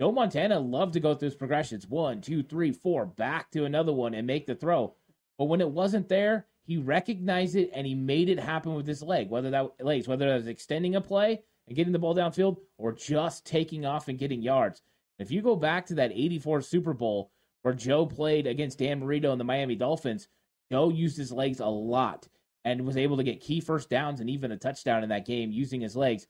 Joe 0.00 0.12
Montana 0.12 0.58
loved 0.58 0.94
to 0.94 1.00
go 1.00 1.14
through 1.14 1.26
his 1.26 1.36
progressions 1.36 1.86
one, 1.86 2.20
two, 2.20 2.42
three, 2.42 2.72
four, 2.72 3.06
back 3.06 3.50
to 3.52 3.64
another 3.64 3.92
one 3.92 4.14
and 4.14 4.26
make 4.26 4.46
the 4.46 4.54
throw. 4.54 4.94
But 5.38 5.44
when 5.46 5.60
it 5.60 5.70
wasn't 5.70 6.08
there, 6.08 6.46
he 6.64 6.76
recognized 6.76 7.56
it 7.56 7.70
and 7.74 7.86
he 7.86 7.94
made 7.94 8.28
it 8.28 8.38
happen 8.38 8.74
with 8.74 8.86
his 8.86 9.02
leg, 9.02 9.28
whether 9.28 9.50
that 9.50 9.72
legs, 9.80 10.08
whether 10.08 10.28
that 10.28 10.36
was 10.36 10.46
extending 10.46 10.96
a 10.96 11.00
play 11.00 11.42
and 11.66 11.76
getting 11.76 11.92
the 11.92 11.98
ball 11.98 12.14
downfield 12.14 12.58
or 12.78 12.92
just 12.92 13.44
taking 13.44 13.84
off 13.84 14.08
and 14.08 14.18
getting 14.18 14.42
yards. 14.42 14.82
If 15.18 15.30
you 15.30 15.42
go 15.42 15.56
back 15.56 15.86
to 15.86 15.94
that 15.96 16.12
84 16.12 16.62
Super 16.62 16.94
Bowl 16.94 17.30
where 17.62 17.74
Joe 17.74 18.06
played 18.06 18.46
against 18.46 18.78
Dan 18.78 19.00
Marino 19.00 19.32
and 19.32 19.40
the 19.40 19.44
Miami 19.44 19.76
Dolphins, 19.76 20.28
Joe 20.70 20.88
used 20.88 21.16
his 21.16 21.32
legs 21.32 21.60
a 21.60 21.66
lot 21.66 22.26
and 22.64 22.86
was 22.86 22.96
able 22.96 23.16
to 23.16 23.24
get 23.24 23.40
key 23.40 23.60
first 23.60 23.90
downs 23.90 24.20
and 24.20 24.30
even 24.30 24.52
a 24.52 24.56
touchdown 24.56 25.02
in 25.02 25.08
that 25.10 25.26
game 25.26 25.52
using 25.52 25.80
his 25.80 25.96
legs. 25.96 26.26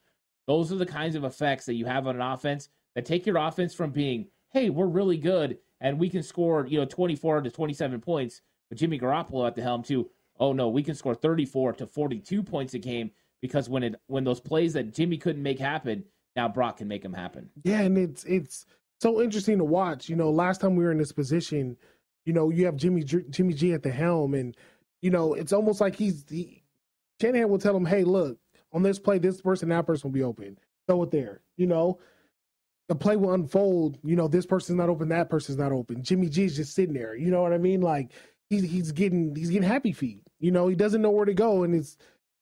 Those 0.47 0.73
are 0.73 0.77
the 0.77 0.87
kinds 0.87 1.15
of 1.15 1.25
effects 1.25 1.67
that 1.67 1.75
you 1.75 1.87
have 1.87 2.07
on 2.07 2.17
an 2.17 2.23
offense 2.23 2.69
that 2.95 3.05
take 3.05 3.27
your 3.27 3.37
offense 3.37 3.75
from 3.75 3.91
being, 3.91 4.27
hey, 4.53 4.71
we're 4.71 4.87
really 4.87 5.17
good 5.17 5.59
and 5.81 5.99
we 5.99 6.09
can 6.09 6.23
score, 6.23 6.67
you 6.67 6.79
know, 6.79 6.85
24 6.85 7.43
to 7.43 7.51
27 7.51 8.01
points 8.01 8.43
with 8.71 8.79
Jimmy 8.79 8.99
Garoppolo 8.99 9.47
at 9.47 9.55
the 9.55 9.63
helm 9.63 9.83
to, 9.85 10.09
oh 10.39 10.53
no, 10.53 10.69
we 10.69 10.83
can 10.83 10.95
score 10.95 11.15
34 11.15 11.75
to 11.75 11.87
42 11.87 12.43
points 12.43 12.75
a 12.75 12.79
game 12.79 13.11
because 13.41 13.69
when 13.69 13.83
it 13.83 13.95
when 14.07 14.25
those 14.25 14.41
plays 14.41 14.73
that 14.73 14.95
Jimmy 14.95 15.19
couldn't 15.19 15.43
make 15.43 15.59
happen, 15.59 16.05
now 16.35 16.49
Brock 16.49 16.79
can 16.79 16.89
make 16.89 17.03
them 17.03 17.13
happen. 17.13 17.51
Yeah, 17.65 17.81
and 17.81 17.99
it's 17.99 18.25
it's 18.25 18.65
so 19.01 19.21
interesting 19.21 19.59
to 19.59 19.65
watch. 19.65 20.09
You 20.09 20.17
know, 20.17 20.31
last 20.31 20.61
time 20.61 20.77
we 20.77 20.85
were 20.85 20.93
in 20.93 20.99
this 20.99 21.13
position, 21.13 21.77
you 22.25 22.33
know, 22.33 22.49
you 22.49 22.65
have 22.65 22.77
Jimmy 22.77 23.03
Jimmy 23.03 23.53
G 23.53 23.73
at 23.73 23.83
the 23.83 23.91
helm, 23.91 24.33
and 24.35 24.57
you 25.03 25.11
know, 25.11 25.35
it's 25.35 25.53
almost 25.53 25.81
like 25.81 25.97
he's 25.97 26.25
he, 26.31 26.63
Shanahan 27.21 27.51
will 27.51 27.59
tell 27.59 27.77
him, 27.77 27.85
"Hey, 27.85 28.05
look, 28.05 28.39
on 28.73 28.83
this 28.83 28.99
play, 28.99 29.19
this 29.19 29.43
person, 29.43 29.69
that 29.69 29.87
person 29.87 30.09
will 30.09 30.15
be 30.15 30.23
open. 30.23 30.59
Throw 30.87 31.03
it 31.03 31.11
there." 31.11 31.43
You 31.57 31.67
know, 31.67 31.99
the 32.89 32.95
play 32.95 33.17
will 33.17 33.33
unfold. 33.33 33.99
You 34.05 34.17
know, 34.17 34.29
this 34.29 34.47
person's 34.47 34.79
not 34.79 34.89
open, 34.89 35.09
that 35.09 35.31
person's 35.31 35.59
not 35.59 35.73
open. 35.73 36.03
Jimmy 36.03 36.29
G 36.29 36.45
is 36.45 36.57
just 36.57 36.75
sitting 36.75 36.95
there. 36.95 37.15
You 37.15 37.31
know 37.31 37.43
what 37.43 37.53
I 37.53 37.59
mean? 37.59 37.81
Like 37.81 38.13
he's 38.51 38.63
he's 38.63 38.93
getting 38.93 39.35
he's 39.35 39.51
getting 39.51 39.69
happy 39.69 39.93
feet. 39.93 40.23
You 40.41 40.51
know, 40.51 40.69
he 40.69 40.75
doesn't 40.75 41.03
know 41.03 41.11
where 41.11 41.27
to 41.27 41.35
go, 41.35 41.63
and 41.63 41.75
it's 41.75 41.97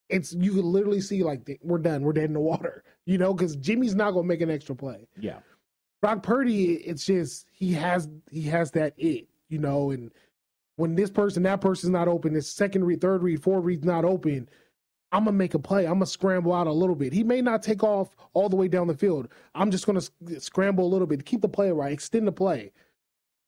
it's 0.09 0.33
you 0.33 0.53
can 0.53 0.65
literally 0.65 1.01
see 1.01 1.23
like 1.23 1.59
we're 1.63 1.79
done, 1.79 2.03
we're 2.03 2.13
dead 2.13 2.25
in 2.25 2.35
the 2.35 2.41
water. 2.41 2.85
You 3.07 3.19
know, 3.19 3.35
because 3.35 3.57
Jimmy's 3.57 3.97
not 3.97 4.13
gonna 4.13 4.29
make 4.29 4.41
an 4.41 4.53
extra 4.53 4.77
play. 4.77 5.09
Yeah. 5.19 5.41
Brock 6.01 6.23
Purdy, 6.23 6.75
it's 6.75 7.05
just 7.05 7.47
he 7.51 7.73
has 7.73 8.09
he 8.31 8.43
has 8.43 8.71
that 8.73 8.95
it, 8.99 9.27
you 9.49 9.59
know, 9.59 9.91
and 9.91 10.13
when 10.77 10.95
this 10.95 11.11
person, 11.11 11.43
that 11.43 11.61
person's 11.61 11.91
not 11.91 12.09
open, 12.09 12.33
this 12.33 12.49
second 12.49 12.85
read, 12.85 13.01
third 13.01 13.23
read, 13.23 13.43
fourth 13.43 13.65
read's 13.65 13.85
not 13.85 14.05
open, 14.05 14.49
I'm 15.13 15.25
gonna 15.25 15.37
make 15.37 15.55
a 15.55 15.59
play. 15.59 15.87
I'm 15.87 15.95
gonna 15.95 16.07
scramble 16.07 16.53
out 16.53 16.67
a 16.67 16.73
little 16.73 16.95
bit. 16.95 17.13
He 17.13 17.25
may 17.25 17.41
not 17.41 17.63
take 17.63 17.83
off 17.83 18.15
all 18.33 18.49
the 18.49 18.57
way 18.57 18.69
down 18.69 18.87
the 18.87 18.95
field. 18.95 19.29
I'm 19.55 19.71
just 19.71 19.87
gonna 19.87 20.03
scramble 20.39 20.87
a 20.87 20.89
little 20.89 21.07
bit 21.07 21.25
keep 21.25 21.41
the 21.41 21.49
play 21.49 21.71
right, 21.73 21.93
extend 21.93 22.27
the 22.27 22.33
play. 22.33 22.73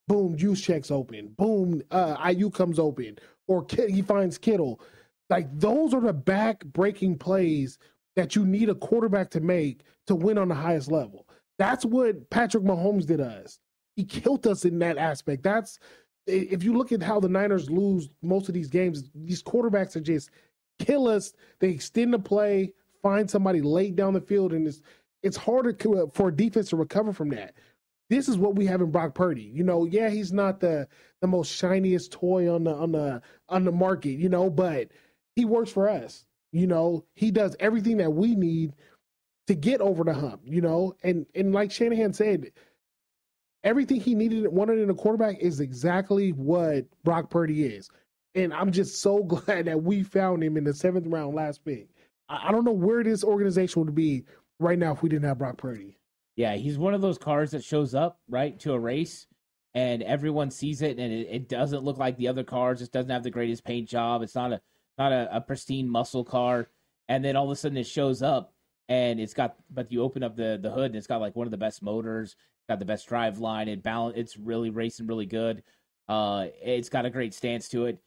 Boom, 0.09 0.37
Juszczyk's 0.37 0.91
open. 0.91 1.29
Boom, 1.39 1.83
uh, 1.91 2.17
Aiyuk 2.17 2.55
comes 2.55 2.79
open, 2.79 3.19
or 3.47 3.65
he 3.89 4.03
finds 4.03 4.39
Kittle. 4.39 4.81
Like 5.31 5.49
those 5.59 5.95
are 5.95 6.01
the 6.01 6.13
back 6.13 6.65
breaking 6.65 7.19
plays 7.19 7.79
that 8.17 8.35
you 8.37 8.45
need 8.45 8.69
a 8.69 8.75
quarterback 8.75 9.31
to 9.31 9.41
make 9.41 9.83
to 10.07 10.15
win 10.15 10.39
on 10.39 10.49
the 10.49 10.55
highest 10.55 10.91
level. 10.91 11.27
That's 11.59 11.85
what 11.85 12.29
Patrick 12.31 12.65
Mahomes 12.65 13.07
did 13.07 13.21
us. 13.21 13.61
He 13.95 14.05
killed 14.05 14.47
us 14.47 14.65
in 14.65 14.79
that 14.81 14.99
aspect. 14.99 15.43
That's 15.43 15.79
if 16.27 16.63
you 16.63 16.77
look 16.77 16.93
at 16.93 17.03
how 17.03 17.21
the 17.21 17.29
Niners 17.29 17.71
lose 17.71 18.09
most 18.23 18.49
of 18.49 18.55
these 18.55 18.69
games, 18.69 19.05
these 19.15 19.43
quarterbacks 19.43 19.97
are 19.97 20.01
just 20.01 20.31
kill 20.79 21.09
us. 21.09 21.33
They 21.61 21.71
extend 21.71 22.15
the 22.15 22.19
play, 22.19 22.73
find 23.03 23.31
somebody 23.31 23.61
late 23.61 23.97
down 23.97 24.15
the 24.15 24.21
field, 24.21 24.53
and 24.53 24.67
it's 24.67 24.83
it's 25.23 25.37
harder 25.37 25.77
uh, 25.97 26.07
for 26.13 26.31
defense 26.31 26.71
to 26.71 26.77
recover 26.77 27.13
from 27.13 27.31
that. 27.31 27.55
This 28.11 28.29
is 28.29 28.37
what 28.37 28.57
we 28.57 28.67
have 28.67 28.81
in 28.81 28.91
Brock 28.91 29.15
Purdy. 29.15 29.43
You 29.43 29.65
know, 29.65 29.85
yeah, 29.87 30.11
he's 30.11 30.33
not 30.33 30.61
the 30.61 30.89
the 31.21 31.27
most 31.27 31.51
shiniest 31.51 32.13
toy 32.13 32.53
on 32.53 32.65
the 32.65 32.75
on 32.75 32.93
the 32.93 33.23
on 33.49 33.65
the 33.65 33.73
market, 33.73 34.19
you 34.19 34.29
know, 34.29 34.51
but 34.51 34.89
he 35.35 35.45
works 35.45 35.71
for 35.71 35.89
us. 35.89 36.27
You 36.53 36.67
know, 36.67 37.05
he 37.15 37.31
does 37.31 37.57
everything 37.59 37.97
that 37.99 38.13
we 38.13 38.35
need 38.35 38.75
to 39.47 39.55
get 39.55 39.81
over 39.81 40.05
the 40.05 40.15
hump, 40.15 40.43
you 40.45 40.61
know, 40.61 40.95
and 41.03 41.27
and 41.35 41.53
like 41.53 41.71
Shanahan 41.71 42.13
said, 42.13 42.53
everything 43.65 44.01
he 44.01 44.15
needed 44.15 44.47
wanted 44.49 44.79
in 44.79 44.91
a 44.91 44.95
quarterback 44.95 45.39
is 45.39 45.61
exactly 45.61 46.31
what 46.33 46.85
Brock 47.05 47.31
Purdy 47.31 47.65
is. 47.65 47.89
And 48.35 48.53
I'm 48.53 48.73
just 48.73 49.01
so 49.01 49.23
glad 49.23 49.67
that 49.67 49.83
we 49.83 50.03
found 50.03 50.43
him 50.43 50.57
in 50.57 50.65
the 50.65 50.75
seventh 50.75 51.07
round 51.07 51.35
last 51.35 51.65
pick. 51.65 51.89
I, 52.29 52.49
I 52.49 52.53
don't 52.53 52.65
know 52.65 52.73
where 52.73 53.03
this 53.03 53.25
organization 53.25 53.85
would 53.85 53.95
be 53.95 54.25
right 54.59 54.79
now 54.79 54.93
if 54.93 55.03
we 55.03 55.09
didn't 55.09 55.29
have 55.29 55.39
Brock 55.39 55.59
Purdy. 55.59 55.99
Yeah, 56.37 56.55
he's 56.55 56.79
one 56.79 56.95
of 56.95 57.03
those 57.03 57.19
cars 57.19 57.51
that 57.51 57.63
shows 57.63 57.95
up 57.95 58.19
right 58.29 58.59
to 58.61 58.73
a 58.73 58.79
race 58.79 59.27
and 59.75 60.03
everyone 60.03 60.51
sees 60.51 60.81
it 60.81 60.99
and 60.99 61.13
it, 61.13 61.29
it 61.31 61.49
doesn't 61.49 61.85
look 61.85 61.99
like 61.99 62.17
the 62.17 62.29
other 62.29 62.45
cars. 62.45 62.81
It 62.81 62.93
doesn't 62.93 63.11
have 63.11 63.23
the 63.23 63.31
greatest 63.31 63.65
paint 63.65 63.89
job. 63.89 64.23
It's 64.23 64.35
not 64.35 64.53
a 64.53 64.61
not 64.99 65.13
a, 65.13 65.37
a 65.37 65.41
pristine 65.41 65.89
muscle 65.89 66.25
car. 66.25 66.69
And 67.09 67.25
then 67.25 67.37
all 67.37 67.45
of 67.45 67.51
a 67.51 67.57
sudden 67.57 67.77
it 67.77 67.87
shows 67.87 68.23
up 68.23 68.55
and 68.89 69.21
it's 69.21 69.35
got 69.35 69.57
but 69.71 69.91
you 69.91 70.03
open 70.03 70.23
up 70.23 70.37
the 70.37 70.59
the 70.61 70.71
hood 70.71 70.87
and 70.87 70.97
it's 70.97 71.07
got 71.07 71.21
like 71.21 71.37
one 71.37 71.47
of 71.47 71.51
the 71.51 71.57
best 71.57 71.83
motors 71.83 72.37
got 72.69 72.79
the 72.79 72.85
best 72.85 73.09
drive 73.09 73.39
line 73.39 73.69
it 73.69 73.83
balance 73.83 74.17
it's 74.17 74.37
really 74.37 74.71
racing 74.71 75.07
really 75.07 75.27
good 75.27 75.63
uh 76.09 76.47
it's 76.63 76.89
got 76.89 77.07
a 77.07 77.11
great 77.11 77.33
stance 77.33 77.69
to 77.69 77.87
it 77.87 77.99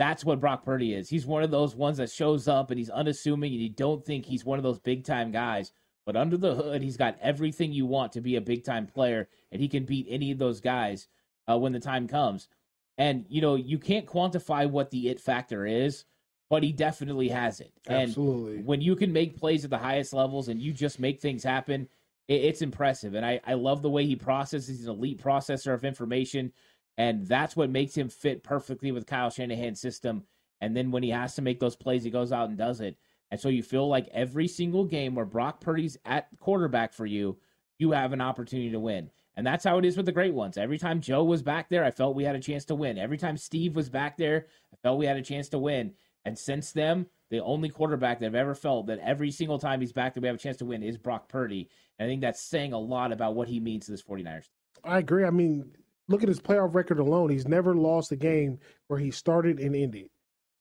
that's 0.00 0.24
what 0.24 0.40
Brock 0.40 0.64
Purdy 0.64 0.94
is 0.94 1.08
he's 1.08 1.26
one 1.26 1.42
of 1.42 1.50
those 1.50 1.76
ones 1.76 1.98
that 1.98 2.10
shows 2.10 2.48
up 2.48 2.70
and 2.70 2.78
he's 2.78 2.90
unassuming 2.90 3.52
and 3.52 3.60
you 3.60 3.68
don't 3.68 4.04
think 4.04 4.24
he's 4.24 4.44
one 4.44 4.58
of 4.58 4.62
those 4.62 4.78
big 4.78 5.04
time 5.04 5.30
guys 5.30 5.72
but 6.06 6.16
under 6.16 6.36
the 6.36 6.54
hood 6.54 6.82
he's 6.82 6.96
got 6.96 7.18
everything 7.20 7.72
you 7.72 7.84
want 7.84 8.12
to 8.12 8.20
be 8.20 8.36
a 8.36 8.40
big 8.40 8.64
time 8.64 8.86
player 8.86 9.28
and 9.52 9.60
he 9.60 9.68
can 9.68 9.84
beat 9.84 10.06
any 10.08 10.30
of 10.30 10.38
those 10.38 10.60
guys 10.60 11.08
uh, 11.50 11.58
when 11.58 11.72
the 11.72 11.80
time 11.80 12.08
comes 12.08 12.48
and 12.96 13.26
you 13.28 13.42
know 13.42 13.54
you 13.54 13.78
can't 13.78 14.06
quantify 14.06 14.68
what 14.68 14.90
the 14.90 15.08
it 15.08 15.20
factor 15.20 15.66
is 15.66 16.04
but 16.50 16.64
he 16.64 16.72
definitely 16.72 17.28
has 17.28 17.60
it. 17.60 17.72
Absolutely. 17.88 18.56
And 18.56 18.66
when 18.66 18.80
you 18.82 18.96
can 18.96 19.12
make 19.12 19.38
plays 19.38 19.64
at 19.64 19.70
the 19.70 19.78
highest 19.78 20.12
levels 20.12 20.48
and 20.48 20.60
you 20.60 20.72
just 20.72 20.98
make 20.98 21.20
things 21.20 21.44
happen, 21.44 21.88
it, 22.26 22.44
it's 22.44 22.60
impressive. 22.60 23.14
And 23.14 23.24
I, 23.24 23.40
I 23.46 23.54
love 23.54 23.82
the 23.82 23.88
way 23.88 24.04
he 24.04 24.16
processes. 24.16 24.68
He's 24.68 24.86
an 24.86 24.90
elite 24.90 25.22
processor 25.22 25.72
of 25.72 25.84
information. 25.84 26.52
And 26.98 27.26
that's 27.26 27.56
what 27.56 27.70
makes 27.70 27.96
him 27.96 28.08
fit 28.08 28.42
perfectly 28.42 28.92
with 28.92 29.06
Kyle 29.06 29.30
Shanahan's 29.30 29.80
system. 29.80 30.24
And 30.60 30.76
then 30.76 30.90
when 30.90 31.02
he 31.02 31.10
has 31.10 31.34
to 31.36 31.42
make 31.42 31.60
those 31.60 31.76
plays, 31.76 32.04
he 32.04 32.10
goes 32.10 32.32
out 32.32 32.48
and 32.48 32.58
does 32.58 32.80
it. 32.80 32.98
And 33.30 33.40
so 33.40 33.48
you 33.48 33.62
feel 33.62 33.88
like 33.88 34.08
every 34.12 34.48
single 34.48 34.84
game 34.84 35.14
where 35.14 35.24
Brock 35.24 35.60
Purdy's 35.60 35.96
at 36.04 36.28
quarterback 36.38 36.92
for 36.92 37.06
you, 37.06 37.38
you 37.78 37.92
have 37.92 38.12
an 38.12 38.20
opportunity 38.20 38.70
to 38.70 38.80
win. 38.80 39.10
And 39.36 39.46
that's 39.46 39.64
how 39.64 39.78
it 39.78 39.84
is 39.84 39.96
with 39.96 40.06
the 40.06 40.12
great 40.12 40.34
ones. 40.34 40.58
Every 40.58 40.76
time 40.76 41.00
Joe 41.00 41.24
was 41.24 41.42
back 41.42 41.68
there, 41.70 41.84
I 41.84 41.90
felt 41.90 42.16
we 42.16 42.24
had 42.24 42.36
a 42.36 42.40
chance 42.40 42.64
to 42.66 42.74
win. 42.74 42.98
Every 42.98 43.16
time 43.16 43.36
Steve 43.36 43.76
was 43.76 43.88
back 43.88 44.18
there, 44.18 44.46
I 44.72 44.76
felt 44.82 44.98
we 44.98 45.06
had 45.06 45.16
a 45.16 45.22
chance 45.22 45.48
to 45.50 45.58
win. 45.58 45.94
And 46.24 46.38
since 46.38 46.72
them, 46.72 47.06
the 47.30 47.40
only 47.42 47.70
quarterback 47.70 48.18
that 48.18 48.26
I've 48.26 48.34
ever 48.34 48.54
felt 48.54 48.86
that 48.88 48.98
every 48.98 49.30
single 49.30 49.58
time 49.58 49.80
he's 49.80 49.92
back 49.92 50.14
that 50.14 50.20
we 50.20 50.26
have 50.26 50.36
a 50.36 50.40
chance 50.40 50.58
to 50.58 50.66
win 50.66 50.82
is 50.82 50.98
Brock 50.98 51.28
Purdy. 51.28 51.70
And 51.98 52.06
I 52.06 52.10
think 52.10 52.20
that's 52.20 52.42
saying 52.42 52.72
a 52.72 52.78
lot 52.78 53.12
about 53.12 53.34
what 53.34 53.48
he 53.48 53.60
means 53.60 53.86
to 53.86 53.92
this 53.92 54.02
49ers. 54.02 54.48
I 54.84 54.98
agree. 54.98 55.24
I 55.24 55.30
mean, 55.30 55.72
look 56.10 56.22
at 56.22 56.28
his 56.28 56.40
playoff 56.40 56.74
record 56.74 56.98
alone. 56.98 57.30
He's 57.30 57.48
never 57.48 57.74
lost 57.74 58.12
a 58.12 58.16
game 58.16 58.58
where 58.88 58.98
he 58.98 59.10
started 59.10 59.58
and 59.58 59.74
ended. 59.74 60.10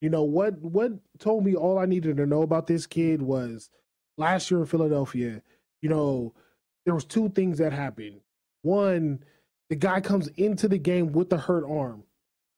You 0.01 0.09
know 0.09 0.23
what 0.23 0.57
what 0.59 0.93
told 1.19 1.43
me 1.43 1.55
all 1.55 1.77
I 1.77 1.85
needed 1.85 2.17
to 2.17 2.25
know 2.25 2.41
about 2.41 2.67
this 2.67 2.87
kid 2.87 3.21
was 3.21 3.69
last 4.17 4.49
year 4.49 4.61
in 4.61 4.65
Philadelphia, 4.65 5.41
you 5.81 5.89
know, 5.89 6.33
there 6.85 6.95
was 6.95 7.05
two 7.05 7.29
things 7.29 7.57
that 7.57 7.73
happened. 7.73 8.21
One, 8.61 9.19
the 9.69 9.75
guy 9.75 9.99
comes 10.01 10.27
into 10.29 10.67
the 10.67 10.77
game 10.77 11.11
with 11.11 11.31
a 11.33 11.37
hurt 11.37 11.65
arm 11.69 12.03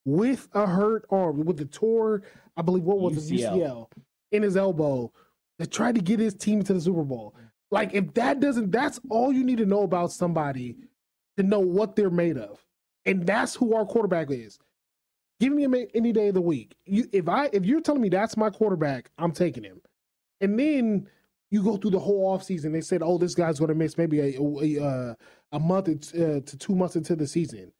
with 0.06 0.48
a 0.54 0.66
hurt 0.66 1.06
arm, 1.10 1.46
with 1.46 1.58
the 1.58 1.66
tour, 1.66 2.24
I 2.58 2.62
believe 2.62 2.84
what 2.84 3.00
was 3.00 3.32
it, 3.32 3.36
UCL 3.36 3.88
in 4.32 4.44
his 4.44 4.58
elbow, 4.58 5.12
that 5.60 5.72
tried 5.72 5.96
to 5.96 6.02
get 6.02 6.20
his 6.20 6.34
team 6.34 6.64
to 6.64 6.74
the 6.74 6.82
Super 6.82 7.04
Bowl. 7.04 7.36
Like 7.70 7.94
if 7.94 8.14
that 8.16 8.40
doesn't, 8.40 8.72
that's 8.72 9.00
all 9.10 9.32
you 9.32 9.44
need 9.44 9.60
to 9.60 9.66
know 9.66 9.84
about 9.84 10.12
somebody 10.12 10.76
to 11.38 11.44
know 11.44 11.60
what 11.60 11.96
they're 11.96 12.10
made 12.10 12.38
of, 12.38 12.60
and 13.06 13.26
that's 13.26 13.56
who 13.56 13.76
our 13.76 13.86
quarterback 13.86 14.32
is. 14.32 14.60
Give 15.40 15.54
me 15.54 15.64
him 15.64 15.76
any 15.96 16.12
day 16.12 16.28
of 16.28 16.36
the 16.36 16.42
week. 16.42 16.76
You, 16.86 17.08
if 17.12 17.28
I, 17.28 17.50
if 17.52 17.66
you're 17.66 17.82
telling 17.82 18.02
me 18.02 18.10
that's 18.10 18.38
my 18.38 18.50
quarterback, 18.50 19.10
I'm 19.18 19.32
taking 19.32 19.64
him. 19.64 19.82
And 20.40 20.60
then 20.60 21.08
you 21.50 21.64
go 21.64 21.78
through 21.78 21.92
the 21.92 22.00
whole 22.00 22.38
offseason. 22.38 22.72
They 22.72 22.82
said, 22.82 23.02
"Oh, 23.04 23.18
this 23.18 23.36
guy's 23.36 23.60
going 23.60 23.70
to 23.70 23.76
miss 23.76 23.98
maybe 23.98 24.20
a 24.20 24.40
a, 24.40 24.84
a, 24.84 25.18
a 25.54 25.60
month 25.60 25.90
uh, 26.16 26.42
to 26.42 26.58
two 26.58 26.76
months 26.76 26.96
into 26.96 27.16
the 27.16 27.28
season." 27.28 27.72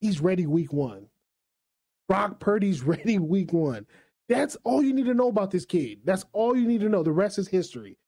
He's 0.00 0.20
ready 0.20 0.46
week 0.46 0.72
one 0.72 1.08
Brock 2.08 2.40
Purdy's 2.40 2.82
ready 2.84 3.18
week 3.18 3.52
one. 3.52 3.86
That's 4.28 4.56
all 4.64 4.82
you 4.82 4.92
need 4.92 5.06
to 5.06 5.14
know 5.14 5.28
about 5.28 5.50
this 5.50 5.66
kid. 5.66 6.00
That's 6.04 6.24
all 6.32 6.56
you 6.56 6.66
need 6.66 6.80
to 6.80 6.88
know. 6.88 7.02
The 7.02 7.12
rest 7.12 7.38
is 7.38 7.48
history. 7.48 7.98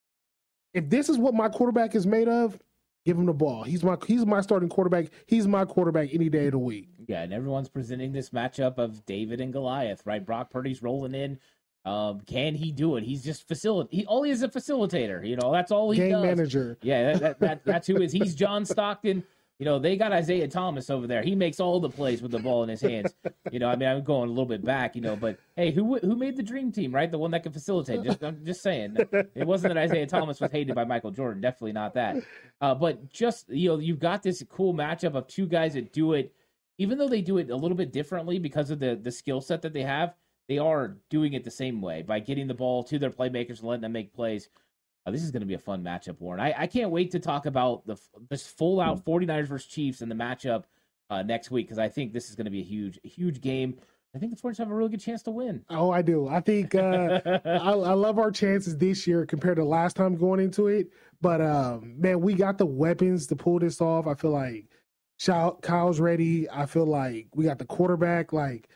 If 0.75 0.89
this 0.91 1.09
is 1.09 1.19
what 1.19 1.35
my 1.35 1.49
quarterback 1.49 1.95
is 1.95 2.07
made 2.07 2.29
of, 2.29 2.59
give 3.07 3.17
him 3.17 3.25
the 3.25 3.33
ball. 3.33 3.63
He's 3.63 3.83
my 3.83 3.97
he's 4.07 4.27
my 4.27 4.41
starting 4.43 4.69
quarterback. 4.69 5.07
He's 5.27 5.47
my 5.47 5.65
quarterback 5.65 6.13
any 6.13 6.29
day 6.29 6.47
of 6.47 6.53
the 6.53 6.59
week. 6.59 6.89
Yeah, 7.07 7.23
and 7.23 7.33
everyone's 7.33 7.69
presenting 7.69 8.13
this 8.13 8.31
matchup 8.31 8.77
of 8.79 9.07
David 9.07 9.41
and 9.41 9.53
Goliath, 9.53 10.03
right? 10.05 10.25
Brock 10.25 10.51
Purdy's 10.51 10.83
rolling 10.83 11.15
in. 11.15 11.39
Um, 11.87 12.21
can 12.21 12.57
he 12.57 12.73
do 12.73 12.97
it? 12.97 13.05
He's 13.05 13.23
just 13.23 13.47
facilitate. 13.47 13.95
He 13.95 14.07
all 14.07 14.25
he 14.25 14.33
is 14.33 14.43
a 14.43 14.49
facilitator. 14.49 15.27
You 15.27 15.37
know, 15.37 15.53
that's 15.53 15.71
all 15.71 15.93
he 15.93 15.99
Game 16.01 16.11
does. 16.11 16.25
manager. 16.25 16.77
Yeah, 16.83 17.13
that, 17.13 17.21
that, 17.21 17.41
that 17.41 17.65
that's 17.65 17.87
who 17.87 18.03
is. 18.03 18.11
He's 18.13 18.35
John 18.35 18.67
Stockton. 18.67 19.23
You 19.59 19.65
know, 19.65 19.79
they 19.79 19.97
got 19.97 20.13
Isaiah 20.13 20.49
Thomas 20.49 20.91
over 20.91 21.07
there. 21.07 21.23
He 21.23 21.35
makes 21.35 21.61
all 21.61 21.81
the 21.81 21.89
plays 21.89 22.21
with 22.21 22.31
the 22.31 22.39
ball 22.39 22.63
in 22.63 22.69
his 22.69 22.83
hands. 22.83 23.15
You 23.51 23.59
know, 23.59 23.69
I 23.69 23.77
mean, 23.77 23.89
I'm 23.89 24.05
going 24.05 24.29
a 24.29 24.33
little 24.33 24.45
bit 24.45 24.63
back. 24.63 24.95
You 24.95 25.01
know, 25.01 25.17
but 25.17 25.39
hey, 25.57 25.71
who 25.71 25.99
who 25.99 26.15
made 26.15 26.37
the 26.37 26.43
dream 26.43 26.71
team? 26.71 26.95
Right, 26.95 27.11
the 27.11 27.19
one 27.19 27.31
that 27.31 27.43
can 27.43 27.53
facilitate. 27.53 28.03
Just 28.03 28.23
I'm 28.23 28.45
just 28.45 28.63
saying, 28.63 28.97
it 29.35 29.47
wasn't 29.47 29.75
that 29.75 29.81
Isaiah 29.81 30.07
Thomas 30.07 30.41
was 30.41 30.51
hated 30.51 30.75
by 30.75 30.85
Michael 30.85 31.11
Jordan. 31.11 31.41
Definitely 31.41 31.73
not 31.73 31.95
that. 31.95 32.17
Uh, 32.61 32.75
but 32.75 33.11
just 33.11 33.49
you 33.49 33.71
know, 33.71 33.79
you've 33.79 33.99
got 33.99 34.23
this 34.23 34.43
cool 34.51 34.75
matchup 34.75 35.15
of 35.15 35.27
two 35.27 35.47
guys 35.47 35.75
that 35.75 35.93
do 35.93 36.13
it, 36.13 36.35
even 36.77 36.99
though 36.99 37.09
they 37.09 37.23
do 37.23 37.39
it 37.39 37.51
a 37.51 37.57
little 37.57 37.77
bit 37.77 37.93
differently 37.93 38.39
because 38.39 38.71
of 38.71 38.79
the 38.79 38.97
the 38.97 39.11
skill 39.11 39.41
set 39.41 39.63
that 39.63 39.73
they 39.73 39.83
have. 39.83 40.15
They 40.49 40.59
are 40.59 40.97
doing 41.11 41.33
it 41.33 41.43
the 41.43 41.51
same 41.51 41.81
way 41.81 42.03
by 42.03 42.21
getting 42.21 42.47
the 42.47 42.55
ball 42.55 42.85
to 42.85 42.99
their 42.99 43.11
playmakers 43.11 43.59
and 43.59 43.69
letting 43.69 43.83
them 43.83 43.93
make 43.93 44.15
plays. 44.15 44.49
Uh, 45.07 45.11
this 45.13 45.23
is 45.23 45.31
going 45.31 45.41
to 45.41 45.47
be 45.47 45.55
a 45.55 45.59
fun 45.59 45.83
matchup, 45.85 46.21
Warren. 46.21 46.41
I, 46.41 46.55
I 46.57 46.67
can't 46.67 46.91
wait 46.91 47.13
to 47.13 47.21
talk 47.21 47.47
about 47.47 47.87
the 47.87 47.97
this 48.29 48.47
full 48.47 48.81
out 48.81 49.05
49ers 49.05 49.47
versus 49.47 49.69
Chiefs 49.69 50.01
and 50.01 50.11
the 50.11 50.17
matchup 50.17 50.65
uh, 51.11 51.23
next 51.23 51.51
week 51.51 51.67
because 51.67 51.79
I 51.79 51.89
think 51.89 52.13
this 52.13 52.29
is 52.29 52.35
going 52.35 52.47
to 52.47 52.51
be 52.51 52.61
a 52.61 52.65
huge, 52.65 52.99
huge 53.05 53.41
game. 53.41 53.79
I 54.15 54.19
think 54.19 54.35
the 54.35 54.41
49ers 54.41 54.59
have 54.59 54.71
a 54.71 54.75
really 54.75 54.91
good 54.91 55.01
chance 55.01 55.23
to 55.25 55.31
win. 55.31 55.65
Oh, 55.69 55.91
I 55.91 56.03
do. 56.03 56.27
I 56.27 56.41
think 56.41 56.75
uh, 56.75 57.21
I, 57.45 57.59
I 57.59 57.93
love 57.93 58.19
our 58.19 58.31
chances 58.31 58.77
this 58.79 59.07
year 59.07 59.27
compared 59.27 59.57
to 59.57 59.65
last 59.65 59.95
time 59.95 60.17
going 60.17 60.41
into 60.41 60.69
it. 60.69 60.91
But 61.21 61.41
um, 61.41 61.95
man, 61.99 62.21
we 62.21 62.35
got 62.35 62.59
the 62.59 62.67
weapons 62.67 63.27
to 63.29 63.37
pull 63.37 63.59
this 63.59 63.81
off. 63.81 64.07
I 64.07 64.15
feel 64.15 64.33
like 64.33 64.67
Kyle's 65.63 66.01
ready. 66.01 66.49
I 66.51 66.67
feel 66.67 66.87
like 66.87 67.29
we 67.35 67.45
got 67.45 67.59
the 67.59 67.65
quarterback. 67.65 68.33
Like 68.33 68.69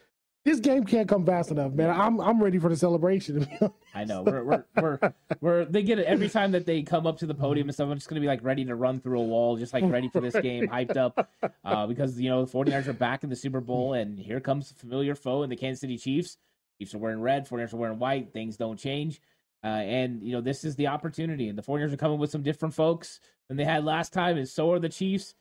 this 0.44 0.58
game 0.60 0.84
can't 0.84 1.08
come 1.08 1.26
fast 1.26 1.50
enough, 1.50 1.72
man. 1.72 1.90
I'm 1.90 2.18
I'm 2.20 2.42
ready 2.42 2.58
for 2.58 2.70
the 2.70 2.76
celebration. 2.76 3.46
I 3.94 4.04
know 4.04 4.22
we're 4.22 4.42
we're 4.42 4.64
we're, 4.80 4.98
we're 5.40 5.64
they 5.66 5.82
get 5.82 5.98
it 5.98 6.06
every 6.06 6.30
time 6.30 6.52
that 6.52 6.64
they 6.64 6.82
come 6.82 7.06
up 7.06 7.18
to 7.18 7.26
the 7.26 7.34
podium 7.34 7.68
and 7.68 7.74
stuff. 7.74 7.90
I'm 7.90 7.96
just 7.96 8.08
gonna 8.08 8.22
be 8.22 8.26
like 8.26 8.42
ready 8.42 8.64
to 8.64 8.74
run 8.74 9.00
through 9.00 9.20
a 9.20 9.24
wall, 9.24 9.58
just 9.58 9.74
like 9.74 9.84
ready 9.84 10.08
for 10.08 10.20
this 10.20 10.34
game, 10.42 10.68
hyped 10.68 10.96
up, 10.96 11.30
uh, 11.64 11.86
because 11.86 12.18
you 12.18 12.30
know 12.30 12.44
the 12.44 12.52
49ers 12.52 12.86
are 12.86 12.94
back 12.94 13.22
in 13.22 13.28
the 13.28 13.36
Super 13.36 13.60
Bowl, 13.60 13.92
and 13.92 14.18
here 14.18 14.40
comes 14.40 14.70
a 14.70 14.74
familiar 14.74 15.14
foe 15.14 15.42
in 15.42 15.50
the 15.50 15.56
Kansas 15.56 15.80
City 15.80 15.98
Chiefs. 15.98 16.38
Chiefs 16.78 16.94
are 16.94 16.98
wearing 16.98 17.20
red, 17.20 17.46
49ers 17.46 17.74
are 17.74 17.78
wearing 17.78 17.98
white. 17.98 18.32
Things 18.32 18.56
don't 18.56 18.78
change, 18.78 19.20
uh, 19.62 19.66
and 19.66 20.22
you 20.22 20.32
know 20.32 20.40
this 20.40 20.64
is 20.64 20.74
the 20.76 20.86
opportunity, 20.86 21.48
and 21.48 21.58
the 21.58 21.62
49ers 21.62 21.92
are 21.92 21.98
coming 21.98 22.18
with 22.18 22.30
some 22.30 22.42
different 22.42 22.74
folks 22.74 23.20
than 23.48 23.58
they 23.58 23.64
had 23.64 23.84
last 23.84 24.14
time, 24.14 24.38
and 24.38 24.48
so 24.48 24.72
are 24.72 24.78
the 24.78 24.88
Chiefs. 24.88 25.34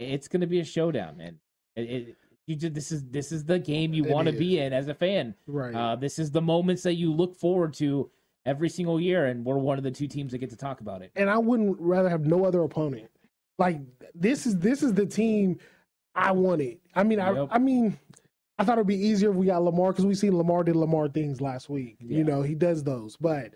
It's 0.00 0.26
gonna 0.26 0.48
be 0.48 0.58
a 0.58 0.64
showdown, 0.64 1.18
man. 1.18 1.38
It, 1.76 1.82
it, 1.82 2.16
you 2.46 2.56
just 2.56 2.74
this 2.74 2.90
is 2.92 3.04
this 3.10 3.32
is 3.32 3.44
the 3.44 3.58
game 3.58 3.92
you 3.92 4.04
want 4.04 4.26
to 4.26 4.32
be 4.32 4.58
in 4.58 4.72
as 4.72 4.88
a 4.88 4.94
fan. 4.94 5.34
Right. 5.46 5.74
Uh, 5.74 5.96
this 5.96 6.18
is 6.18 6.30
the 6.30 6.40
moments 6.40 6.82
that 6.82 6.94
you 6.94 7.12
look 7.12 7.36
forward 7.36 7.74
to 7.74 8.10
every 8.46 8.68
single 8.68 9.00
year, 9.00 9.26
and 9.26 9.44
we're 9.44 9.58
one 9.58 9.78
of 9.78 9.84
the 9.84 9.90
two 9.90 10.08
teams 10.08 10.32
that 10.32 10.38
get 10.38 10.50
to 10.50 10.56
talk 10.56 10.80
about 10.80 11.02
it. 11.02 11.12
And 11.16 11.30
I 11.30 11.38
wouldn't 11.38 11.76
rather 11.78 12.08
have 12.08 12.26
no 12.26 12.44
other 12.44 12.62
opponent. 12.62 13.10
Like 13.58 13.80
this 14.14 14.46
is 14.46 14.58
this 14.58 14.82
is 14.82 14.94
the 14.94 15.06
team 15.06 15.58
I 16.14 16.32
wanted. 16.32 16.78
I 16.94 17.04
mean, 17.04 17.18
yep. 17.18 17.48
I 17.50 17.56
I 17.56 17.58
mean. 17.58 17.98
I 18.58 18.62
thought 18.62 18.76
it'd 18.76 18.86
be 18.86 19.06
easier 19.06 19.30
if 19.30 19.36
we 19.36 19.46
got 19.46 19.62
Lamar 19.62 19.90
because 19.90 20.04
we 20.04 20.14
seen 20.14 20.36
Lamar 20.36 20.62
did 20.64 20.76
Lamar 20.76 21.08
things 21.08 21.40
last 21.40 21.70
week. 21.70 21.96
Yeah. 21.98 22.18
You 22.18 22.24
know, 22.24 22.42
he 22.42 22.54
does 22.54 22.84
those. 22.84 23.16
But 23.16 23.54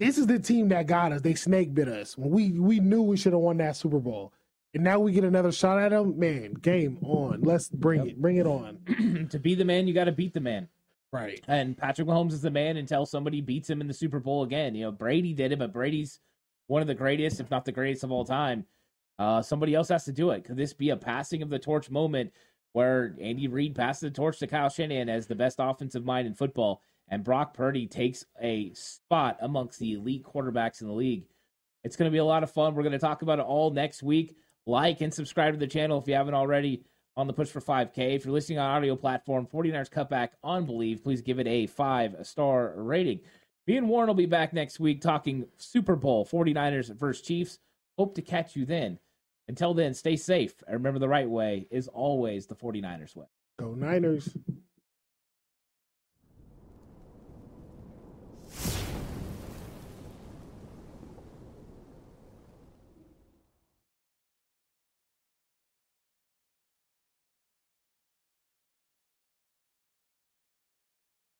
this 0.00 0.18
is 0.18 0.26
the 0.26 0.40
team 0.40 0.68
that 0.70 0.88
got 0.88 1.12
us. 1.12 1.20
They 1.20 1.34
snake 1.34 1.72
bit 1.74 1.86
us. 1.86 2.18
We 2.18 2.58
we 2.58 2.80
knew 2.80 3.02
we 3.02 3.16
should 3.16 3.34
have 3.34 3.42
won 3.42 3.58
that 3.58 3.76
Super 3.76 4.00
Bowl 4.00 4.32
and 4.74 4.82
now 4.82 4.98
we 4.98 5.12
get 5.12 5.24
another 5.24 5.52
shot 5.52 5.78
at 5.78 5.92
him. 5.92 6.18
Man, 6.18 6.54
game 6.54 6.98
on. 7.02 7.42
Let's 7.42 7.68
bring 7.68 8.00
yep. 8.00 8.08
it. 8.08 8.22
Bring 8.22 8.36
it 8.36 8.46
on. 8.46 9.28
to 9.30 9.38
be 9.38 9.54
the 9.54 9.64
man, 9.64 9.86
you 9.86 9.94
got 9.94 10.04
to 10.04 10.12
beat 10.12 10.34
the 10.34 10.40
man. 10.40 10.68
Right. 11.12 11.40
And 11.46 11.78
Patrick 11.78 12.08
Mahomes 12.08 12.32
is 12.32 12.42
the 12.42 12.50
man 12.50 12.76
until 12.76 13.06
somebody 13.06 13.40
beats 13.40 13.70
him 13.70 13.80
in 13.80 13.86
the 13.86 13.94
Super 13.94 14.18
Bowl 14.18 14.42
again. 14.42 14.74
You 14.74 14.86
know, 14.86 14.92
Brady 14.92 15.32
did 15.32 15.52
it, 15.52 15.60
but 15.60 15.72
Brady's 15.72 16.18
one 16.66 16.82
of 16.82 16.88
the 16.88 16.94
greatest, 16.94 17.38
if 17.38 17.50
not 17.52 17.64
the 17.64 17.72
greatest 17.72 18.02
of 18.02 18.10
all 18.10 18.24
time. 18.24 18.66
Uh, 19.16 19.40
somebody 19.40 19.74
else 19.76 19.90
has 19.90 20.04
to 20.06 20.12
do 20.12 20.30
it. 20.30 20.44
Could 20.44 20.56
this 20.56 20.72
be 20.72 20.90
a 20.90 20.96
passing 20.96 21.40
of 21.40 21.50
the 21.50 21.58
torch 21.60 21.88
moment 21.88 22.32
where 22.72 23.14
Andy 23.20 23.46
Reid 23.46 23.76
passes 23.76 24.00
the 24.00 24.10
torch 24.10 24.40
to 24.40 24.48
Kyle 24.48 24.68
Shanahan 24.68 25.08
as 25.08 25.28
the 25.28 25.36
best 25.36 25.58
offensive 25.60 26.04
mind 26.04 26.26
in 26.26 26.34
football, 26.34 26.82
and 27.06 27.22
Brock 27.22 27.54
Purdy 27.54 27.86
takes 27.86 28.24
a 28.42 28.72
spot 28.74 29.36
amongst 29.40 29.78
the 29.78 29.92
elite 29.92 30.24
quarterbacks 30.24 30.80
in 30.80 30.88
the 30.88 30.94
league? 30.94 31.26
It's 31.84 31.94
going 31.94 32.10
to 32.10 32.12
be 32.12 32.18
a 32.18 32.24
lot 32.24 32.42
of 32.42 32.50
fun. 32.50 32.74
We're 32.74 32.82
going 32.82 32.92
to 32.92 32.98
talk 32.98 33.22
about 33.22 33.38
it 33.38 33.44
all 33.44 33.70
next 33.70 34.02
week 34.02 34.34
like 34.66 35.00
and 35.00 35.12
subscribe 35.12 35.54
to 35.54 35.58
the 35.58 35.66
channel 35.66 35.98
if 35.98 36.08
you 36.08 36.14
haven't 36.14 36.34
already 36.34 36.84
on 37.16 37.26
the 37.26 37.32
push 37.32 37.48
for 37.48 37.60
5K. 37.60 38.16
If 38.16 38.24
you're 38.24 38.34
listening 38.34 38.58
on 38.58 38.70
audio 38.70 38.96
platform, 38.96 39.46
49ers 39.46 39.90
cutback 39.90 40.30
on 40.42 40.66
Believe, 40.66 41.02
please 41.02 41.22
give 41.22 41.38
it 41.38 41.46
a 41.46 41.66
five 41.66 42.16
star 42.22 42.74
rating. 42.76 43.20
Me 43.66 43.76
and 43.76 43.88
Warren 43.88 44.08
will 44.08 44.14
be 44.14 44.26
back 44.26 44.52
next 44.52 44.78
week 44.78 45.00
talking 45.00 45.46
Super 45.56 45.96
Bowl 45.96 46.26
49ers 46.26 46.94
versus 46.94 47.24
Chiefs. 47.24 47.58
Hope 47.98 48.14
to 48.16 48.22
catch 48.22 48.56
you 48.56 48.66
then. 48.66 48.98
Until 49.48 49.74
then, 49.74 49.94
stay 49.94 50.16
safe. 50.16 50.54
And 50.66 50.74
remember 50.74 50.98
the 50.98 51.08
right 51.08 51.28
way 51.28 51.66
is 51.70 51.88
always 51.88 52.46
the 52.46 52.56
49ers 52.56 53.14
way. 53.16 53.26
Go 53.58 53.74
Niners. 53.74 54.36